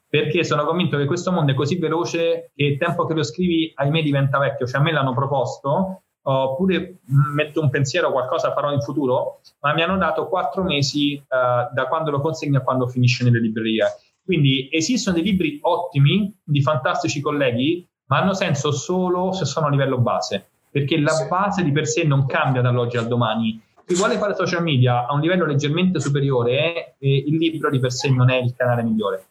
perché 0.07 0.43
sono 0.43 0.63
convinto 0.63 0.95
che 0.95 1.05
questo 1.05 1.31
mondo 1.31 1.53
è 1.53 1.55
così 1.55 1.79
veloce 1.79 2.51
che 2.55 2.63
il 2.65 2.77
tempo 2.77 3.07
che 3.07 3.15
lo 3.15 3.23
scrivi, 3.23 3.71
ahimè, 3.73 4.03
diventa 4.03 4.37
vecchio. 4.37 4.67
Cioè, 4.67 4.79
a 4.79 4.83
me 4.83 4.91
l'hanno 4.91 5.15
proposto, 5.15 6.03
oppure 6.21 6.99
metto 7.33 7.61
un 7.61 7.71
pensiero, 7.71 8.11
qualcosa 8.11 8.53
farò 8.53 8.71
in 8.71 8.81
futuro, 8.81 9.39
ma 9.61 9.73
mi 9.73 9.81
hanno 9.81 9.97
dato 9.97 10.27
quattro 10.27 10.61
mesi 10.61 11.15
uh, 11.15 11.73
da 11.73 11.87
quando 11.87 12.11
lo 12.11 12.21
consegno 12.21 12.59
a 12.59 12.61
quando 12.61 12.85
finisce 12.85 13.23
nelle 13.23 13.39
librerie. 13.39 13.85
Quindi 14.23 14.69
esistono 14.71 15.15
dei 15.15 15.25
libri 15.25 15.59
ottimi 15.61 16.33
di 16.43 16.61
fantastici 16.61 17.19
colleghi, 17.19 17.85
ma 18.07 18.19
hanno 18.19 18.33
senso 18.33 18.71
solo 18.71 19.33
se 19.33 19.45
sono 19.45 19.67
a 19.67 19.69
livello 19.69 19.97
base, 19.97 20.47
perché 20.71 20.97
la 20.99 21.11
sì. 21.11 21.27
base 21.27 21.63
di 21.63 21.71
per 21.71 21.87
sé 21.87 22.03
non 22.03 22.25
cambia 22.25 22.61
dall'oggi 22.61 22.97
al 22.97 23.07
domani. 23.07 23.61
Chi 23.85 23.95
vuole 23.95 24.17
fare 24.17 24.33
social 24.33 24.63
media 24.63 25.05
a 25.05 25.13
un 25.13 25.19
livello 25.19 25.45
leggermente 25.45 25.99
superiore, 25.99 26.95
eh, 26.99 27.23
il 27.27 27.35
libro 27.35 27.69
di 27.69 27.79
per 27.79 27.91
sé 27.91 28.09
non 28.09 28.29
è 28.29 28.37
il 28.37 28.53
canale 28.55 28.83
migliore. 28.83 29.27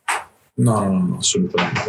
No, 0.63 0.85
no, 0.85 1.07
no, 1.07 1.17
assolutamente. 1.19 1.81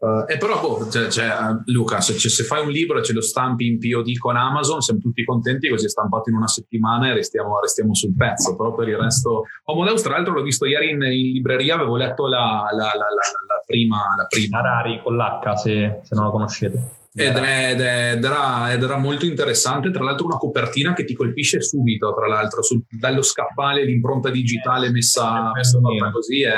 Uh, 0.00 0.24
e 0.26 0.36
però, 0.36 0.60
boh, 0.60 0.88
cioè, 0.88 1.08
cioè, 1.08 1.28
Luca, 1.66 2.00
se, 2.00 2.18
se, 2.18 2.44
fai 2.44 2.62
un 2.62 2.70
libro 2.70 2.98
e 2.98 3.02
ce 3.02 3.12
lo 3.12 3.20
stampi 3.20 3.66
in 3.66 3.78
POD 3.78 4.16
con 4.18 4.36
Amazon, 4.36 4.80
siamo 4.80 5.00
tutti 5.00 5.24
contenti 5.24 5.68
così 5.68 5.86
è 5.86 5.88
stampato 5.88 6.30
in 6.30 6.36
una 6.36 6.48
settimana 6.48 7.08
e 7.08 7.14
restiamo, 7.14 7.60
restiamo 7.60 7.94
sul 7.94 8.14
pezzo. 8.14 8.56
Però 8.56 8.74
per 8.74 8.88
il 8.88 8.96
resto, 8.96 9.44
Homodeus, 9.64 10.02
tra 10.02 10.12
l'altro, 10.12 10.34
l'ho 10.34 10.42
visto 10.42 10.66
ieri 10.66 10.90
in, 10.90 11.02
in 11.02 11.32
libreria, 11.32 11.74
avevo 11.74 11.96
letto 11.96 12.26
la, 12.26 12.68
la, 12.72 12.84
la, 12.84 12.94
la 12.94 13.62
prima, 13.66 14.14
la 14.16 14.26
prima. 14.26 14.58
Arari 14.58 15.00
con 15.02 15.16
l'H, 15.16 15.54
se, 15.54 16.00
se 16.02 16.14
non 16.14 16.24
lo 16.24 16.30
conoscete. 16.30 16.98
Ed, 17.12 17.36
è, 17.36 17.70
ed, 17.72 17.80
era, 18.24 18.72
ed, 18.72 18.82
era, 18.82 18.96
molto 18.96 19.26
interessante, 19.26 19.90
tra 19.90 20.04
l'altro 20.04 20.26
una 20.26 20.36
copertina 20.36 20.92
che 20.92 21.04
ti 21.04 21.14
colpisce 21.14 21.60
subito, 21.60 22.14
tra 22.14 22.28
l'altro, 22.28 22.62
sul, 22.62 22.82
dallo 22.88 23.22
scaffale, 23.22 23.84
l'impronta 23.84 24.30
digitale 24.30 24.90
messa, 24.90 25.50
messa 25.52 25.80
così 26.12 26.42
è 26.42 26.54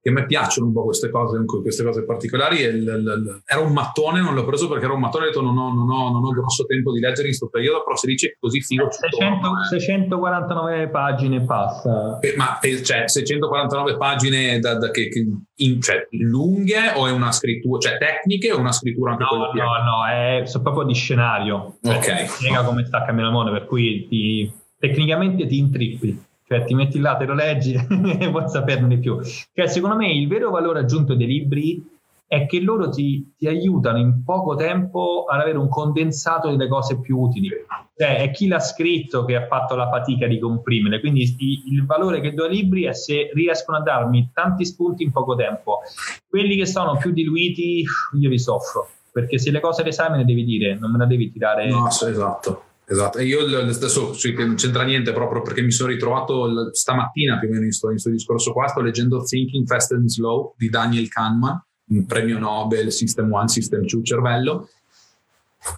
che 0.00 0.08
a 0.08 0.12
me 0.12 0.26
piacciono 0.26 0.66
un 0.66 0.72
po' 0.72 0.84
queste 0.84 1.10
cose, 1.10 1.44
queste 1.44 1.84
cose 1.84 2.04
particolari. 2.04 2.62
Era 2.62 3.60
un 3.60 3.72
mattone, 3.72 4.20
non 4.20 4.34
l'ho 4.34 4.44
preso 4.44 4.68
perché 4.68 4.84
era 4.84 4.94
un 4.94 5.00
mattone, 5.00 5.24
ho 5.24 5.28
detto 5.28 5.42
non 5.42 5.56
ho, 5.56 5.72
non 5.72 5.88
ho, 5.88 6.10
non 6.10 6.24
ho 6.24 6.30
grosso 6.30 6.64
tempo 6.64 6.92
di 6.92 7.00
leggere 7.00 7.22
in 7.22 7.28
questo 7.28 7.48
periodo, 7.48 7.82
però 7.84 7.96
si 7.96 8.06
dice 8.06 8.36
così 8.38 8.60
figo. 8.60 8.90
600, 8.90 9.50
649 9.70 10.88
pagine 10.88 11.44
passa. 11.44 12.18
Eh, 12.20 12.34
ma 12.36 12.58
cioè, 12.82 13.08
649 13.08 13.96
pagine 13.96 14.58
da, 14.58 14.76
da 14.76 14.90
che, 14.90 15.08
che 15.08 15.26
in, 15.56 15.80
cioè, 15.80 16.06
lunghe 16.10 16.92
o 16.94 17.06
è 17.06 17.10
una 17.10 17.32
scrittura, 17.32 17.78
cioè 17.78 17.98
tecniche 17.98 18.52
o 18.52 18.58
una 18.58 18.72
scrittura 18.72 19.12
anche 19.12 19.24
no, 19.24 19.36
No, 19.52 19.64
no, 19.84 20.06
è 20.06 20.44
proprio 20.62 20.84
di 20.84 20.94
scenario. 20.94 21.78
Ok. 21.82 22.28
Spiega 22.28 22.62
come 22.62 22.84
sta 22.84 23.04
cambiando 23.04 23.28
il 23.28 23.32
mondo, 23.32 23.52
per 23.52 23.66
cui 23.66 24.06
ti, 24.08 24.50
tecnicamente 24.78 25.46
ti 25.46 25.58
intrippi 25.58 26.26
cioè 26.48 26.64
ti 26.64 26.74
metti 26.74 26.98
là, 26.98 27.14
te 27.16 27.26
lo 27.26 27.34
leggi 27.34 27.74
e 28.18 28.28
vuoi 28.28 28.48
saperne 28.48 28.88
di 28.88 28.98
più. 28.98 29.20
Cioè, 29.22 29.66
secondo 29.66 29.96
me 29.96 30.10
il 30.10 30.26
vero 30.26 30.50
valore 30.50 30.80
aggiunto 30.80 31.14
dei 31.14 31.26
libri 31.26 31.96
è 32.26 32.46
che 32.46 32.60
loro 32.60 32.88
ti, 32.88 33.34
ti, 33.36 33.46
aiutano 33.46 33.98
in 33.98 34.22
poco 34.24 34.54
tempo 34.54 35.26
ad 35.28 35.40
avere 35.40 35.58
un 35.58 35.68
condensato 35.68 36.48
delle 36.48 36.66
cose 36.66 37.00
più 37.00 37.18
utili. 37.18 37.50
Cioè, 37.94 38.22
è 38.22 38.30
chi 38.30 38.48
l'ha 38.48 38.60
scritto 38.60 39.26
che 39.26 39.36
ha 39.36 39.46
fatto 39.46 39.76
la 39.76 39.90
fatica 39.90 40.26
di 40.26 40.38
comprimere. 40.38 41.00
Quindi 41.00 41.22
il, 41.22 41.74
il 41.74 41.84
valore 41.84 42.20
che 42.20 42.32
do 42.32 42.44
ai 42.44 42.54
libri 42.54 42.84
è 42.84 42.94
se 42.94 43.30
riescono 43.34 43.76
a 43.76 43.82
darmi 43.82 44.30
tanti 44.32 44.64
spunti 44.64 45.02
in 45.02 45.12
poco 45.12 45.34
tempo. 45.34 45.80
Quelli 46.26 46.56
che 46.56 46.66
sono 46.66 46.96
più 46.96 47.12
diluiti, 47.12 47.84
io 48.18 48.28
vi 48.30 48.38
soffro. 48.38 48.88
Perché 49.12 49.38
se 49.38 49.50
le 49.50 49.60
cose 49.60 49.82
le 49.82 49.92
sai 49.92 50.10
me 50.10 50.16
le 50.16 50.24
devi 50.24 50.44
dire, 50.44 50.78
non 50.78 50.92
me 50.92 50.98
le 50.98 51.06
devi 51.06 51.30
tirare. 51.30 51.68
No, 51.68 51.88
esatto. 51.88 52.62
Esatto, 52.90 53.18
e 53.18 53.26
io 53.26 53.40
adesso 53.40 54.16
non 54.38 54.54
c'entra 54.54 54.82
niente 54.82 55.12
proprio 55.12 55.42
perché 55.42 55.60
mi 55.60 55.70
sono 55.70 55.90
ritrovato 55.90 56.74
stamattina 56.74 57.38
più 57.38 57.48
o 57.48 57.52
meno 57.52 57.64
in 57.64 57.70
questo 57.78 58.08
discorso 58.08 58.52
qua, 58.54 58.66
sto 58.66 58.80
leggendo 58.80 59.22
Thinking 59.22 59.66
Fast 59.66 59.92
and 59.92 60.06
Slow 60.06 60.54
di 60.56 60.70
Daniel 60.70 61.06
Kahneman, 61.10 61.62
un 61.90 62.06
premio 62.06 62.38
Nobel, 62.38 62.90
System 62.90 63.30
1, 63.30 63.48
System 63.48 63.84
2, 63.84 64.02
cervello, 64.02 64.70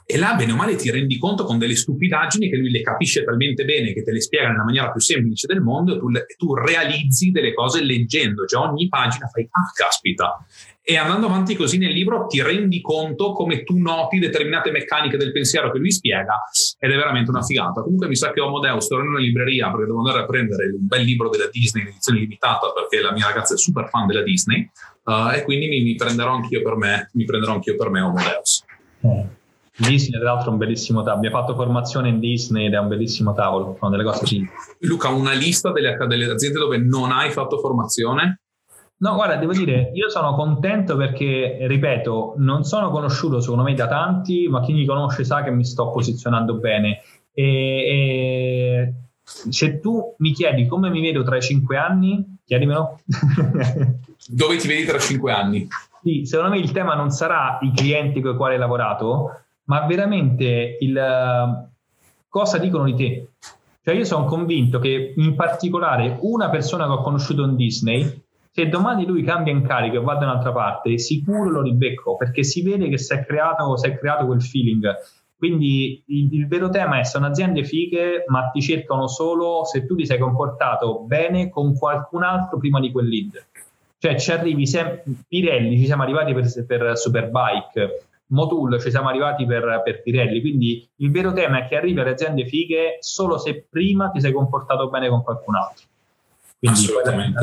e 0.07 0.19
là 0.19 0.35
bene 0.35 0.53
o 0.53 0.57
male 0.57 0.77
ti 0.77 0.89
rendi 0.89 1.19
conto 1.19 1.45
con 1.45 1.59
delle 1.59 1.75
stupidaggini 1.75 2.49
che 2.49 2.57
lui 2.57 2.71
le 2.71 2.83
capisce 2.83 3.25
talmente 3.25 3.65
bene 3.65 3.93
che 3.93 4.05
te 4.05 4.13
le 4.13 4.21
spiega 4.21 4.49
nella 4.51 4.63
maniera 4.63 4.93
più 4.93 5.01
semplice 5.01 5.49
del 5.49 5.63
mondo 5.63 5.97
e 5.97 5.99
tu, 5.99 6.07
tu 6.37 6.55
realizzi 6.55 7.33
delle 7.33 7.55
cose 7.55 7.83
leggendo, 7.83 8.45
cioè 8.47 8.69
ogni 8.69 8.89
pagina 8.89 9.27
fai 9.27 9.49
ah 9.51 9.71
caspita 9.75 10.45
e 10.83 10.97
andando 10.97 11.27
avanti 11.27 11.55
così 11.55 11.79
nel 11.79 11.93
libro 11.93 12.27
ti 12.27 12.43
rendi 12.43 12.81
conto 12.81 13.33
come 13.33 13.63
tu 13.65 13.79
noti 13.79 14.19
determinate 14.19 14.71
meccaniche 14.71 15.17
del 15.17 15.31
pensiero 15.31 15.71
che 15.71 15.79
lui 15.79 15.93
spiega 15.93 16.43
ed 16.79 16.91
è 16.91 16.97
veramente 16.97 17.31
una 17.31 17.43
figata. 17.43 17.83
Comunque 17.83 18.09
mi 18.09 18.17
sa 18.17 18.33
che 18.33 18.41
Homo 18.41 18.61
Deus 18.61 18.89
torno 18.89 19.05
in 19.05 19.11
una 19.11 19.19
libreria 19.19 19.71
perché 19.71 19.87
devo 19.87 19.99
andare 19.99 20.21
a 20.21 20.27
prendere 20.27 20.67
un 20.67 20.87
bel 20.87 21.03
libro 21.03 21.29
della 21.29 21.49
Disney 21.51 21.83
in 21.83 21.89
edizione 21.89 22.21
limitata 22.21 22.73
perché 22.73 23.03
la 23.03 23.13
mia 23.13 23.27
ragazza 23.27 23.55
è 23.55 23.59
super 23.59 23.89
fan 23.89 24.07
della 24.07 24.23
Disney 24.23 24.69
uh, 25.05 25.35
e 25.35 25.43
quindi 25.45 25.69
mi, 25.69 25.83
mi, 25.83 25.95
prenderò 25.95 26.33
anch'io 26.33 26.63
per 26.63 26.77
me, 26.77 27.11
mi 27.13 27.25
prenderò 27.25 27.53
anch'io 27.53 27.77
per 27.77 27.91
me 27.91 28.01
Homo 28.01 28.17
Deus. 28.17 28.65
Eh. 29.03 29.39
Disney, 29.77 30.21
tra 30.21 30.33
l'altro, 30.33 30.51
è 30.51 30.53
un 30.53 30.59
bellissimo 30.59 31.03
tavolo. 31.03 31.27
Ha 31.27 31.31
fatto 31.31 31.55
formazione 31.55 32.11
in 32.11 32.21
Disney 32.21 32.67
ed 32.67 32.75
è 32.75 32.79
un 32.79 32.89
bellissimo 32.89 33.33
tavolo. 33.33 33.77
Sono 33.79 33.91
delle 33.91 34.05
cose 34.05 34.27
simili. 34.27 34.51
Luca, 34.81 35.09
una 35.09 35.33
lista 35.33 35.73
delle, 35.73 35.97
delle 36.07 36.31
aziende 36.31 36.59
dove 36.59 36.77
non 36.77 37.13
hai 37.13 37.31
fatto 37.31 37.59
formazione? 37.59 38.41
No, 39.01 39.15
guarda, 39.15 39.37
devo 39.37 39.53
dire, 39.53 39.93
io 39.95 40.11
sono 40.11 40.35
contento 40.35 40.95
perché, 40.95 41.59
ripeto, 41.63 42.35
non 42.37 42.65
sono 42.65 42.91
conosciuto 42.91 43.41
secondo 43.41 43.63
me 43.63 43.73
da 43.73 43.89
tanti, 43.89 44.47
ma 44.47 44.61
chi 44.61 44.75
mi 44.75 44.85
conosce 44.85 45.25
sa 45.25 45.43
che 45.43 45.51
mi 45.51 45.65
sto 45.65 45.91
posizionando 45.91 46.55
bene. 46.57 47.01
E, 47.33 47.45
e 47.45 48.95
se 49.23 49.81
tu 49.81 50.15
mi 50.19 50.33
chiedi 50.33 50.67
come 50.67 50.91
mi 50.91 51.01
vedo 51.01 51.23
tra 51.23 51.39
i 51.39 51.41
cinque 51.41 51.79
anni, 51.79 52.37
chiedimelo. 52.45 53.01
Dove 54.29 54.57
ti 54.59 54.69
vedi 54.69 54.85
tra 54.85 54.99
cinque 54.99 55.33
anni? 55.33 55.67
Sì, 56.03 56.27
secondo 56.27 56.51
me 56.53 56.59
il 56.59 56.73
tema 56.73 56.95
non 56.95 57.11
sarà 57.11 57.59
i 57.63 57.73
clienti 57.73 58.21
con 58.21 58.35
i 58.35 58.37
quali 58.37 58.55
hai 58.55 58.61
lavorato, 58.61 59.45
ma 59.65 59.87
veramente 59.87 60.77
il 60.79 61.69
cosa 62.29 62.59
dicono 62.59 62.85
di 62.85 62.95
te. 62.95 63.29
Cioè 63.83 63.95
io 63.95 64.05
sono 64.05 64.27
convinto 64.27 64.79
che 64.79 65.15
in 65.17 65.35
particolare 65.35 66.19
una 66.21 66.51
persona 66.51 66.85
che 66.85 66.93
ho 66.93 67.03
conosciuto 67.03 67.45
in 67.45 67.57
Disney 67.57 68.29
se 68.53 68.69
domani 68.69 69.07
lui 69.07 69.23
cambia 69.23 69.53
incarico 69.53 69.97
e 69.97 70.01
va 70.01 70.15
da 70.17 70.27
un'altra 70.27 70.53
parte, 70.53 70.99
sicuro 70.99 71.51
lo 71.51 71.63
ribecco 71.63 72.17
perché 72.17 72.43
si 72.43 72.63
vede 72.63 72.89
che 72.89 72.99
si 72.99 73.15
è 73.15 73.25
creato, 73.25 73.77
si 73.77 73.87
è 73.87 73.97
creato 73.97 74.27
quel 74.27 74.43
feeling. 74.43 74.93
Quindi 75.37 76.03
il, 76.07 76.35
il, 76.35 76.47
vero 76.49 76.69
tema 76.69 76.99
è 76.99 77.05
sono 77.05 77.27
aziende 77.27 77.65
fighe, 77.65 78.25
ma 78.27 78.51
ti 78.51 78.61
cercano 78.61 79.07
solo 79.07 79.65
se 79.65 79.87
tu 79.87 79.95
ti 79.95 80.05
sei 80.05 80.19
comportato 80.19 81.01
bene 81.01 81.49
con 81.49 81.75
qualcun 81.75 82.25
altro 82.25 82.59
prima 82.59 82.79
di 82.79 82.91
quel 82.91 83.07
lead. 83.07 83.47
Cioè 83.99 84.19
ci 84.19 84.33
arrivi 84.33 84.67
sempre, 84.67 85.05
Pirelli 85.29 85.79
ci 85.79 85.87
siamo 85.87 86.03
arrivati 86.03 86.35
per, 86.35 86.67
per 86.67 86.99
Superbike, 86.99 88.05
Motul 88.27 88.81
ci 88.81 88.91
siamo 88.91 89.09
arrivati 89.09 89.47
per, 89.47 89.81
per, 89.83 90.03
Pirelli, 90.03 90.41
quindi 90.41 90.87
il 90.97 91.11
vero 91.11 91.33
tema 91.33 91.65
è 91.65 91.69
che 91.69 91.77
arrivi 91.77 92.01
alle 92.01 92.11
aziende 92.11 92.47
fighe 92.47 92.97
solo 93.01 93.39
se 93.39 93.67
prima 93.69 94.11
ti 94.11 94.21
sei 94.21 94.33
comportato 94.33 94.89
bene 94.89 95.09
con 95.09 95.23
qualcun 95.23 95.55
altro. 95.55 95.87
Quindi 96.61 96.79
Assolutamente. 96.79 97.41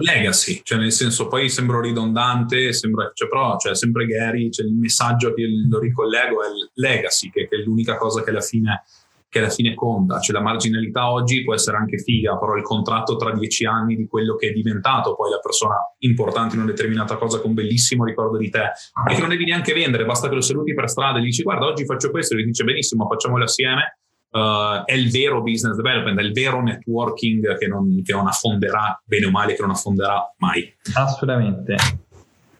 Legacy, 0.00 0.60
cioè 0.64 0.78
nel 0.78 0.90
senso 0.90 1.28
poi 1.28 1.48
sembro 1.48 1.80
ridondante, 1.80 2.72
sembra, 2.72 3.12
cioè, 3.14 3.28
però 3.28 3.56
cioè, 3.56 3.76
sempre 3.76 4.04
Gary, 4.04 4.50
cioè, 4.50 4.66
il 4.66 4.74
messaggio 4.74 5.32
che 5.32 5.44
lo 5.68 5.78
ricollego 5.78 6.42
è 6.42 6.48
il 6.48 6.70
legacy, 6.74 7.30
che, 7.30 7.46
che 7.46 7.56
è 7.56 7.58
l'unica 7.60 7.96
cosa 7.96 8.24
che 8.24 8.30
alla 8.30 8.40
fine 8.40 8.82
che 9.28 9.40
alla 9.40 9.50
fine 9.50 9.74
conta, 9.74 10.18
cioè 10.20 10.34
la 10.34 10.42
marginalità 10.42 11.10
oggi 11.10 11.44
può 11.44 11.52
essere 11.52 11.76
anche 11.76 11.98
figa, 11.98 12.38
però 12.38 12.54
il 12.54 12.62
contratto 12.62 13.16
tra 13.16 13.32
dieci 13.32 13.66
anni 13.66 13.94
di 13.94 14.06
quello 14.06 14.34
che 14.34 14.48
è 14.48 14.52
diventato 14.52 15.14
poi 15.14 15.30
la 15.30 15.40
persona 15.40 15.74
importante 15.98 16.54
in 16.54 16.62
una 16.62 16.70
determinata 16.70 17.16
cosa 17.16 17.40
con 17.40 17.52
bellissimo 17.52 18.04
ricordo 18.04 18.38
di 18.38 18.48
te 18.48 18.70
e 19.08 19.14
che 19.14 19.20
non 19.20 19.28
devi 19.28 19.44
neanche 19.44 19.74
vendere, 19.74 20.04
basta 20.04 20.28
che 20.28 20.34
lo 20.34 20.40
saluti 20.40 20.74
per 20.74 20.88
strada 20.88 21.18
e 21.18 21.22
gli 21.22 21.26
dici 21.26 21.42
guarda 21.42 21.66
oggi 21.66 21.84
faccio 21.84 22.10
questo 22.10 22.32
e 22.32 22.38
lui 22.38 22.46
dice 22.46 22.64
benissimo 22.64 23.06
facciamolo 23.06 23.44
assieme 23.44 23.98
uh, 24.30 24.84
è 24.84 24.94
il 24.94 25.10
vero 25.10 25.42
business 25.42 25.76
development, 25.76 26.18
è 26.18 26.22
il 26.22 26.32
vero 26.32 26.62
networking 26.62 27.56
che 27.58 27.66
non, 27.66 28.02
che 28.02 28.12
non 28.12 28.26
affonderà, 28.26 29.00
bene 29.04 29.26
o 29.26 29.30
male, 29.30 29.54
che 29.54 29.62
non 29.62 29.70
affonderà 29.70 30.34
mai. 30.38 30.74
Assolutamente. 30.94 31.76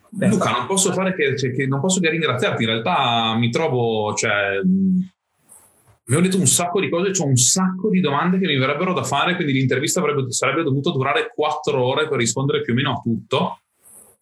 Beh, 0.09 0.29
Luca, 0.29 0.51
non 0.51 0.67
posso 0.67 0.93
fare 0.93 1.15
che, 1.15 1.37
cioè, 1.37 1.53
che, 1.53 1.67
non 1.67 1.81
posso 1.81 2.01
che 2.01 2.09
ringraziarti, 2.09 2.63
in 2.63 2.71
realtà 2.71 3.37
mi 3.37 3.51
trovo, 3.51 4.15
cioè, 4.15 4.61
mi 4.65 6.15
ho 6.15 6.21
detto 6.21 6.39
un 6.39 6.47
sacco 6.47 6.81
di 6.81 6.89
cose, 6.89 7.11
ho 7.21 7.27
un 7.27 7.37
sacco 7.37 7.91
di 7.91 8.01
domande 8.01 8.39
che 8.39 8.47
mi 8.47 8.57
verrebbero 8.57 8.93
da 8.93 9.03
fare, 9.03 9.35
quindi 9.35 9.53
l'intervista 9.53 10.01
avrebbe, 10.01 10.31
sarebbe 10.33 10.63
dovuta 10.63 10.91
durare 10.91 11.33
quattro 11.35 11.83
ore 11.83 12.09
per 12.09 12.19
rispondere 12.19 12.63
più 12.63 12.73
o 12.73 12.77
meno 12.77 12.93
a 12.93 13.01
tutto. 13.03 13.61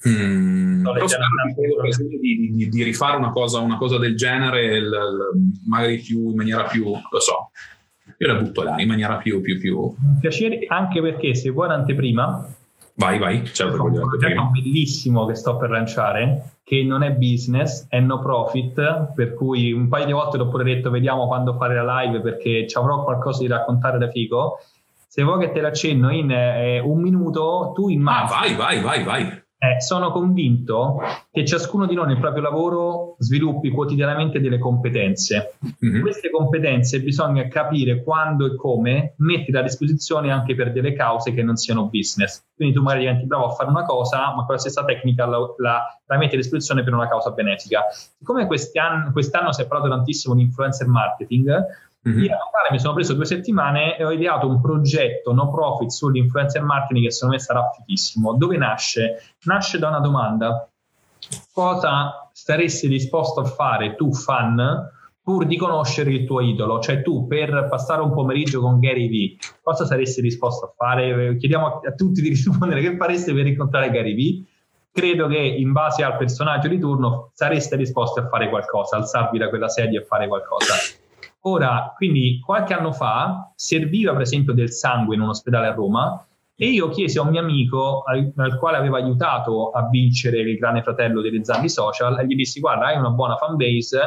Mm, 0.07 0.85
di, 2.21 2.51
di, 2.53 2.69
di, 2.69 2.83
rifare 2.83 3.17
una 3.17 3.33
cosa, 3.33 3.61
una 3.61 3.79
cosa 3.79 3.99
del 3.99 4.17
genere, 4.17 4.77
il, 4.77 4.85
il, 4.85 5.61
magari 5.67 5.99
più 5.99 6.31
in 6.31 6.37
maniera 6.37 6.65
più, 6.65 6.85
lo 6.85 7.21
so, 7.21 7.51
io 8.19 8.27
la 8.27 8.35
butto 8.35 8.63
là 8.63 8.79
in 8.81 8.89
maniera 8.89 9.17
più, 9.17 9.41
più, 9.41 9.59
più. 9.59 9.95
Piacere 10.21 10.67
anche 10.69 11.01
perché 11.01 11.35
se 11.35 11.49
vuoi 11.49 11.69
l'anteprima, 11.69 12.47
vai, 12.97 13.19
vai, 13.19 13.47
certo, 13.47 13.83
un 13.83 13.93
progetto 13.93 14.51
bellissimo 14.53 15.25
che 15.25 15.35
sto 15.35 15.57
per 15.57 15.71
lanciare 15.71 16.51
che 16.65 16.83
non 16.83 17.03
è 17.03 17.13
business, 17.13 17.87
è 17.89 18.01
no 18.01 18.21
profit, 18.21 19.13
per 19.15 19.35
cui 19.35 19.73
un 19.73 19.89
paio 19.89 20.07
di 20.07 20.13
volte 20.13 20.39
l'ho 20.39 20.49
pure 20.49 20.65
detto 20.65 20.91
vediamo 20.91 21.27
quando 21.27 21.57
fare 21.57 21.75
la 21.75 22.03
live 22.03 22.21
perché 22.21 22.67
ci 22.67 22.79
avrò 22.79 23.05
qualcosa 23.05 23.41
di 23.41 23.49
raccontare 23.49 23.99
da 23.99 24.11
figo. 24.11 24.59
Se 25.07 25.23
vuoi 25.23 25.39
che 25.41 25.53
te 25.53 25.61
l'accenno 25.61 26.11
in 26.11 26.31
eh, 26.31 26.81
un 26.81 27.01
minuto, 27.01 27.73
tu 27.75 27.89
immagini... 27.89 28.37
Ah, 28.37 28.41
vai, 28.41 28.55
vai, 28.55 28.81
vai, 28.81 29.05
vai 29.05 29.44
eh, 29.65 29.81
sono 29.81 30.11
convinto 30.11 31.01
che 31.31 31.45
ciascuno 31.45 31.87
di 31.87 31.95
noi 31.95 32.09
nel 32.09 32.21
proprio 32.21 32.43
lavoro 32.43 33.17
sviluppi 33.19 33.71
quotidianamente 33.71 34.41
delle 34.41 34.59
competenze. 34.59 35.57
Mm-hmm. 35.85 36.03
Queste 36.03 36.31
competenze 36.31 37.01
bisogna 37.01 37.49
capire 37.49 38.03
quando 38.03 38.45
e 38.45 38.57
come 38.57 39.15
mettere 39.19 39.59
a 39.59 39.63
disposizione 39.63 40.31
anche 40.31 40.55
per 40.55 40.73
delle 40.73 40.93
cause 40.93 41.33
che 41.33 41.43
non 41.43 41.57
siano 41.57 41.89
business. 41.89 42.45
Quindi 42.55 42.75
tu 42.75 42.83
magari 42.83 43.05
diventi 43.05 43.27
bravo 43.27 43.47
a 43.47 43.51
fare 43.51 43.71
una 43.71 43.85
cosa, 43.85 44.35
ma 44.35 44.45
quella 44.45 44.61
stessa 44.61 44.85
tecnica 44.85 45.25
la, 45.27 45.39
la, 45.57 45.99
la 46.05 46.17
metti 46.19 46.35
a 46.35 46.39
disposizione 46.39 46.83
per 46.83 46.93
una 46.93 47.09
causa 47.09 47.31
benefica. 47.31 47.85
Siccome 47.91 48.47
quest'anno, 48.47 49.13
quest'anno 49.13 49.53
si 49.53 49.63
è 49.63 49.67
parlato 49.67 49.89
tantissimo 49.91 50.35
di 50.35 50.43
influencer 50.43 50.87
marketing, 50.87 51.65
Mm-hmm. 52.09 52.25
Io 52.25 52.37
mi 52.71 52.79
sono 52.79 52.95
preso 52.95 53.15
due 53.15 53.25
settimane 53.25 53.97
e 53.97 54.05
ho 54.05 54.11
ideato 54.11 54.49
un 54.49 54.61
progetto 54.61 55.33
no 55.33 55.51
profit 55.51 55.91
sull'influencer 55.91 56.63
marketing 56.63 57.07
che 57.07 57.13
secondo 57.13 57.35
me 57.35 57.41
sarà 57.41 57.71
fighissimo. 57.75 58.35
Dove 58.35 58.57
nasce? 58.57 59.35
Nasce 59.45 59.79
da 59.79 59.89
una 59.89 60.01
domanda. 60.01 60.69
Cosa 61.53 62.29
saresti 62.33 62.89
disposto 62.89 63.41
a 63.41 63.45
fare 63.45 63.95
tu, 63.95 64.13
fan, 64.13 64.91
pur 65.23 65.47
di 65.47 65.57
conoscere 65.57 66.11
il 66.11 66.27
tuo 66.27 66.41
idolo? 66.41 66.81
Cioè 66.81 67.03
tu 67.03 67.27
per 67.27 67.69
passare 67.71 68.03
un 68.03 68.13
pomeriggio 68.13 68.61
con 68.61 68.79
Gary 68.81 69.09
V, 69.09 69.45
cosa 69.63 69.87
saresti 69.87 70.21
disposto 70.21 70.67
a 70.67 70.75
fare? 70.77 71.37
Chiediamo 71.37 71.67
a, 71.67 71.81
a 71.89 71.93
tutti 71.93 72.21
di 72.21 72.29
rispondere 72.29 72.81
che 72.83 72.97
fareste 72.97 73.33
per 73.33 73.47
incontrare 73.47 73.91
Gary 73.91 74.15
V 74.15 74.53
credo 74.95 75.27
che 75.27 75.39
in 75.39 75.73
base 75.73 76.05
al 76.05 76.17
personaggio 76.17 76.69
di 76.69 76.79
turno 76.79 77.33
sareste 77.35 77.77
disposti 77.77 78.21
a 78.21 78.29
fare 78.29 78.49
qualcosa, 78.49 78.95
alzarvi 78.95 79.39
da 79.39 79.49
quella 79.49 79.69
sedia 79.69 80.01
e 80.01 80.05
fare 80.05 80.29
qualcosa. 80.29 80.75
Ora, 81.47 81.93
quindi 81.97 82.41
qualche 82.45 82.73
anno 82.73 82.93
fa 82.93 83.53
serviva 83.55 84.13
per 84.13 84.23
esempio 84.23 84.55
del 84.55 84.71
sangue 84.71 85.15
in 85.15 85.21
un 85.21 85.29
ospedale 85.29 85.67
a 85.67 85.73
Roma 85.73 86.25
e 86.57 86.69
io 86.69 86.89
chiesi 86.89 87.19
a 87.19 87.23
un 87.23 87.31
mio 87.31 87.41
amico 87.41 88.03
al, 88.07 88.33
al 88.37 88.59
quale 88.59 88.77
avevo 88.77 88.97
aiutato 88.97 89.71
a 89.71 89.89
vincere 89.89 90.41
il 90.41 90.57
Grande 90.57 90.83
Fratello 90.83 91.21
delle 91.21 91.45
Zambi 91.45 91.69
Social 91.69 92.19
e 92.19 92.27
gli 92.27 92.35
dissi 92.35 92.61
guarda 92.61 92.87
hai 92.87 92.97
una 92.97 93.11
buona 93.11 93.37
fan 93.37 93.57
base 93.57 94.01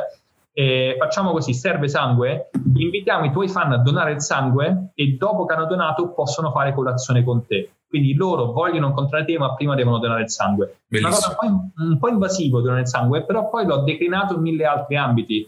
eh, 0.60 0.96
facciamo 0.98 1.34
così, 1.34 1.54
serve 1.54 1.88
sangue, 1.88 2.50
invitiamo 2.74 3.26
i 3.26 3.32
tuoi 3.32 3.48
fan 3.48 3.74
a 3.74 3.78
donare 3.78 4.14
il 4.14 4.22
sangue 4.22 4.90
e 4.96 5.16
dopo 5.16 5.46
che 5.46 5.54
hanno 5.54 5.68
donato 5.68 6.14
possono 6.14 6.50
fare 6.50 6.74
colazione 6.74 7.24
con 7.24 7.46
te. 7.46 7.74
Quindi 7.88 8.16
loro 8.16 8.52
vogliono 8.54 8.88
incontrare 8.88 9.24
te, 9.24 9.38
ma 9.38 9.54
prima 9.54 9.76
devono 9.76 10.00
donare 10.00 10.24
il 10.24 10.32
sangue. 10.32 10.80
Bellissimo. 10.88 11.16
Una 11.16 11.36
cosa 11.36 11.52
un 11.52 11.70
po', 11.76 11.84
un 11.84 12.00
po' 12.00 12.08
invasivo 12.08 12.62
donare 12.62 12.82
il 12.82 12.88
sangue, 12.88 13.24
però 13.24 13.50
poi 13.50 13.68
l'ho 13.68 13.84
declinato 13.84 14.34
in 14.34 14.42
mille 14.42 14.66
altri 14.66 14.98
ambiti 14.98 15.48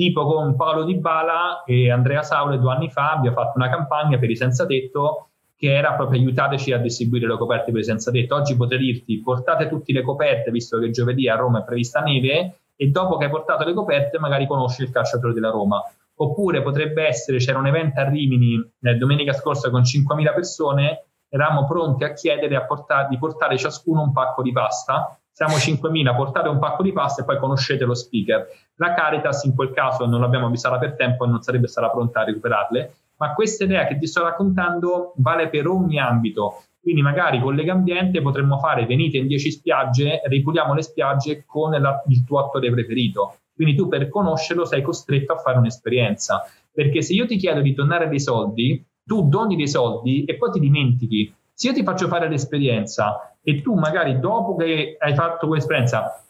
tipo 0.00 0.24
con 0.24 0.56
Paolo 0.56 0.84
Di 0.84 0.96
Bala 0.96 1.62
e 1.66 1.90
Andrea 1.90 2.22
Saule 2.22 2.58
due 2.58 2.72
anni 2.72 2.88
fa 2.88 3.12
abbiamo 3.12 3.36
fatto 3.36 3.58
una 3.58 3.68
campagna 3.68 4.16
per 4.16 4.30
i 4.30 4.36
senza 4.36 4.64
tetto 4.64 5.28
che 5.54 5.74
era 5.74 5.92
proprio 5.92 6.18
aiutateci 6.18 6.72
a 6.72 6.78
distribuire 6.78 7.26
le 7.26 7.36
coperte 7.36 7.70
per 7.70 7.82
i 7.82 7.84
senza 7.84 8.10
tetto. 8.10 8.34
Oggi 8.34 8.56
potrei 8.56 8.78
dirti 8.78 9.20
portate 9.20 9.68
tutte 9.68 9.92
le 9.92 10.00
coperte, 10.00 10.50
visto 10.50 10.78
che 10.78 10.88
giovedì 10.88 11.28
a 11.28 11.36
Roma 11.36 11.60
è 11.60 11.64
prevista 11.64 12.00
neve, 12.00 12.60
e 12.76 12.86
dopo 12.86 13.18
che 13.18 13.26
hai 13.26 13.30
portato 13.30 13.64
le 13.64 13.74
coperte 13.74 14.18
magari 14.18 14.46
conosci 14.46 14.84
il 14.84 14.90
calciatore 14.90 15.34
della 15.34 15.50
Roma. 15.50 15.82
Oppure 16.14 16.62
potrebbe 16.62 17.06
essere, 17.06 17.36
c'era 17.36 17.58
un 17.58 17.66
evento 17.66 18.00
a 18.00 18.08
Rimini 18.08 18.58
eh, 18.80 18.94
domenica 18.94 19.34
scorsa 19.34 19.68
con 19.68 19.82
5.000 19.82 20.32
persone, 20.32 21.04
eravamo 21.28 21.66
pronti 21.66 22.04
a 22.04 22.14
chiedere 22.14 22.56
a 22.56 22.64
portare, 22.64 23.08
di 23.10 23.18
portare 23.18 23.58
ciascuno 23.58 24.00
un 24.00 24.12
pacco 24.12 24.40
di 24.40 24.52
pasta 24.52 25.19
siamo 25.40 25.56
5.000, 25.90 26.14
portate 26.14 26.48
un 26.48 26.58
pacco 26.58 26.82
di 26.82 26.92
pasta 26.92 27.22
e 27.22 27.24
poi 27.24 27.38
conoscete 27.38 27.84
lo 27.84 27.94
speaker. 27.94 28.46
La 28.76 28.92
Caritas 28.92 29.44
in 29.44 29.54
quel 29.54 29.70
caso 29.70 30.04
non 30.06 30.20
l'abbiamo 30.20 30.46
avvisata 30.46 30.76
per 30.78 30.96
tempo 30.96 31.24
e 31.24 31.28
non 31.28 31.40
sarebbe 31.40 31.66
stata 31.66 31.88
pronta 31.88 32.20
a 32.20 32.24
recuperarle, 32.24 32.94
ma 33.16 33.32
questa 33.32 33.64
idea 33.64 33.86
che 33.86 33.98
ti 33.98 34.06
sto 34.06 34.22
raccontando 34.22 35.14
vale 35.16 35.48
per 35.48 35.66
ogni 35.66 35.98
ambito. 35.98 36.62
Quindi 36.80 37.02
magari 37.02 37.40
con 37.40 37.54
Legambiente 37.54 38.22
potremmo 38.22 38.58
fare 38.58 38.86
venite 38.86 39.18
in 39.18 39.26
10 39.26 39.50
spiagge, 39.50 40.22
ripuliamo 40.24 40.74
le 40.74 40.82
spiagge 40.82 41.44
con 41.46 41.72
la, 41.72 42.02
il 42.08 42.24
tuo 42.24 42.38
attore 42.38 42.70
preferito. 42.70 43.36
Quindi 43.54 43.74
tu 43.74 43.88
per 43.88 44.08
conoscerlo 44.08 44.64
sei 44.64 44.80
costretto 44.80 45.34
a 45.34 45.36
fare 45.36 45.58
un'esperienza. 45.58 46.42
Perché 46.72 47.02
se 47.02 47.12
io 47.12 47.26
ti 47.26 47.36
chiedo 47.36 47.60
di 47.60 47.74
donare 47.74 48.08
dei 48.08 48.20
soldi, 48.20 48.82
tu 49.04 49.28
doni 49.28 49.56
dei 49.56 49.68
soldi 49.68 50.24
e 50.24 50.36
poi 50.36 50.50
ti 50.52 50.60
dimentichi 50.60 51.34
Se 51.60 51.66
io 51.68 51.74
ti 51.74 51.82
faccio 51.82 52.08
fare 52.08 52.26
l'esperienza 52.26 53.34
e 53.42 53.60
tu 53.60 53.74
magari 53.74 54.18
dopo 54.18 54.56
che 54.56 54.96
hai 54.98 55.14
fatto 55.14 55.46
quell'esperienza 55.46 56.24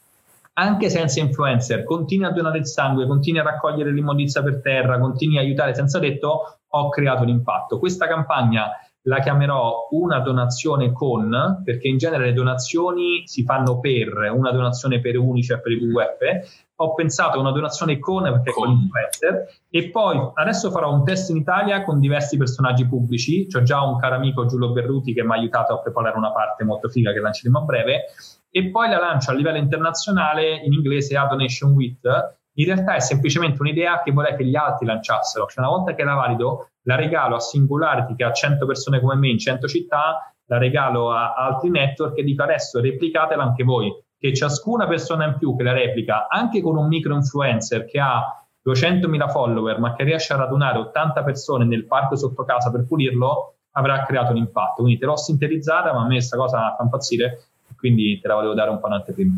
anche 0.55 0.91
senza 0.91 1.21
influencer, 1.21 1.85
continui 1.85 2.27
a 2.27 2.33
donare 2.33 2.59
il 2.59 2.67
sangue, 2.67 3.07
continui 3.07 3.39
a 3.39 3.45
raccogliere 3.45 3.93
l'immondizia 3.93 4.43
per 4.43 4.61
terra, 4.61 4.99
continui 4.99 5.37
a 5.37 5.43
aiutare 5.43 5.73
senza 5.73 6.01
detto, 6.01 6.59
ho 6.67 6.89
creato 6.89 7.23
un 7.23 7.29
impatto. 7.29 7.79
Questa 7.79 8.09
campagna 8.09 8.71
la 9.03 9.21
chiamerò 9.21 9.89
una 9.91 10.21
donazione 10.21 10.93
con, 10.93 11.63
perché 11.65 11.89
in 11.89 11.97
genere 11.97 12.27
le 12.27 12.33
donazioni 12.33 13.23
si 13.25 13.45
fanno 13.45 13.81
per, 13.81 14.31
una 14.35 14.53
donazione 14.53 15.01
per 15.01 15.17
Unicef, 15.19 15.61
per 15.61 15.73
il 15.73 15.83
WWF, 15.83 16.69
ho 16.77 16.95
pensato 16.95 17.39
a 17.39 17.41
una 17.41 17.53
donazione 17.53 17.99
con 17.99 18.23
perché 18.23 18.53
con, 18.53 18.65
con. 18.65 18.75
influencer. 18.75 19.49
E 19.71 19.91
poi 19.91 20.19
adesso 20.35 20.71
farò 20.71 20.93
un 20.93 21.05
test 21.05 21.31
in 21.31 21.37
Italia 21.37 21.83
con 21.83 21.99
diversi 21.99 22.37
personaggi 22.37 22.87
pubblici, 22.87 23.47
ho 23.55 23.63
già 23.63 23.83
un 23.83 23.99
caro 23.99 24.17
amico 24.17 24.47
Giulio 24.47 24.73
Berruti 24.73 25.15
che 25.15 25.23
mi 25.23 25.31
ha 25.33 25.35
aiutato 25.35 25.75
a 25.75 25.81
preparare 25.81 26.17
una 26.17 26.33
parte 26.33 26.65
molto 26.65 26.89
figa 26.89 27.13
che 27.13 27.21
lanceremo 27.21 27.59
a 27.59 27.63
breve. 27.63 28.05
E 28.53 28.71
poi 28.71 28.89
la 28.89 28.99
lancio 28.99 29.31
a 29.31 29.35
livello 29.35 29.59
internazionale 29.59 30.57
in 30.57 30.73
inglese 30.73 31.17
a 31.17 31.27
Donation 31.27 31.73
With 31.73 32.39
in 32.61 32.67
realtà 32.67 32.95
è 32.95 33.01
semplicemente 33.01 33.61
un'idea 33.61 34.03
che 34.03 34.13
vorrei 34.13 34.37
che 34.37 34.45
gli 34.45 34.55
altri 34.55 34.87
lanciassero. 34.87 35.47
Cioè, 35.47 35.65
una 35.65 35.75
volta 35.75 35.95
che 35.95 36.05
la 36.05 36.15
valido, 36.15 36.71
la 36.83 36.95
regalo 36.95 37.37
a 37.37 37.41
Singularity 37.41 38.15
che 38.15 38.25
ha 38.25 38.33
100 38.33 38.67
persone 38.67 39.01
come 39.01 39.15
me 39.15 39.29
in 39.29 39.39
100 39.39 39.67
città, 39.67 40.33
la 40.45 40.59
regalo 40.59 41.11
a 41.13 41.35
altri 41.35 41.71
network 41.71 42.19
e 42.19 42.23
dico 42.23 42.43
adesso 42.43 42.81
replicatela 42.81 43.43
anche 43.43 43.65
voi. 43.65 43.91
Che 44.19 44.35
ciascuna 44.35 44.87
persona 44.87 45.25
in 45.25 45.37
più 45.39 45.57
che 45.57 45.63
la 45.63 45.73
replica, 45.73 46.27
anche 46.29 46.61
con 46.61 46.77
un 46.77 46.89
micro 46.89 47.15
influencer 47.15 47.87
che 47.87 47.99
ha 47.99 48.45
200.000 48.63 49.31
follower, 49.31 49.79
ma 49.79 49.95
che 49.95 50.05
riesce 50.05 50.35
a 50.35 50.37
radunare 50.37 50.77
80 50.77 51.23
persone 51.23 51.65
nel 51.65 51.87
parco 51.87 52.17
sotto 52.17 52.45
casa 52.45 52.71
per 52.71 52.85
pulirlo, 52.85 53.55
avrà 53.73 54.05
creato 54.05 54.33
un 54.33 54.37
impatto. 54.37 54.83
Quindi 54.83 54.99
te 54.99 55.07
l'ho 55.07 55.17
sintetizzata, 55.17 55.95
ma 55.95 56.01
a 56.01 56.07
me 56.07 56.15
questa 56.15 56.37
cosa 56.37 56.75
fa 56.77 56.83
impazzire, 56.83 57.45
quindi 57.79 58.21
te 58.21 58.29
la 58.29 58.35
volevo 58.35 58.53
dare 58.53 58.69
un 58.69 58.79
po' 58.79 58.89
in 58.89 58.93
anteprima. 58.93 59.33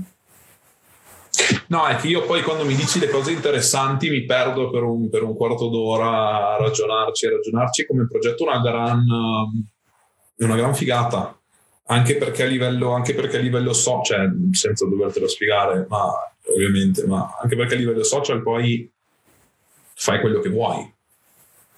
No, 1.69 1.87
è 1.87 1.97
che 1.97 2.09
io 2.09 2.25
poi 2.27 2.43
quando 2.43 2.65
mi 2.65 2.75
dici 2.75 2.99
le 2.99 3.09
cose 3.09 3.33
interessanti 3.33 4.11
mi 4.11 4.25
perdo 4.25 4.69
per 4.71 4.83
un, 4.83 5.09
per 5.09 5.23
un 5.23 5.35
quarto 5.35 5.69
d'ora 5.69 6.55
a 6.55 6.57
ragionarci, 6.59 7.27
a 7.27 7.31
ragionarci 7.31 7.87
come 7.87 8.07
progetto 8.07 8.45
una 8.45 8.61
gran, 8.61 8.99
um, 9.09 9.67
una 10.39 10.57
gran 10.57 10.75
figata. 10.75 11.37
Anche 11.87 12.17
perché 12.17 12.45
a 12.45 12.47
livello, 12.47 12.93
anche 12.93 13.15
perché 13.15 13.39
a 13.39 13.41
livello 13.41 13.73
social, 13.73 14.05
cioè, 14.05 14.31
senza 14.53 14.87
dovertelo 14.87 15.27
spiegare, 15.27 15.87
ma 15.89 16.13
ovviamente, 16.55 17.07
ma 17.07 17.37
anche 17.41 17.57
perché 17.57 17.75
a 17.75 17.79
livello 17.79 18.05
social 18.05 18.43
poi 18.43 18.91
fai 19.95 20.21
quello 20.21 20.41
che 20.41 20.49
vuoi. 20.49 20.91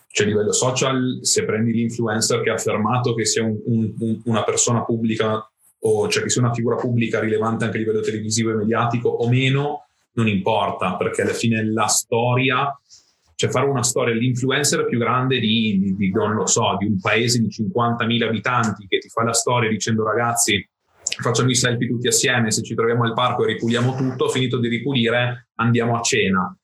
Cioè 0.08 0.26
a 0.26 0.28
livello 0.28 0.52
social, 0.52 1.20
se 1.22 1.44
prendi 1.44 1.72
l'influencer 1.72 2.42
che 2.42 2.50
ha 2.50 2.54
affermato 2.54 3.14
che 3.14 3.24
sia 3.24 3.42
un, 3.42 3.58
un, 3.64 4.20
una 4.24 4.44
persona 4.44 4.84
pubblica 4.84 5.48
o 5.86 6.08
cioè 6.08 6.22
che 6.22 6.30
sia 6.30 6.40
una 6.40 6.52
figura 6.52 6.76
pubblica 6.76 7.20
rilevante 7.20 7.64
anche 7.64 7.76
a 7.76 7.80
livello 7.80 8.00
televisivo 8.00 8.50
e 8.50 8.54
mediatico 8.54 9.08
o 9.08 9.28
meno, 9.28 9.86
non 10.12 10.28
importa, 10.28 10.96
perché 10.96 11.22
alla 11.22 11.32
fine 11.32 11.64
la 11.64 11.86
storia, 11.86 12.78
cioè 13.34 13.50
fare 13.50 13.66
una 13.66 13.82
storia, 13.82 14.14
l'influencer 14.14 14.86
più 14.86 14.98
grande 14.98 15.38
di, 15.40 15.78
di, 15.78 15.96
di 15.96 16.10
non 16.10 16.34
lo 16.34 16.46
so, 16.46 16.76
di 16.78 16.86
un 16.86 16.98
paese 17.00 17.38
di 17.40 17.48
50.000 17.48 18.22
abitanti 18.22 18.86
che 18.86 18.98
ti 18.98 19.08
fa 19.08 19.24
la 19.24 19.32
storia 19.32 19.68
dicendo 19.68 20.04
ragazzi 20.04 20.66
facciamo 21.02 21.50
i 21.50 21.54
selfie 21.54 21.86
tutti 21.86 22.06
assieme, 22.06 22.50
se 22.50 22.62
ci 22.62 22.74
troviamo 22.74 23.04
al 23.04 23.12
parco 23.12 23.44
e 23.44 23.52
ripuliamo 23.52 23.94
tutto, 23.94 24.28
finito 24.28 24.58
di 24.58 24.68
ripulire 24.68 25.48
andiamo 25.56 25.96
a 25.96 26.00
cena. 26.00 26.56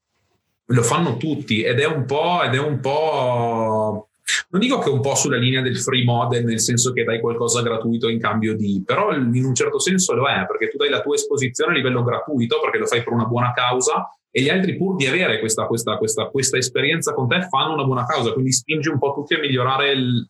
Lo 0.67 0.83
fanno 0.83 1.17
tutti 1.17 1.63
ed 1.63 1.79
è 1.81 1.87
un 1.87 2.07
po', 2.07 2.43
ed 2.43 2.55
è 2.55 2.59
un 2.59 2.81
po' 2.81 4.10
non 4.53 4.61
dico 4.61 4.79
che 4.79 4.89
è 4.89 4.93
un 4.93 5.01
po' 5.01 5.15
sulla 5.15 5.37
linea 5.37 5.63
del 5.63 5.79
free 5.79 6.05
model, 6.05 6.45
nel 6.45 6.61
senso 6.61 6.93
che 6.93 7.05
dai 7.05 7.21
qualcosa 7.21 7.63
gratuito 7.63 8.09
in 8.09 8.19
cambio 8.19 8.57
di, 8.57 8.83
però 8.85 9.15
in 9.15 9.45
un 9.45 9.55
certo 9.55 9.79
senso 9.79 10.13
lo 10.15 10.27
è, 10.29 10.45
perché 10.47 10.69
tu 10.69 10.77
dai 10.77 10.91
la 10.91 11.01
tua 11.01 11.15
esposizione 11.15 11.73
a 11.73 11.75
livello 11.77 12.03
gratuito, 12.03 12.59
perché 12.61 12.79
lo 12.79 12.87
fai 12.87 13.03
per 13.05 13.13
una 13.13 13.27
buona 13.27 13.53
causa, 13.53 14.09
e 14.29 14.43
gli 14.43 14.49
altri 14.49 14.77
pur 14.77 14.97
di 14.97 15.07
avere 15.07 15.39
questa, 15.39 15.67
questa, 15.67 15.97
questa, 15.99 16.27
questa 16.27 16.57
esperienza 16.57 17.15
con 17.15 17.29
te 17.29 17.47
fanno 17.49 17.75
una 17.75 17.85
buona 17.85 18.05
causa, 18.05 18.33
quindi 18.33 18.53
spingi 18.53 18.89
un 18.89 18.99
po' 18.99 19.13
tutti 19.13 19.35
a 19.35 19.39
migliorare 19.39 19.93
il, 19.93 20.27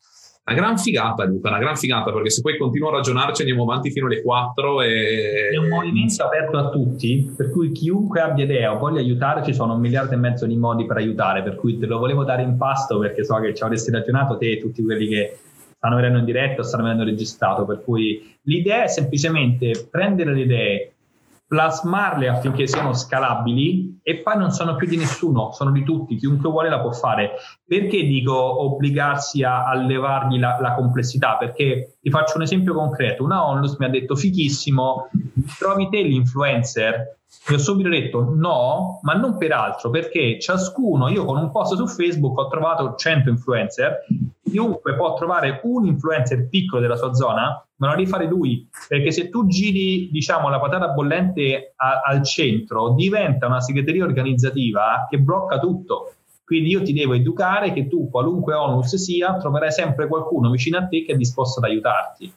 una 0.51 0.53
gran 0.53 0.77
figata, 0.77 1.23
Luca, 1.23 1.49
una 1.49 1.59
gran 1.59 1.75
figata, 1.77 2.11
perché 2.11 2.29
se 2.29 2.41
poi 2.41 2.57
continuo 2.57 2.89
a 2.89 2.95
ragionarci 2.95 3.41
andiamo 3.41 3.63
avanti 3.63 3.89
fino 3.91 4.07
alle 4.07 4.21
4 4.21 4.81
e... 4.81 5.49
È 5.51 5.57
un 5.57 5.69
movimento 5.69 6.23
aperto 6.23 6.57
a 6.57 6.69
tutti, 6.69 7.33
per 7.35 7.49
cui 7.49 7.71
chiunque 7.71 8.19
abbia 8.19 8.43
idea 8.43 8.73
o 8.73 8.77
voglia 8.77 8.99
aiutare, 8.99 9.43
ci 9.43 9.53
sono 9.53 9.73
un 9.73 9.79
miliardo 9.79 10.13
e 10.13 10.17
mezzo 10.17 10.45
di 10.45 10.57
modi 10.57 10.85
per 10.85 10.97
aiutare, 10.97 11.41
per 11.41 11.55
cui 11.55 11.79
te 11.79 11.85
lo 11.85 11.99
volevo 11.99 12.23
dare 12.23 12.43
in 12.43 12.57
pasto 12.57 12.99
perché 12.99 13.23
so 13.23 13.35
che 13.39 13.53
ci 13.53 13.63
avresti 13.63 13.91
ragionato 13.91 14.37
te 14.37 14.51
e 14.51 14.59
tutti 14.59 14.83
quelli 14.83 15.07
che 15.07 15.37
stanno 15.75 15.95
vedendo 15.95 16.19
in 16.19 16.25
diretta 16.25 16.61
o 16.61 16.63
stanno 16.63 16.83
vedendo 16.83 17.05
registrato, 17.05 17.65
per 17.65 17.81
cui 17.83 18.37
l'idea 18.43 18.83
è 18.83 18.87
semplicemente 18.87 19.87
prendere 19.89 20.33
le 20.33 20.41
idee, 20.41 20.91
plasmarle 21.51 22.29
affinché 22.29 22.65
siano 22.65 22.93
scalabili 22.93 23.99
e 24.01 24.19
poi 24.19 24.37
non 24.37 24.51
sono 24.51 24.77
più 24.77 24.87
di 24.87 24.95
nessuno, 24.95 25.51
sono 25.51 25.71
di 25.71 25.83
tutti, 25.83 26.15
chiunque 26.15 26.49
vuole 26.49 26.69
la 26.69 26.79
può 26.79 26.93
fare. 26.93 27.31
Perché 27.65 28.03
dico 28.03 28.63
obbligarsi 28.63 29.43
a, 29.43 29.65
a 29.65 29.75
levargli 29.75 30.39
la, 30.39 30.57
la, 30.61 30.73
complessità? 30.75 31.35
Perché 31.35 31.97
ti 31.99 32.09
faccio 32.09 32.37
un 32.37 32.43
esempio 32.43 32.73
concreto, 32.73 33.25
una 33.25 33.45
onlus 33.45 33.75
mi 33.79 33.85
ha 33.85 33.89
detto 33.89 34.15
fichissimo, 34.15 35.09
trovi 35.59 35.89
te 35.89 36.01
l'influencer? 36.03 37.19
Io 37.49 37.55
ho 37.55 37.59
subito 37.59 37.89
detto 37.89 38.33
no, 38.33 39.01
ma 39.01 39.13
non 39.15 39.37
per 39.37 39.51
altro, 39.51 39.89
perché 39.89 40.39
ciascuno, 40.39 41.09
io 41.09 41.25
con 41.25 41.37
un 41.37 41.51
post 41.51 41.75
su 41.75 41.85
Facebook 41.85 42.37
ho 42.37 42.47
trovato 42.47 42.95
100 42.95 43.29
influencer, 43.29 44.05
chiunque 44.49 44.95
può 44.95 45.15
trovare 45.15 45.59
un 45.63 45.85
influencer 45.85 46.47
piccolo 46.47 46.81
della 46.81 46.95
sua 46.95 47.13
zona 47.13 47.61
ma 47.81 47.87
non 47.87 47.95
devi 47.95 48.07
fare 48.07 48.27
lui, 48.27 48.69
perché 48.87 49.11
se 49.11 49.29
tu 49.29 49.47
giri, 49.47 50.09
diciamo, 50.11 50.49
la 50.49 50.59
patata 50.59 50.89
bollente 50.89 51.73
a, 51.75 52.01
al 52.05 52.23
centro, 52.23 52.93
diventa 52.93 53.47
una 53.47 53.59
segreteria 53.59 54.03
organizzativa 54.03 55.07
che 55.09 55.17
blocca 55.17 55.57
tutto. 55.57 56.13
Quindi 56.45 56.69
io 56.69 56.83
ti 56.83 56.93
devo 56.93 57.13
educare 57.13 57.73
che 57.73 57.87
tu, 57.87 58.07
qualunque 58.11 58.53
onus 58.53 58.95
sia, 58.97 59.35
troverai 59.37 59.71
sempre 59.71 60.07
qualcuno 60.07 60.51
vicino 60.51 60.77
a 60.77 60.85
te 60.85 61.03
che 61.03 61.13
è 61.13 61.15
disposto 61.15 61.59
ad 61.59 61.71
aiutarti. 61.71 62.31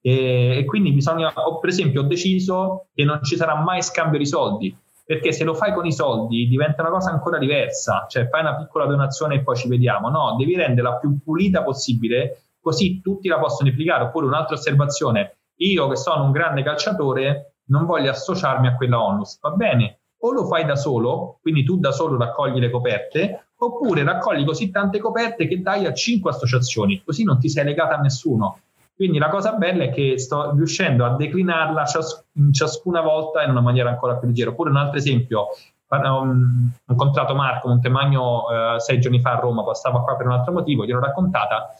E, 0.00 0.58
e 0.58 0.64
quindi 0.64 0.92
bisogna, 0.92 1.30
per 1.30 1.68
esempio, 1.68 2.00
ho 2.00 2.06
deciso 2.06 2.86
che 2.94 3.04
non 3.04 3.20
ci 3.22 3.36
sarà 3.36 3.54
mai 3.54 3.82
scambio 3.82 4.18
di 4.18 4.26
soldi, 4.26 4.74
perché 5.04 5.30
se 5.32 5.44
lo 5.44 5.52
fai 5.52 5.74
con 5.74 5.84
i 5.84 5.92
soldi 5.92 6.48
diventa 6.48 6.80
una 6.80 6.90
cosa 6.90 7.10
ancora 7.10 7.36
diversa, 7.36 8.06
cioè 8.08 8.28
fai 8.28 8.40
una 8.40 8.56
piccola 8.56 8.86
donazione 8.86 9.34
e 9.34 9.42
poi 9.42 9.56
ci 9.56 9.68
vediamo, 9.68 10.08
no, 10.08 10.36
devi 10.38 10.56
renderla 10.56 10.94
più 10.94 11.18
pulita 11.22 11.62
possibile 11.62 12.44
così 12.66 13.00
tutti 13.00 13.28
la 13.28 13.38
possono 13.38 13.70
applicare. 13.70 14.02
Oppure 14.02 14.26
un'altra 14.26 14.56
osservazione, 14.56 15.36
io 15.58 15.86
che 15.86 15.94
sono 15.94 16.24
un 16.24 16.32
grande 16.32 16.64
calciatore 16.64 17.58
non 17.66 17.86
voglio 17.86 18.10
associarmi 18.10 18.66
a 18.66 18.74
quella 18.74 19.00
onus, 19.00 19.38
va 19.40 19.50
bene? 19.50 20.00
O 20.18 20.32
lo 20.32 20.46
fai 20.46 20.64
da 20.64 20.74
solo, 20.74 21.38
quindi 21.40 21.62
tu 21.62 21.78
da 21.78 21.92
solo 21.92 22.18
raccogli 22.18 22.58
le 22.58 22.70
coperte, 22.70 23.50
oppure 23.56 24.02
raccogli 24.02 24.44
così 24.44 24.72
tante 24.72 24.98
coperte 24.98 25.46
che 25.46 25.62
dai 25.62 25.86
a 25.86 25.92
cinque 25.92 26.30
associazioni, 26.30 27.02
così 27.04 27.22
non 27.22 27.38
ti 27.38 27.48
sei 27.48 27.64
legata 27.64 27.96
a 27.96 28.00
nessuno. 28.00 28.58
Quindi 28.96 29.18
la 29.18 29.28
cosa 29.28 29.52
bella 29.52 29.84
è 29.84 29.90
che 29.90 30.18
sto 30.18 30.52
riuscendo 30.56 31.04
a 31.04 31.14
declinarla 31.14 31.84
cias- 31.84 32.24
ciascuna 32.50 33.00
volta 33.00 33.44
in 33.44 33.50
una 33.50 33.60
maniera 33.60 33.90
ancora 33.90 34.16
più 34.16 34.26
leggera. 34.26 34.50
Oppure 34.50 34.70
un 34.70 34.76
altro 34.76 34.96
esempio, 34.96 35.48
um, 35.88 36.70
ho 36.84 36.92
incontrato 36.92 37.34
Marco 37.34 37.68
Montemagno 37.68 38.44
uh, 38.44 38.78
sei 38.78 38.98
giorni 38.98 39.20
fa 39.20 39.32
a 39.32 39.40
Roma, 39.40 39.62
stava 39.74 40.02
qua 40.02 40.16
per 40.16 40.26
un 40.26 40.32
altro 40.32 40.52
motivo, 40.52 40.84
gliel'ho 40.84 41.00
raccontata 41.00 41.74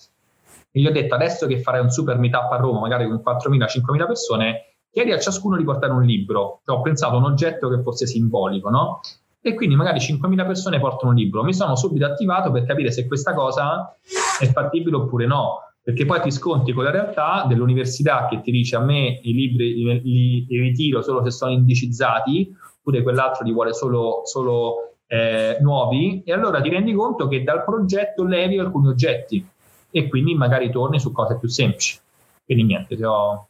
e 0.76 0.80
gli 0.80 0.86
ho 0.86 0.92
detto 0.92 1.14
adesso 1.14 1.46
che 1.46 1.58
farai 1.58 1.80
un 1.80 1.88
super 1.88 2.18
meetup 2.18 2.52
a 2.52 2.56
Roma, 2.56 2.80
magari 2.80 3.06
con 3.06 3.22
4.000-5.000 3.24 4.06
persone, 4.06 4.74
chiedi 4.90 5.10
a 5.10 5.18
ciascuno 5.18 5.56
di 5.56 5.64
portare 5.64 5.94
un 5.94 6.02
libro. 6.02 6.60
Ho 6.66 6.82
pensato 6.82 7.14
a 7.14 7.16
un 7.16 7.24
oggetto 7.24 7.70
che 7.70 7.80
fosse 7.80 8.06
simbolico, 8.06 8.68
no? 8.68 9.00
E 9.40 9.54
quindi 9.54 9.74
magari 9.74 10.00
5.000 10.00 10.46
persone 10.46 10.78
portano 10.78 11.12
un 11.12 11.16
libro. 11.16 11.42
Mi 11.44 11.54
sono 11.54 11.76
subito 11.76 12.04
attivato 12.04 12.50
per 12.50 12.66
capire 12.66 12.90
se 12.90 13.06
questa 13.06 13.32
cosa 13.32 13.96
è 14.38 14.44
fattibile 14.52 14.96
oppure 14.96 15.24
no. 15.24 15.60
Perché 15.82 16.04
poi 16.04 16.20
ti 16.20 16.30
sconti 16.30 16.74
con 16.74 16.84
la 16.84 16.90
realtà 16.90 17.46
dell'università 17.48 18.26
che 18.28 18.42
ti 18.42 18.50
dice 18.50 18.76
a 18.76 18.80
me 18.80 19.18
i 19.22 19.32
libri 19.32 19.72
li, 19.72 20.00
li, 20.02 20.46
li 20.46 20.60
ritiro 20.60 21.00
solo 21.00 21.24
se 21.24 21.30
sono 21.30 21.52
indicizzati, 21.52 22.54
oppure 22.80 23.02
quell'altro 23.02 23.46
li 23.46 23.52
vuole 23.52 23.72
solo, 23.72 24.20
solo 24.24 24.96
eh, 25.06 25.56
nuovi, 25.62 26.22
e 26.22 26.32
allora 26.34 26.60
ti 26.60 26.68
rendi 26.68 26.92
conto 26.92 27.28
che 27.28 27.42
dal 27.42 27.64
progetto 27.64 28.24
levi 28.24 28.58
alcuni 28.58 28.88
oggetti 28.88 29.54
e 29.96 30.08
quindi 30.08 30.34
magari 30.34 30.70
torni 30.70 31.00
su 31.00 31.10
cose 31.10 31.38
più 31.38 31.48
semplici. 31.48 31.98
Quindi 32.44 32.64
niente, 32.64 32.96
ti 32.96 33.02
ho... 33.02 33.48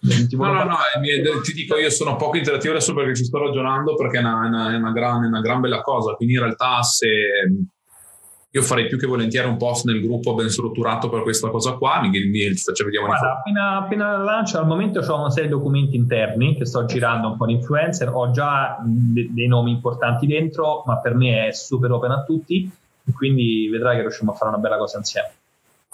no, 0.00 0.52
no, 0.52 0.64
no, 0.64 0.76
ti 1.42 1.52
dico, 1.52 1.76
io 1.76 1.90
sono 1.90 2.16
poco 2.16 2.38
interattivo 2.38 2.72
adesso 2.72 2.94
perché 2.94 3.14
ci 3.14 3.24
sto 3.24 3.38
ragionando 3.38 3.94
perché 3.94 4.16
è 4.16 4.20
una, 4.20 4.46
una, 4.46 4.76
una, 4.76 4.90
gran, 4.90 5.22
una 5.22 5.40
gran 5.42 5.60
bella 5.60 5.82
cosa. 5.82 6.14
Quindi 6.14 6.34
in 6.34 6.40
realtà 6.40 6.82
se 6.82 7.08
io 8.54 8.62
farei 8.62 8.86
più 8.86 8.98
che 8.98 9.06
volentieri 9.06 9.48
un 9.48 9.58
post 9.58 9.84
nel 9.84 10.00
gruppo 10.00 10.32
ben 10.32 10.48
strutturato 10.48 11.10
per 11.10 11.22
questa 11.22 11.50
cosa 11.50 11.72
qua. 11.72 12.00
Mi, 12.00 12.08
mi 12.08 12.54
faccio 12.54 12.84
vediamo 12.84 13.08
Guarda, 13.08 13.32
appena, 13.32 13.76
appena 13.76 14.16
lancio, 14.16 14.58
al 14.58 14.66
momento 14.66 15.00
ho 15.00 15.18
una 15.18 15.30
serie 15.30 15.50
di 15.50 15.54
documenti 15.54 15.94
interni 15.94 16.56
che 16.56 16.64
sto 16.64 16.86
girando 16.86 17.28
un 17.28 17.36
po' 17.36 17.44
di 17.44 17.52
influencer. 17.52 18.08
Ho 18.08 18.30
già 18.30 18.78
de- 18.82 19.28
dei 19.30 19.46
nomi 19.46 19.72
importanti 19.72 20.26
dentro, 20.26 20.84
ma 20.86 20.98
per 21.00 21.14
me 21.14 21.48
è 21.48 21.52
super 21.52 21.90
open 21.90 22.12
a 22.12 22.24
tutti. 22.24 22.70
Quindi 23.14 23.68
vedrai 23.68 23.96
che 23.96 24.02
riusciamo 24.02 24.32
a 24.32 24.34
fare 24.34 24.50
una 24.50 24.60
bella 24.60 24.78
cosa 24.78 24.96
insieme. 24.96 25.30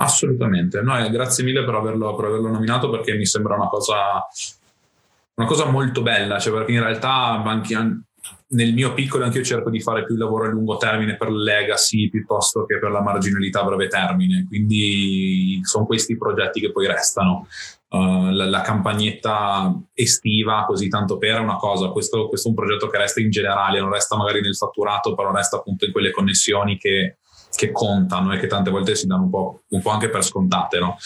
Assolutamente, 0.01 0.81
no, 0.81 0.97
eh, 0.97 1.11
grazie 1.11 1.43
mille 1.43 1.65
per 1.65 1.75
averlo, 1.75 2.15
per 2.15 2.27
averlo, 2.27 2.51
nominato 2.51 2.89
perché 2.89 3.17
mi 3.17 3.27
sembra 3.27 3.57
una 3.57 3.67
cosa, 3.67 4.25
una 5.35 5.47
cosa 5.47 5.65
molto 5.67 6.03
bella, 6.03 6.39
cioè 6.39 6.53
perché 6.53 6.71
in 6.71 6.81
realtà 6.81 7.43
anche, 7.43 7.75
nel 8.51 8.73
mio 8.75 8.95
piccolo 8.95 9.25
anche 9.25 9.39
io 9.39 9.45
cerco 9.45 9.71
di 9.71 9.81
fare 9.81 10.05
più 10.05 10.15
lavoro 10.15 10.45
a 10.45 10.49
lungo 10.51 10.77
termine 10.77 11.17
per 11.17 11.33
legacy 11.33 12.09
piuttosto 12.11 12.65
che 12.65 12.79
per 12.79 12.93
la 12.93 13.03
marginalità 13.03 13.63
a 13.63 13.65
breve 13.65 13.89
termine, 13.89 14.47
quindi 14.47 15.59
sono 15.65 15.85
questi 15.85 16.13
i 16.13 16.19
progetti 16.19 16.61
che 16.61 16.71
poi 16.71 16.87
restano. 16.87 17.49
Uh, 17.91 18.31
la, 18.31 18.45
la, 18.45 18.61
campagnetta 18.61 19.75
estiva, 19.95 20.65
così 20.67 20.89
tanto 20.89 21.17
per 21.17 21.37
è 21.37 21.41
una 21.41 21.57
cosa, 21.57 21.89
questo, 21.89 22.29
questo, 22.29 22.49
è 22.49 22.51
un 22.51 22.57
progetto 22.57 22.87
che 22.87 22.99
resta 22.99 23.21
in 23.21 23.31
generale, 23.31 23.81
non 23.81 23.91
resta 23.91 24.15
magari 24.15 24.43
nel 24.43 24.55
fatturato, 24.55 25.15
però 25.15 25.33
resta 25.33 25.57
appunto 25.57 25.87
in 25.87 25.93
quelle 25.93 26.11
connessioni 26.11 26.77
che, 26.77 27.17
che 27.55 27.73
contano 27.73 28.33
e 28.33 28.39
che 28.39 28.47
tante 28.47 28.71
volte 28.71 28.95
si 28.95 29.07
danno 29.07 29.25
un 29.25 29.31
po', 29.31 29.63
un 29.69 29.83
po 29.83 29.91
anche 29.91 30.11
per 30.11 30.25
scontate, 30.25 30.79
no? 30.79 30.97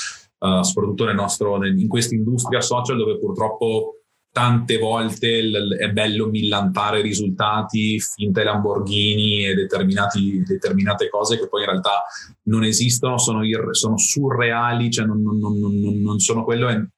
uh, 0.43 0.63
soprattutto 0.63 1.05
nel 1.05 1.15
nostro, 1.15 1.65
in 1.65 1.89
questa 1.89 2.15
industria 2.15 2.61
social 2.61 2.97
dove 2.97 3.19
purtroppo 3.19 3.99
tante 4.33 4.79
volte 4.79 5.43
l- 5.43 5.77
è 5.77 5.91
bello 5.91 6.27
millantare 6.27 7.03
risultati, 7.03 8.01
finte 8.01 8.43
Lamborghini 8.43 9.47
e 9.47 9.55
determinate 9.55 11.09
cose 11.11 11.39
che 11.39 11.49
poi 11.49 11.63
in 11.63 11.69
realtà 11.69 12.03
non 12.45 12.65
esistono, 12.65 13.19
sono, 13.19 13.45
ir- 13.45 13.73
sono 13.73 13.99
surreali, 13.99 14.91
cioè 14.91 15.05
non, 15.05 15.23
non, 15.23 15.59
non, 15.59 16.01
non 16.01 16.19
sono 16.19 16.45
quello. 16.45 16.69
E, 16.71 16.89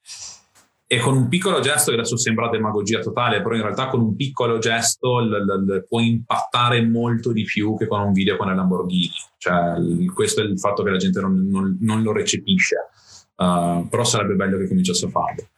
e, 0.86 0.98
con 0.98 1.16
un 1.16 1.28
piccolo 1.28 1.60
gesto, 1.60 1.90
che 1.90 1.96
adesso 1.96 2.16
sembra 2.16 2.50
demagogia 2.50 3.00
totale, 3.00 3.40
però 3.40 3.54
in 3.54 3.62
realtà 3.62 3.88
con 3.88 4.00
un 4.00 4.16
piccolo 4.16 4.58
gesto 4.58 5.18
l- 5.20 5.44
l- 5.44 5.86
può 5.88 6.00
impattare 6.00 6.84
molto 6.84 7.32
di 7.32 7.42
più 7.44 7.76
che 7.76 7.86
con 7.86 8.00
un 8.00 8.12
video 8.12 8.36
con 8.36 8.48
le 8.48 8.54
Lamborghini. 8.54 9.10
Cioè, 9.38 9.76
questo 10.12 10.42
è 10.42 10.44
il 10.44 10.58
fatto 10.58 10.82
che 10.82 10.90
la 10.90 10.98
gente 10.98 11.20
non, 11.20 12.02
lo 12.02 12.12
recepisce. 12.12 12.76
Uh, 13.36 13.88
però 13.88 14.04
sarebbe 14.04 14.34
bello 14.34 14.58
che 14.58 14.68
cominciasse 14.68 15.06
a 15.06 15.08
farlo. 15.08 15.48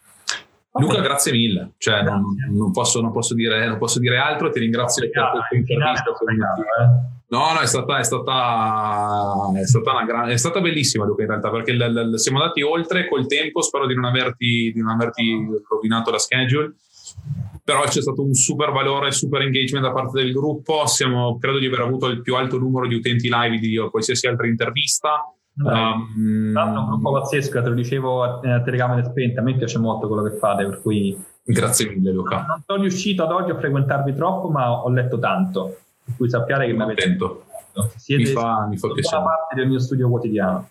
Luca, 0.78 1.00
grazie 1.00 1.32
mille. 1.32 1.72
Cioè, 1.76 2.02
grazie. 2.02 2.20
Non, 2.20 2.56
non, 2.56 2.70
posso, 2.70 3.00
non, 3.00 3.12
posso 3.12 3.34
dire, 3.34 3.66
non, 3.66 3.78
posso, 3.78 3.98
dire, 3.98 4.18
altro, 4.18 4.50
ti 4.50 4.60
ringrazio 4.60 5.08
per 5.08 5.30
questa 5.30 5.56
intervista. 5.56 6.12
No, 7.28 7.52
no, 7.52 7.60
è 7.60 7.66
stata, 7.66 7.98
è 7.98 8.04
stata, 8.04 9.50
è 9.58 9.66
stata, 9.66 9.90
una 9.90 10.04
gran, 10.04 10.28
è 10.28 10.36
stata 10.36 10.60
bellissima 10.60 11.04
Luca 11.04 11.22
in 11.22 11.28
realtà 11.28 11.50
perché 11.50 11.72
l, 11.72 11.78
l, 11.78 12.18
siamo 12.18 12.40
andati 12.40 12.62
oltre 12.62 13.08
col 13.08 13.26
tempo, 13.26 13.62
spero 13.62 13.86
di 13.86 13.94
non 13.94 14.04
averti, 14.04 14.70
di 14.72 14.80
non 14.80 14.90
averti 14.90 15.44
rovinato 15.68 16.12
la 16.12 16.18
schedule, 16.18 16.74
però 17.64 17.82
c'è 17.82 18.00
stato 18.00 18.22
un 18.22 18.32
super 18.32 18.70
valore, 18.70 19.10
super 19.10 19.42
engagement 19.42 19.84
da 19.84 19.92
parte 19.92 20.22
del 20.22 20.32
gruppo, 20.32 20.86
Siamo, 20.86 21.36
credo 21.38 21.58
di 21.58 21.66
aver 21.66 21.80
avuto 21.80 22.06
il 22.06 22.22
più 22.22 22.36
alto 22.36 22.58
numero 22.58 22.86
di 22.86 22.94
utenti 22.94 23.28
live 23.28 23.58
di 23.58 23.76
qualsiasi 23.90 24.28
altra 24.28 24.46
intervista 24.46 25.30
Um, 25.58 26.54
è 26.54 26.62
un 26.62 26.86
gruppo 26.86 27.12
pazzesco, 27.12 27.62
te 27.62 27.68
lo 27.68 27.74
dicevo 27.74 28.22
a, 28.22 28.40
a 28.56 28.60
telecamere 28.60 29.04
spente, 29.04 29.40
a 29.40 29.42
me 29.42 29.56
piace 29.56 29.78
molto 29.78 30.06
quello 30.06 30.22
che 30.22 30.36
fate, 30.36 30.66
per 30.66 30.82
cui... 30.82 31.18
Grazie 31.42 31.88
mille 31.88 32.12
Luca. 32.12 32.44
Non 32.46 32.62
sono 32.66 32.82
riuscito 32.82 33.22
ad 33.22 33.30
oggi 33.30 33.52
a 33.52 33.56
frequentarvi 33.56 34.14
troppo, 34.14 34.50
ma 34.50 34.82
ho 34.82 34.90
letto 34.90 35.18
tanto, 35.18 35.78
per 36.06 36.14
cui 36.16 36.30
sappiate 36.30 36.66
che 36.66 36.72
mi 36.72 36.82
avete... 36.82 37.16
Siete 37.96 38.22
mi 38.22 38.28
fa, 38.30 38.66
mi 38.70 38.78
fa 38.78 38.88
piacere. 38.90 39.22
parte 39.22 39.54
del 39.54 39.68
mio 39.68 39.78
studio 39.78 40.08
quotidiano. 40.08 40.70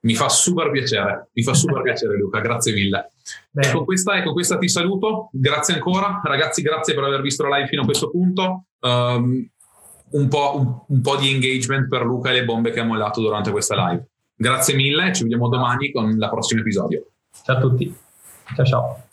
Mi 0.00 0.14
fa 0.14 0.30
super 0.30 0.70
piacere, 0.70 1.28
mi 1.32 1.42
fa 1.42 1.52
super 1.52 1.82
piacere 1.82 2.16
Luca, 2.16 2.40
grazie 2.40 2.72
mille. 2.72 3.10
E 3.52 3.70
con, 3.70 3.84
questa, 3.84 4.14
e 4.14 4.22
con 4.22 4.32
questa 4.32 4.56
ti 4.56 4.68
saluto, 4.68 5.28
grazie 5.32 5.74
ancora, 5.74 6.22
ragazzi 6.24 6.62
grazie 6.62 6.94
per 6.94 7.04
aver 7.04 7.20
visto 7.20 7.46
la 7.46 7.56
live 7.56 7.68
fino 7.68 7.82
a 7.82 7.84
questo 7.84 8.10
punto. 8.10 8.64
Um, 8.80 9.46
un, 10.10 10.28
po', 10.28 10.56
un, 10.56 10.78
un 10.86 11.00
po' 11.02 11.16
di 11.16 11.30
engagement 11.30 11.88
per 11.88 12.04
Luca 12.04 12.30
e 12.30 12.34
le 12.34 12.44
bombe 12.44 12.70
che 12.70 12.80
ha 12.80 12.84
mollato 12.84 13.20
durante 13.20 13.50
questa 13.50 13.74
live. 13.88 14.06
Grazie 14.34 14.74
mille, 14.74 15.12
ci 15.12 15.24
vediamo 15.24 15.48
domani 15.48 15.90
con 15.90 16.08
il 16.08 16.28
prossimo 16.30 16.60
episodio. 16.60 17.04
Ciao 17.44 17.56
a 17.56 17.60
tutti. 17.60 17.94
Ciao 18.54 18.64
ciao. 18.64 19.07